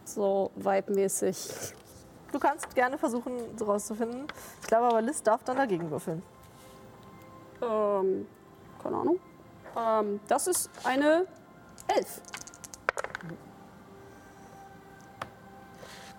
so 0.04 0.50
vibe-mäßig. 0.56 1.74
Du 2.30 2.38
kannst 2.38 2.74
gerne 2.74 2.96
versuchen, 2.96 3.32
so 3.58 3.64
rauszufinden. 3.64 4.26
Ich 4.60 4.68
glaube 4.68 4.86
aber, 4.86 5.02
Liz 5.02 5.22
darf 5.22 5.42
dann 5.44 5.56
dagegen 5.56 5.90
würfeln. 5.90 6.22
Ähm, 7.60 8.26
keine 8.82 8.96
Ahnung. 8.96 9.18
Ähm, 9.76 10.20
das 10.28 10.46
ist 10.46 10.70
eine 10.84 11.26
Elf. 11.88 12.20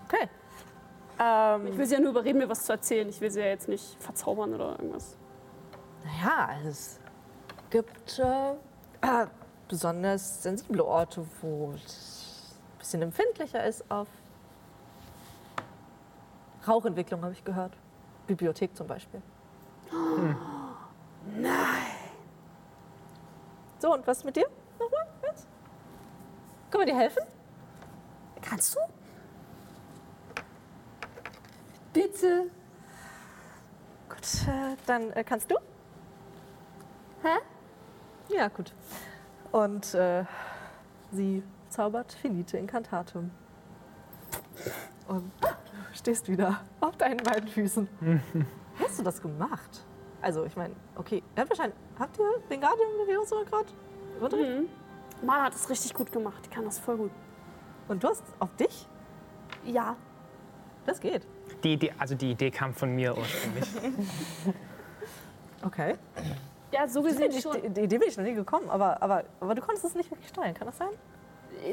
Okay. 0.05 0.29
Ähm, 1.19 1.67
Ich 1.67 1.77
will 1.77 1.85
sie 1.85 1.95
ja 1.95 1.99
nur 1.99 2.11
überreden, 2.11 2.39
mir 2.39 2.49
was 2.49 2.65
zu 2.65 2.71
erzählen. 2.73 3.07
Ich 3.09 3.21
will 3.21 3.31
sie 3.31 3.39
ja 3.39 3.47
jetzt 3.47 3.67
nicht 3.67 4.01
verzaubern 4.01 4.53
oder 4.53 4.71
irgendwas. 4.71 5.17
Naja, 6.03 6.49
es 6.67 6.99
gibt 7.69 8.19
äh, 8.19 8.51
äh, 9.01 9.27
besonders 9.67 10.43
sensible 10.43 10.83
Orte, 10.83 11.25
wo 11.41 11.73
es 11.73 12.55
ein 12.73 12.79
bisschen 12.79 13.01
empfindlicher 13.01 13.63
ist 13.65 13.89
auf 13.89 14.07
Rauchentwicklung, 16.67 17.21
habe 17.23 17.33
ich 17.33 17.43
gehört. 17.43 17.73
Bibliothek 18.27 18.75
zum 18.75 18.87
Beispiel. 18.87 19.21
Nein. 21.35 21.51
So, 23.79 23.93
und 23.93 24.07
was 24.07 24.23
mit 24.23 24.35
dir? 24.35 24.47
Nochmal? 24.79 25.07
Können 26.73 26.87
wir 26.87 26.93
dir 26.93 26.99
helfen? 26.99 27.21
Kannst 28.41 28.73
du? 28.73 28.79
Bitte. 31.93 32.49
Gut, 34.09 34.47
äh, 34.47 34.75
dann 34.87 35.11
äh, 35.11 35.23
kannst 35.23 35.51
du? 35.51 35.55
Hä? 37.21 37.37
Ja, 38.35 38.47
gut. 38.47 38.73
Und 39.51 39.93
äh, 39.93 40.25
sie 41.11 41.43
zaubert 41.69 42.11
Finite 42.11 42.57
Incantatum. 42.57 43.29
Und 45.07 45.31
du 45.43 45.47
stehst 45.93 46.27
wieder 46.27 46.61
auf 46.79 46.97
deinen 46.97 47.17
beiden 47.17 47.49
Füßen. 47.49 47.87
Wie 47.99 48.19
hast 48.83 48.97
du 48.97 49.03
das 49.03 49.21
gemacht? 49.21 49.85
Also, 50.23 50.43
ich 50.45 50.55
meine, 50.55 50.75
okay, 50.95 51.21
ihr 51.35 51.41
habt 51.41 51.51
wahrscheinlich, 51.51 51.77
habt 51.99 52.17
ihr 52.17 52.39
den 52.49 52.61
Guardian 52.61 52.89
Bewegungsrad 53.05 53.67
Unterricht? 54.19 54.49
Mhm. 54.49 54.82
Mara 55.23 55.43
hat 55.43 55.55
es 55.55 55.69
richtig 55.69 55.93
gut 55.93 56.11
gemacht. 56.11 56.43
Die 56.45 56.49
kann 56.49 56.65
das 56.65 56.79
voll 56.79 56.97
gut. 56.97 57.11
Und 57.87 58.03
du 58.03 58.07
hast 58.09 58.23
auf 58.39 58.53
dich? 58.55 58.87
Ja. 59.65 59.95
Das 60.85 60.99
geht. 60.99 61.25
Die 61.63 61.73
Idee, 61.73 61.93
also 61.97 62.15
die 62.15 62.31
Idee 62.31 62.51
kam 62.51 62.73
von 62.73 62.93
mir 62.93 63.17
ursprünglich. 63.17 63.67
Okay. 65.65 65.95
Ja, 66.73 66.85
so 66.89 67.01
gesehen 67.01 67.31
Die, 67.31 67.41
schon. 67.41 67.53
die, 67.61 67.69
die 67.69 67.81
Idee 67.81 67.97
bin 67.97 68.09
ich 68.09 68.17
noch 68.17 68.23
nie 68.25 68.33
gekommen, 68.33 68.69
aber, 68.69 69.01
aber, 69.01 69.23
aber 69.39 69.55
du 69.55 69.61
konntest 69.61 69.85
es 69.85 69.95
nicht 69.95 70.11
wirklich 70.11 70.27
steuern, 70.27 70.53
kann 70.53 70.67
das 70.67 70.77
sein? 70.77 70.89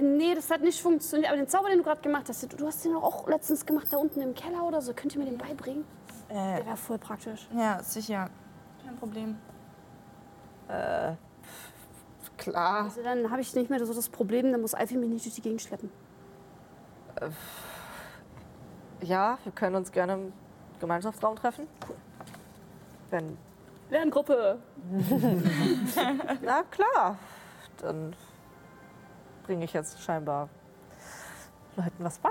Nee, 0.00 0.32
das 0.36 0.48
hat 0.48 0.60
nicht 0.60 0.80
funktioniert. 0.80 1.28
Aber 1.28 1.36
den 1.38 1.48
Zauber, 1.48 1.68
den 1.70 1.78
du 1.78 1.82
gerade 1.84 2.00
gemacht 2.00 2.28
hast, 2.28 2.40
du, 2.44 2.56
du 2.56 2.66
hast 2.68 2.84
den 2.84 2.94
auch 2.94 3.26
letztens 3.26 3.66
gemacht, 3.66 3.88
da 3.90 3.96
unten 3.96 4.20
im 4.20 4.32
Keller 4.34 4.62
oder 4.62 4.80
so. 4.80 4.92
Könnt 4.94 5.14
ihr 5.16 5.18
mir 5.18 5.24
den 5.28 5.38
beibringen? 5.38 5.84
Äh, 6.28 6.34
Der 6.58 6.66
wäre 6.66 6.76
voll 6.76 6.98
praktisch. 6.98 7.48
ja, 7.56 7.82
sicher. 7.82 8.30
Kein 8.84 8.96
Problem. 8.96 9.36
Klar. 12.40 12.84
Also 12.84 13.02
dann 13.02 13.30
habe 13.30 13.42
ich 13.42 13.54
nicht 13.54 13.68
mehr 13.68 13.84
so 13.84 13.92
das 13.92 14.08
Problem, 14.08 14.50
dann 14.50 14.62
muss 14.62 14.74
Alfie 14.74 14.96
mich 14.96 15.10
nicht 15.10 15.24
durch 15.24 15.34
die 15.34 15.42
Gegend 15.42 15.60
schleppen. 15.60 15.90
Ja, 19.02 19.38
wir 19.44 19.52
können 19.52 19.76
uns 19.76 19.92
gerne 19.92 20.14
im 20.14 20.32
Gemeinschaftsraum 20.80 21.36
treffen. 21.36 21.66
Wenn 23.10 23.36
Lerngruppe. 23.90 24.58
Na 26.42 26.62
klar, 26.62 27.18
dann 27.78 28.14
bringe 29.44 29.64
ich 29.64 29.72
jetzt 29.72 30.00
scheinbar 30.02 30.48
Leuten 31.76 32.04
was 32.04 32.18
bei. 32.18 32.30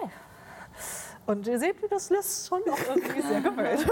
Und 1.25 1.45
ihr 1.47 1.59
seht, 1.59 1.81
wie 1.83 1.87
das 1.87 2.09
Liz 2.09 2.47
schon 2.47 2.61
auch 2.71 2.95
irgendwie 2.95 3.21
sehr 3.21 3.41
gefällt. 3.41 3.87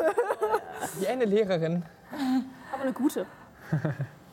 Wie 0.99 1.07
eine 1.07 1.25
Lehrerin. 1.25 1.85
Aber 2.73 2.81
eine 2.83 2.93
gute. 2.93 3.27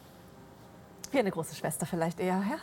Wie 1.14 1.18
eine 1.20 1.30
große 1.30 1.54
Schwester 1.54 1.86
vielleicht 1.86 2.18
eher, 2.18 2.42
ja? 2.50 2.58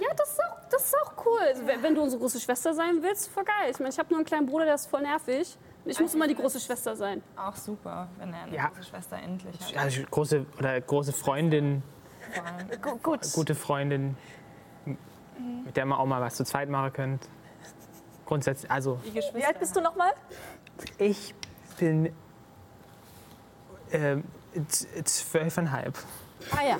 Ja, 0.00 0.08
das 0.16 0.32
ist 0.32 0.40
auch, 0.42 0.56
das 0.70 0.84
ist 0.86 0.94
auch 1.04 1.24
cool. 1.24 1.38
Also, 1.46 1.66
wenn, 1.66 1.82
wenn 1.82 1.94
du 1.94 2.02
unsere 2.02 2.20
große 2.20 2.40
Schwester 2.40 2.74
sein 2.74 2.98
willst, 3.00 3.28
voll 3.30 3.44
geil. 3.44 3.70
Ich 3.70 3.78
meine, 3.78 3.90
ich 3.90 3.98
habe 3.98 4.08
nur 4.08 4.18
einen 4.18 4.26
kleinen 4.26 4.46
Bruder, 4.46 4.64
der 4.64 4.74
ist 4.74 4.86
voll 4.86 5.02
nervig. 5.02 5.56
Ich 5.84 6.00
muss 6.00 6.14
immer 6.14 6.26
die 6.26 6.34
große 6.34 6.58
Schwester 6.60 6.96
sein. 6.96 7.22
Auch 7.36 7.54
super, 7.56 8.08
wenn 8.18 8.32
er 8.32 8.42
eine 8.42 8.54
Ja. 8.56 8.66
große 8.68 8.84
Schwester 8.88 9.16
endlich 9.18 9.56
hat. 9.60 9.76
Also 9.76 10.02
große 10.10 10.46
oder 10.58 10.80
große 10.80 11.12
Freundin, 11.12 11.82
Vor 12.32 12.44
allem. 12.44 12.68
Gu- 12.80 12.96
Gut. 13.02 13.32
gute 13.32 13.54
Freundin, 13.54 14.16
mit 15.64 15.76
der 15.76 15.86
man 15.86 15.98
auch 15.98 16.06
mal 16.06 16.20
was 16.20 16.34
zu 16.36 16.44
zweit 16.44 16.68
machen 16.68 16.92
könnt. 16.92 17.28
Grundsätzlich, 18.26 18.70
also 18.70 18.98
Die 19.04 19.10
Wie 19.10 19.14
Geschwister. 19.14 19.46
alt 19.48 19.58
bist 19.60 19.76
du 19.76 19.80
nochmal? 19.80 20.10
ich 20.98 21.34
bin 21.78 22.12
ähm, 23.92 24.24
z- 24.68 25.06
zwölfeinhalb. 25.08 25.96
Ah 26.50 26.64
ja, 26.66 26.76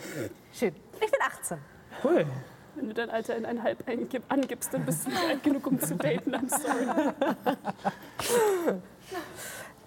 schön. 0.53 0.75
Ich 1.05 1.11
bin 1.11 1.21
18. 1.27 1.59
Cool. 2.05 2.27
Wenn 2.75 2.89
du 2.89 2.95
dein 2.95 3.11
Alter 3.11 3.37
in 3.37 3.45
ein 3.45 3.63
Halb 3.63 3.85
angibst, 4.29 4.73
dann 4.73 4.85
bist 4.87 5.05
du 5.05 5.11
nicht 5.11 5.23
alt 5.29 5.43
genug, 5.43 5.67
um 5.67 5.79
zu 5.79 5.95
daten. 5.97 6.35
I'm 6.35 6.49
sorry. 6.49 7.13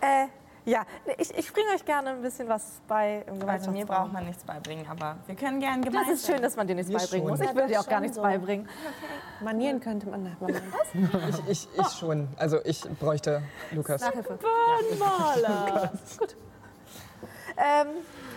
Äh, 0.01 0.27
ja, 0.65 0.83
ich, 1.17 1.35
ich 1.37 1.53
bringe 1.53 1.69
euch 1.75 1.85
gerne 1.85 2.11
ein 2.11 2.21
bisschen 2.21 2.47
was 2.49 2.81
bei 2.87 3.17
im 3.27 3.33
Also 3.33 3.39
Gemeinschaftsraum. 3.39 3.73
mir 3.75 3.85
braucht 3.85 4.13
man 4.13 4.25
nichts 4.25 4.43
beibringen, 4.43 4.85
aber 4.89 5.17
wir 5.25 5.35
können 5.35 5.59
gerne 5.59 5.81
Das 5.81 5.89
gemeinsam. 5.91 6.13
ist 6.13 6.25
schön, 6.27 6.41
dass 6.41 6.55
man 6.55 6.67
dir 6.67 6.75
nichts 6.75 6.91
Wir 6.91 6.97
beibringen 6.99 7.27
schon. 7.29 7.37
muss. 7.39 7.49
Ich 7.49 7.55
will 7.55 7.67
dir 7.67 7.79
auch 7.79 7.87
gar 7.87 7.99
nichts 8.01 8.17
so. 8.17 8.21
beibringen. 8.23 8.67
Manieren 9.41 9.79
könnte 9.79 10.07
man. 10.09 10.23
Na, 10.23 10.31
man 10.39 10.53
Ich, 11.29 11.49
ich, 11.49 11.79
ich 11.79 11.87
schon. 11.99 12.27
Also 12.37 12.59
ich 12.65 12.81
bräuchte 12.99 13.41
Lukas. 13.71 14.01
Nachhilfe. 14.01 14.37
Maler. 14.99 15.91
Ähm, 17.57 17.87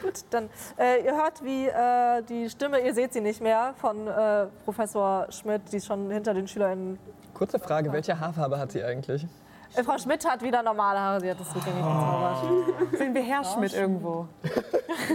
gut, 0.03 0.25
dann 0.31 0.49
äh, 0.79 1.05
ihr 1.05 1.16
hört, 1.16 1.43
wie 1.45 1.66
äh, 1.66 2.23
die 2.23 2.49
Stimme, 2.51 2.81
ihr 2.81 2.95
seht 2.95 3.12
sie 3.12 3.20
nicht 3.20 3.41
mehr, 3.41 3.75
von 3.81 4.07
äh, 4.07 4.47
Professor 4.65 5.27
Schmidt, 5.31 5.62
die 5.73 5.77
ist 5.77 5.87
schon 5.87 6.11
hinter 6.11 6.35
den 6.35 6.49
SchülerInnen. 6.49 6.99
Kurze 7.35 7.59
Frage, 7.59 7.93
welche 7.93 8.19
Haarfarbe 8.19 8.59
hat 8.59 8.73
sie 8.73 8.83
eigentlich? 8.83 9.27
Äh, 9.75 9.85
Frau 9.85 9.99
Schmidt 9.99 10.29
hat 10.29 10.43
wieder 10.43 10.62
normale 10.62 10.99
Haare, 10.99 11.20
sie 11.20 11.31
hat 11.31 11.39
das 11.39 11.55
rückgängig 11.55 11.83
gezaubert. 11.83 12.99
Sind 12.99 13.15
wir 13.15 13.23
Herr 13.23 13.45
Schmidt 13.45 13.75
irgendwo? 13.75 14.27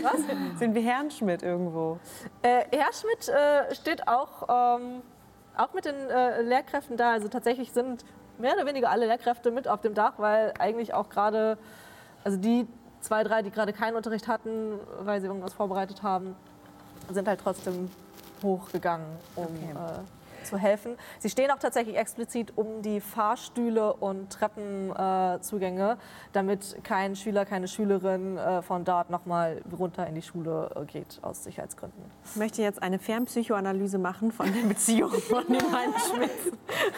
Was? 0.03 0.59
Sind 0.59 0.75
wir 0.75 0.81
Herrn 0.81 1.11
Schmidt 1.11 1.43
irgendwo? 1.43 1.99
Äh, 2.41 2.65
Herr 2.71 2.93
Schmidt 2.93 3.29
äh, 3.29 3.73
steht 3.75 4.07
auch, 4.07 4.77
ähm, 4.77 5.01
auch 5.57 5.73
mit 5.73 5.85
den 5.85 5.95
äh, 5.95 6.41
Lehrkräften 6.41 6.97
da. 6.97 7.11
Also 7.11 7.27
tatsächlich 7.27 7.71
sind 7.71 8.05
mehr 8.37 8.53
oder 8.55 8.65
weniger 8.65 8.89
alle 8.89 9.05
Lehrkräfte 9.05 9.51
mit 9.51 9.67
auf 9.67 9.81
dem 9.81 9.93
Dach, 9.93 10.13
weil 10.17 10.53
eigentlich 10.59 10.93
auch 10.93 11.09
gerade, 11.09 11.57
also 12.23 12.37
die 12.37 12.67
zwei, 13.03 13.23
drei, 13.23 13.41
die 13.41 13.51
gerade 13.51 13.73
keinen 13.73 13.95
Unterricht 13.95 14.27
hatten, 14.27 14.79
weil 15.01 15.21
sie 15.21 15.27
irgendwas 15.27 15.53
vorbereitet 15.53 16.01
haben, 16.03 16.35
sind 17.09 17.27
halt 17.27 17.39
trotzdem 17.41 17.91
hochgegangen, 18.41 19.05
um 19.35 19.45
äh, 19.45 20.03
zu 20.43 20.57
helfen. 20.57 20.97
Sie 21.19 21.29
stehen 21.29 21.51
auch 21.51 21.59
tatsächlich 21.59 21.97
explizit 21.97 22.53
um 22.57 22.81
die 22.81 22.99
Fahrstühle 22.99 23.93
und 23.93 24.29
Treppenzugänge, 24.29 25.91
äh, 25.91 25.95
damit 26.33 26.83
kein 26.83 27.15
Schüler, 27.15 27.45
keine 27.45 27.67
Schülerin 27.67 28.37
äh, 28.37 28.61
von 28.61 28.83
dort 28.83 29.09
nochmal 29.09 29.61
runter 29.77 30.05
in 30.07 30.15
die 30.15 30.21
Schule 30.21 30.69
äh, 30.75 30.85
geht, 30.85 31.19
aus 31.21 31.43
Sicherheitsgründen. 31.43 32.03
Ich 32.25 32.35
möchte 32.35 32.61
jetzt 32.61 32.81
eine 32.81 32.99
Fernpsychoanalyse 32.99 33.97
machen 33.97 34.31
von 34.31 34.51
der 34.53 34.67
Beziehung 34.67 35.11
von 35.11 35.45
dem 35.47 35.55
Herrn 35.55 35.93
Schmidt. 36.09 36.31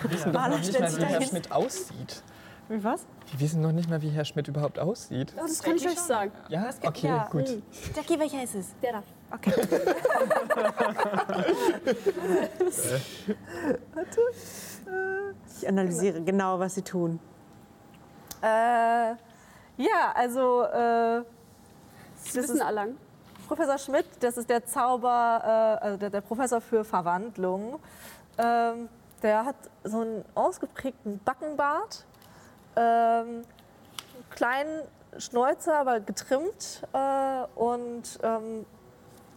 Wir 0.02 0.12
wissen 0.12 0.34
doch 0.34 0.48
noch 0.48 0.58
nicht 0.58 0.80
mal, 0.80 0.98
wie 0.98 1.06
Herr 1.06 1.22
Schmidt 1.22 1.52
aussieht. 1.52 2.24
Wie 2.68 2.84
was? 2.84 3.06
Wir 3.32 3.40
wissen 3.40 3.62
noch 3.62 3.72
nicht 3.72 3.90
mal, 3.90 4.02
wie 4.02 4.10
Herr 4.10 4.26
Schmidt 4.26 4.48
überhaupt 4.48 4.80
aussieht. 4.80 5.34
Das 5.36 5.62
kann 5.62 5.76
ich 5.76 5.88
euch 5.88 6.00
sagen. 6.00 6.32
Ja? 6.50 6.70
Okay, 6.82 7.22
gut. 7.30 7.62
Jackie, 7.96 8.20
welcher 8.20 8.44
ist 8.44 8.56
es? 8.56 8.68
Der 8.82 8.94
da. 8.94 9.04
Ich 15.58 15.68
analysiere 15.68 16.22
genau, 16.22 16.60
was 16.60 16.76
sie 16.76 16.82
tun. 16.82 17.20
Äh, 18.42 19.16
ja, 19.78 20.12
also 20.14 20.64
äh, 20.64 21.24
Das 22.26 22.36
ist 22.36 22.52
ein 22.52 22.62
Allang. 22.62 22.98
Professor 23.48 23.78
Schmidt, 23.78 24.06
das 24.20 24.38
ist 24.38 24.50
der 24.50 24.66
Zauber, 24.66 25.80
äh, 25.82 25.86
also 25.86 25.98
der, 25.98 26.10
der 26.10 26.22
Professor 26.22 26.62
für 26.62 26.84
Verwandlung. 26.84 27.80
Ähm, 28.38 28.90
der 29.22 29.46
hat 29.46 29.56
so 29.84 30.02
einen 30.02 30.26
ausgeprägten 30.36 31.20
Backenbart, 31.24 32.06
ähm, 32.76 32.82
einen 32.84 33.46
kleinen 34.32 34.82
Schnäuzer, 35.18 35.80
aber 35.80 36.00
getrimmt 36.02 36.82
äh, 36.94 37.44
und 37.56 38.20
ähm, 38.24 38.66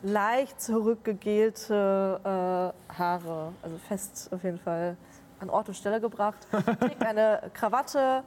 leicht 0.02 0.60
zurückgegelte 0.60 2.20
äh, 2.24 2.93
Haare, 2.98 3.52
also 3.62 3.78
fest 3.89 4.31
auf 4.32 4.43
jeden 4.44 4.59
Fall 4.59 4.97
an 5.40 5.51
Ort 5.51 5.69
und 5.69 5.74
Stelle 5.74 6.01
gebracht. 6.01 6.39
Trägt 6.81 7.02
eine 7.05 7.43
Krawatte, 7.55 8.24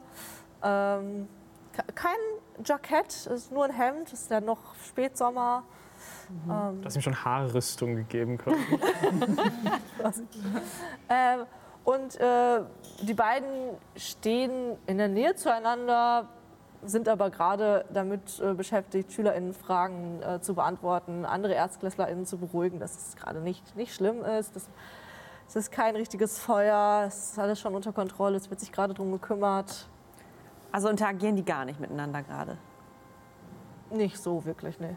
ähm, 0.62 1.28
ke- 1.72 1.92
kein 1.94 2.16
Jackett, 2.64 3.26
ist 3.26 3.52
nur 3.52 3.64
ein 3.64 3.70
Hemd, 3.72 4.12
ist 4.12 4.30
ja 4.30 4.40
noch 4.40 4.74
Spätsommer. 4.86 5.62
Ähm, 6.48 6.80
Du 6.80 6.86
hast 6.86 6.96
ihm 6.96 7.02
schon 7.02 7.24
Haarrüstung 7.24 7.96
gegeben 7.96 8.38
können. 8.38 8.58
ähm, 11.08 11.40
und 11.84 12.20
äh, 12.20 12.60
die 13.02 13.14
beiden 13.14 13.76
stehen 13.96 14.76
in 14.86 14.98
der 14.98 15.08
Nähe 15.08 15.34
zueinander, 15.34 16.28
sind 16.84 17.08
aber 17.08 17.30
gerade 17.30 17.84
damit 17.92 18.40
äh, 18.40 18.54
beschäftigt, 18.54 19.12
SchülerInnen 19.12 19.52
Fragen 19.52 20.20
äh, 20.22 20.40
zu 20.40 20.54
beantworten, 20.54 21.24
andere 21.24 21.54
ErstklässlerInnen 21.54 22.26
zu 22.26 22.38
beruhigen, 22.38 22.78
dass 22.80 22.96
es 22.96 23.16
gerade 23.16 23.40
nicht, 23.40 23.76
nicht 23.76 23.94
schlimm 23.94 24.24
ist. 24.24 24.54
Dass, 24.56 24.68
es 25.48 25.56
ist 25.56 25.72
kein 25.72 25.96
richtiges 25.96 26.38
Feuer, 26.38 27.04
es 27.06 27.32
ist 27.32 27.38
alles 27.38 27.60
schon 27.60 27.74
unter 27.74 27.92
Kontrolle, 27.92 28.36
es 28.36 28.48
wird 28.48 28.60
sich 28.60 28.72
gerade 28.72 28.94
darum 28.94 29.12
gekümmert. 29.12 29.88
Also 30.70 30.88
interagieren 30.88 31.36
die 31.36 31.44
gar 31.44 31.64
nicht 31.64 31.78
miteinander 31.78 32.22
gerade. 32.22 32.56
Nicht 33.90 34.18
so 34.18 34.44
wirklich, 34.44 34.80
ne. 34.80 34.96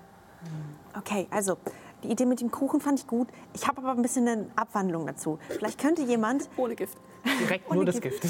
Okay, 0.97 1.27
also 1.31 1.57
die 2.05 2.11
Idee 2.11 2.25
mit 2.25 2.41
dem 2.41 2.51
Kuchen 2.51 2.79
fand 2.81 2.99
ich 2.99 3.07
gut. 3.07 3.27
Ich 3.53 3.67
habe 3.67 3.79
aber 3.79 3.91
ein 3.91 4.01
bisschen 4.01 4.27
eine 4.27 4.47
Abwandlung 4.55 5.07
dazu. 5.07 5.39
Vielleicht 5.49 5.79
könnte 5.79 6.03
jemand 6.03 6.49
Ohne 6.57 6.75
Gift. 6.75 6.97
Direkt 7.39 7.71
nur 7.73 7.83
das 7.85 7.99
Gift. 8.01 8.23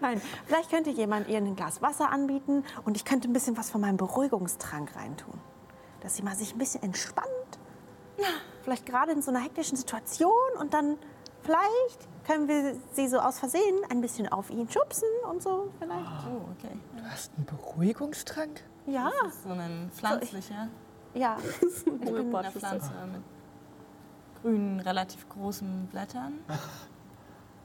Nein, 0.00 0.20
vielleicht 0.46 0.70
könnte 0.70 0.90
jemand 0.90 1.28
ihr 1.28 1.38
ein 1.38 1.54
Glas 1.54 1.80
Wasser 1.80 2.10
anbieten 2.10 2.64
und 2.84 2.96
ich 2.96 3.04
könnte 3.04 3.28
ein 3.28 3.32
bisschen 3.32 3.56
was 3.56 3.70
von 3.70 3.80
meinem 3.80 3.96
Beruhigungstrank 3.96 4.96
reintun. 4.96 5.34
Dass 6.00 6.16
sie 6.16 6.22
mal 6.22 6.34
sich 6.34 6.54
ein 6.54 6.58
bisschen 6.58 6.82
entspannt. 6.82 7.28
Vielleicht 8.62 8.84
gerade 8.86 9.12
in 9.12 9.22
so 9.22 9.30
einer 9.30 9.40
hektischen 9.40 9.76
Situation 9.76 10.32
und 10.58 10.74
dann 10.74 10.96
vielleicht 11.42 12.08
können 12.26 12.48
wir 12.48 12.74
sie 12.92 13.06
so 13.08 13.18
aus 13.20 13.38
Versehen 13.38 13.78
ein 13.90 14.00
bisschen 14.00 14.28
auf 14.28 14.50
ihn 14.50 14.68
schubsen 14.68 15.08
und 15.30 15.40
so 15.42 15.68
vielleicht. 15.78 16.02
Oh, 16.26 16.42
okay. 16.58 16.76
Du 16.96 17.04
hast 17.08 17.30
einen 17.36 17.46
Beruhigungstrank? 17.46 18.62
Ja, 18.86 19.10
So 19.44 19.50
ein 19.50 19.90
pflanzlicher. 19.94 20.68
Ja. 21.14 21.36
Eine 22.06 22.50
Pflanze 22.50 22.90
mit 23.12 23.22
grünen, 24.42 24.80
relativ 24.80 25.28
großen 25.28 25.86
Blättern. 25.90 26.34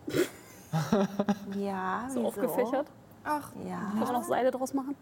Ja, 1.55 2.05
So 2.09 2.15
wieso? 2.19 2.27
aufgefächert. 2.27 2.87
Ach, 3.23 3.51
Ja. 3.63 3.77
Kann 3.91 3.99
man 3.99 4.15
auch 4.15 4.23
Seile 4.23 4.49
draus 4.51 4.73
machen? 4.73 4.95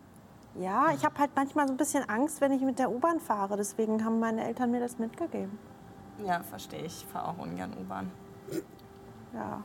Ja, 0.59 0.91
ich 0.93 1.05
habe 1.05 1.17
halt 1.17 1.31
manchmal 1.35 1.65
so 1.67 1.73
ein 1.73 1.77
bisschen 1.77 2.07
Angst, 2.09 2.41
wenn 2.41 2.51
ich 2.51 2.61
mit 2.61 2.77
der 2.77 2.91
U-Bahn 2.91 3.19
fahre. 3.21 3.55
Deswegen 3.55 4.03
haben 4.03 4.19
meine 4.19 4.43
Eltern 4.43 4.69
mir 4.71 4.81
das 4.81 4.99
mitgegeben. 4.99 5.57
ja, 6.25 6.41
verstehe 6.43 6.81
ich. 6.81 7.03
Ich 7.03 7.05
fahre 7.07 7.29
auch 7.29 7.37
ungern 7.37 7.73
U-Bahn. 7.79 8.11
Ja. 9.33 9.63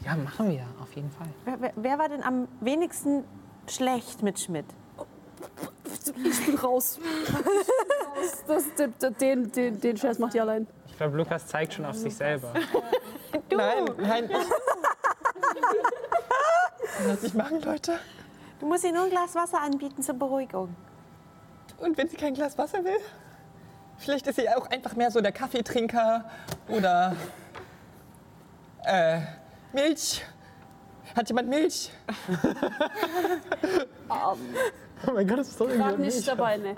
Ja, 0.00 0.16
machen 0.16 0.48
wir, 0.50 0.64
auf 0.82 0.92
jeden 0.94 1.10
Fall. 1.10 1.28
Wer, 1.44 1.60
wer, 1.60 1.72
wer 1.76 1.98
war 1.98 2.08
denn 2.08 2.22
am 2.22 2.48
wenigsten 2.60 3.22
schlecht 3.68 4.22
mit 4.22 4.40
Schmidt? 4.40 4.66
Ich 6.24 6.46
bin 6.46 6.56
raus. 6.56 6.98
Das, 8.46 8.64
das, 8.76 9.12
den, 9.18 9.50
den, 9.52 9.80
den 9.80 9.96
Scherz 9.96 10.18
macht 10.18 10.34
ihr 10.34 10.42
allein. 10.42 10.66
Ich 10.86 10.96
glaube, 10.96 11.16
Lukas 11.16 11.46
zeigt 11.46 11.74
schon 11.74 11.84
auf 11.84 11.96
sich 11.96 12.14
selber. 12.14 12.52
Nein, 13.50 13.84
nein, 13.98 14.30
ich. 14.30 14.36
Lass 17.06 17.22
ich 17.24 17.34
machen, 17.34 17.60
Leute. 17.62 17.98
Du 18.60 18.66
musst 18.66 18.84
ihr 18.84 18.92
nur 18.92 19.04
ein 19.04 19.10
Glas 19.10 19.34
Wasser 19.34 19.60
anbieten 19.60 20.02
zur 20.02 20.14
Beruhigung. 20.14 20.74
Und 21.78 21.98
wenn 21.98 22.08
sie 22.08 22.16
kein 22.16 22.34
Glas 22.34 22.56
Wasser 22.56 22.84
will? 22.84 23.00
Vielleicht 23.98 24.26
ist 24.26 24.36
sie 24.36 24.48
auch 24.48 24.70
einfach 24.70 24.94
mehr 24.94 25.10
so 25.10 25.20
der 25.20 25.32
Kaffeetrinker 25.32 26.30
oder 26.68 27.16
äh, 28.84 29.20
Milch. 29.72 30.24
Hat 31.16 31.28
jemand 31.28 31.48
Milch? 31.48 31.90
oh 35.08 35.12
mein 35.12 35.26
Gott, 35.26 35.38
das 35.38 35.48
ist 35.48 35.58
so 35.58 35.66
Gerade 35.66 36.00
nicht 36.00 36.26
dabei, 36.26 36.56
ne? 36.56 36.74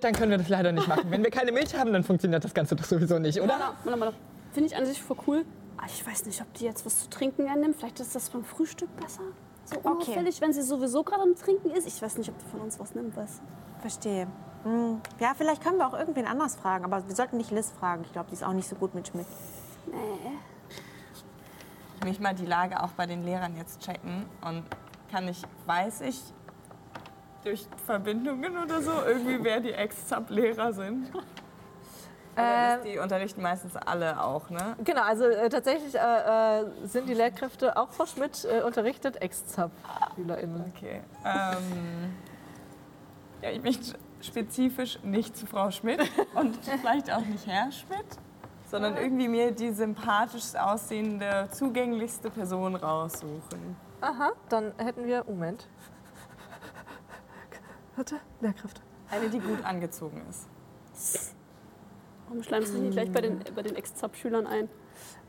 Dann 0.00 0.12
können 0.12 0.30
wir 0.30 0.38
das 0.38 0.48
leider 0.48 0.72
nicht 0.72 0.88
machen. 0.88 1.04
Wenn 1.10 1.22
wir 1.22 1.30
keine 1.30 1.52
Milch 1.52 1.74
haben, 1.76 1.92
dann 1.92 2.02
funktioniert 2.02 2.42
das 2.44 2.54
Ganze 2.54 2.74
doch 2.74 2.84
sowieso 2.84 3.18
nicht, 3.18 3.40
oder? 3.40 3.50
Warte, 3.50 3.74
warte, 3.84 4.00
warte. 4.00 4.16
Finde 4.52 4.68
ich 4.68 4.76
an 4.76 4.86
sich 4.86 5.00
voll 5.00 5.16
cool. 5.26 5.44
Aber 5.76 5.86
ich 5.86 6.04
weiß 6.04 6.26
nicht, 6.26 6.40
ob 6.40 6.52
die 6.54 6.64
jetzt 6.64 6.84
was 6.84 7.04
zu 7.04 7.10
trinken 7.10 7.46
ernimmt. 7.46 7.76
Vielleicht 7.76 8.00
ist 8.00 8.14
das 8.14 8.30
beim 8.30 8.44
Frühstück 8.44 8.88
besser. 8.96 9.22
So 9.64 9.78
unauffällig, 9.78 10.40
wenn 10.40 10.52
sie 10.52 10.62
sowieso 10.62 11.04
gerade 11.04 11.22
am 11.22 11.36
Trinken 11.36 11.70
ist. 11.70 11.86
Ich 11.86 12.02
weiß 12.02 12.18
nicht, 12.18 12.30
ob 12.30 12.38
die 12.38 12.46
von 12.46 12.60
uns 12.60 12.80
was 12.80 12.94
nimmt, 12.94 13.16
was. 13.16 13.40
Verstehe. 13.80 14.26
Hm. 14.64 15.00
Ja, 15.20 15.34
vielleicht 15.36 15.62
können 15.62 15.78
wir 15.78 15.86
auch 15.86 15.96
irgendwen 15.96 16.26
anders 16.26 16.56
fragen. 16.56 16.84
Aber 16.84 17.06
wir 17.06 17.14
sollten 17.14 17.36
nicht 17.36 17.52
Liz 17.52 17.70
fragen. 17.78 18.02
Ich 18.04 18.12
glaube, 18.12 18.28
die 18.30 18.34
ist 18.34 18.42
auch 18.42 18.52
nicht 18.52 18.68
so 18.68 18.74
gut 18.74 18.94
mit 18.94 19.06
Schmidt. 19.06 19.26
Mich 22.04 22.18
mal 22.18 22.34
die 22.34 22.46
Lage 22.46 22.82
auch 22.82 22.90
bei 22.90 23.06
den 23.06 23.22
Lehrern 23.22 23.56
jetzt 23.56 23.80
checken. 23.80 24.24
Und 24.40 24.64
kann 25.10 25.28
ich, 25.28 25.42
weiß 25.66 26.00
ich 26.00 26.20
durch 27.44 27.66
Verbindungen 27.86 28.56
oder 28.58 28.82
so 28.82 28.92
irgendwie, 29.06 29.42
wer 29.42 29.60
die 29.60 29.72
Ex-Sub-Lehrer 29.72 30.72
sind? 30.72 31.10
Oder 32.38 32.78
die 32.84 32.98
unterrichten 32.98 33.42
meistens 33.42 33.76
alle 33.76 34.22
auch, 34.22 34.48
ne? 34.48 34.76
Genau, 34.84 35.02
also 35.02 35.24
äh, 35.24 35.48
tatsächlich 35.48 35.94
äh, 35.94 36.60
äh, 36.60 36.64
sind 36.84 37.08
die 37.08 37.14
Lehrkräfte 37.14 37.76
auch 37.76 37.90
Frau 37.90 38.06
Schmidt 38.06 38.44
äh, 38.44 38.62
unterrichtet, 38.62 39.20
Ex-Zap-SchülerInnen. 39.20 40.72
Okay. 40.76 41.00
Ähm, 41.24 42.14
ja, 43.42 43.50
ich 43.50 43.62
möchte 43.62 43.98
spezifisch 44.20 45.00
nicht 45.02 45.36
zu 45.36 45.46
Frau 45.46 45.70
Schmidt 45.70 46.00
und 46.34 46.56
vielleicht 46.64 47.12
auch 47.12 47.24
nicht 47.24 47.46
Herr 47.46 47.72
Schmidt, 47.72 48.06
sondern 48.70 48.96
irgendwie 48.96 49.28
mir 49.28 49.50
die 49.50 49.70
sympathischst 49.70 50.58
aussehende, 50.58 51.48
zugänglichste 51.50 52.30
Person 52.30 52.76
raussuchen. 52.76 53.76
Aha, 54.00 54.30
dann 54.48 54.72
hätten 54.76 55.06
wir, 55.06 55.24
Moment. 55.24 55.66
Warte, 57.98 58.20
Lehrkräfte. 58.40 58.80
Eine, 59.10 59.28
die 59.28 59.40
gut 59.40 59.64
angezogen 59.64 60.22
ist. 60.30 61.34
Warum 62.28 62.44
schleimst 62.44 62.68
du 62.68 62.74
dich 62.74 62.82
nicht 62.82 62.92
gleich 62.92 63.10
bei 63.10 63.20
den, 63.20 63.40
bei 63.56 63.62
den 63.62 63.74
Ex-Zap-Schülern 63.74 64.46
ein? 64.46 64.68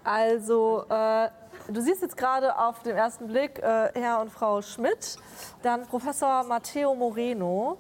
Also, 0.04 0.86
äh, 0.88 1.30
du 1.68 1.82
siehst 1.82 2.04
jetzt 2.04 2.16
gerade 2.16 2.56
auf 2.60 2.84
den 2.84 2.96
ersten 2.96 3.26
Blick 3.26 3.58
äh, 3.58 3.92
Herr 3.96 4.22
und 4.22 4.30
Frau 4.30 4.62
Schmidt, 4.62 5.18
dann 5.64 5.88
Professor 5.88 6.44
Matteo 6.44 6.94
Moreno. 6.94 7.80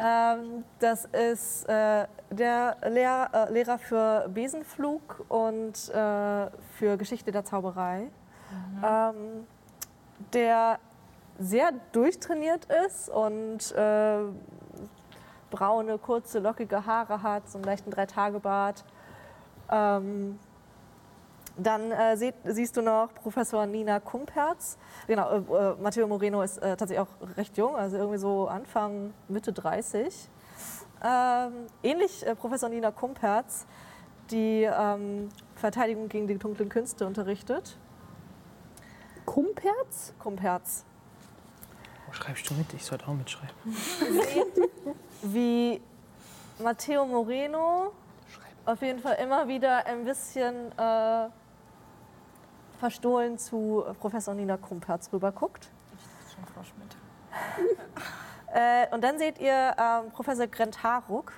Ähm, 0.00 0.64
das 0.80 1.04
ist 1.04 1.68
äh, 1.68 2.08
der 2.30 2.76
Lehr 2.88 3.30
äh, 3.32 3.52
Lehrer 3.52 3.78
für 3.78 4.28
Besenflug 4.34 5.26
und 5.28 5.90
äh, 5.90 6.50
für 6.76 6.96
Geschichte 6.96 7.30
der 7.30 7.44
Zauberei, 7.44 8.10
ähm, 8.82 9.46
der 10.32 10.80
sehr 11.38 11.72
durchtrainiert 11.92 12.66
ist 12.86 13.08
und 13.08 13.72
äh, 13.72 14.18
braune, 15.50 15.98
kurze, 15.98 16.40
lockige 16.40 16.84
Haare 16.84 17.22
hat, 17.22 17.48
so 17.48 17.58
einen 17.58 17.64
leichten 17.64 17.90
Drei-Tage-Bart. 17.90 18.84
Ähm, 19.70 20.38
dann 21.56 21.90
äh, 21.90 22.16
seht, 22.16 22.34
siehst 22.44 22.76
du 22.76 22.82
noch 22.82 23.12
Professor 23.14 23.66
Nina 23.66 23.98
Kumperz. 23.98 24.78
Genau, 25.06 25.30
äh, 25.30 25.36
äh, 25.38 25.74
Matteo 25.80 26.06
Moreno 26.06 26.42
ist 26.42 26.58
äh, 26.58 26.76
tatsächlich 26.76 27.00
auch 27.00 27.36
recht 27.36 27.56
jung, 27.56 27.74
also 27.76 27.96
irgendwie 27.96 28.18
so 28.18 28.46
Anfang, 28.46 29.12
Mitte 29.28 29.52
30. 29.52 30.30
Ähm, 31.04 31.66
ähnlich 31.82 32.26
äh, 32.26 32.34
Professor 32.34 32.68
Nina 32.68 32.90
Kumperz, 32.90 33.66
die 34.30 34.62
ähm, 34.62 35.30
Verteidigung 35.56 36.08
gegen 36.08 36.28
die 36.28 36.38
dunklen 36.38 36.68
Künste 36.68 37.06
unterrichtet. 37.06 37.76
Kumperz? 39.24 40.14
Kumperz. 40.18 40.84
Wo 42.08 42.12
schreibst 42.14 42.48
du 42.48 42.54
mit? 42.54 42.72
Ich 42.72 42.86
sollte 42.86 43.06
auch 43.06 43.12
mitschreiben. 43.12 43.54
Wie 45.22 45.78
Matteo 46.58 47.04
Moreno 47.04 47.92
auf 48.64 48.80
jeden 48.80 48.98
Fall 48.98 49.16
immer 49.16 49.46
wieder 49.46 49.84
ein 49.84 50.06
bisschen 50.06 50.72
äh, 50.78 51.28
verstohlen 52.80 53.36
zu 53.38 53.84
Professor 54.00 54.32
Nina 54.32 54.56
Kumperz 54.56 55.12
rüberguckt. 55.12 55.70
Schon 56.34 56.44
Frau 56.46 56.62
Schmidt. 56.62 56.96
Äh, 58.50 58.86
und 58.94 59.04
dann 59.04 59.18
seht 59.18 59.38
ihr 59.40 59.76
ähm, 59.78 60.10
Professor 60.10 60.46
Grent 60.46 60.82
Haruk. 60.82 61.34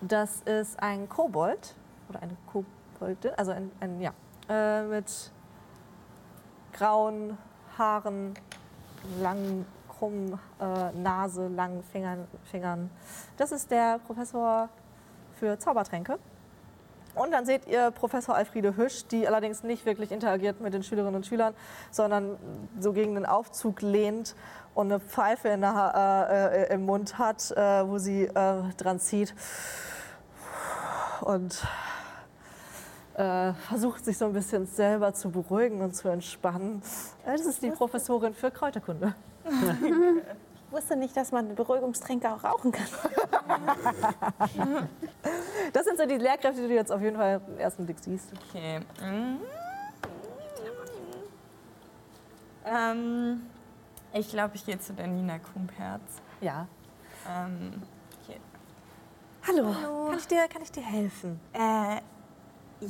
Das 0.00 0.40
ist 0.40 0.82
ein 0.82 1.08
Kobold 1.08 1.76
oder 2.08 2.20
eine 2.22 2.36
Koboldin, 2.52 3.30
also 3.36 3.52
ein, 3.52 3.70
ein 3.78 4.00
ja, 4.00 4.12
äh, 4.48 4.82
mit 4.82 5.30
grauen 6.72 7.38
Haaren, 7.78 8.34
langen, 9.20 9.66
krummen 9.88 10.38
äh, 10.60 10.92
Nase, 10.98 11.48
langen 11.48 11.82
Fingern, 11.84 12.26
Fingern. 12.50 12.90
Das 13.36 13.52
ist 13.52 13.70
der 13.70 13.98
Professor 14.06 14.68
für 15.38 15.58
Zaubertränke. 15.58 16.18
Und 17.14 17.30
dann 17.30 17.44
seht 17.44 17.66
ihr 17.66 17.90
Professor 17.90 18.34
Alfriede 18.34 18.76
Hüsch, 18.76 19.06
die 19.06 19.28
allerdings 19.28 19.62
nicht 19.62 19.84
wirklich 19.84 20.12
interagiert 20.12 20.60
mit 20.60 20.72
den 20.72 20.82
Schülerinnen 20.82 21.16
und 21.16 21.26
Schülern, 21.26 21.54
sondern 21.90 22.38
so 22.80 22.92
gegen 22.94 23.14
den 23.14 23.26
Aufzug 23.26 23.82
lehnt 23.82 24.34
und 24.74 24.90
eine 24.90 24.98
Pfeife 24.98 25.48
der, 25.48 26.28
äh, 26.30 26.62
äh, 26.62 26.74
im 26.74 26.86
Mund 26.86 27.18
hat, 27.18 27.50
äh, 27.50 27.86
wo 27.86 27.98
sie 27.98 28.24
äh, 28.24 28.62
dran 28.78 28.98
zieht 28.98 29.34
und 31.20 31.66
äh, 33.14 33.52
versucht 33.68 34.04
sich 34.04 34.16
so 34.18 34.24
ein 34.26 34.32
bisschen 34.32 34.66
selber 34.66 35.12
zu 35.14 35.30
beruhigen 35.30 35.80
und 35.82 35.94
zu 35.94 36.08
entspannen. 36.08 36.82
Äh, 37.26 37.32
Das 37.36 37.46
ist 37.46 37.62
die 37.62 37.70
Professorin 37.70 38.34
für 38.34 38.50
Kräuterkunde. 38.50 39.14
Ich 39.44 40.72
wusste 40.72 40.96
nicht, 40.96 41.14
dass 41.16 41.32
man 41.32 41.54
Beruhigungstränke 41.54 42.32
auch 42.32 42.42
rauchen 42.44 42.72
kann. 42.72 42.86
Das 45.72 45.84
sind 45.84 45.98
so 45.98 46.06
die 46.06 46.16
Lehrkräfte, 46.16 46.62
die 46.62 46.68
du 46.68 46.74
jetzt 46.74 46.90
auf 46.90 47.00
jeden 47.02 47.16
Fall 47.16 47.40
im 47.46 47.58
ersten 47.58 47.84
Blick 47.84 47.98
siehst. 48.00 48.32
Okay. 48.50 48.80
Mhm. 49.02 49.38
Ähm, 52.64 53.42
Ich 54.14 54.28
glaube, 54.30 54.54
ich 54.56 54.64
gehe 54.64 54.78
zu 54.78 54.92
der 54.92 55.06
Nina 55.08 55.38
Kumperz. 55.38 56.00
Ja. 56.40 56.66
Ähm, 57.28 57.82
hier. 58.26 58.36
Hallo. 59.46 59.74
Kann, 60.08 60.18
ich 60.18 60.26
dir, 60.28 60.48
kann 60.48 60.62
ich 60.62 60.70
dir 60.72 60.82
helfen? 60.82 61.40
Äh, 61.52 62.00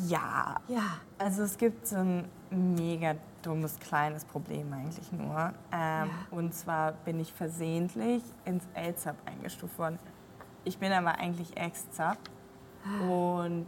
ja. 0.06 0.56
Ja. 0.69 0.82
Also 1.19 1.43
es 1.43 1.56
gibt 1.59 1.86
so 1.86 1.97
ein 1.97 2.28
mega 2.51 3.14
dummes 3.43 3.78
kleines 3.78 4.24
Problem 4.24 4.73
eigentlich 4.73 5.10
nur. 5.12 5.52
Ähm, 5.73 6.10
Und 6.31 6.55
zwar 6.55 6.93
bin 6.93 7.20
ich 7.20 7.32
versehentlich 7.32 8.23
ins 8.44 8.64
LZAP 8.77 9.16
eingestuft 9.27 9.78
worden. 9.78 9.98
Ich 10.64 10.78
bin 10.78 10.93
aber 10.93 11.19
eigentlich 11.19 11.56
Ex-ZAP. 11.56 12.19
Und 13.09 13.66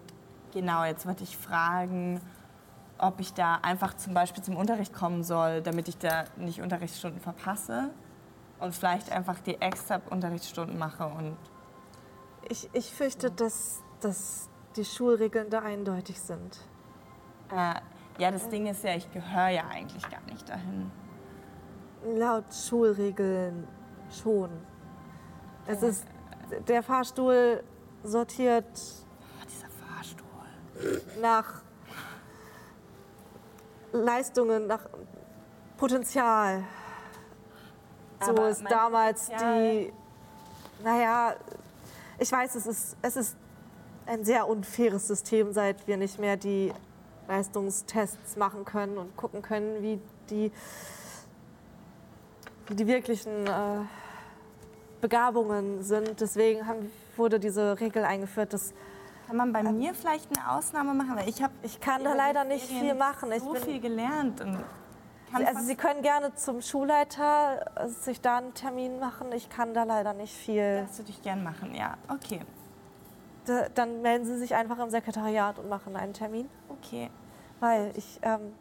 genau, 0.52 0.84
jetzt 0.84 1.06
wollte 1.06 1.22
ich 1.24 1.36
fragen, 1.36 2.20
ob 2.98 3.20
ich 3.20 3.32
da 3.32 3.56
einfach 3.62 3.94
zum 3.94 4.14
Beispiel 4.14 4.42
zum 4.42 4.56
Unterricht 4.56 4.92
kommen 4.92 5.22
soll, 5.24 5.60
damit 5.62 5.88
ich 5.88 5.98
da 5.98 6.24
nicht 6.36 6.60
Unterrichtsstunden 6.60 7.20
verpasse. 7.20 7.90
Und 8.60 8.74
vielleicht 8.74 9.10
einfach 9.10 9.40
die 9.40 9.60
Ex-ZAP-Unterrichtsstunden 9.60 10.78
mache 10.78 11.06
und 11.06 11.36
Ich, 12.48 12.68
ich 12.72 12.92
fürchte, 12.92 13.30
dass, 13.30 13.82
dass 14.00 14.48
die 14.76 14.84
Schulregeln 14.84 15.50
da 15.50 15.60
eindeutig 15.60 16.20
sind. 16.20 16.58
Äh, 17.50 17.74
ja, 18.18 18.30
das 18.30 18.48
Ding 18.48 18.66
ist 18.66 18.82
ja, 18.84 18.94
ich 18.94 19.10
gehöre 19.12 19.48
ja 19.48 19.64
eigentlich 19.68 20.08
gar 20.08 20.20
nicht 20.22 20.48
dahin. 20.48 20.90
Laut 22.16 22.44
Schulregeln 22.52 23.66
schon. 24.10 24.50
Es 25.66 25.82
ist, 25.82 26.04
der 26.68 26.82
Fahrstuhl 26.82 27.62
sortiert 28.02 28.66
Oh, 28.66 29.46
dieser 29.48 29.68
Fahrstuhl. 29.70 31.02
nach 31.20 31.62
Leistungen, 33.92 34.66
nach 34.66 34.86
Potenzial. 35.76 36.64
So 38.20 38.30
Aber 38.30 38.48
ist 38.48 38.62
mein 38.62 38.72
damals 38.72 39.26
Potenzial- 39.26 39.62
die. 39.68 39.92
Naja, 40.82 41.34
ich 42.18 42.30
weiß, 42.30 42.54
es 42.56 42.66
ist, 42.66 42.96
es 43.00 43.16
ist 43.16 43.36
ein 44.06 44.24
sehr 44.24 44.48
unfaires 44.48 45.08
System, 45.08 45.52
seit 45.52 45.86
wir 45.86 45.96
nicht 45.96 46.18
mehr 46.18 46.36
die 46.36 46.72
Leistungstests 47.28 48.36
machen 48.36 48.64
können 48.64 48.98
und 48.98 49.16
gucken 49.16 49.42
können, 49.42 49.82
wie 49.82 50.00
die, 50.30 50.52
wie 52.66 52.74
die 52.74 52.86
wirklichen 52.86 53.46
äh, 53.46 53.80
Begabungen 55.00 55.82
sind. 55.82 56.20
Deswegen 56.20 56.66
haben, 56.66 56.90
wurde 57.16 57.40
diese 57.40 57.78
Regel 57.80 58.04
eingeführt, 58.04 58.52
dass 58.52 58.74
Kann 59.26 59.36
man 59.36 59.52
bei 59.52 59.62
mir 59.62 59.94
vielleicht 59.94 60.36
eine 60.36 60.50
Ausnahme 60.50 60.94
machen? 60.94 61.16
Weil 61.16 61.28
ich 61.28 61.42
habe 61.42 61.54
ich 61.62 61.80
kann 61.80 62.04
da 62.04 62.14
leider 62.14 62.44
nicht 62.44 62.66
viel 62.66 62.94
machen. 62.94 63.32
Ich 63.32 63.42
so 63.42 63.54
viel 63.54 63.80
gelernt. 63.80 64.40
Und 64.40 64.58
kann 65.30 65.46
also 65.46 65.60
Sie 65.60 65.74
können 65.74 66.02
gerne 66.02 66.34
zum 66.34 66.60
Schulleiter 66.62 67.66
äh, 67.76 67.88
sich 67.88 68.20
da 68.20 68.38
einen 68.38 68.54
Termin 68.54 68.98
machen. 68.98 69.32
Ich 69.32 69.48
kann 69.48 69.74
da 69.74 69.84
leider 69.84 70.12
nicht 70.14 70.34
viel. 70.34 70.84
das 70.86 70.98
würde 70.98 71.10
ich 71.10 71.22
gern 71.22 71.42
machen, 71.42 71.74
ja. 71.74 71.96
Okay, 72.08 72.40
Da, 73.46 73.68
dann 73.74 74.00
melden 74.02 74.24
Sie 74.24 74.38
sich 74.38 74.54
einfach 74.54 74.78
im 74.78 74.88
Sekretariat 74.90 75.58
und 75.58 75.68
machen 75.68 75.96
einen 75.96 76.14
Termin, 76.14 76.48
okay. 76.68 77.10
weil 77.60 77.92
ich 77.96 78.18
ähm, 78.22 78.52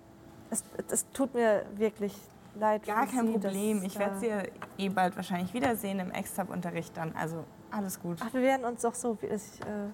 es, 0.50 0.64
es 0.90 1.10
tut 1.12 1.34
mir 1.34 1.66
wirklich 1.76 2.14
leid. 2.56 2.86
Gar 2.86 3.08
kein 3.08 3.28
Sie, 3.28 3.34
dass 3.34 3.44
Problem. 3.54 3.84
Ich 3.84 3.94
da- 3.94 4.00
werde 4.00 4.20
sie 4.20 4.28
ja 4.28 4.44
eh 4.78 4.90
bald 4.90 5.16
wahrscheinlich 5.16 5.54
wiedersehen 5.54 6.00
im 6.00 6.12
Extra-Unterricht 6.12 6.96
dann. 6.98 7.16
Also 7.16 7.44
alles 7.72 8.00
gut. 8.00 8.20
Ach, 8.22 8.34
wir 8.34 8.42
werden 8.42 8.66
uns 8.66 8.82
doch 8.82 8.94
so. 8.94 9.18
wie 9.22 9.28
Ich, 9.28 9.62
äh, 9.62 9.90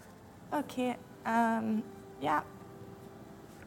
Okay, 0.51 0.95
ähm, 1.25 1.83
ja. 2.19 2.43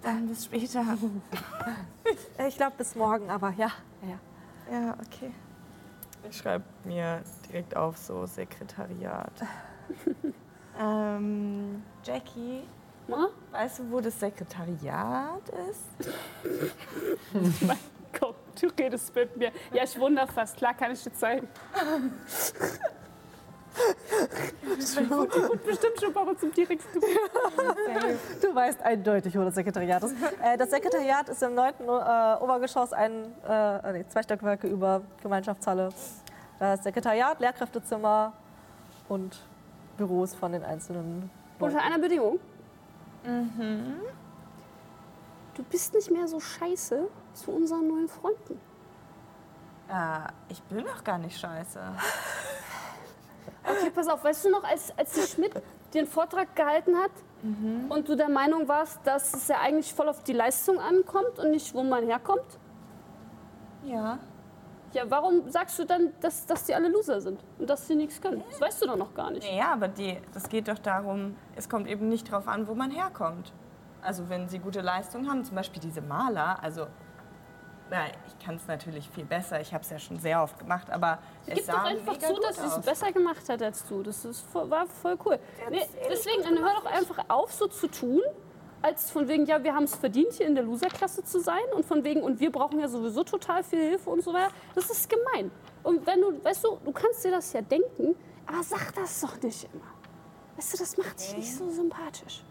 Dann 0.03 0.27
bis 0.27 0.47
später. 0.47 0.85
ich 2.49 2.57
glaube 2.57 2.73
bis 2.77 2.97
morgen, 2.97 3.31
aber 3.31 3.51
ja. 3.51 3.71
ja. 4.03 4.19
ja, 4.73 4.97
okay. 5.07 5.33
Ich 6.29 6.37
schreibe 6.39 6.65
mir 6.85 7.23
direkt 7.49 7.77
auf 7.77 7.97
so 7.97 8.27
Sekretariat. 8.27 9.33
ähm, 10.83 11.83
Jackie, 12.05 12.63
Na? 13.07 13.29
weißt 13.51 13.81
du, 13.81 13.91
wo 13.91 14.01
das 14.01 14.19
Sekretariat 14.19 15.43
ist? 15.71 16.11
Komm, 18.19 18.35
du 18.61 18.67
redest 18.79 19.15
mit 19.15 19.37
mir. 19.37 19.53
Ja, 19.73 19.85
ich 19.85 19.99
wundere 19.99 20.27
fast. 20.27 20.57
Klar 20.57 20.75
kann 20.75 20.93
ich 20.93 21.03
dir 21.03 21.13
zeigen. 21.13 21.49
Und 25.51 25.65
bestimmt 25.65 25.99
schon 26.01 26.13
bei 26.13 26.21
uns 26.21 26.43
im 26.43 26.53
direkten 26.53 27.01
Du 27.01 28.55
weißt 28.55 28.83
eindeutig, 28.83 29.35
wo 29.37 29.45
das 29.45 29.55
Sekretariat 29.55 30.03
ist. 30.03 30.15
Äh, 30.43 30.59
das 30.59 30.71
Sekretariat 30.71 31.29
ist 31.31 31.43
im 31.43 31.55
9. 31.55 31.75
Äh, 31.81 32.43
Obergeschoss, 32.43 32.93
ein, 32.93 33.33
äh, 33.49 33.93
nee, 33.93 34.05
zwei 34.09 34.23
Stockwerke 34.23 34.67
über 34.67 35.03
Gemeinschaftshalle. 35.23 35.89
Das 36.59 36.85
Sekretariat, 36.85 37.41
Lehrkräftezimmer 37.41 38.35
und 39.09 39.41
Büros 39.97 40.35
von 40.35 40.53
den 40.53 40.65
einzelnen 40.65 41.31
Leuten. 41.59 41.75
Unter 41.75 41.85
einer 41.85 41.99
Bedingung. 41.99 42.39
Mhm. 43.25 44.01
Du 45.55 45.63
bist 45.65 45.95
nicht 45.95 46.11
mehr 46.11 46.27
so 46.27 46.41
scheiße 46.41 47.09
zu 47.35 47.51
unseren 47.51 47.87
neuen 47.87 48.09
Freunden. 48.09 48.61
Äh, 49.89 50.29
ich 50.49 50.63
bin 50.63 50.85
doch 50.85 51.05
gar 51.05 51.19
nicht 51.19 51.39
scheiße. 51.39 51.81
Okay, 53.65 53.91
pass 53.95 54.09
auf, 54.09 54.25
weißt 54.25 54.47
du 54.47 54.51
noch, 54.51 54.65
als, 54.65 54.97
als 54.99 55.13
die 55.13 55.23
Schmidt 55.23 55.53
den 55.95 56.07
Vortrag 56.07 56.55
gehalten 56.57 56.97
hat 56.97 57.13
und 57.89 58.09
du 58.09 58.17
der 58.17 58.29
Meinung 58.29 58.67
warst, 58.67 59.01
dass 59.05 59.35
es 59.35 59.49
ja 59.49 59.61
eigentlich 59.61 59.95
voll 59.95 60.09
auf 60.09 60.23
die 60.25 60.33
Leistung 60.33 60.79
ankommt 60.81 61.39
und 61.39 61.51
nicht, 61.53 61.73
wo 61.73 61.83
man 61.85 62.05
herkommt? 62.05 62.59
Ja. 63.85 64.19
Ja, 64.93 65.05
warum 65.09 65.49
sagst 65.51 65.79
du 65.79 65.85
dann, 65.85 66.13
dass, 66.21 66.45
dass 66.47 66.65
die 66.65 66.75
alle 66.75 66.89
Loser 66.89 67.21
sind 67.21 67.41
und 67.59 67.69
dass 67.71 67.87
sie 67.87 67.95
nichts 67.95 68.21
können? 68.21 68.43
Das 68.51 68.61
weißt 68.61 68.83
du 68.83 68.87
doch 68.87 68.97
noch 68.97 69.15
gar 69.15 69.31
nicht. 69.31 69.51
Ja, 69.51 69.73
aber 69.73 69.89
die, 69.89 70.19
das 70.35 70.49
geht 70.49 70.69
doch 70.69 70.79
darum, 70.79 71.37
es 71.57 71.69
kommt 71.69 71.89
eben 71.89 72.09
nicht 72.09 72.31
darauf 72.31 72.47
an, 72.49 72.69
wo 72.69 72.75
man 72.75 72.91
herkommt. 72.91 73.53
Also 74.03 74.29
wenn 74.29 74.49
sie 74.49 74.59
gute 74.59 74.81
Leistung 74.81 75.29
haben, 75.31 75.45
zum 75.45 75.55
Beispiel 75.57 75.81
diese 75.81 76.01
Maler, 76.03 76.63
also 76.63 76.87
na, 77.91 78.07
ich 78.27 78.45
kann 78.45 78.57
es 78.57 78.67
natürlich 78.67 79.09
viel 79.11 79.25
besser, 79.25 79.61
ich 79.61 79.75
habe 79.75 79.83
es 79.85 79.91
ja 79.91 79.99
schon 79.99 80.19
sehr 80.19 80.43
oft 80.43 80.59
gemacht, 80.59 80.89
aber 80.91 81.19
es 81.47 81.57
Gib 81.57 81.65
sah 81.65 81.73
doch 81.73 81.85
einfach 81.85 82.17
zu, 82.19 82.35
dass 82.41 82.57
sie 82.57 82.67
es 82.67 82.81
besser 82.81 83.13
gemacht 83.13 83.47
hat 83.49 83.63
als 83.63 83.87
du. 83.87 84.03
Das 84.03 84.25
ist, 84.25 84.41
voll- 84.41 84.71
war 84.71 84.87
voll 84.87 85.17
cool. 85.27 85.39
Nee, 85.71 85.83
deswegen, 86.09 86.43
dann 86.43 86.59
hör 86.59 86.75
doch 86.75 86.87
einfach 86.87 87.19
auf, 87.29 87.53
so 87.53 87.67
zu 87.67 87.89
tun, 87.89 88.21
als 88.83 89.11
von 89.11 89.29
wegen, 89.29 89.47
ja, 89.47 89.63
wir 89.63 89.75
haben 89.75 89.85
es 89.85 89.95
verdient, 89.95 90.33
hier 90.33 90.47
in 90.47 90.55
der 90.55 90.65
Loserklasse 90.65 91.25
zu 91.25 91.41
sein 91.41 91.63
und 91.75 91.87
von 91.87 92.05
wegen, 92.05 92.23
und 92.23 92.41
wir 92.41 92.51
brauchen 92.51 92.81
ja 92.81 92.89
sowieso 92.89 93.23
total 93.25 93.63
viel 93.63 93.81
Hilfe 93.81 94.11
und 94.11 94.23
so 94.23 94.33
weiter. 94.33 94.53
Das 94.75 94.91
ist 94.91 95.09
gemein. 95.09 95.51
Und 95.83 96.07
wenn 96.07 96.21
du, 96.21 96.45
weißt 96.45 96.65
du, 96.65 96.79
du 96.85 96.93
kannst 96.93 97.25
dir 97.25 97.31
das 97.31 97.53
ja 97.53 97.63
denken, 97.63 98.17
aber 98.47 98.63
sag 98.63 98.93
das 98.95 99.21
doch 99.21 99.41
nicht 99.41 99.69
immer. 99.73 99.87
Weißt 100.57 100.75
du, 100.75 100.79
das 100.79 100.97
macht 100.97 101.21
dich 101.21 101.37
nicht 101.37 101.57
so 101.57 101.71
sympathisch. 101.71 102.45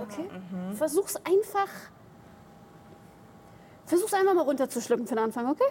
Okay? 0.00 0.28
Versuch's 0.74 1.16
einfach. 1.16 1.68
Versuch's 3.84 4.14
einfach 4.14 4.34
mal 4.34 4.42
runterzuschlucken 4.42 5.06
für 5.06 5.16
den 5.16 5.24
Anfang, 5.24 5.50
okay? 5.50 5.64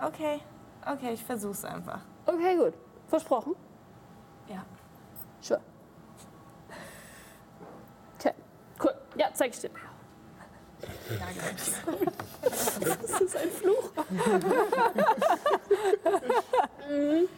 Okay, 0.00 0.40
okay, 0.86 1.14
ich 1.14 1.24
versuch's 1.24 1.64
einfach. 1.64 2.00
Okay, 2.26 2.56
gut. 2.56 2.74
Versprochen? 3.08 3.56
Ja. 4.48 4.64
Sure. 5.40 5.60
Okay, 8.18 8.34
cool. 8.82 8.94
Ja, 9.16 9.28
zeig 9.32 9.52
ich 9.52 9.60
dir. 9.60 9.70
Das 12.40 13.20
ist 13.20 13.36
ein 13.36 13.50
Fluch. 13.50 13.90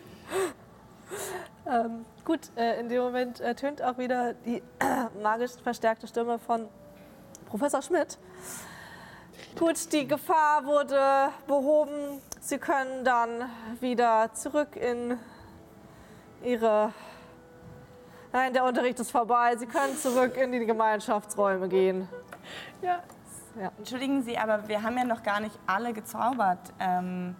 Ähm, 1.66 2.04
gut, 2.24 2.40
äh, 2.56 2.78
in 2.78 2.90
dem 2.90 3.02
Moment 3.02 3.40
ertönt 3.40 3.80
auch 3.80 3.96
wieder 3.96 4.34
die 4.34 4.62
magisch 5.22 5.52
verstärkte 5.62 6.06
Stimme 6.06 6.38
von 6.38 6.68
Professor 7.46 7.80
Schmidt. 7.80 8.18
Gut, 9.58 9.92
die 9.92 10.06
Gefahr 10.06 10.66
wurde 10.66 11.30
behoben. 11.46 12.20
Sie 12.40 12.58
können 12.58 13.04
dann 13.04 13.48
wieder 13.80 14.30
zurück 14.34 14.76
in 14.76 15.18
Ihre. 16.42 16.92
Nein, 18.34 18.52
der 18.52 18.64
Unterricht 18.64 18.98
ist 18.98 19.12
vorbei. 19.12 19.54
Sie 19.56 19.66
können 19.66 19.96
zurück 19.96 20.36
in 20.36 20.50
die 20.50 20.66
Gemeinschaftsräume 20.66 21.68
gehen. 21.68 22.08
Ja. 22.82 22.98
Ja. 23.60 23.70
Entschuldigen 23.78 24.22
Sie, 24.24 24.36
aber 24.36 24.66
wir 24.66 24.82
haben 24.82 24.98
ja 24.98 25.04
noch 25.04 25.22
gar 25.22 25.38
nicht 25.38 25.56
alle 25.68 25.92
gezaubert 25.92 26.58
ähm, 26.80 27.36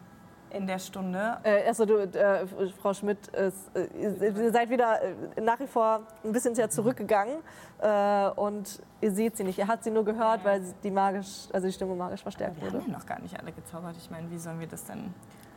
in 0.51 0.69
der 0.69 0.79
Stunde. 0.79 1.39
Äh, 1.43 1.67
also 1.67 1.85
du, 1.85 1.97
äh, 1.97 2.47
Frau 2.81 2.95
Schmidt, 2.95 3.27
ist, 3.27 3.75
äh, 3.75 3.89
ihr 4.01 4.53
seid 4.53 4.71
wieder 4.71 5.03
äh, 5.03 5.41
nach 5.41 5.59
wie 5.59 5.67
vor 5.67 6.03
ein 6.23 6.31
bisschen 6.31 6.55
sehr 6.55 6.71
zurückgegangen 6.71 7.39
äh, 7.81 8.29
und 8.37 8.81
ihr 9.01 9.11
seht 9.11 9.37
sie 9.37 9.43
nicht. 9.43 9.59
Ihr 9.59 9.67
habt 9.67 9.83
sie 9.83 9.91
nur 9.91 10.05
gehört, 10.05 10.45
weil 10.45 10.63
die 10.85 10.93
magisch, 10.93 11.49
also 11.53 11.67
die 11.67 11.73
Stimme 11.73 11.97
magisch 11.97 12.23
verstärkt 12.23 12.55
Wir 12.55 12.69
wurde. 12.69 12.79
haben 12.85 12.93
ja 12.93 12.97
noch 12.99 13.07
gar 13.07 13.21
nicht 13.21 13.37
alle 13.37 13.51
gezaubert. 13.51 13.97
Ich 13.99 14.13
meine, 14.13 14.31
wie 14.31 14.39
sollen 14.39 14.61
wir 14.61 14.69
das 14.69 14.85
denn 14.85 15.13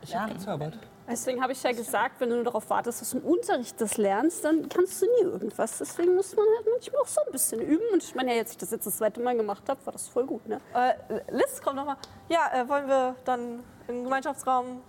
Ich 0.08 0.16
habe 0.16 0.34
gezaubert. 0.34 0.78
Deswegen 1.10 1.42
habe 1.42 1.54
ich 1.54 1.64
ja 1.64 1.72
gesagt, 1.72 2.20
wenn 2.20 2.30
du 2.30 2.36
nur 2.36 2.44
darauf 2.46 2.70
wartest, 2.70 3.02
dass 3.02 3.12
du 3.12 3.18
im 3.20 3.24
Unterricht 3.24 3.80
das 3.80 3.98
lernst, 3.98 4.44
dann 4.44 4.68
kannst 4.68 5.02
du 5.02 5.06
nie 5.06 5.22
irgendwas. 5.32 5.78
Deswegen 5.78 6.16
muss 6.16 6.36
man 6.36 6.46
halt 6.58 6.68
manchmal 6.70 7.02
auch 7.02 7.08
so 7.08 7.22
ein 7.26 7.32
bisschen 7.32 7.62
üben. 7.62 7.84
Und 7.94 8.04
ich 8.04 8.14
meine, 8.14 8.32
ja, 8.32 8.36
jetzt 8.38 8.52
ich 8.52 8.58
das 8.58 8.72
jetzt 8.72 8.86
das 8.88 8.98
zweite 8.98 9.22
Mal 9.22 9.36
gemacht 9.38 9.64
habe, 9.70 9.86
war 9.86 9.94
das 9.94 10.08
voll 10.08 10.26
gut. 10.26 10.46
Ne? 10.48 10.60
Äh, 10.74 10.94
Liz, 11.32 11.62
komm 11.64 11.76
noch 11.78 11.86
mal. 11.86 11.96
Ja, 12.30 12.52
äh, 12.54 12.68
wollen 12.68 12.88
wir 12.88 13.16
dann 13.24 13.64
im 13.88 14.04
Gemeinschaftsraum 14.04 14.82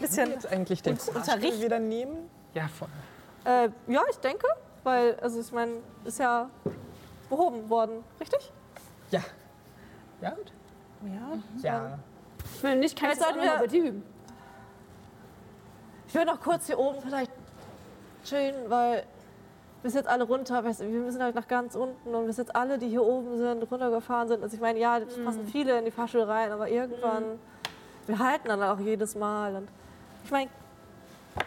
bisschen. 0.00 0.30
Jetzt 0.30 0.46
eigentlich 0.46 0.82
den 0.82 0.96
Fahrstuhl 0.96 1.60
wieder 1.60 1.78
nehmen? 1.78 2.28
Ja, 2.54 2.66
voll. 2.68 2.88
Äh, 3.44 3.68
ja, 3.86 4.02
ich 4.10 4.16
denke, 4.18 4.46
weil, 4.82 5.14
also 5.20 5.40
ich 5.40 5.52
meine, 5.52 5.74
ist 6.04 6.18
ja 6.18 6.48
behoben 7.30 7.68
worden, 7.70 8.02
richtig? 8.20 8.52
Ja. 9.10 9.20
Ja, 10.20 10.30
gut. 10.30 10.52
Ja. 11.04 11.38
Ja. 11.62 11.98
Wenn 12.62 12.80
nicht, 12.80 12.98
kann 12.98 13.10
ich 13.12 13.18
sollten 13.18 13.40
wir- 13.40 13.58
bei 13.58 13.66
dir 13.68 13.84
üben. 13.84 14.02
Ich 16.12 16.16
würde 16.16 16.30
noch 16.30 16.42
kurz 16.42 16.66
hier 16.66 16.78
oben 16.78 17.00
vielleicht 17.00 17.32
chillen, 18.22 18.68
weil 18.68 19.02
bis 19.82 19.94
jetzt 19.94 20.06
alle 20.06 20.24
runter, 20.24 20.62
wir 20.62 21.00
müssen 21.00 21.22
halt 21.22 21.34
nach 21.34 21.48
ganz 21.48 21.74
unten 21.74 22.14
und 22.14 22.26
bis 22.26 22.36
jetzt 22.36 22.54
alle, 22.54 22.76
die 22.76 22.86
hier 22.90 23.02
oben 23.02 23.38
sind, 23.38 23.62
runtergefahren 23.62 24.28
sind. 24.28 24.42
Also 24.42 24.54
ich 24.54 24.60
meine, 24.60 24.78
ja, 24.78 24.98
es 24.98 25.24
passen 25.24 25.46
viele 25.50 25.78
in 25.78 25.86
die 25.86 25.90
Fahrschule 25.90 26.28
rein, 26.28 26.52
aber 26.52 26.68
irgendwann, 26.68 27.24
wir 28.06 28.18
halten 28.18 28.48
dann 28.48 28.62
auch 28.62 28.78
jedes 28.78 29.14
Mal. 29.14 29.56
Und 29.56 29.68
ich 30.24 30.30
meine, 30.30 30.50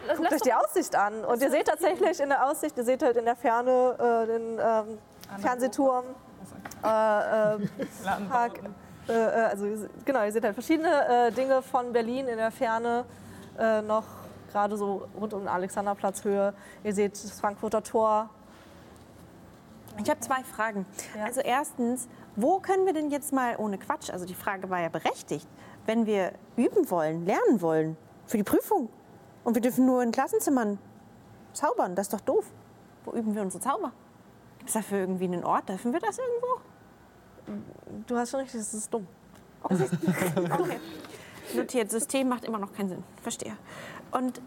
Lass, 0.08 0.16
guckt 0.18 0.32
euch 0.32 0.40
die 0.40 0.52
Aussicht 0.52 0.96
an. 0.96 1.24
Und 1.24 1.40
ihr 1.40 1.50
seht 1.52 1.68
tatsächlich 1.68 2.18
in 2.18 2.30
der 2.30 2.44
Aussicht, 2.50 2.76
ihr 2.76 2.84
seht 2.84 3.04
halt 3.04 3.16
in 3.16 3.24
der 3.24 3.36
Ferne 3.36 3.94
äh, 4.00 4.26
den 4.26 4.58
ähm, 4.60 4.98
Fernsehturm, 5.38 6.06
äh, 6.82 7.54
äh, 7.54 7.58
Park. 8.28 8.58
Äh, 9.08 9.12
äh, 9.12 9.16
also 9.44 9.64
ihr 9.66 9.78
se- 9.78 9.90
genau, 10.04 10.24
ihr 10.24 10.32
seht 10.32 10.42
halt 10.42 10.54
verschiedene 10.54 11.28
äh, 11.28 11.30
Dinge 11.30 11.62
von 11.62 11.92
Berlin 11.92 12.26
in 12.26 12.36
der 12.36 12.50
Ferne 12.50 13.04
äh, 13.60 13.80
noch 13.82 14.04
gerade 14.56 14.76
so 14.78 15.06
rund 15.20 15.34
um 15.34 15.46
Alexanderplatzhöhe. 15.46 16.54
Ihr 16.82 16.94
seht 16.94 17.12
das 17.12 17.38
Frankfurter 17.38 17.82
Tor. 17.82 18.30
Ich 20.02 20.08
habe 20.08 20.20
zwei 20.20 20.42
Fragen. 20.44 20.86
Ja. 21.14 21.24
Also 21.24 21.42
erstens, 21.42 22.08
wo 22.36 22.58
können 22.58 22.86
wir 22.86 22.94
denn 22.94 23.10
jetzt 23.10 23.34
mal 23.34 23.56
ohne 23.58 23.76
Quatsch, 23.76 24.10
also 24.10 24.24
die 24.24 24.34
Frage 24.34 24.70
war 24.70 24.80
ja 24.80 24.88
berechtigt, 24.88 25.46
wenn 25.84 26.06
wir 26.06 26.32
üben 26.56 26.90
wollen, 26.90 27.26
lernen 27.26 27.60
wollen 27.60 27.96
für 28.26 28.38
die 28.38 28.44
Prüfung 28.44 28.88
und 29.44 29.54
wir 29.54 29.62
dürfen 29.62 29.84
nur 29.84 30.02
in 30.02 30.10
Klassenzimmern 30.10 30.78
zaubern, 31.52 31.94
das 31.94 32.06
ist 32.06 32.14
doch 32.14 32.20
doof. 32.20 32.46
Wo 33.04 33.12
üben 33.12 33.34
wir 33.34 33.42
unsere 33.42 33.62
Zauber? 33.62 33.92
Gibt 34.58 34.70
es 34.70 34.74
dafür 34.74 34.98
irgendwie 34.98 35.24
einen 35.24 35.44
Ort? 35.44 35.68
Dürfen 35.68 35.92
wir 35.92 36.00
das 36.00 36.18
irgendwo? 36.18 36.60
Du 38.06 38.16
hast 38.16 38.30
schon 38.30 38.40
recht, 38.40 38.54
das 38.54 38.74
ist 38.74 38.92
dumm. 38.92 39.06
Okay. 39.62 39.86
Notiert, 41.54 41.90
System 41.90 42.28
macht 42.28 42.44
immer 42.44 42.58
noch 42.58 42.72
keinen 42.72 42.88
Sinn. 42.88 43.04
Verstehe. 43.22 43.56
Und 44.16 44.40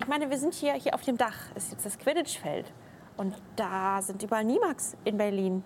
ich 0.00 0.08
meine, 0.08 0.28
wir 0.28 0.38
sind 0.38 0.54
hier, 0.54 0.72
hier 0.72 0.92
auf 0.92 1.02
dem 1.02 1.16
Dach, 1.16 1.36
ist 1.54 1.70
jetzt 1.70 1.86
das 1.86 1.96
Quidditch-Feld. 1.98 2.72
Und 3.16 3.40
da 3.54 4.02
sind 4.02 4.20
überall 4.24 4.42
Nimax 4.42 4.96
in 5.04 5.16
Berlin. 5.16 5.62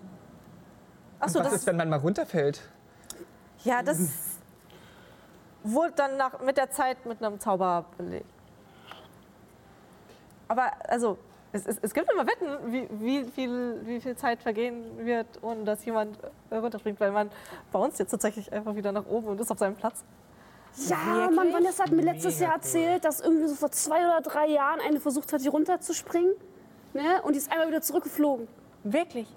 Achso, 1.19 1.39
Was 1.39 1.47
das 1.47 1.55
ist, 1.55 1.65
wenn 1.65 1.77
man 1.77 1.89
mal 1.89 1.97
runterfällt? 1.97 2.61
Ja, 3.63 3.81
das 3.81 3.97
wurde 5.63 5.93
dann 5.95 6.17
nach, 6.17 6.39
mit 6.41 6.57
der 6.57 6.69
Zeit 6.69 7.03
mit 7.07 7.23
einem 7.23 7.39
Zauber 7.39 7.85
belegt. 7.97 8.29
Aber 10.47 10.71
also, 10.87 11.17
es, 11.51 11.65
es, 11.65 11.79
es 11.81 11.93
gibt 11.93 12.11
immer 12.11 12.27
Wetten, 12.27 12.71
wie, 12.71 12.87
wie, 12.91 13.23
viel, 13.31 13.81
wie 13.83 13.99
viel 13.99 14.15
Zeit 14.15 14.43
vergehen 14.43 15.05
wird, 15.05 15.25
ohne 15.41 15.63
dass 15.63 15.83
jemand 15.85 16.19
äh, 16.51 16.55
runterspringt, 16.55 16.99
weil 16.99 17.11
man 17.11 17.31
bounce 17.71 17.97
jetzt 17.97 18.11
tatsächlich 18.11 18.53
einfach 18.53 18.75
wieder 18.75 18.91
nach 18.91 19.07
oben 19.07 19.27
und 19.27 19.41
ist 19.41 19.49
auf 19.51 19.57
seinem 19.57 19.75
Platz. 19.75 20.03
Ja, 20.87 21.29
Mann, 21.31 21.51
Vanessa 21.53 21.83
hat 21.83 21.91
mir 21.91 22.01
letztes 22.01 22.39
Jahr 22.39 22.53
erzählt, 22.53 23.03
dass 23.05 23.19
irgendwie 23.19 23.47
so 23.47 23.55
vor 23.55 23.71
zwei 23.71 24.05
oder 24.05 24.21
drei 24.21 24.47
Jahren 24.47 24.79
eine 24.79 24.99
versucht 24.99 25.33
hat, 25.33 25.41
hier 25.41 25.51
runterzuspringen. 25.51 26.33
Ne? 26.93 27.21
Und 27.23 27.33
die 27.33 27.39
ist 27.39 27.51
einmal 27.51 27.67
wieder 27.67 27.81
zurückgeflogen. 27.81 28.47
Wirklich? 28.83 29.27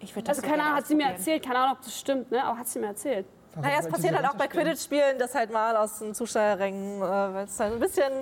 Ich 0.00 0.14
würde 0.14 0.26
das 0.26 0.38
Also 0.38 0.42
so 0.42 0.48
keine 0.48 0.62
Ahnung, 0.62 0.76
hat 0.76 0.86
sie 0.86 0.94
mir 0.94 1.06
erzählt, 1.06 1.44
keine 1.44 1.58
Ahnung, 1.58 1.76
ob 1.78 1.84
das 1.84 1.98
stimmt, 1.98 2.30
ne? 2.30 2.44
aber 2.44 2.58
hat 2.58 2.68
sie 2.68 2.78
mir 2.78 2.88
erzählt. 2.88 3.26
Warum 3.52 3.64
Naja, 3.64 3.80
es 3.80 3.88
passiert 3.88 4.12
sie 4.12 4.16
halt 4.16 4.28
auch 4.28 4.36
bei? 4.36 4.46
Quidditch-Spielen, 4.46 5.18
dass 5.18 5.34
halt 5.34 5.50
mal 5.50 5.76
aus 5.76 5.98
den 5.98 6.14
Zuschauerrängen, 6.14 6.98
äh, 6.98 7.00
weil 7.00 7.44
es 7.46 7.58
halt 7.58 7.72
ein 7.72 7.80
bisschen, 7.80 8.12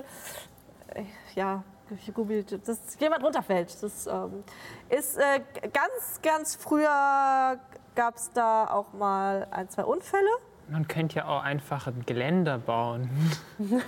äh, 0.94 1.02
ja, 1.34 1.62
gegoogelt, 2.06 2.66
dass 2.66 2.78
jemand 2.98 3.24
runterfällt. 3.24 3.82
Das 3.82 4.06
ähm, 4.06 4.44
ist 4.88 5.18
äh, 5.18 5.40
ganz, 5.72 6.20
ganz 6.22 6.54
früher 6.54 7.58
gab 7.94 8.16
es 8.16 8.30
da 8.32 8.66
auch 8.66 8.92
mal 8.92 9.46
ein, 9.50 9.68
zwei 9.68 9.84
Unfälle. 9.84 10.28
Man 10.70 10.86
könnte 10.86 11.16
ja 11.16 11.26
auch 11.26 11.42
einfach 11.42 11.86
ein 11.86 12.04
Geländer 12.06 12.58
bauen. 12.58 13.10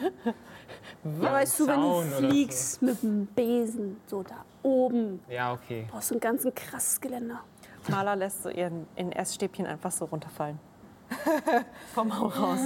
Ja, 1.03 1.33
weißt 1.33 1.61
du, 1.61 1.67
wenn 1.67 1.81
du 1.81 2.03
fliegst 2.29 2.83
mit 2.83 3.03
dem 3.03 3.27
Besen, 3.27 4.01
so 4.07 4.23
da 4.23 4.45
oben, 4.63 5.21
Ja, 5.29 5.53
okay. 5.53 5.87
brauchst 5.91 6.11
du 6.11 6.15
ein 6.17 6.21
ganz 6.21 6.45
ein 6.45 6.55
krasses 6.55 7.01
Geländer. 7.01 7.41
Maler 7.89 8.17
lässt 8.17 8.43
so 8.43 8.51
ihren 8.51 8.87
in 8.97 9.11
Essstäbchen 9.11 9.67
einfach 9.67 9.91
so 9.91 10.05
runterfallen. 10.05 10.59
Vom 11.95 12.19
Hau 12.19 12.27
raus. 12.27 12.61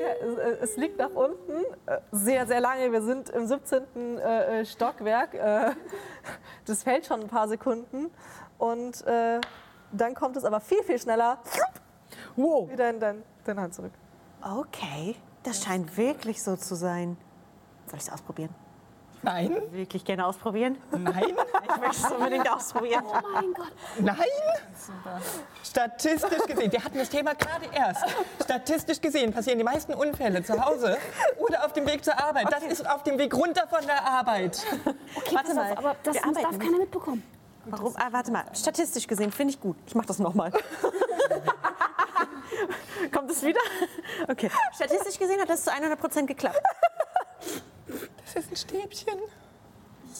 Ja, 0.00 0.26
es, 0.60 0.70
es 0.70 0.76
liegt 0.76 0.98
nach 0.98 1.10
unten, 1.10 1.64
äh, 1.86 1.98
sehr, 2.10 2.46
sehr 2.46 2.60
lange. 2.60 2.90
Wir 2.90 3.02
sind 3.02 3.30
im 3.30 3.46
17. 3.46 4.18
äh, 4.18 4.60
äh, 4.60 4.64
Stockwerk. 4.64 5.30
Das 6.66 6.82
fällt 6.82 7.06
schon 7.06 7.20
ein 7.20 7.28
paar 7.28 7.48
Sekunden. 7.48 8.10
Und 8.58 9.04
dann 9.04 10.14
kommt 10.14 10.36
es 10.36 10.44
aber 10.44 10.60
viel, 10.60 10.82
viel 10.84 10.98
schneller 11.00 11.38
Wow. 12.36 12.70
wieder 12.70 12.90
in 12.90 13.00
dein, 13.00 13.22
deine 13.44 13.60
Hand 13.62 13.74
zurück. 13.74 13.92
Okay, 14.42 15.16
das 15.42 15.62
scheint 15.64 15.96
wirklich 15.96 16.42
so 16.42 16.56
zu 16.56 16.74
sein. 16.74 17.16
Soll 17.86 17.98
ich 17.98 18.06
es 18.06 18.12
ausprobieren? 18.12 18.54
Nein, 19.22 19.54
Wirklich 19.72 20.02
gerne 20.06 20.24
ausprobieren? 20.24 20.78
nein, 20.92 21.34
Ich 21.62 21.76
möchte 21.80 22.06
es 22.06 22.10
unbedingt 22.10 22.50
ausprobieren. 22.50 23.04
Mein 23.34 23.52
Gott. 23.52 23.72
nein. 23.98 24.16
Statistisch 25.62 26.42
gesehen, 26.46 26.72
wir 26.72 26.82
hatten 26.82 26.96
das 26.98 27.10
Thema 27.10 27.34
gerade 27.34 27.66
erst. 27.72 28.02
Statistisch 28.42 28.98
gesehen 29.00 29.30
passieren 29.32 29.58
die 29.58 29.64
meisten 29.64 29.92
Unfälle 29.92 30.42
zu 30.42 30.64
Hause 30.64 30.96
oder 31.38 31.66
auf 31.66 31.74
dem 31.74 31.86
Weg 31.86 32.02
zur 32.02 32.18
Arbeit. 32.18 32.50
Das 32.50 32.62
ist 32.62 32.88
auf 32.88 33.02
dem 33.02 33.18
Weg 33.18 33.34
runter 33.34 33.66
von 33.68 33.84
der 33.86 34.02
Arbeit. 34.06 34.64
Okay, 35.14 35.34
Warte 35.34 35.48
pass 35.48 35.54
mal, 35.54 35.72
auf, 35.72 35.78
aber 35.78 35.96
das 36.02 36.16
darf 36.16 36.58
keiner 36.58 36.78
mitbekommen. 36.78 37.22
Warum? 37.70 37.94
Ah, 37.96 38.08
warte 38.10 38.30
mal, 38.32 38.44
statistisch 38.54 39.06
gesehen 39.06 39.32
finde 39.32 39.54
ich 39.54 39.60
gut. 39.60 39.76
Ich 39.86 39.94
mache 39.94 40.06
das 40.06 40.18
nochmal. 40.18 40.50
Kommt 43.12 43.30
es 43.30 43.42
wieder? 43.42 43.60
Okay. 44.28 44.50
Statistisch 44.74 45.18
gesehen 45.18 45.40
hat 45.40 45.48
das 45.48 45.64
zu 45.64 45.70
100% 45.70 46.26
geklappt. 46.26 46.60
Das 47.86 48.36
ist 48.44 48.50
ein 48.50 48.56
Stäbchen. 48.56 49.18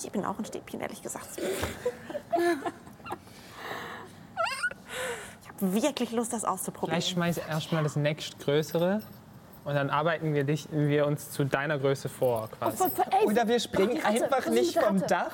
Ich 0.02 0.10
bin 0.10 0.24
auch 0.24 0.38
ein 0.38 0.44
Stäbchen, 0.44 0.80
ehrlich 0.80 1.02
gesagt. 1.02 1.28
Ich 5.42 5.48
habe 5.48 5.74
wirklich 5.74 6.12
Lust, 6.12 6.32
das 6.32 6.44
auszuprobieren. 6.44 7.00
Vielleicht 7.00 7.10
schmeiß 7.14 7.38
erstmal 7.38 7.82
das 7.82 7.96
nächstgrößere 7.96 9.02
und 9.64 9.74
dann 9.74 9.90
arbeiten 9.90 10.32
wir, 10.34 10.44
dich, 10.44 10.68
wir 10.70 11.06
uns 11.06 11.30
zu 11.30 11.44
deiner 11.44 11.78
Größe 11.78 12.08
vor. 12.08 12.48
Quasi. 12.58 12.84
Ey, 13.10 13.26
Oder 13.26 13.46
wir 13.46 13.60
springen 13.60 14.02
einfach 14.02 14.46
nicht 14.46 14.78
vom? 14.78 15.06
Dach. 15.06 15.30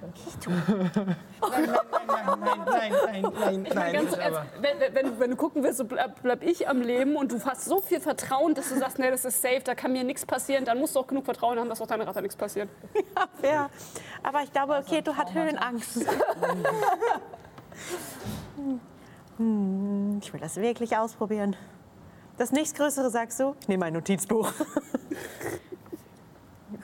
Nein, 0.00 1.68
nein, 2.06 2.38
nein, 2.40 2.60
nein, 2.66 2.92
nein, 3.04 3.32
nein, 3.38 3.66
nein, 3.74 3.92
Ganz, 3.92 4.14
also, 4.14 4.38
wenn, 4.94 5.18
du- 5.18 5.28
du 5.28 5.36
gucken 5.36 5.62
willst, 5.62 5.78
so 5.78 5.84
bleib, 5.84 6.22
bleib 6.22 6.42
ich 6.42 6.68
am 6.68 6.80
Leben 6.80 7.16
und 7.16 7.32
du 7.32 7.40
hast 7.44 7.64
so 7.64 7.80
viel 7.80 8.00
Vertrauen, 8.00 8.54
dass 8.54 8.68
du 8.70 8.78
sagst, 8.78 8.98
nee, 8.98 9.10
das 9.10 9.24
ist 9.24 9.40
safe, 9.42 9.60
da 9.64 9.74
kann 9.74 9.92
mir 9.92 10.04
nichts 10.04 10.24
passieren, 10.26 10.64
dann 10.64 10.78
musst 10.78 10.96
du 10.96 11.00
auch 11.00 11.06
genug 11.06 11.24
Vertrauen 11.24 11.58
haben, 11.58 11.68
dass 11.68 11.80
auch 11.80 11.86
deiner 11.86 12.06
Ratte 12.06 12.22
nichts 12.22 12.36
passiert. 12.36 12.68
Ja, 13.42 13.68
aber 14.22 14.42
ich 14.42 14.52
glaube, 14.52 14.82
Keto 14.88 15.14
hat 15.16 15.34
Höhenangst. 15.34 16.06
Hm, 19.36 20.18
Ich 20.22 20.32
will 20.32 20.40
das 20.40 20.56
wirklich 20.56 20.96
ausprobieren. 20.96 21.56
Das 22.38 22.52
nächstgrößere 22.52 23.10
sagst 23.10 23.40
du? 23.40 23.54
Ich 23.60 23.68
nehme 23.68 23.86
ein 23.86 23.92
Notizbuch. 23.92 24.50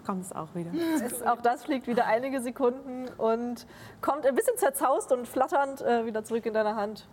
Kommt 0.07 0.25
es 0.25 0.33
auch 0.33 0.49
wieder. 0.55 0.71
Es, 1.05 1.23
auch 1.23 1.41
das 1.43 1.65
fliegt 1.65 1.89
wieder 1.89 2.07
einige 2.07 2.41
Sekunden 2.41 3.09
und 3.19 3.67
kommt 4.01 4.25
ein 4.25 4.35
bisschen 4.37 4.57
zerzaust 4.57 5.11
und 5.11 5.27
flatternd 5.27 5.81
äh, 5.83 6.07
wieder 6.07 6.23
zurück 6.25 6.47
in 6.47 6.55
deine 6.55 6.77
Hand. 6.77 7.09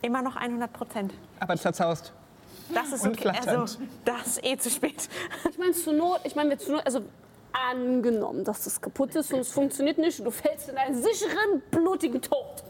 Immer 0.00 0.22
noch 0.22 0.36
100 0.36 0.72
Prozent. 0.72 1.12
Aber 1.38 1.56
zerzaust. 1.56 2.12
Das 2.72 2.92
ist 2.92 3.04
Und 3.04 3.12
okay. 3.12 3.22
flatternd. 3.22 3.58
Also, 3.60 3.78
das 4.04 4.26
ist 4.26 4.44
eh 4.44 4.56
zu 4.56 4.70
spät. 4.70 5.08
Ich 5.50 5.58
meine, 5.58 5.72
zur 5.72 5.92
Not, 5.92 6.20
ich 6.24 6.34
meine, 6.34 6.50
wir 6.50 6.58
zur 6.58 6.76
Not, 6.76 6.86
also 6.86 7.02
angenommen, 7.52 8.42
dass 8.44 8.64
das 8.64 8.80
kaputt 8.80 9.14
ist 9.14 9.32
und 9.32 9.40
es 9.40 9.52
funktioniert 9.52 9.98
nicht 9.98 10.18
und 10.18 10.24
du 10.24 10.30
fällst 10.30 10.68
in 10.68 10.76
einen 10.76 11.00
sicheren, 11.00 11.62
blutigen 11.70 12.20
Tod. 12.20 12.64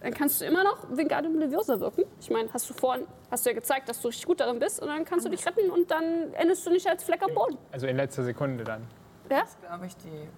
Dann 0.00 0.14
kannst 0.14 0.40
du 0.40 0.44
immer 0.44 0.62
noch 0.62 0.78
Wingardium 0.90 1.38
Leviosa 1.38 1.78
wirken. 1.80 2.04
Ich 2.20 2.30
meine, 2.30 2.48
hast 2.52 2.70
du 2.70 2.74
vorhin, 2.74 3.06
hast 3.30 3.44
du 3.44 3.50
ja 3.50 3.54
gezeigt, 3.54 3.88
dass 3.88 4.00
du 4.00 4.08
richtig 4.08 4.26
gut 4.26 4.40
darin 4.40 4.58
bist 4.60 4.80
und 4.80 4.88
dann 4.88 5.04
kannst 5.04 5.26
du 5.26 5.30
dich 5.30 5.44
retten 5.44 5.70
und 5.70 5.90
dann 5.90 6.32
endest 6.34 6.64
du 6.66 6.70
nicht 6.70 6.86
als 6.88 7.02
Fleck 7.02 7.22
am 7.22 7.34
Boden. 7.34 7.58
Also 7.72 7.86
in 7.88 7.96
letzter 7.96 8.22
Sekunde 8.22 8.62
dann. 8.64 8.86
Ja? 9.30 9.42
glaube 9.66 9.86
ich, 9.86 9.96
die. 9.96 10.28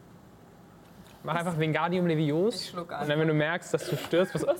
Mach 1.22 1.34
einfach 1.34 1.58
Wingardium 1.58 2.06
Levios 2.06 2.72
und 2.72 2.90
an. 2.90 3.06
dann, 3.06 3.18
wenn 3.18 3.28
du 3.28 3.34
merkst, 3.34 3.74
dass 3.74 3.86
du 3.90 3.96
stirbst, 3.96 4.34
was, 4.34 4.44
ah, 4.46 4.54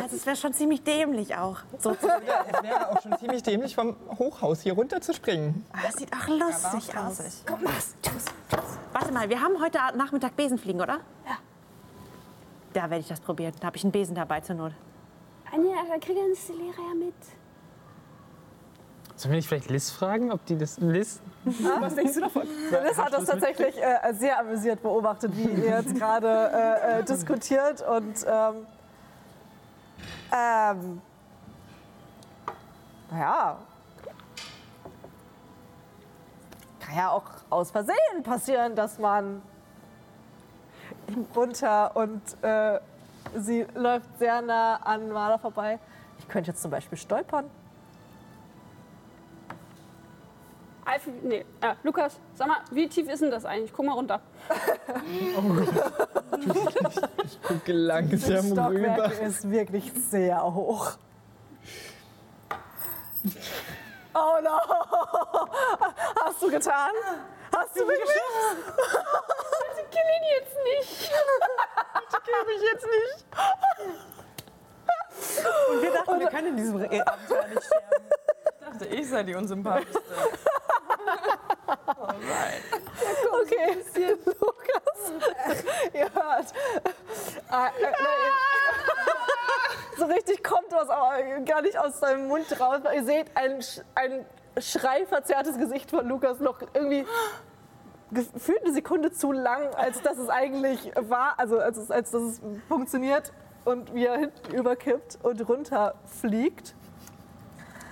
Also, 0.00 0.16
es 0.16 0.24
wäre 0.26 0.36
schon 0.36 0.52
ziemlich 0.52 0.82
dämlich 0.84 1.34
auch. 1.36 1.58
So 1.78 1.90
es 1.90 2.02
wäre 2.02 2.90
auch 2.90 3.02
schon 3.02 3.18
ziemlich 3.18 3.42
dämlich, 3.42 3.74
vom 3.74 3.96
Hochhaus 4.18 4.60
hier 4.60 4.74
runter 4.74 5.00
zu 5.00 5.12
springen. 5.12 5.66
Ah, 5.72 5.78
Das 5.82 5.94
sieht 5.96 6.10
auch 6.12 6.28
lustig 6.28 6.96
aus. 6.96 7.42
Komm, 7.46 7.60
mach's. 7.64 7.96
Warte 8.92 9.12
mal, 9.12 9.28
wir 9.28 9.40
haben 9.42 9.60
heute 9.60 9.78
Nachmittag 9.96 10.36
Besenfliegen, 10.36 10.80
oder? 10.80 10.98
Ja. 11.26 11.36
Da 12.72 12.82
werde 12.82 12.98
ich 12.98 13.08
das 13.08 13.20
probieren. 13.20 13.52
Da 13.60 13.68
habe 13.68 13.76
ich 13.76 13.84
einen 13.84 13.92
Besen 13.92 14.14
dabei 14.14 14.40
zur 14.40 14.56
Not. 14.56 14.72
Nee, 15.56 15.74
da 15.88 15.98
kriegen 15.98 16.20
uns 16.20 16.46
die 16.46 16.52
Lehrer 16.52 16.88
ja 16.88 16.94
mit. 16.94 17.14
Sollen 19.16 19.32
wir 19.32 19.36
nicht 19.36 19.48
vielleicht 19.48 19.70
Liz 19.70 19.90
fragen, 19.90 20.30
ob 20.30 20.44
die 20.44 20.56
das. 20.56 20.78
Liz? 20.78 21.20
Was 21.44 21.94
denkst 21.94 22.14
du 22.14 22.20
davon? 22.20 22.42
Liz 22.44 22.98
hat 22.98 23.12
das 23.12 23.24
tatsächlich 23.24 23.76
äh, 23.82 24.12
sehr 24.12 24.38
amüsiert 24.38 24.82
beobachtet, 24.82 25.36
wie 25.36 25.44
ihr 25.44 25.70
jetzt 25.70 25.94
gerade 25.94 26.28
äh, 26.28 27.00
äh, 27.00 27.04
diskutiert 27.04 27.82
und 27.82 28.24
ähm, 28.26 28.66
ähm, 30.32 31.02
naja, 33.10 33.58
kann 36.78 36.96
ja 36.96 37.10
auch 37.10 37.24
aus 37.50 37.70
Versehen 37.70 38.22
passieren, 38.22 38.74
dass 38.76 38.98
man 38.98 39.42
runter 41.34 41.96
und 41.96 42.22
äh, 42.42 42.80
sie 43.36 43.66
läuft 43.74 44.18
sehr 44.18 44.40
nah 44.42 44.76
an 44.76 45.10
Marder 45.10 45.38
vorbei. 45.38 45.78
Ich 46.18 46.28
könnte 46.28 46.50
jetzt 46.50 46.62
zum 46.62 46.70
Beispiel 46.70 46.98
stolpern. 46.98 47.50
Alfie, 50.84 51.12
nee, 51.22 51.44
äh, 51.60 51.74
Lukas, 51.82 52.18
sag 52.34 52.48
mal, 52.48 52.58
wie 52.70 52.88
tief 52.88 53.10
ist 53.10 53.20
denn 53.20 53.30
das 53.30 53.44
eigentlich? 53.44 53.72
Guck 53.74 53.84
mal 53.84 53.92
runter. 53.92 54.20
Gucke 57.46 57.72
langsam 57.72 58.46
rüber. 58.52 58.94
Stockwerk 58.94 59.20
ist 59.20 59.50
wirklich 59.50 59.92
sehr 59.92 60.42
hoch. 60.42 60.92
Oh 64.14 64.40
no! 64.42 64.50
Hast 66.24 66.42
du 66.42 66.50
getan? 66.50 66.92
Hast 67.56 67.76
du 67.76 67.80
wirklich? 67.86 68.20
Kill 69.90 70.08
ihn 70.16 70.26
jetzt 70.38 70.56
nicht. 70.64 71.10
Kill 72.24 72.44
mich 72.46 72.62
jetzt 72.72 72.86
nicht. 72.86 73.26
Und 75.70 75.82
wir 75.82 75.92
dachten, 75.92 76.20
wir 76.20 76.28
können 76.28 76.46
in 76.48 76.56
diesem 76.56 76.76
Abenteuer 76.76 77.46
nicht 77.48 77.64
sterben. 77.64 77.86
Ich 78.60 78.66
dachte, 78.66 78.86
ich 78.86 79.08
sei 79.08 79.22
die 79.22 79.34
unsympathischste. 79.34 80.00
Okay, 83.42 83.76
Lukas, 84.40 85.12
ihr 85.92 86.12
hört. 86.14 86.52
Äh, 87.50 87.82
äh, 87.82 87.90
nein, 87.90 88.32
so 89.96 90.04
richtig 90.06 90.42
kommt 90.44 90.70
was 90.70 90.88
aber 90.88 91.22
gar 91.44 91.62
nicht 91.62 91.78
aus 91.78 91.98
seinem 92.00 92.28
Mund 92.28 92.46
raus. 92.60 92.80
Ihr 92.94 93.04
seht 93.04 93.36
ein, 93.36 93.60
Sch- 93.60 93.82
ein 93.94 94.26
schreiverzerrtes 94.60 95.58
Gesicht 95.58 95.90
von 95.90 96.06
Lukas 96.06 96.40
noch 96.40 96.60
irgendwie 96.74 97.04
gefühlt 98.10 98.62
eine 98.64 98.72
Sekunde 98.72 99.12
zu 99.12 99.32
lang, 99.32 99.74
als 99.74 100.00
dass 100.02 100.16
es 100.18 100.28
eigentlich 100.30 100.92
war, 100.96 101.34
also 101.38 101.58
als, 101.58 101.76
es, 101.76 101.90
als 101.90 102.10
dass 102.10 102.22
es 102.22 102.40
funktioniert 102.68 103.32
und 103.64 103.92
wie 103.94 104.06
er 104.06 104.16
hinten 104.16 104.54
überkippt 104.54 105.18
und 105.22 105.46
runterfliegt. 105.48 106.74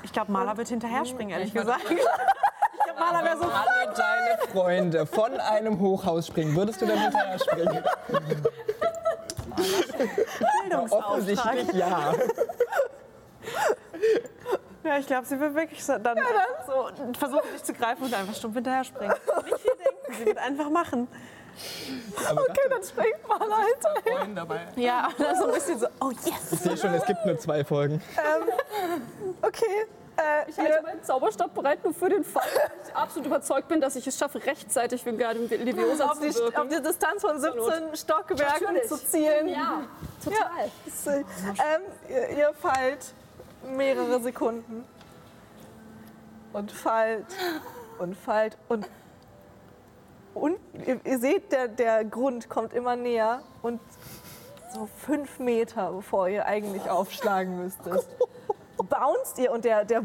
Ich 0.03 0.13
glaube, 0.13 0.33
Maler 0.33 0.57
wird 0.57 0.69
hinterher 0.69 1.05
springen, 1.05 1.31
ehrlich 1.31 1.49
Ich 1.49 1.55
gesagt. 1.55 1.89
würde- 1.91 2.01
Maler 2.99 3.25
wäre 3.25 3.37
so. 3.37 3.45
Alle 3.45 3.93
deine 3.95 4.39
Freunde 4.53 5.05
von 5.07 5.39
einem 5.39 5.79
Hochhaus 5.81 6.29
springen. 6.29 6.57
Würdest 6.57 6.81
du 6.81 6.87
dann 6.87 6.99
hinterher 6.99 7.39
springen? 7.39 7.85
Bildungsauftrag. 10.63 11.11
Offensichtlich 11.11 11.73
ja. 11.75 12.15
Ja, 14.87 14.99
ich 14.99 15.07
glaube, 15.07 15.27
sie 15.27 15.39
wird 15.41 15.55
wirklich 15.55 15.85
so, 15.85 15.99
dann 15.99 16.17
so 16.67 16.89
versuchen, 17.19 17.49
dich 17.55 17.63
zu 17.65 17.73
greifen 17.73 18.05
und 18.05 18.15
einfach 18.15 18.35
stumpf 18.35 18.55
hinterher 18.55 18.85
springen. 18.85 19.15
Nicht 19.45 19.59
viel 19.59 19.71
denken, 19.85 20.15
sie 20.19 20.27
wird 20.27 20.39
einfach 20.39 20.71
machen. 20.71 21.09
Aber 22.29 22.43
Okay, 22.43 22.61
dann 22.69 22.83
springt 22.83 23.27
mal 23.29 23.39
hinterher. 23.41 24.19
Freunde 24.19 24.35
dabei. 24.35 24.61
Ja, 24.77 25.09
dann 25.19 25.37
so 25.37 25.47
ein 25.47 25.55
bisschen 25.55 25.79
so, 25.79 25.87
oh 26.01 26.11
yes. 26.11 26.53
Ich 26.53 26.59
sehe 26.61 26.77
schon, 26.77 26.93
es 26.95 27.05
gibt 27.07 27.25
nur 27.25 27.39
zwei 27.39 27.65
Folgen. 27.65 28.01
Okay. 29.43 29.87
Äh, 30.19 30.49
Ich 30.51 30.57
halte 30.59 30.83
meinen 30.83 31.03
Zauberstab 31.03 31.53
bereit, 31.55 31.83
nur 31.85 31.93
für 31.93 32.09
den 32.09 32.25
Fall, 32.25 32.43
dass 32.55 32.89
ich 32.89 32.95
absolut 32.95 33.27
überzeugt 33.27 33.69
bin, 33.69 33.81
dass 33.83 33.97
ich 33.97 34.07
es 34.07 34.17
schaffe, 34.19 34.43
rechtzeitig 34.45 35.03
für 35.03 35.13
Guardian 35.13 35.47
Leviosa 35.49 36.07
auf, 36.07 36.15
zu 36.21 36.21
die, 36.31 36.57
auf 36.57 36.69
die 36.69 36.83
Distanz 36.83 37.21
von 37.23 37.39
17 37.39 37.95
Stockwerken 37.97 38.63
Natürlich. 38.63 38.89
zu 38.89 38.97
zielen. 38.97 39.49
ja, 39.49 39.83
total. 40.25 40.71
Ähm, 41.15 41.83
ihr, 42.09 42.29
ihr 42.31 42.53
fallt 42.55 43.13
mehrere 43.77 44.21
Sekunden. 44.21 44.85
Und 46.53 46.73
fallt 46.73 47.27
und 47.99 48.17
fallt 48.17 48.57
und, 48.69 48.89
und 50.35 50.57
ihr, 50.87 51.01
ihr 51.05 51.19
seht, 51.19 51.53
der, 51.53 51.69
der 51.69 52.05
Grund 52.05 52.49
kommt 52.49 52.73
immer 52.73 52.97
näher 52.97 53.43
und 53.63 53.81
so 54.73 54.87
fünf 54.87 55.39
Meter, 55.39 55.93
bevor 55.93 56.29
ihr 56.29 56.47
eigentlich 56.47 56.89
aufschlagen 56.89 57.59
müsstet, 57.59 58.07
bounced 58.77 59.39
ihr 59.39 59.53
und 59.53 59.65
der, 59.65 59.85
der, 59.85 60.03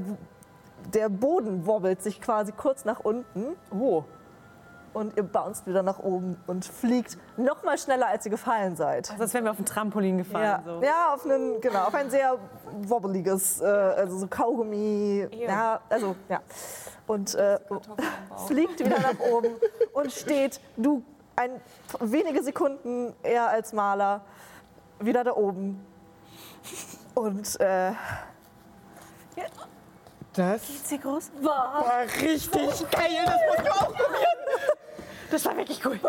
der 0.94 1.10
Boden 1.10 1.66
wobbelt 1.66 2.02
sich 2.02 2.22
quasi 2.22 2.52
kurz 2.52 2.86
nach 2.86 3.00
unten. 3.00 3.56
Oh. 3.72 4.04
Und 4.94 5.16
ihr 5.16 5.24
bounced 5.24 5.66
wieder 5.68 5.84
nach 5.84 6.00
oben 6.00 6.36
und 6.48 6.66
fliegt 6.66 7.18
noch 7.38 7.64
mal 7.64 7.78
schneller, 7.78 8.08
als 8.08 8.26
ihr 8.26 8.32
gefallen 8.32 8.76
seid. 8.76 9.10
Also 9.10 9.24
als 9.24 9.34
wären 9.34 9.46
wir 9.46 9.52
auf 9.52 9.60
ein 9.60 9.66
Trampolin 9.66 10.18
gefallen. 10.18 10.44
Ja, 10.44 10.62
So. 10.66 10.82
ja 10.84 11.14
auf, 11.14 11.26
einen, 11.26 11.62
genau, 11.62 11.84
auf 11.86 11.96
ein 11.96 12.10
sehr 12.10 12.38
wobbeliges, 12.88 13.62
äh, 13.62 13.66
also 13.66 14.18
so 14.18 14.28
Kaugummi. 14.28 15.28
Ja, 15.32 15.80
also, 15.90 16.16
ja. 16.28 16.42
Und 17.08 17.34
äh, 17.36 17.58
fliegt 18.48 18.80
wieder 18.80 19.00
nach 19.00 19.20
oben 19.20 19.56
und 19.94 20.12
steht, 20.12 20.60
du 20.76 21.02
ein, 21.38 21.62
wenige 22.02 22.44
Sekunden 22.44 23.14
eher 23.24 23.48
als 23.48 23.72
Maler, 23.72 24.22
wieder 25.00 25.24
da 25.24 25.34
oben. 25.36 25.86
Und 27.16 27.60
äh, 27.62 27.92
Das 30.34 30.62
Ist 30.70 30.88
sie 30.88 30.98
groß? 31.00 31.32
war 31.42 31.84
richtig 32.22 32.52
geil. 32.92 33.26
Das 33.26 33.36
musst 33.50 33.68
du 33.68 33.72
auch 33.72 33.88
probieren. 33.88 34.31
Das 35.32 35.46
war 35.46 35.56
wirklich 35.58 35.84
cool. 35.86 36.00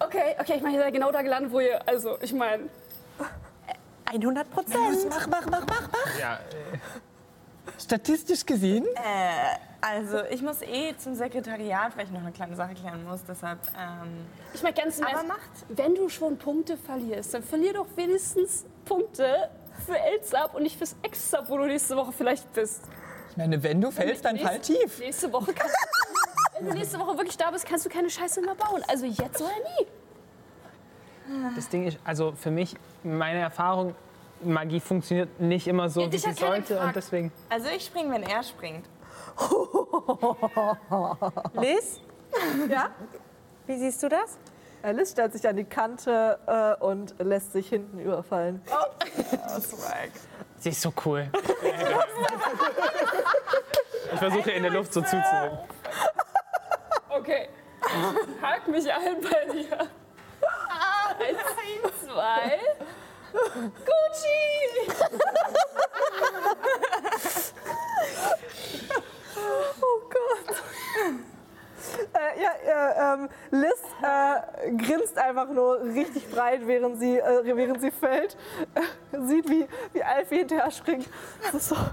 Okay, 0.00 0.36
okay, 0.38 0.54
ich 0.56 0.62
meine, 0.62 0.76
ihr 0.76 0.82
seid 0.82 0.94
genau 0.94 1.10
da 1.10 1.22
gelandet, 1.22 1.52
wo 1.52 1.60
ihr, 1.60 1.86
also, 1.86 2.16
ich 2.20 2.32
meine, 2.32 2.68
100 4.06 4.50
Prozent. 4.50 5.08
Mach, 5.10 5.26
mach, 5.26 5.46
mach, 5.46 5.66
mach, 5.66 5.88
mach. 5.92 6.18
Ja, 6.18 6.38
Statistisch 7.78 8.44
gesehen. 8.46 8.86
Äh, 8.96 9.58
also 9.80 10.24
ich 10.30 10.42
muss 10.42 10.62
eh 10.62 10.96
zum 10.96 11.14
Sekretariat, 11.14 11.96
weil 11.96 12.06
ich 12.06 12.10
noch 12.10 12.20
eine 12.20 12.32
kleine 12.32 12.56
Sache 12.56 12.74
klären 12.74 13.04
muss. 13.04 13.20
Deshalb, 13.28 13.58
ähm, 13.78 14.26
ich 14.52 14.62
meine 14.62 14.74
ganz 14.74 14.98
im 14.98 15.04
Aber 15.04 15.18
Ernst, 15.18 15.28
macht. 15.28 15.50
wenn 15.68 15.94
du 15.94 16.08
schon 16.08 16.38
Punkte 16.38 16.76
verlierst, 16.76 17.34
dann 17.34 17.42
verlier 17.42 17.74
doch 17.74 17.86
wenigstens 17.94 18.64
Punkte 18.84 19.50
für 19.86 19.98
Elsab 19.98 20.54
und 20.54 20.62
nicht 20.62 20.76
fürs 20.76 20.96
Extra, 21.02 21.48
wo 21.48 21.58
du 21.58 21.66
nächste 21.66 21.96
Woche 21.96 22.12
vielleicht 22.12 22.52
bist. 22.52 22.82
Meine, 23.38 23.62
wenn 23.62 23.80
du 23.80 23.92
fällst, 23.92 24.24
dann 24.24 24.36
fall 24.36 24.58
tief. 24.58 24.98
Nächste 24.98 25.32
Woche 25.32 25.52
kannst 25.52 25.76
Wenn 26.58 26.70
du 26.70 26.74
nächste 26.74 26.98
Woche 26.98 27.16
wirklich 27.18 27.36
da 27.36 27.52
bist, 27.52 27.64
kannst 27.64 27.86
du 27.86 27.88
keine 27.88 28.10
Scheiße 28.10 28.40
mehr 28.40 28.56
bauen. 28.56 28.82
Also 28.88 29.06
jetzt 29.06 29.40
oder 29.40 29.52
nie. 29.78 29.86
das 31.54 31.68
Ding 31.68 31.86
ist, 31.86 32.00
also 32.02 32.32
für 32.32 32.50
mich, 32.50 32.74
meine 33.04 33.38
Erfahrung, 33.38 33.94
Magie 34.42 34.80
funktioniert 34.80 35.40
nicht 35.40 35.68
immer 35.68 35.88
so, 35.88 36.00
Ja, 36.00 36.10
wie 36.12 36.18
sie 36.18 36.32
sollte. 36.32 36.74
gefragt. 36.74 36.86
Und 36.88 36.96
deswegen. 36.96 37.32
also 37.48 37.68
ich 37.68 37.84
springe, 37.84 38.12
wenn 38.12 38.24
er 38.24 38.42
springt. 38.42 38.84
Liz, 41.54 42.00
ja, 42.68 42.90
wie 43.68 43.78
siehst 43.78 44.02
du 44.02 44.08
das? 44.08 44.36
Alice 44.82 45.12
stellt 45.12 45.32
sich 45.32 45.46
an 45.46 45.54
die 45.54 45.64
Kante 45.64 46.76
äh, 46.80 46.84
und 46.84 47.14
lässt 47.20 47.52
sich 47.52 47.68
hinten 47.68 48.00
überfallen. 48.00 48.60
Sie 50.58 50.70
ist 50.70 50.80
so 50.80 50.92
cool. 51.04 51.28
ich 54.12 54.18
versuche 54.18 54.50
in 54.50 54.62
der 54.62 54.72
Luft 54.72 54.92
so 54.92 55.00
zuzuhören. 55.00 55.58
Okay. 57.08 57.48
Hack 58.42 58.66
mich 58.68 58.92
ein 58.92 59.20
bei 59.20 59.44
dir. 59.52 59.88
Eins, 61.18 62.00
zwei. 62.04 62.58
Gucci! 63.32 64.88
Oh 69.80 70.00
Gott. 70.10 70.56
Äh, 72.12 72.42
ja, 72.42 72.50
ja 72.66 73.14
ähm, 73.14 73.28
Liz 73.50 73.82
äh, 74.02 74.72
grinst 74.76 75.18
einfach 75.18 75.48
nur 75.50 75.82
richtig 75.82 76.30
breit, 76.30 76.66
während 76.66 76.98
sie, 76.98 77.18
äh, 77.18 77.56
während 77.56 77.80
sie 77.80 77.90
fällt. 77.90 78.36
Äh, 78.74 79.20
sieht, 79.26 79.48
wie, 79.48 79.66
wie 79.92 80.02
Alfie 80.02 80.38
hinterher 80.38 80.70
springt. 80.70 81.08
So. 81.58 81.76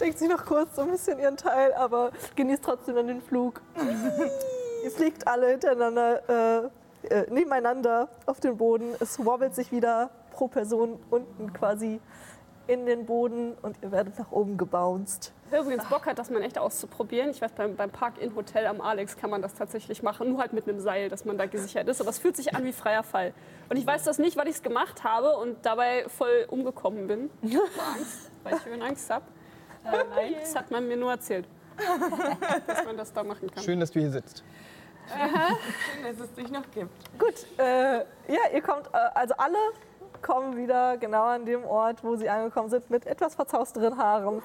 Denkt 0.00 0.18
sich 0.18 0.28
noch 0.28 0.44
kurz 0.44 0.76
so 0.76 0.82
ein 0.82 0.90
bisschen 0.90 1.18
ihren 1.18 1.36
Teil, 1.36 1.72
aber 1.74 2.10
genießt 2.36 2.64
trotzdem 2.64 2.96
dann 2.96 3.06
den 3.06 3.22
Flug. 3.22 3.60
Ihr 4.84 4.90
fliegt 4.90 5.26
alle 5.26 5.48
hintereinander, 5.48 6.70
äh, 7.04 7.08
äh, 7.08 7.30
nebeneinander 7.30 8.08
auf 8.26 8.40
den 8.40 8.56
Boden. 8.56 8.94
Es 9.00 9.24
wobbelt 9.24 9.54
sich 9.54 9.72
wieder 9.72 10.10
pro 10.30 10.48
Person 10.48 10.98
unten 11.10 11.52
quasi 11.52 12.00
in 12.68 12.86
den 12.86 13.06
Boden 13.06 13.54
und 13.62 13.76
ihr 13.82 13.90
werdet 13.90 14.18
nach 14.18 14.30
oben 14.30 14.56
gebounced. 14.56 15.32
Wer 15.50 15.60
übrigens 15.60 15.84
Bock 15.86 16.06
hat, 16.06 16.18
das 16.18 16.30
mal 16.30 16.42
echt 16.42 16.58
auszuprobieren, 16.58 17.30
ich 17.30 17.40
weiß, 17.40 17.52
beim, 17.52 17.74
beim 17.74 17.90
Park-In-Hotel 17.90 18.66
am 18.66 18.80
Alex 18.80 19.16
kann 19.16 19.30
man 19.30 19.40
das 19.40 19.54
tatsächlich 19.54 20.02
machen, 20.02 20.28
nur 20.30 20.40
halt 20.40 20.52
mit 20.52 20.68
einem 20.68 20.78
Seil, 20.78 21.08
dass 21.08 21.24
man 21.24 21.38
da 21.38 21.46
gesichert 21.46 21.88
ist. 21.88 22.00
Aber 22.00 22.10
es 22.10 22.18
fühlt 22.18 22.36
sich 22.36 22.54
an 22.54 22.64
wie 22.64 22.72
freier 22.72 23.02
Fall. 23.02 23.32
Und 23.70 23.76
ich 23.76 23.86
weiß 23.86 24.04
das 24.04 24.18
nicht, 24.18 24.36
weil 24.36 24.48
ich 24.48 24.56
es 24.56 24.62
gemacht 24.62 25.04
habe 25.04 25.36
und 25.36 25.64
dabei 25.64 26.04
voll 26.08 26.46
umgekommen 26.48 27.06
bin. 27.06 27.30
Vor 27.40 27.60
Angst, 27.96 28.30
weil 28.42 28.56
ich 28.56 28.64
Höhenangst 28.66 29.10
habe. 29.10 29.24
Äh, 29.84 30.04
nein, 30.14 30.34
das 30.40 30.54
hat 30.54 30.70
man 30.70 30.86
mir 30.86 30.96
nur 30.96 31.12
erzählt, 31.12 31.48
dass 32.66 32.84
man 32.84 32.96
das 32.96 33.12
da 33.12 33.22
machen 33.22 33.50
kann. 33.50 33.62
Schön, 33.62 33.80
dass 33.80 33.90
du 33.90 34.00
hier 34.00 34.10
sitzt. 34.10 34.44
Schön, 35.08 36.02
dass 36.04 36.26
es 36.26 36.34
dich 36.34 36.50
noch 36.50 36.70
gibt. 36.72 37.18
Gut, 37.18 37.46
äh, 37.58 37.98
ja, 37.98 38.50
ihr 38.52 38.60
kommt, 38.60 38.88
äh, 38.88 38.98
also 39.14 39.34
alle 39.38 39.56
kommen 40.22 40.56
wieder 40.56 40.96
genau 40.98 41.24
an 41.24 41.44
dem 41.44 41.64
Ort, 41.64 42.04
wo 42.04 42.16
sie 42.16 42.28
angekommen 42.28 42.70
sind, 42.70 42.90
mit 42.90 43.06
etwas 43.06 43.34
verzausteren 43.34 43.98
Haaren 43.98 44.42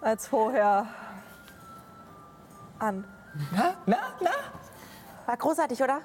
als 0.00 0.26
vorher 0.26 0.86
an. 2.78 3.04
Na, 3.52 3.74
na, 3.86 3.96
na? 4.20 4.30
War 5.26 5.36
großartig, 5.36 5.82
oder? 5.82 6.00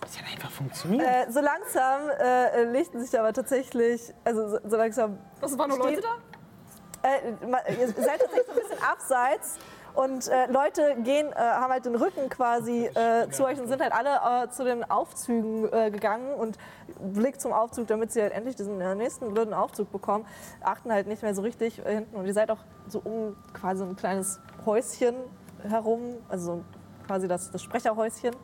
Das 0.00 0.18
hat 0.18 0.32
einfach 0.32 0.50
funktioniert. 0.50 1.06
Äh, 1.06 1.30
so 1.30 1.40
langsam 1.40 2.08
äh, 2.18 2.64
lichten 2.64 3.04
sich 3.04 3.18
aber 3.18 3.32
tatsächlich, 3.32 4.12
also 4.24 4.48
so, 4.48 4.58
so 4.64 4.76
langsam, 4.76 5.18
Was, 5.40 5.56
waren 5.58 5.68
nur 5.68 5.78
Leute 5.78 6.00
da? 6.00 7.08
äh, 7.08 7.32
ihr 7.80 7.88
seid 7.88 8.20
tatsächlich 8.20 8.46
so 8.46 8.52
ein 8.52 8.58
bisschen 8.60 8.82
abseits 8.82 9.58
und 9.94 10.28
äh, 10.28 10.46
Leute 10.50 10.96
gehen, 11.02 11.32
äh, 11.32 11.36
haben 11.36 11.72
halt 11.72 11.84
den 11.84 11.94
Rücken 11.94 12.28
quasi 12.28 12.86
äh, 12.86 13.28
zu 13.30 13.44
euch 13.44 13.60
und 13.60 13.68
sind 13.68 13.80
halt 13.82 13.92
alle 13.92 14.44
äh, 14.44 14.50
zu 14.50 14.64
den 14.64 14.88
Aufzügen 14.88 15.72
äh, 15.72 15.90
gegangen 15.90 16.34
und 16.34 16.58
Blick 17.00 17.40
zum 17.40 17.52
Aufzug, 17.52 17.86
damit 17.88 18.12
sie 18.12 18.22
halt 18.22 18.32
endlich 18.32 18.56
diesen 18.56 18.80
äh, 18.80 18.94
nächsten 18.94 19.32
blöden 19.32 19.54
Aufzug 19.54 19.90
bekommen, 19.92 20.26
achten 20.60 20.92
halt 20.92 21.06
nicht 21.06 21.22
mehr 21.22 21.34
so 21.34 21.42
richtig 21.42 21.82
hinten. 21.84 22.16
Und 22.16 22.26
ihr 22.26 22.34
seid 22.34 22.50
auch 22.50 22.60
so 22.88 23.00
um 23.04 23.36
quasi 23.52 23.80
so 23.80 23.84
ein 23.84 23.96
kleines 23.96 24.40
Häuschen 24.64 25.16
herum, 25.62 26.16
also 26.28 26.44
so 26.44 26.64
quasi 27.06 27.28
das, 27.28 27.50
das 27.50 27.62
Sprecherhäuschen. 27.62 28.34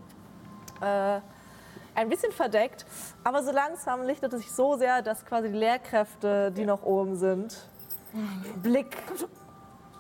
Ein 1.97 2.11
bisschen 2.11 2.31
verdeckt, 2.31 2.85
aber 3.25 3.43
so 3.43 3.53
langsam 3.53 4.03
lichtet 4.03 4.31
es 4.35 4.43
sich 4.43 4.53
so 4.53 4.77
sehr, 4.77 5.01
dass 5.01 5.25
quasi 5.25 5.49
die 5.49 5.57
Lehrkräfte, 5.57 6.53
die 6.53 6.67
noch 6.67 6.83
oben 6.83 7.17
sind, 7.17 7.57
Blick 8.63 8.97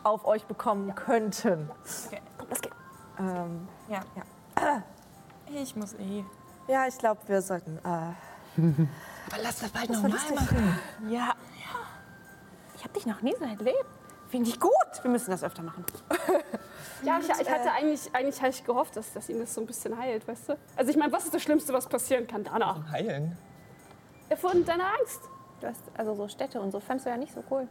auf 0.06 0.24
euch 0.24 0.44
bekommen 0.44 0.94
könnten. 0.94 1.68
Komm, 2.38 2.48
das 2.48 2.60
geht. 2.60 2.72
Ähm, 3.18 3.68
Ja. 3.88 4.00
Ich 5.48 5.76
muss 5.76 5.94
eh. 5.94 6.24
ja, 6.68 6.86
ich 6.86 6.96
glaube, 6.98 7.20
wir 7.26 7.42
sollten. 7.42 7.78
Äh, 7.78 7.80
Aber 9.30 9.42
lass 9.42 9.58
das 9.60 9.70
bald 9.70 9.90
nochmal 9.90 10.10
machen. 10.10 10.78
Ja. 11.08 11.34
Ich 12.76 12.84
habe 12.84 12.94
dich 12.94 13.06
noch 13.06 13.20
nie 13.22 13.34
so 13.38 13.44
erlebt. 13.44 13.84
Finde 14.28 14.48
ich 14.48 14.58
gut. 14.60 14.72
Wir 15.02 15.10
müssen 15.10 15.30
das 15.30 15.42
öfter 15.42 15.62
machen. 15.62 15.84
Ja, 17.02 17.18
ich, 17.20 17.28
ich 17.28 17.50
hatte 17.50 17.70
eigentlich, 17.72 18.14
eigentlich 18.14 18.40
hatte 18.40 18.50
ich 18.52 18.64
gehofft, 18.64 18.96
dass, 18.96 19.12
dass 19.12 19.28
ihn 19.28 19.38
das 19.38 19.52
so 19.52 19.60
ein 19.60 19.66
bisschen 19.66 19.98
heilt, 19.98 20.26
weißt 20.26 20.48
du? 20.48 20.58
Also 20.76 20.90
ich 20.90 20.96
meine, 20.96 21.12
was 21.12 21.24
ist 21.26 21.34
das 21.34 21.42
Schlimmste, 21.42 21.72
was 21.74 21.86
passieren 21.86 22.26
kann, 22.26 22.42
Dana? 22.42 22.84
Heilen. 22.90 23.36
Von 24.36 24.64
deiner 24.64 24.86
Angst. 24.98 25.20
Du 25.60 25.66
hast 25.66 25.82
also 25.94 26.14
so 26.14 26.26
Städte 26.26 26.58
und 26.58 26.70
so 26.72 26.80
fandst 26.80 27.04
du 27.04 27.10
ja 27.10 27.18
nicht 27.18 27.34
so 27.34 27.44
cool. 27.50 27.68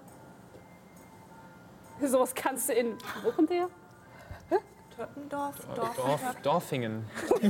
Sowas 2.01 2.33
kannst 2.35 2.69
du 2.69 2.73
in 2.73 2.97
Wochendär? 3.23 3.69
Töppendorf, 4.95 5.55
Dorf, 5.75 5.95
Dorf. 5.95 6.21
Dorfingen. 6.41 7.05
Ich 7.41 7.49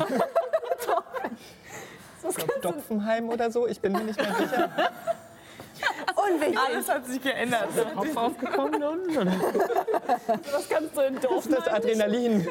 glaub, 2.35 2.61
Dopfenheim 2.61 3.29
oder 3.29 3.51
so, 3.51 3.67
ich 3.67 3.79
bin 3.79 3.91
mir 3.91 4.03
nicht 4.03 4.19
mehr 4.19 4.33
sicher. 4.33 4.69
Unwichtig. 6.15 6.57
Alles 6.57 6.89
hat 6.89 7.05
sich 7.05 7.21
geändert. 7.21 7.67
Kopf 7.95 8.17
aufgekommen 8.17 8.83
und 8.83 9.13
sowas 9.13 10.69
kannst 10.69 10.97
du 10.97 11.01
in 11.01 11.19
Dorf. 11.19 11.47
Das 11.47 11.67
Adrenalin. 11.67 12.47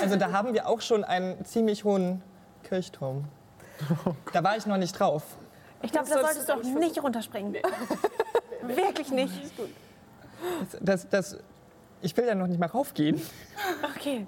Also 0.00 0.16
da 0.16 0.32
haben 0.32 0.54
wir 0.54 0.66
auch 0.66 0.80
schon 0.80 1.04
einen 1.04 1.44
ziemlich 1.44 1.84
hohen 1.84 2.22
Kirchturm. 2.64 3.24
Da 4.32 4.42
war 4.42 4.56
ich 4.56 4.64
noch 4.64 4.78
nicht 4.78 4.98
drauf. 4.98 5.22
Ich 5.82 5.92
glaube, 5.92 6.08
Das 6.08 6.16
da 6.16 6.26
solltest 6.26 6.48
du 6.48 6.52
auch 6.54 6.62
nicht 6.62 6.78
nicht 6.78 7.02
runterspringen. 7.02 7.54
Wirklich 8.62 9.10
nicht. 9.10 9.34
Das, 10.80 11.08
das, 11.08 11.38
ich 12.02 12.16
will 12.16 12.26
ja 12.26 12.34
noch 12.34 12.46
nicht 12.46 12.60
mal 12.60 12.66
raufgehen. 12.66 13.20
Okay. 13.96 14.26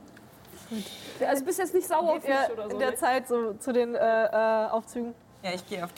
Also 1.27 1.41
du 1.41 1.47
bist 1.47 1.59
jetzt 1.59 1.75
nicht 1.75 1.87
sauer 1.87 2.17
auf 2.17 2.23
mich 2.23 2.51
oder 2.53 2.65
so. 2.65 2.71
in 2.71 2.79
der 2.79 2.91
ne? 2.91 2.97
Zeit 2.97 3.29
so 3.29 3.55
zu 3.55 3.73
den 3.73 3.95
äh, 3.95 3.99
äh, 3.99 4.69
Aufzügen. 4.71 5.15
Ja, 5.43 5.51
ich 5.55 5.67
gehe 5.67 5.85
auf, 5.85 5.91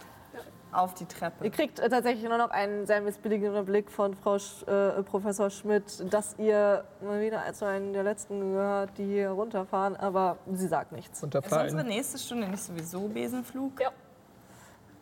auf 0.72 0.94
die 0.94 1.06
Treppe. 1.06 1.44
Ihr 1.44 1.50
kriegt 1.50 1.78
äh, 1.78 1.88
tatsächlich 1.88 2.28
nur 2.28 2.38
noch 2.38 2.50
einen 2.50 2.86
sehr 2.86 3.00
missbilligenden 3.00 3.64
Blick 3.64 3.90
von 3.90 4.14
Frau 4.14 4.38
Sch 4.38 4.62
äh, 4.66 5.02
Professor 5.02 5.50
Schmidt, 5.50 6.12
dass 6.12 6.36
ihr 6.38 6.84
mal 7.00 7.20
wieder 7.20 7.42
als 7.42 7.62
einen 7.62 7.92
der 7.92 8.02
letzten 8.02 8.40
gehört, 8.40 8.90
die 8.98 9.04
hier 9.04 9.30
runterfahren, 9.30 9.96
aber 9.96 10.38
sie 10.52 10.66
sagt 10.66 10.92
nichts. 10.92 11.22
Ist 11.22 11.34
unsere 11.34 11.84
nächste 11.84 12.18
Stunde 12.18 12.48
nicht 12.48 12.62
sowieso 12.62 13.08
Besenflug? 13.08 13.80
Ja. 13.80 13.90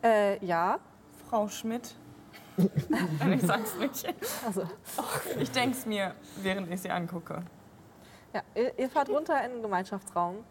Äh, 0.03 0.45
ja. 0.45 0.79
Frau 1.29 1.47
Schmidt? 1.47 1.95
ich 3.33 3.41
sag's 3.41 3.75
nicht. 3.77 4.13
Also, 4.45 4.63
Ich 5.39 5.51
denk's 5.51 5.85
mir, 5.85 6.13
während 6.41 6.71
ich 6.71 6.81
sie 6.81 6.89
angucke. 6.91 7.43
ja, 8.33 8.41
ihr, 8.55 8.77
ihr 8.77 8.89
fahrt 8.89 9.09
runter 9.09 9.43
in 9.45 9.53
den 9.53 9.61
Gemeinschaftsraum. 9.61 10.43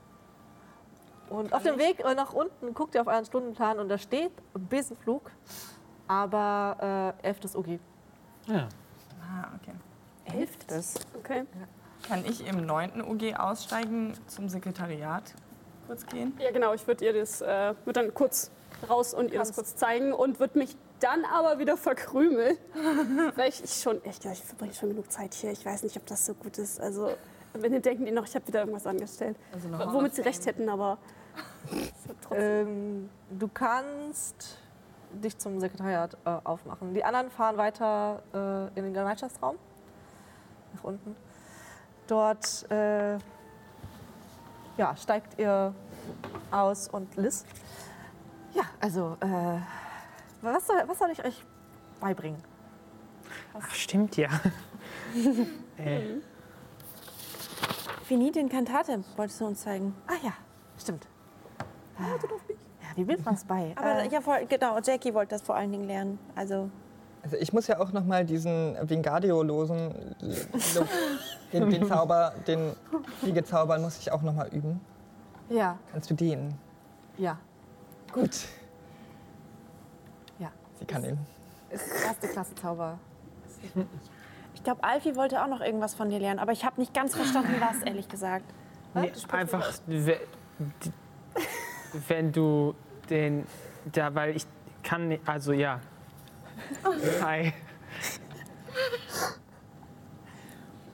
Und 1.31 1.53
auf 1.55 1.63
dem 1.63 1.79
Weg 1.79 2.05
nach 2.05 2.33
unten 2.33 2.75
guckt 2.75 2.95
ihr 2.95 3.01
auf 3.01 3.07
euren 3.07 3.25
Stundenplan 3.25 3.79
und 3.79 3.89
da 3.89 3.97
steht 3.97 4.33
Besenflug, 4.53 5.31
aber 6.07 7.15
äh, 7.23 7.27
11. 7.29 7.55
OG. 7.55 7.79
ja. 8.47 8.69
Ah, 9.23 9.49
okay. 9.57 9.73
Elftes. 10.39 10.95
Okay. 11.19 11.45
Kann 12.07 12.25
ich 12.27 12.47
im 12.47 12.67
9. 12.67 13.01
UG 13.03 13.35
aussteigen 13.37 14.13
zum 14.27 14.49
Sekretariat 14.49 15.33
kurz 15.87 16.05
gehen? 16.07 16.35
Ja, 16.39 16.51
genau. 16.51 16.75
Ich 16.75 16.87
würde 16.87 17.05
ihr 17.05 17.13
das, 17.15 17.41
äh, 17.41 17.75
würde 17.85 18.01
dann 18.03 18.13
kurz 18.15 18.51
raus 18.91 19.15
und 19.15 19.33
ihr 19.33 19.39
das 19.39 19.55
kurz 19.55 19.75
zeigen 19.77 20.13
und 20.13 20.39
würde 20.39 20.59
mich 20.59 20.77
dann 21.03 21.25
aber 21.25 21.59
wieder 21.59 21.77
verkrümeln. 21.77 22.57
Weil 23.37 23.49
ich, 23.49 23.63
ich 23.63 23.83
schon, 23.83 24.01
ich, 24.05 24.25
ich 24.25 24.43
verbringe 24.43 24.75
schon 24.75 24.91
genug 24.91 25.11
Zeit 25.11 25.35
hier. 25.35 25.51
Ich 25.51 25.65
weiß 25.65 25.83
nicht, 25.83 25.97
ob 25.97 26.07
das 26.07 26.27
so 26.27 26.35
gut 26.35 26.59
ist. 26.59 26.81
Also, 26.81 27.11
wenn 27.55 27.81
denken 27.83 28.05
die 28.07 28.13
noch, 28.13 28.27
ich 28.27 28.35
habe 28.35 28.47
wieder 28.47 28.61
irgendwas 28.61 28.87
angestellt. 28.87 29.37
Also 29.53 29.69
Womit 29.93 30.15
sie 30.15 30.23
recht 30.23 30.47
hätten, 30.47 30.69
aber. 30.69 30.99
trotzdem. 32.23 32.69
Ähm, 32.69 33.11
du 33.31 33.49
kannst 33.49 34.59
dich 35.13 35.37
zum 35.39 35.61
Sekretariat 35.61 36.17
äh, 36.25 36.31
aufmachen. 36.45 36.95
Die 36.95 37.05
anderen 37.05 37.31
fahren 37.31 37.57
weiter 37.57 38.23
äh, 38.33 38.79
in 38.79 38.85
den 38.85 38.95
Gemeinschaftsraum. 38.95 39.57
Nach 40.75 40.85
unten. 40.85 41.17
Dort 42.07 42.71
äh, 42.71 43.19
ja, 44.77 44.97
steigt 44.97 45.39
ihr 45.39 45.75
aus 46.51 46.89
und 46.89 47.17
Liz. 47.17 47.45
Ja, 48.55 48.65
also, 48.81 49.17
äh, 49.21 49.59
was, 50.43 50.67
soll, 50.67 50.77
was 50.87 50.99
soll 50.99 51.11
ich 51.11 51.25
euch 51.25 51.45
beibringen? 52.01 52.43
Ach, 53.59 53.71
stimmt 53.75 54.17
ja. 54.17 54.29
äh, 55.79 56.01
Finite 58.05 58.41
Incantate 58.41 59.03
wolltest 59.17 59.41
du 59.41 59.47
uns 59.47 59.63
zeigen. 59.63 59.95
Ah 60.07 60.15
ja, 60.23 60.33
stimmt. 60.79 61.07
Äh, 61.99 62.03
ja, 62.03 62.97
wie 62.97 63.05
bringt 63.05 63.25
man 63.25 63.35
es 63.35 63.45
bei? 63.45 63.73
Aber 63.77 64.03
äh, 64.03 64.09
ja, 64.09 64.21
voll, 64.21 64.45
genau, 64.49 64.79
Jackie 64.83 65.15
wollte 65.15 65.31
das 65.31 65.43
vor 65.43 65.55
allen 65.55 65.71
Dingen 65.73 65.85
lernen. 65.85 66.19
Also, 66.35 66.69
Also 67.23 67.37
ich 67.37 67.53
muss 67.53 67.67
ja 67.69 67.79
auch 67.79 67.93
noch 67.93 68.05
mal 68.05 68.25
diesen 68.25 68.77
Wingardio-losen, 68.83 70.17
den, 71.53 71.71
den 71.71 71.87
Zauber, 71.87 72.35
den 72.47 72.75
Fliegezauber 73.21 73.79
muss 73.79 73.99
ich 73.99 74.11
auch 74.13 74.23
noch 74.23 74.35
mal 74.35 74.49
üben. 74.49 74.81
ja, 75.49 75.79
Kannst 75.93 76.11
du 76.11 76.15
den? 76.15 76.55
ja, 77.19 77.39
Gut. 78.13 78.47
Sie 80.83 80.87
kann 80.87 81.05
ihn. 81.05 81.19
Ist 81.71 81.87
erste 82.05 82.27
Klasse 82.27 82.57
Zauber. 82.57 82.99
ich 84.55 84.65
glaube, 84.65 84.83
Alfie 84.83 85.15
wollte 85.15 85.41
auch 85.41 85.47
noch 85.47 85.61
irgendwas 85.61 85.95
von 85.95 86.11
dir 86.11 86.19
lernen, 86.19 86.41
aber 86.41 86.51
ich 86.51 86.65
habe 86.65 86.81
nicht 86.81 86.93
ganz 86.93 87.15
verstanden, 87.15 87.55
was, 87.61 87.83
ehrlich 87.83 88.09
gesagt. 88.09 88.45
nee, 88.95 89.13
einfach, 89.31 89.73
we- 89.87 90.19
die- 90.83 90.93
wenn 92.09 92.33
du 92.33 92.75
den, 93.11 93.47
da, 93.93 94.13
weil 94.17 94.35
ich 94.35 94.45
kann, 94.83 95.07
nicht- 95.07 95.29
also 95.29 95.53
ja. 95.53 95.81
Hi. 97.23 97.53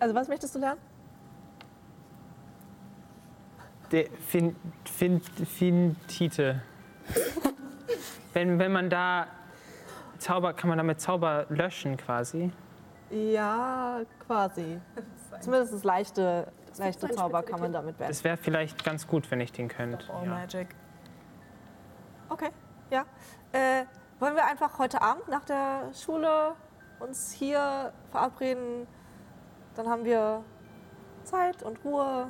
Also 0.00 0.14
was 0.14 0.28
möchtest 0.28 0.54
du 0.54 0.58
lernen? 0.58 0.80
De, 3.90 4.10
fin, 4.28 4.54
fin, 4.84 5.20
Fintite. 5.22 6.60
Wenn, 8.34 8.58
wenn 8.58 8.70
man 8.70 8.90
da 8.90 9.26
Zauber, 10.18 10.52
kann 10.52 10.68
man 10.68 10.78
damit 10.78 11.00
Zauber 11.00 11.46
löschen 11.48 11.96
quasi. 11.96 12.52
Ja, 13.10 14.00
quasi. 14.26 14.80
Zumindest 15.40 15.72
das 15.72 15.84
leichte, 15.84 16.52
leichte 16.76 17.06
sein 17.06 17.16
Zauber 17.16 17.42
kann 17.42 17.60
man 17.60 17.72
damit 17.72 17.98
werden. 17.98 18.10
Das 18.10 18.24
wäre 18.24 18.36
vielleicht 18.36 18.84
ganz 18.84 19.06
gut, 19.06 19.30
wenn 19.30 19.40
ich 19.40 19.52
den 19.52 19.68
könnte. 19.68 20.12
All 20.12 20.24
Ja. 20.24 20.30
Magic. 20.30 20.68
Okay, 22.28 22.50
ja. 22.90 23.04
Äh, 23.52 23.84
wollen 24.18 24.34
wir 24.34 24.44
einfach 24.44 24.78
heute 24.78 25.00
Abend 25.00 25.28
nach 25.28 25.44
der 25.44 25.90
Schule 25.94 26.54
uns 27.00 27.32
hier 27.32 27.92
verabreden, 28.10 28.86
dann 29.76 29.88
haben 29.88 30.04
wir 30.04 30.42
Zeit 31.22 31.62
und 31.62 31.78
Ruhe. 31.84 32.28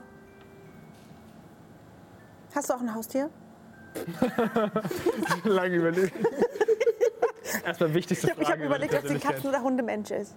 Hast 2.55 2.69
du 2.69 2.75
auch 2.75 2.81
ein 2.81 2.95
Haustier? 2.95 3.31
Lange 5.45 5.77
überlegt. 5.77 6.15
Erstmal 7.69 7.95
wichtigste 7.95 8.27
Ich 8.27 8.33
habe 8.33 8.45
Frage. 8.45 8.59
hab 8.59 8.67
über 8.67 8.77
überlegt, 8.77 8.95
ob 8.95 9.07
sie 9.09 9.15
ein. 9.15 9.21
Katzen- 9.21 9.49
oder 9.49 9.63
Hundemensch 9.63 10.11
ist. 10.23 10.35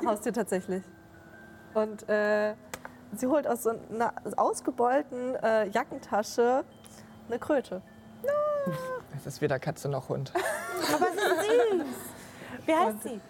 ein 0.00 0.06
Haustier 0.06 0.32
tatsächlich. 0.32 0.82
Und 1.74 2.08
äh, 2.08 2.54
sie 3.16 3.26
holt 3.26 3.46
aus 3.46 3.62
so 3.62 3.70
einer 3.70 4.12
ausgebeulten 4.36 5.36
äh, 5.36 5.68
Jackentasche 5.68 6.64
eine 7.28 7.38
Kröte. 7.38 7.80
Es 9.16 9.26
ist 9.26 9.40
weder 9.40 9.58
Katze 9.58 9.88
noch 9.88 10.08
Hund. 10.08 10.32
Aber 10.94 11.06
sie 11.12 11.18
ist 11.18 11.80
süß. 11.80 12.66
Wie 12.66 12.74
heißt 12.74 13.02
sie? 13.02 13.20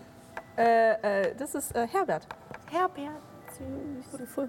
Äh, 0.59 1.29
äh, 1.31 1.35
das 1.37 1.55
ist 1.55 1.75
äh, 1.75 1.87
Herbert. 1.87 2.27
Herbert. 2.71 3.11
Süß. 3.59 4.49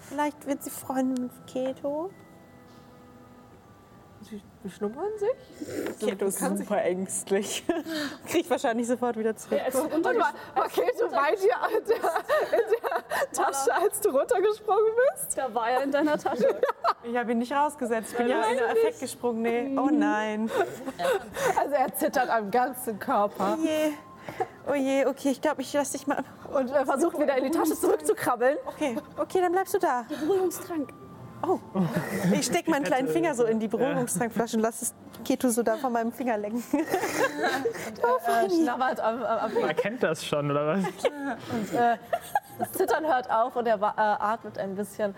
Vielleicht 0.00 0.46
wird 0.46 0.62
sie 0.62 0.70
Freundin 0.70 1.24
mit 1.24 1.46
Keto. 1.46 2.10
Sie 4.28 4.42
beschnuppern 4.62 5.06
sich. 5.18 5.98
Keto 6.08 6.26
ist 6.26 6.40
super 6.40 6.82
ängstlich. 6.82 7.64
Krieg 8.26 8.48
wahrscheinlich 8.50 8.88
sofort 8.88 9.16
wieder 9.16 9.36
zurück. 9.36 9.60
Als 9.64 9.74
du 9.74 9.82
runtergesch- 9.82 10.32
Pakete 10.54 11.08
bei 11.12 11.36
dir 11.36 11.78
in 11.78 11.84
der, 11.86 11.96
in 11.96 12.70
der 12.82 13.32
Tasche, 13.32 13.74
als 13.74 14.00
du 14.00 14.10
runtergesprungen 14.10 14.92
bist? 15.14 15.38
Da 15.38 15.54
war 15.54 15.70
er 15.70 15.82
in 15.84 15.92
deiner 15.92 16.18
Tasche. 16.18 16.58
Ich 17.04 17.16
habe 17.16 17.32
ihn 17.32 17.38
nicht 17.38 17.52
rausgesetzt. 17.52 18.10
Ich 18.12 18.16
bin 18.18 18.28
ja 18.28 18.42
in 18.44 18.56
den 18.56 18.66
Effekt 18.66 18.98
gesprungen. 19.00 19.42
Nee. 19.42 19.78
Oh 19.78 19.88
nein. 19.92 20.50
Also 21.58 21.74
er 21.74 21.94
zittert 21.94 22.28
am 22.28 22.50
ganzen 22.50 22.98
Körper 22.98 23.56
Oh 23.60 23.64
je. 23.64 23.92
Oh 24.68 24.74
je, 24.74 25.06
okay, 25.06 25.30
ich 25.30 25.40
glaube, 25.40 25.62
ich 25.62 25.72
lasse 25.72 25.92
dich 25.92 26.08
mal. 26.08 26.24
und 26.52 26.68
äh, 26.72 26.84
versucht 26.84 27.16
wieder 27.20 27.36
in 27.38 27.44
die 27.44 27.50
Tasche 27.56 27.74
zurückzukrabbeln. 27.78 28.58
Okay, 28.66 28.96
okay, 29.16 29.40
dann 29.40 29.52
bleibst 29.52 29.74
du 29.74 29.78
da. 29.78 30.04
Beruhigungstrank. 31.46 32.32
Ich 32.32 32.46
stecke 32.46 32.70
meinen 32.70 32.84
kleinen 32.84 33.08
Finger 33.08 33.34
so 33.34 33.44
in 33.44 33.60
die 33.60 33.68
Beruhigungstrankflasche 33.68 34.56
und 34.56 34.62
lasse 34.62 34.80
das 34.80 34.94
Keto 35.24 35.48
so 35.48 35.62
da 35.62 35.76
von 35.76 35.92
meinem 35.92 36.12
Finger 36.12 36.38
lenken. 36.38 36.62
Äh, 38.26 38.50
schnabbert 38.50 39.00
am, 39.00 39.22
am, 39.22 39.38
am 39.38 39.54
Man 39.54 39.76
kennt 39.76 40.02
das 40.02 40.24
schon, 40.24 40.50
oder 40.50 40.66
was? 40.66 40.84
Das 42.58 42.72
Zittern 42.72 43.04
hört 43.04 43.30
auf 43.30 43.54
und 43.56 43.66
er 43.66 43.76
äh, 43.76 43.96
atmet 43.96 44.58
ein 44.58 44.74
bisschen. 44.74 45.14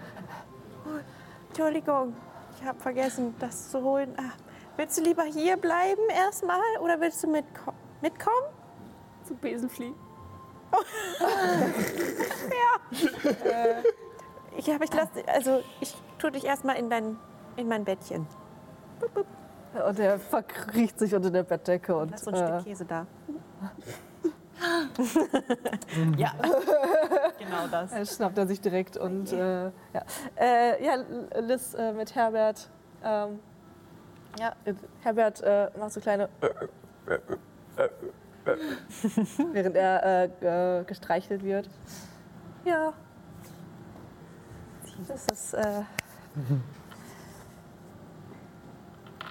Entschuldigung, 1.48 2.14
ich 2.59 2.66
habe 2.66 2.78
vergessen, 2.80 3.34
das 3.38 3.70
zu 3.70 3.82
holen. 3.82 4.14
Ah, 4.16 4.32
willst 4.76 4.98
du 4.98 5.02
lieber 5.02 5.24
hier 5.24 5.56
bleiben 5.56 6.02
erstmal 6.10 6.60
oder 6.80 7.00
willst 7.00 7.22
du 7.22 7.28
mitko 7.28 7.72
mitkommen? 8.00 8.46
Zu 9.24 9.34
Besenflieh. 9.34 9.94
Ich 14.56 14.68
habe, 14.68 14.84
ich 14.84 14.92
lasse, 14.92 15.22
also 15.28 15.62
ich 15.80 15.94
tue 16.19 16.31
dich 16.32 16.45
erstmal 16.45 16.77
in 16.77 16.90
dein, 16.90 17.16
in 17.57 17.69
mein 17.69 17.85
Bettchen. 17.85 18.27
Und 19.86 19.99
er 19.99 20.19
verkriecht 20.19 20.99
sich 20.99 21.15
unter 21.15 21.31
der 21.31 21.45
Bettdecke 21.45 21.95
und 21.97 22.11
Lass 22.11 22.24
so 22.24 22.31
ein 22.31 22.36
äh, 22.36 22.47
Stück 22.55 22.65
Käse 22.65 22.85
da. 22.85 23.07
ja, 26.16 26.32
Genau 27.39 27.66
das. 27.70 27.93
äh, 27.93 28.05
schnappt 28.05 28.39
er 28.39 28.47
sich 28.49 28.61
direkt 28.61 28.97
und 28.97 29.32
äh, 29.32 29.65
ja. 29.66 29.70
Äh, 30.36 30.85
ja, 30.85 30.97
Liz 31.40 31.74
äh, 31.74 31.93
mit 31.93 32.15
Herbert. 32.15 32.69
Ähm, 33.05 33.39
ja, 34.40 34.53
äh, 34.65 34.74
Herbert 35.03 35.40
äh, 35.43 35.70
macht 35.78 35.93
so 35.93 36.01
kleine. 36.01 36.28
während 39.53 39.77
er 39.77 40.23
äh, 40.24 40.28
ge- 40.40 40.85
gestreichelt 40.85 41.43
wird. 41.45 41.69
Ja. 42.65 42.93
Das 45.07 45.27
ist. 45.32 45.55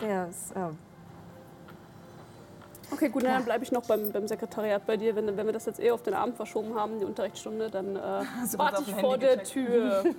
Der 0.02 0.28
ist. 0.28 0.54
Ähm, 0.56 0.78
Okay, 2.90 3.10
gut, 3.10 3.24
na, 3.24 3.34
dann 3.34 3.44
bleibe 3.44 3.64
ich 3.64 3.72
noch 3.72 3.86
beim, 3.86 4.12
beim 4.12 4.28
Sekretariat 4.28 4.86
bei 4.86 4.96
dir. 4.96 5.16
Wenn, 5.16 5.36
wenn 5.36 5.46
wir 5.46 5.54
das 5.54 5.66
jetzt 5.66 5.80
eh 5.80 5.92
auf 5.92 6.04
den 6.04 6.14
Abend 6.14 6.38
verschoben 6.38 6.74
haben, 6.76 7.00
die 7.00 7.06
Unterrichtsstunde, 7.06 7.70
dann 7.70 7.96
äh, 7.96 8.00
warte 8.58 8.78
auf 8.78 8.88
ich 8.88 8.96
vor 8.96 9.18
der. 9.18 9.44
Tür. 9.44 10.06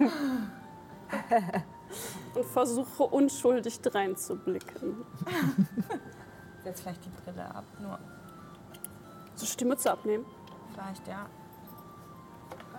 und 2.35 2.45
versuche 2.45 3.05
unschuldig 3.05 3.81
dreinzublicken. 3.81 5.05
Jetzt 6.65 6.83
vielleicht 6.83 7.05
die 7.05 7.11
Brille 7.25 7.55
ab, 7.55 7.65
nur 7.81 7.99
Soll 9.35 9.49
ich 9.49 9.57
die 9.57 9.65
Mütze 9.65 9.91
abnehmen? 9.91 10.27
vielleicht, 10.73 11.09
ja. 11.09 11.27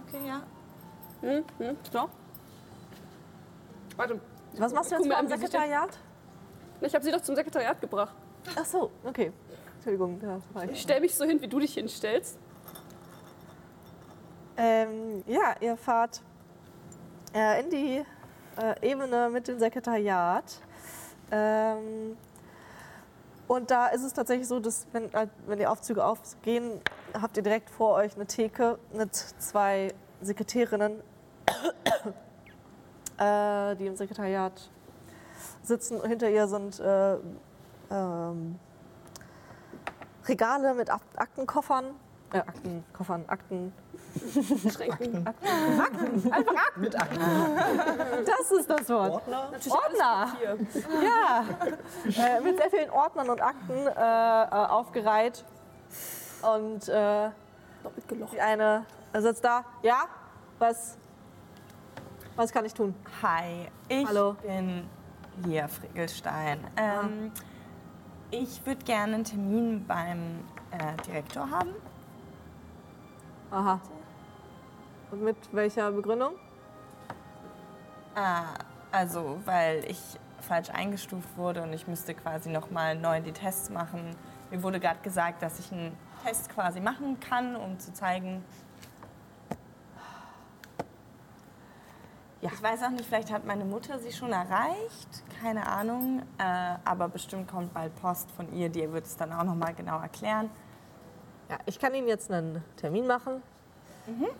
Okay, 0.08 0.28
ja. 0.28 0.44
Hm? 1.22 1.44
Hm? 1.58 1.78
Ja? 1.92 2.08
Warte, 4.00 4.18
was 4.58 4.72
machst 4.72 4.92
du 4.92 4.96
jetzt 4.96 5.10
beim 5.10 5.28
Sekretariat? 5.28 5.90
ich 6.80 6.96
habe 6.96 7.04
sie 7.04 7.12
doch 7.12 7.20
zum 7.20 7.36
Sekretariat 7.36 7.82
gebracht. 7.82 8.16
Ach 8.58 8.64
so, 8.64 8.92
okay. 9.04 9.34
Entschuldigung, 9.76 10.18
da 10.22 10.40
war 10.54 10.64
Ich 10.64 10.72
ich. 10.72 10.82
stelle 10.82 11.02
mich 11.02 11.14
so 11.14 11.26
hin, 11.26 11.42
wie 11.42 11.50
du 11.50 11.60
dich 11.60 11.74
hinstellst. 11.74 12.40
Ähm, 14.56 15.22
ja, 15.28 15.54
ihr 15.60 15.76
fahrt 15.76 16.22
äh, 17.36 17.62
in 17.62 17.70
die 17.70 18.06
äh, 18.62 18.90
Ebene 18.90 19.30
mit 19.30 19.50
dem 19.50 19.60
Sekretariat. 19.60 20.46
Ähm, 21.32 22.16
und 23.50 23.70
da 23.70 23.88
ist 23.88 24.04
es 24.04 24.14
tatsächlich 24.14 24.48
so, 24.48 24.62
dass 24.62 24.88
wenn, 24.94 25.14
äh, 25.14 25.28
wenn 25.46 25.60
die 25.60 25.68
Aufzüge 25.68 26.06
aufgehen, 26.06 26.80
habt 27.22 27.36
ihr 27.36 27.44
direkt 27.44 27.70
vor 27.70 27.96
euch 27.96 28.16
eine 28.16 28.28
Theke 28.28 28.80
mit 28.94 29.14
zwei 29.14 29.94
Sekretärinnen, 30.22 31.02
äh, 33.20 33.76
die 33.76 33.88
im 33.88 33.96
Sekretariat 33.96 34.70
sitzen. 35.64 36.02
Hinter 36.06 36.30
ihr 36.30 36.48
sind 36.48 36.80
äh, 36.80 37.16
ähm, 37.92 38.60
Regale 40.28 40.74
mit 40.74 40.90
Ak 40.90 41.02
Aktenkoffern. 41.16 41.86
Äh, 42.32 42.40
Aktenkoffern, 42.40 43.26
Akten, 43.28 43.74
Schränken. 44.72 45.26
Das 48.26 48.52
ist 48.52 48.70
das 48.70 48.90
Wort. 48.90 49.14
Ordner? 49.14 49.52
Ordner. 49.70 50.38
Hier. 50.40 50.58
Ja. 52.06 52.38
äh, 52.38 52.42
mit 52.42 52.58
sehr 52.58 52.70
vielen 52.70 52.90
Ordnern 52.92 53.30
und 53.30 53.42
Akten 53.42 53.88
äh, 53.88 54.44
äh, 54.44 54.46
aufgereiht. 54.48 55.44
Und 56.42 56.88
äh, 56.88 57.30
Doppelt 57.84 58.08
gelocht. 58.08 58.34
die 58.34 58.42
eine 58.42 58.86
sitzt 59.18 59.44
da. 59.44 59.66
Ja? 59.82 60.04
Was? 60.60 60.98
Was 62.40 62.54
kann 62.54 62.64
ich 62.64 62.74
tun? 62.74 62.96
Hi, 63.22 63.68
ich 63.90 64.08
Hallo. 64.08 64.38
bin 64.42 64.88
Lia 65.44 65.68
Frickelstein. 65.68 66.66
Ähm, 66.78 67.34
ich 68.32 68.66
würde 68.66 68.82
gerne 68.86 69.16
einen 69.16 69.24
Termin 69.26 69.86
beim 69.86 70.40
äh, 70.72 70.96
Direktor 71.06 71.52
haben. 71.52 71.72
Aha. 73.52 73.82
Und 75.12 75.22
mit 75.22 75.36
welcher 75.52 75.92
Begründung? 75.92 76.36
Ah, 78.16 78.54
also, 78.94 79.42
weil 79.44 79.84
ich 79.92 80.00
falsch 80.40 80.70
eingestuft 80.70 81.36
wurde 81.36 81.62
und 81.62 81.74
ich 81.74 81.90
müsste 81.90 82.14
quasi 82.14 82.50
nochmal 82.50 82.96
neu 82.96 83.20
die 83.20 83.34
Tests 83.34 83.70
machen. 83.70 84.16
Mir 84.50 84.64
wurde 84.64 84.80
gerade 84.80 85.02
gesagt, 85.02 85.42
dass 85.42 85.60
ich 85.60 85.74
einen 85.74 85.92
Test 86.24 86.48
quasi 86.52 86.80
machen 86.80 87.20
kann, 87.20 87.58
um 87.58 87.78
zu 87.80 87.92
zeigen. 87.92 88.46
Ja. 92.42 92.50
Ich 92.54 92.64
weiß 92.64 92.84
auch 92.84 92.90
nicht, 92.90 93.06
vielleicht 93.06 93.32
hat 93.32 93.46
meine 93.46 93.66
Mutter 93.66 94.00
sie 94.00 94.14
schon 94.14 94.32
erreicht, 94.32 95.24
keine 95.42 95.68
Ahnung. 95.68 96.22
Äh, 96.38 96.76
aber 96.86 97.10
bestimmt 97.10 97.50
kommt 97.50 97.74
bald 97.74 97.94
Post 97.98 98.32
von 98.32 98.54
ihr, 98.54 98.70
die 98.70 98.92
wird 98.92 99.06
es 99.06 99.18
dann 99.18 99.34
auch 99.34 99.44
nochmal 99.44 99.74
genau 99.74 100.00
erklären. 100.00 100.50
Ja, 101.50 101.58
ich 101.66 101.80
kann 101.80 101.94
Ihnen 101.94 102.08
jetzt 102.08 102.32
einen 102.32 102.64
Termin 102.78 103.08
machen. 103.08 103.42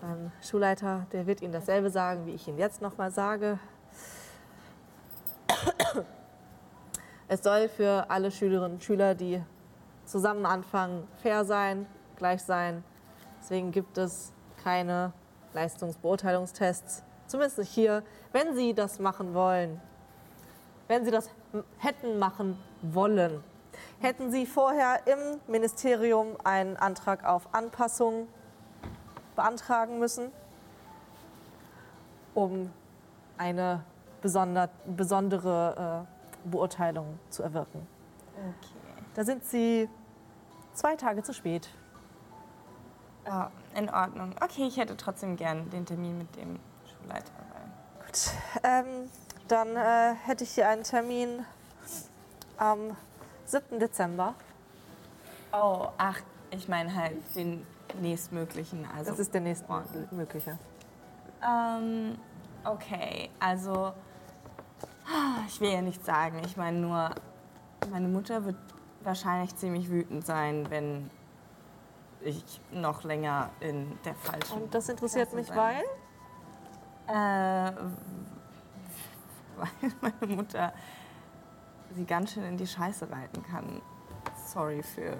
Mein 0.02 0.32
Schulleiter, 0.42 1.06
der 1.12 1.26
wird 1.26 1.42
Ihnen 1.42 1.52
dasselbe 1.52 1.90
sagen, 1.90 2.26
wie 2.26 2.32
ich 2.32 2.48
Ihnen 2.48 2.58
jetzt 2.58 2.82
nochmal 2.82 3.10
sage. 3.10 3.58
Es 7.28 7.42
soll 7.44 7.68
für 7.68 8.10
alle 8.10 8.30
Schülerinnen 8.30 8.76
und 8.76 8.82
Schüler, 8.82 9.14
die 9.14 9.40
zusammen 10.04 10.46
anfangen, 10.46 11.06
fair 11.22 11.44
sein, 11.44 11.86
gleich 12.16 12.42
sein. 12.42 12.82
Deswegen 13.40 13.70
gibt 13.70 13.98
es 13.98 14.32
keine 14.64 15.12
Leistungsbeurteilungstests. 15.52 17.04
Zumindest 17.30 17.58
nicht 17.58 17.70
hier. 17.70 18.02
Wenn 18.32 18.56
Sie 18.56 18.74
das 18.74 18.98
machen 18.98 19.34
wollen, 19.34 19.80
wenn 20.88 21.04
Sie 21.04 21.12
das 21.12 21.30
hätten 21.78 22.18
machen 22.18 22.58
wollen, 22.82 23.44
hätten 24.00 24.32
Sie 24.32 24.46
vorher 24.46 25.06
im 25.06 25.38
Ministerium 25.46 26.36
einen 26.42 26.76
Antrag 26.76 27.24
auf 27.24 27.54
Anpassung 27.54 28.26
beantragen 29.36 30.00
müssen, 30.00 30.32
um 32.34 32.72
eine 33.38 33.84
besonder, 34.22 34.68
besondere 34.84 36.06
äh, 36.44 36.48
Beurteilung 36.50 37.20
zu 37.28 37.44
erwirken. 37.44 37.86
Okay. 38.34 38.74
Da 39.14 39.22
sind 39.22 39.44
Sie 39.44 39.88
zwei 40.72 40.96
Tage 40.96 41.22
zu 41.22 41.32
spät. 41.32 41.70
Oh, 43.24 43.44
in 43.78 43.88
Ordnung. 43.88 44.34
Okay, 44.42 44.66
ich 44.66 44.78
hätte 44.78 44.96
trotzdem 44.96 45.36
gern 45.36 45.70
den 45.70 45.86
Termin 45.86 46.18
mit 46.18 46.34
dem 46.34 46.58
Schulleiter. 47.00 47.30
Weil 47.52 48.06
Gut, 48.06 48.30
ähm, 48.62 49.10
dann 49.48 49.76
äh, 49.76 50.14
hätte 50.24 50.44
ich 50.44 50.50
hier 50.50 50.68
einen 50.68 50.82
Termin 50.84 51.44
am 52.56 52.96
7. 53.46 53.78
Dezember. 53.80 54.34
oh, 55.52 55.88
ach, 55.98 56.20
ich 56.50 56.68
meine 56.68 56.94
halt 56.94 57.16
den 57.34 57.66
nächstmöglichen. 58.00 58.86
Also, 58.96 59.10
Das 59.10 59.18
ist 59.20 59.34
der 59.34 59.40
nächstmögliche. 59.40 60.58
Ähm, 61.42 62.16
okay, 62.64 63.30
also 63.40 63.92
ah, 65.06 65.44
ich 65.48 65.60
will 65.60 65.70
ja 65.72 65.82
nichts 65.82 66.06
sagen. 66.06 66.40
Ich 66.44 66.56
meine 66.56 66.78
nur, 66.78 67.10
meine 67.90 68.08
Mutter 68.08 68.44
wird 68.44 68.56
wahrscheinlich 69.02 69.56
ziemlich 69.56 69.90
wütend 69.90 70.24
sein, 70.26 70.68
wenn 70.70 71.10
ich 72.22 72.60
noch 72.70 73.02
länger 73.04 73.50
in 73.60 73.98
der 74.04 74.14
falschen. 74.14 74.62
Und 74.62 74.74
das 74.74 74.88
interessiert 74.88 75.30
Klasse 75.30 75.36
mich, 75.36 75.46
sein. 75.48 75.56
weil? 75.56 75.84
Äh, 77.10 77.72
weil 79.56 79.68
meine 80.00 80.34
Mutter 80.36 80.72
sie 81.94 82.04
ganz 82.04 82.32
schön 82.32 82.44
in 82.44 82.56
die 82.56 82.66
Scheiße 82.66 83.10
reiten 83.10 83.42
kann. 83.42 83.82
Sorry 84.46 84.82
für 84.82 85.16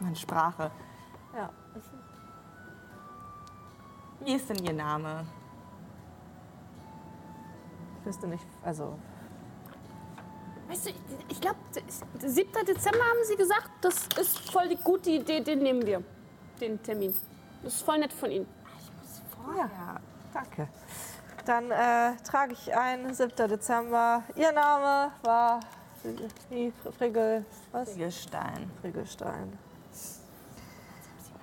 meine 0.00 0.16
Sprache. 0.16 0.70
Ja. 1.36 1.50
Wie 4.20 4.34
ist 4.34 4.48
denn 4.48 4.64
Ihr 4.64 4.72
Name? 4.72 5.26
Ich 8.00 8.06
wüsste 8.06 8.26
nicht, 8.26 8.46
also 8.64 8.98
Weißt 10.68 10.86
du, 10.86 10.90
ich- 10.90 10.96
ich 11.30 11.40
glaube, 11.40 11.56
7. 12.18 12.52
Dezember 12.66 12.98
haben 12.98 13.24
sie 13.24 13.36
gesagt, 13.36 13.70
das 13.80 14.06
ist 14.20 14.50
voll 14.50 14.68
die 14.68 14.76
gute 14.76 15.10
Idee, 15.10 15.40
den 15.40 15.60
nehmen 15.60 15.86
wir, 15.86 16.02
den 16.60 16.82
Termin. 16.82 17.14
Das 17.62 17.74
ist 17.74 17.82
voll 17.82 17.98
nett 17.98 18.12
von 18.12 18.30
Ihnen. 18.30 18.46
Vorher. 19.44 19.70
danke. 20.34 20.68
Dann 21.48 21.70
äh, 21.70 22.14
trage 22.24 22.52
ich 22.52 22.76
ein, 22.76 23.14
7. 23.14 23.48
Dezember. 23.48 24.22
Ihr 24.36 24.52
Name 24.52 25.12
war 25.22 25.60
wie 26.50 26.70
Frigel, 26.98 27.46
was? 27.72 27.94
Ziegelstein. 27.94 28.70
Friegelstein. 28.82 29.58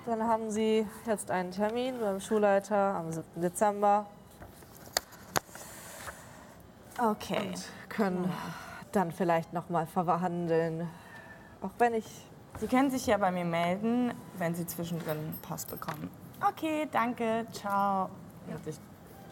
Dann 0.05 0.21
haben 0.21 0.51
Sie 0.51 0.85
jetzt 1.07 1.31
einen 1.31 1.49
Termin 1.49 1.99
beim 1.99 2.19
Schulleiter 2.19 2.77
am 2.77 3.11
7. 3.11 3.41
Dezember. 3.41 4.05
Okay. 7.01 7.55
Können 7.89 8.31
dann 8.91 9.11
vielleicht 9.11 9.53
noch 9.53 9.69
mal 9.69 9.87
verhandeln. 9.87 10.87
Auch 11.63 11.71
wenn 11.79 11.95
ich 11.95 12.05
Sie 12.59 12.67
können 12.67 12.91
sich 12.91 13.07
ja 13.07 13.17
bei 13.17 13.31
mir 13.31 13.43
melden, 13.43 14.13
wenn 14.37 14.53
Sie 14.53 14.67
zwischendrin 14.67 15.33
Post 15.41 15.71
bekommen. 15.71 16.11
Okay, 16.47 16.87
danke. 16.91 17.47
Ciao. 17.51 18.11
Und 18.47 18.67
ich 18.67 18.79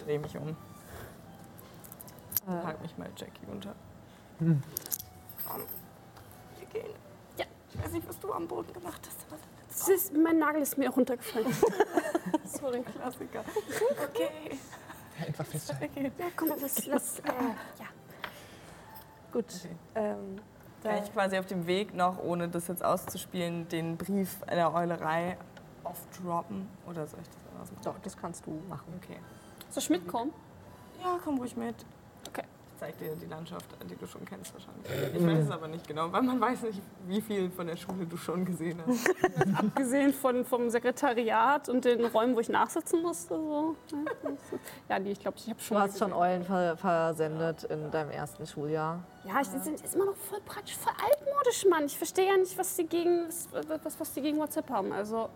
drehe 0.03 0.19
mich 0.19 0.37
um. 0.37 0.49
Äh. 2.47 2.65
Halt 2.65 2.81
mich 2.81 2.97
mal 2.97 3.09
Jackie 3.15 3.45
unter. 3.51 3.73
Komm, 4.39 5.61
wir 6.57 6.67
gehen. 6.67 6.93
Ja. 7.37 7.45
Ich 7.69 7.83
weiß 7.83 7.91
nicht, 7.91 8.07
was 8.07 8.19
du 8.19 8.33
am 8.33 8.47
Boden 8.47 8.73
gemacht 8.73 9.01
hast, 9.07 9.25
aber 9.29 9.39
Das 9.69 9.87
ist, 9.87 10.13
mein 10.13 10.39
Nagel 10.39 10.61
ist 10.61 10.77
mir 10.77 10.89
runtergefallen. 10.89 11.47
sorry, 12.45 12.81
Klassiker. 12.81 13.43
Okay. 14.09 14.57
Einfach 15.25 15.45
festhalten. 15.45 16.11
Ja, 16.17 16.25
komm, 16.35 16.49
lass, 16.59 16.85
lass 16.87 17.19
äh, 17.19 17.23
ja. 17.79 17.85
gut. 19.31 19.45
Ähm, 19.95 20.39
Kann 20.81 21.03
ich 21.03 21.13
quasi 21.13 21.37
auf 21.37 21.45
dem 21.45 21.67
Weg 21.67 21.93
noch, 21.93 22.19
ohne 22.19 22.49
das 22.49 22.67
jetzt 22.67 22.83
auszuspielen, 22.83 23.69
den 23.69 23.95
Brief 23.95 24.39
der 24.49 24.73
Eulerei 24.73 25.37
aufdroppen? 25.83 26.67
Oder 26.87 27.05
soll 27.07 27.19
ich 27.21 27.29
das 27.29 27.37
anders 27.53 27.71
machen? 27.71 27.83
doch, 27.83 27.99
das 27.99 28.17
kannst 28.17 28.45
du 28.45 28.51
machen. 28.67 28.99
Okay. 29.01 29.17
Soll 29.73 29.81
ich 29.81 29.89
mitkommen? 29.89 30.31
Ja, 31.03 31.17
komm 31.23 31.39
ruhig 31.39 31.57
mit. 31.57 31.73
Okay. 32.29 32.43
Ich 32.73 32.79
zeig 32.79 32.95
dir 32.99 33.15
die 33.15 33.25
Landschaft, 33.25 33.65
die 33.89 33.95
du 33.95 34.05
schon 34.05 34.23
kennst 34.23 34.53
wahrscheinlich. 34.53 35.15
Ich 35.15 35.25
weiß 35.25 35.45
es 35.45 35.49
aber 35.49 35.67
nicht 35.67 35.87
genau, 35.87 36.11
weil 36.11 36.21
man 36.21 36.39
weiß 36.39 36.61
nicht, 36.61 36.79
wie 37.07 37.19
viel 37.19 37.49
von 37.49 37.65
der 37.65 37.75
Schule 37.75 38.05
du 38.05 38.15
schon 38.15 38.45
gesehen 38.45 38.79
hast. 38.85 39.09
Abgesehen 39.57 40.13
von, 40.13 40.45
vom 40.45 40.69
Sekretariat 40.69 41.69
und 41.69 41.85
den 41.85 42.05
Räumen, 42.05 42.35
wo 42.35 42.39
ich 42.39 42.49
nachsitzen 42.49 43.01
musste. 43.01 43.33
So. 43.33 43.75
Ja, 44.89 44.99
nee, 44.99 45.13
ich 45.13 45.19
glaube, 45.19 45.37
ich 45.39 45.49
habe 45.49 45.59
schon. 45.59 45.77
Du 45.77 45.81
hast 45.81 45.97
schon 45.97 46.13
Eulen 46.13 46.43
ver 46.43 46.77
versendet 46.77 47.63
in 47.63 47.89
deinem 47.89 48.11
ersten 48.11 48.45
Schuljahr. 48.45 48.99
Ja, 49.25 49.41
ich 49.41 49.47
das 49.47 49.65
ist 49.65 49.95
immer 49.95 50.05
noch 50.05 50.15
voll 50.15 50.41
praktisch, 50.45 50.77
voll 50.77 50.93
altmodisch, 51.03 51.65
Mann. 51.67 51.85
Ich 51.85 51.97
verstehe 51.97 52.27
ja 52.27 52.37
nicht, 52.37 52.55
was 52.59 52.75
die 52.75 52.85
gegen, 52.85 53.25
was, 53.25 53.99
was, 53.99 54.13
die 54.13 54.21
gegen 54.21 54.37
WhatsApp 54.37 54.69
haben. 54.69 54.93
Also, 54.93 55.29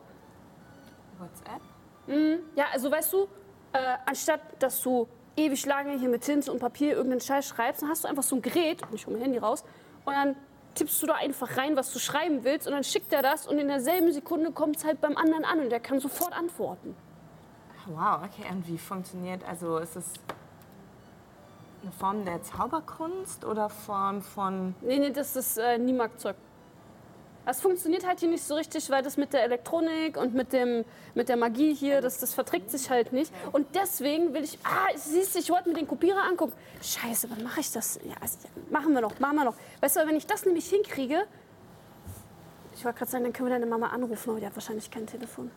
WhatsApp? 1.18 1.62
mh, 2.06 2.38
ja, 2.56 2.66
also 2.72 2.92
weißt 2.92 3.14
du, 3.14 3.28
äh, 3.74 3.78
anstatt 4.06 4.42
dass 4.60 4.82
du 4.82 5.08
ewig 5.36 5.66
lange 5.66 5.98
hier 6.00 6.10
mit 6.10 6.24
Tinte 6.24 6.52
und 6.52 6.60
Papier 6.60 6.94
irgendeinen 6.94 7.22
Scheiß 7.22 7.48
schreibst, 7.48 7.82
dann 7.82 7.90
hast 7.90 8.04
du 8.04 8.08
einfach 8.08 8.24
so 8.24 8.36
ein 8.36 8.42
Gerät, 8.42 8.82
und 8.84 8.94
ich 8.94 9.06
hole 9.06 9.16
mein 9.16 9.24
Handy 9.24 9.38
raus, 9.38 9.64
und 10.06 10.14
dann 10.14 10.36
tippst 10.74 11.02
du 11.02 11.08
da 11.08 11.16
einfach 11.16 11.58
rein, 11.58 11.76
was 11.76 11.92
du 11.94 12.00
schreiben 12.00 12.44
willst, 12.44 12.68
und 12.68 12.74
dann 12.74 12.84
schickt 12.84 13.14
er 13.14 13.22
das, 13.22 13.48
und 13.48 13.60
in 13.60 13.68
derselben 13.68 14.12
Sekunde 14.12 14.52
kommt 14.52 14.78
es 14.78 14.86
halt 14.86 15.00
beim 15.00 15.16
anderen 15.16 15.46
an, 15.46 15.60
und 15.60 15.70
der 15.70 15.80
kann 15.80 16.00
sofort 16.00 16.34
antworten. 16.34 16.96
Wow, 17.88 18.20
okay. 18.24 18.50
Und 18.52 18.68
wie 18.68 18.78
funktioniert, 18.78 19.44
also 19.48 19.78
ist 19.78 19.96
es 19.96 20.14
eine 21.84 21.92
Form 21.92 22.26
der 22.26 22.42
Zauberkunst 22.42 23.46
oder 23.46 23.70
Form 23.70 24.22
von... 24.22 24.76
Nee, 24.82 25.00
nee, 25.00 25.12
das 25.12 25.36
ist 25.36 25.58
äh, 25.58 25.78
Niemark-Zeug. 25.78 26.36
Das 27.48 27.62
funktioniert 27.62 28.06
halt 28.06 28.20
hier 28.20 28.28
nicht 28.28 28.44
so 28.44 28.56
richtig, 28.56 28.90
weil 28.90 29.02
das 29.02 29.16
mit 29.16 29.32
der 29.32 29.42
Elektronik 29.46 30.18
und 30.18 30.34
mit, 30.34 30.52
dem, 30.52 30.84
mit 31.16 31.30
der 31.30 31.38
Magie 31.38 31.74
hier, 31.74 32.02
das, 32.02 32.20
das 32.20 32.34
verträgt 32.34 32.70
sich 32.70 32.90
halt 32.90 33.14
nicht. 33.14 33.32
Und 33.54 33.74
deswegen 33.74 34.34
will 34.34 34.44
ich, 34.44 34.60
ah, 34.66 34.90
siehst 34.98 35.34
du, 35.34 35.40
ich 35.40 35.50
wollte 35.50 35.70
mir 35.70 35.76
den 35.76 35.88
Kopierer 35.88 36.24
angucken. 36.24 36.52
Scheiße, 36.82 37.30
wann 37.30 37.42
mache 37.44 37.62
ich 37.62 37.72
das? 37.72 38.02
Ja, 38.04 38.16
also, 38.20 38.40
ja, 38.44 38.50
machen 38.70 38.94
wir 38.94 39.00
noch, 39.00 39.18
machen 39.20 39.38
wir 39.38 39.46
noch. 39.46 39.54
Weißt 39.80 39.96
du, 39.96 40.06
wenn 40.06 40.18
ich 40.18 40.28
das 40.28 40.46
nämlich 40.46 40.70
hinkriege, 40.70 41.24
ich 42.76 42.84
wollte 42.84 42.98
gerade 42.98 43.12
sagen, 43.12 43.24
dann 43.24 43.32
können 43.32 43.48
wir 43.48 43.54
deine 43.54 43.66
Mama 43.66 43.88
anrufen, 43.88 44.32
aber 44.32 44.42
die 44.42 44.46
hat 44.46 44.56
wahrscheinlich 44.56 44.92
kein 44.92 45.08
Telefon. 45.08 45.50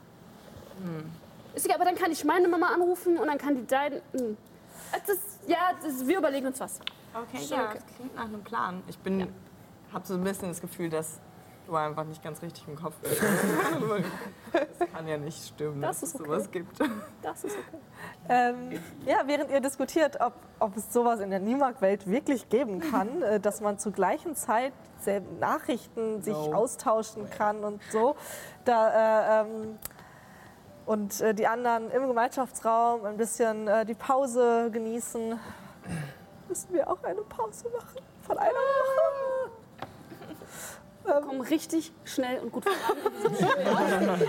Ist 1.56 1.66
egal, 1.66 1.74
aber 1.74 1.86
dann 1.86 1.96
kann 1.96 2.12
ich 2.12 2.24
meine 2.24 2.46
Mama 2.46 2.68
anrufen 2.68 3.18
und 3.18 3.26
dann 3.26 3.36
kann 3.36 3.56
die 3.56 3.66
deine. 3.66 4.00
hm. 4.12 4.36
Das, 4.92 5.18
ja, 5.48 5.72
das, 5.82 6.06
wir 6.06 6.18
überlegen 6.18 6.46
uns 6.46 6.60
was. 6.60 6.78
Okay, 7.12 7.44
Schon 7.44 7.58
ja, 7.58 7.64
okay. 7.64 7.78
das 7.84 7.96
klingt 7.96 8.14
nach 8.14 8.26
einem 8.26 8.44
Plan. 8.44 8.80
Ich 8.86 8.98
bin, 8.98 9.26
habe 9.92 10.06
so 10.06 10.14
ein 10.14 10.22
bisschen 10.22 10.50
das 10.50 10.60
Gefühl, 10.60 10.88
dass 10.88 11.18
du 11.70 11.76
einfach 11.76 12.04
nicht 12.04 12.22
ganz 12.22 12.42
richtig 12.42 12.66
im 12.68 12.76
Kopf 12.76 12.94
das 14.52 14.88
kann 14.92 15.06
ja 15.06 15.16
nicht 15.16 15.46
stimmen, 15.46 15.80
Das 15.80 16.00
dass 16.00 16.10
es 16.10 16.14
okay. 16.16 16.24
sowas 16.24 16.50
gibt. 16.50 16.78
Das 17.22 17.44
ist 17.44 17.56
okay. 17.56 17.78
Ähm, 18.28 18.80
ja, 19.06 19.22
während 19.26 19.50
ihr 19.50 19.60
diskutiert, 19.60 20.20
ob, 20.20 20.34
ob 20.58 20.76
es 20.76 20.92
sowas 20.92 21.20
in 21.20 21.30
der 21.30 21.40
Niemark-Welt 21.40 22.06
wirklich 22.06 22.48
geben 22.48 22.80
kann, 22.80 23.22
äh, 23.22 23.40
dass 23.40 23.60
man 23.60 23.78
zur 23.78 23.92
gleichen 23.92 24.34
Zeit 24.34 24.72
Nachrichten 25.38 26.20
sich 26.22 26.34
No. 26.34 26.54
austauschen 26.54 27.30
kann 27.30 27.64
und 27.64 27.80
so, 27.90 28.16
da, 28.66 29.40
äh, 29.40 29.46
ähm, 29.46 29.78
und 30.84 31.20
äh, 31.20 31.34
die 31.34 31.46
anderen 31.46 31.90
im 31.90 32.06
Gemeinschaftsraum 32.06 33.04
ein 33.04 33.16
bisschen 33.16 33.66
äh, 33.66 33.86
die 33.86 33.94
Pause 33.94 34.70
genießen, 34.70 35.38
müssen 36.48 36.72
wir 36.74 36.90
auch 36.90 37.02
eine 37.02 37.22
Pause 37.22 37.68
machen 37.70 38.00
von 38.22 38.36
einer 38.38 38.50
Woche. 38.50 39.39
Kommen 41.04 41.40
richtig 41.40 41.92
schnell 42.04 42.38
und 42.40 42.52
gut 42.52 42.64
voran. 42.64 42.98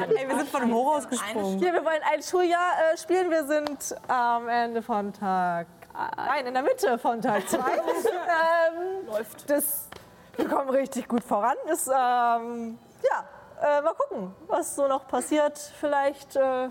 Ey, 0.16 0.28
wir 0.28 0.38
sind 0.38 0.50
von 0.50 0.62
dem 0.62 0.74
Hochhaus 0.74 1.08
gesprungen. 1.08 1.60
Hier, 1.60 1.74
wir 1.74 1.84
wollen 1.84 2.02
ein 2.12 2.22
Schuljahr 2.22 2.74
äh, 2.94 2.98
spielen. 2.98 3.30
Wir 3.30 3.46
sind 3.46 3.96
am 4.08 4.48
Ende 4.48 4.82
von 4.82 5.12
Tag. 5.14 5.68
Nein, 6.16 6.48
in 6.48 6.54
der 6.54 6.64
Mitte 6.64 6.98
von 6.98 7.22
Tag 7.22 7.48
2. 7.48 7.58
ähm, 7.60 9.06
Läuft. 9.08 9.50
das, 9.50 9.90
wir 10.38 10.48
kommen 10.48 10.70
richtig 10.70 11.08
gut 11.08 11.24
voran. 11.24 11.56
Das, 11.68 11.88
ähm, 11.88 12.78
ja, 13.04 13.26
äh, 13.62 13.82
mal 13.82 13.94
gucken, 13.94 14.34
was 14.48 14.76
so 14.76 14.88
noch 14.88 15.08
passiert. 15.08 15.58
Vielleicht, 15.58 16.36
äh, 16.36 16.70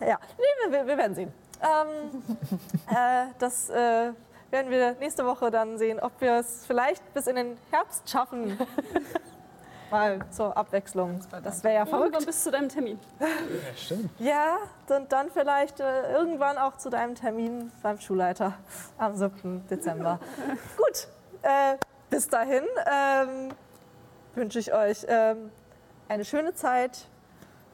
ja, 0.00 0.18
nee, 0.38 0.72
wir, 0.72 0.86
wir 0.86 0.98
werden 0.98 1.14
sehen. 1.14 1.32
Ähm, 1.62 2.22
äh, 2.90 3.26
das 3.38 3.70
äh, 3.70 4.12
werden 4.56 4.70
wir 4.70 4.92
nächste 4.92 5.26
Woche 5.26 5.50
dann 5.50 5.76
sehen, 5.76 6.00
ob 6.00 6.18
wir 6.18 6.38
es 6.38 6.64
vielleicht 6.66 7.12
bis 7.12 7.26
in 7.26 7.36
den 7.36 7.58
Herbst 7.70 8.08
schaffen. 8.08 8.58
Mal 9.90 10.18
zur 10.30 10.56
Abwechslung. 10.56 11.20
Das 11.44 11.62
wäre 11.62 11.74
ja 11.74 11.84
verrückt. 11.84 12.06
Irgendwann 12.06 12.24
bis 12.24 12.42
zu 12.42 12.50
deinem 12.50 12.70
Termin. 12.70 12.98
Ja, 13.20 13.26
stimmt. 13.76 14.10
Ja, 14.18 14.56
und 14.88 15.12
dann 15.12 15.30
vielleicht 15.30 15.80
äh, 15.80 16.10
irgendwann 16.12 16.56
auch 16.56 16.78
zu 16.78 16.88
deinem 16.88 17.14
Termin 17.14 17.70
beim 17.82 18.00
Schulleiter 18.00 18.54
am 18.96 19.14
7. 19.14 19.66
Dezember. 19.68 20.18
Gut, 20.78 21.06
äh, 21.42 21.76
bis 22.08 22.26
dahin 22.28 22.64
ähm, 22.90 23.50
wünsche 24.34 24.58
ich 24.58 24.72
euch 24.72 25.04
ähm, 25.06 25.52
eine 26.08 26.24
schöne 26.24 26.54
Zeit. 26.54 27.06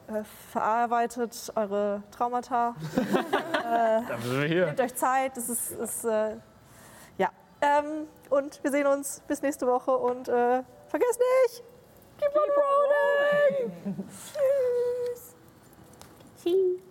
Äh, 0.07 0.23
verarbeitet 0.51 1.51
eure 1.55 2.03
Traumata. 2.11 2.75
Dann 3.63 4.21
sind 4.21 4.41
wir 4.41 4.47
hier. 4.47 4.65
Nehmt 4.65 4.81
euch 4.81 4.95
Zeit. 4.95 5.37
Das 5.37 5.47
ist, 5.47 5.71
ist 5.71 6.03
äh. 6.03 6.35
Ähm, 7.63 8.07
und 8.29 8.61
wir 8.61 8.71
sehen 8.71 8.87
uns 8.87 9.21
bis 9.25 9.41
nächste 9.41 9.65
Woche 9.65 9.95
und 9.97 10.27
äh, 10.27 10.63
vergesst 10.87 11.19
nicht, 11.45 11.63
keep 12.17 12.35
on 12.35 12.49
rolling. 12.59 14.09
Tschüss. 14.09 15.35
Ting. 16.43 16.81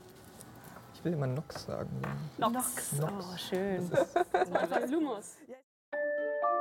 Ich 0.94 1.04
will 1.04 1.12
immer 1.12 1.26
Nox 1.26 1.66
sagen. 1.66 2.00
Nox. 2.38 2.94
Oh, 3.02 3.36
schön. 3.36 3.90
Einfach 4.32 4.88
Lumos. 4.88 5.36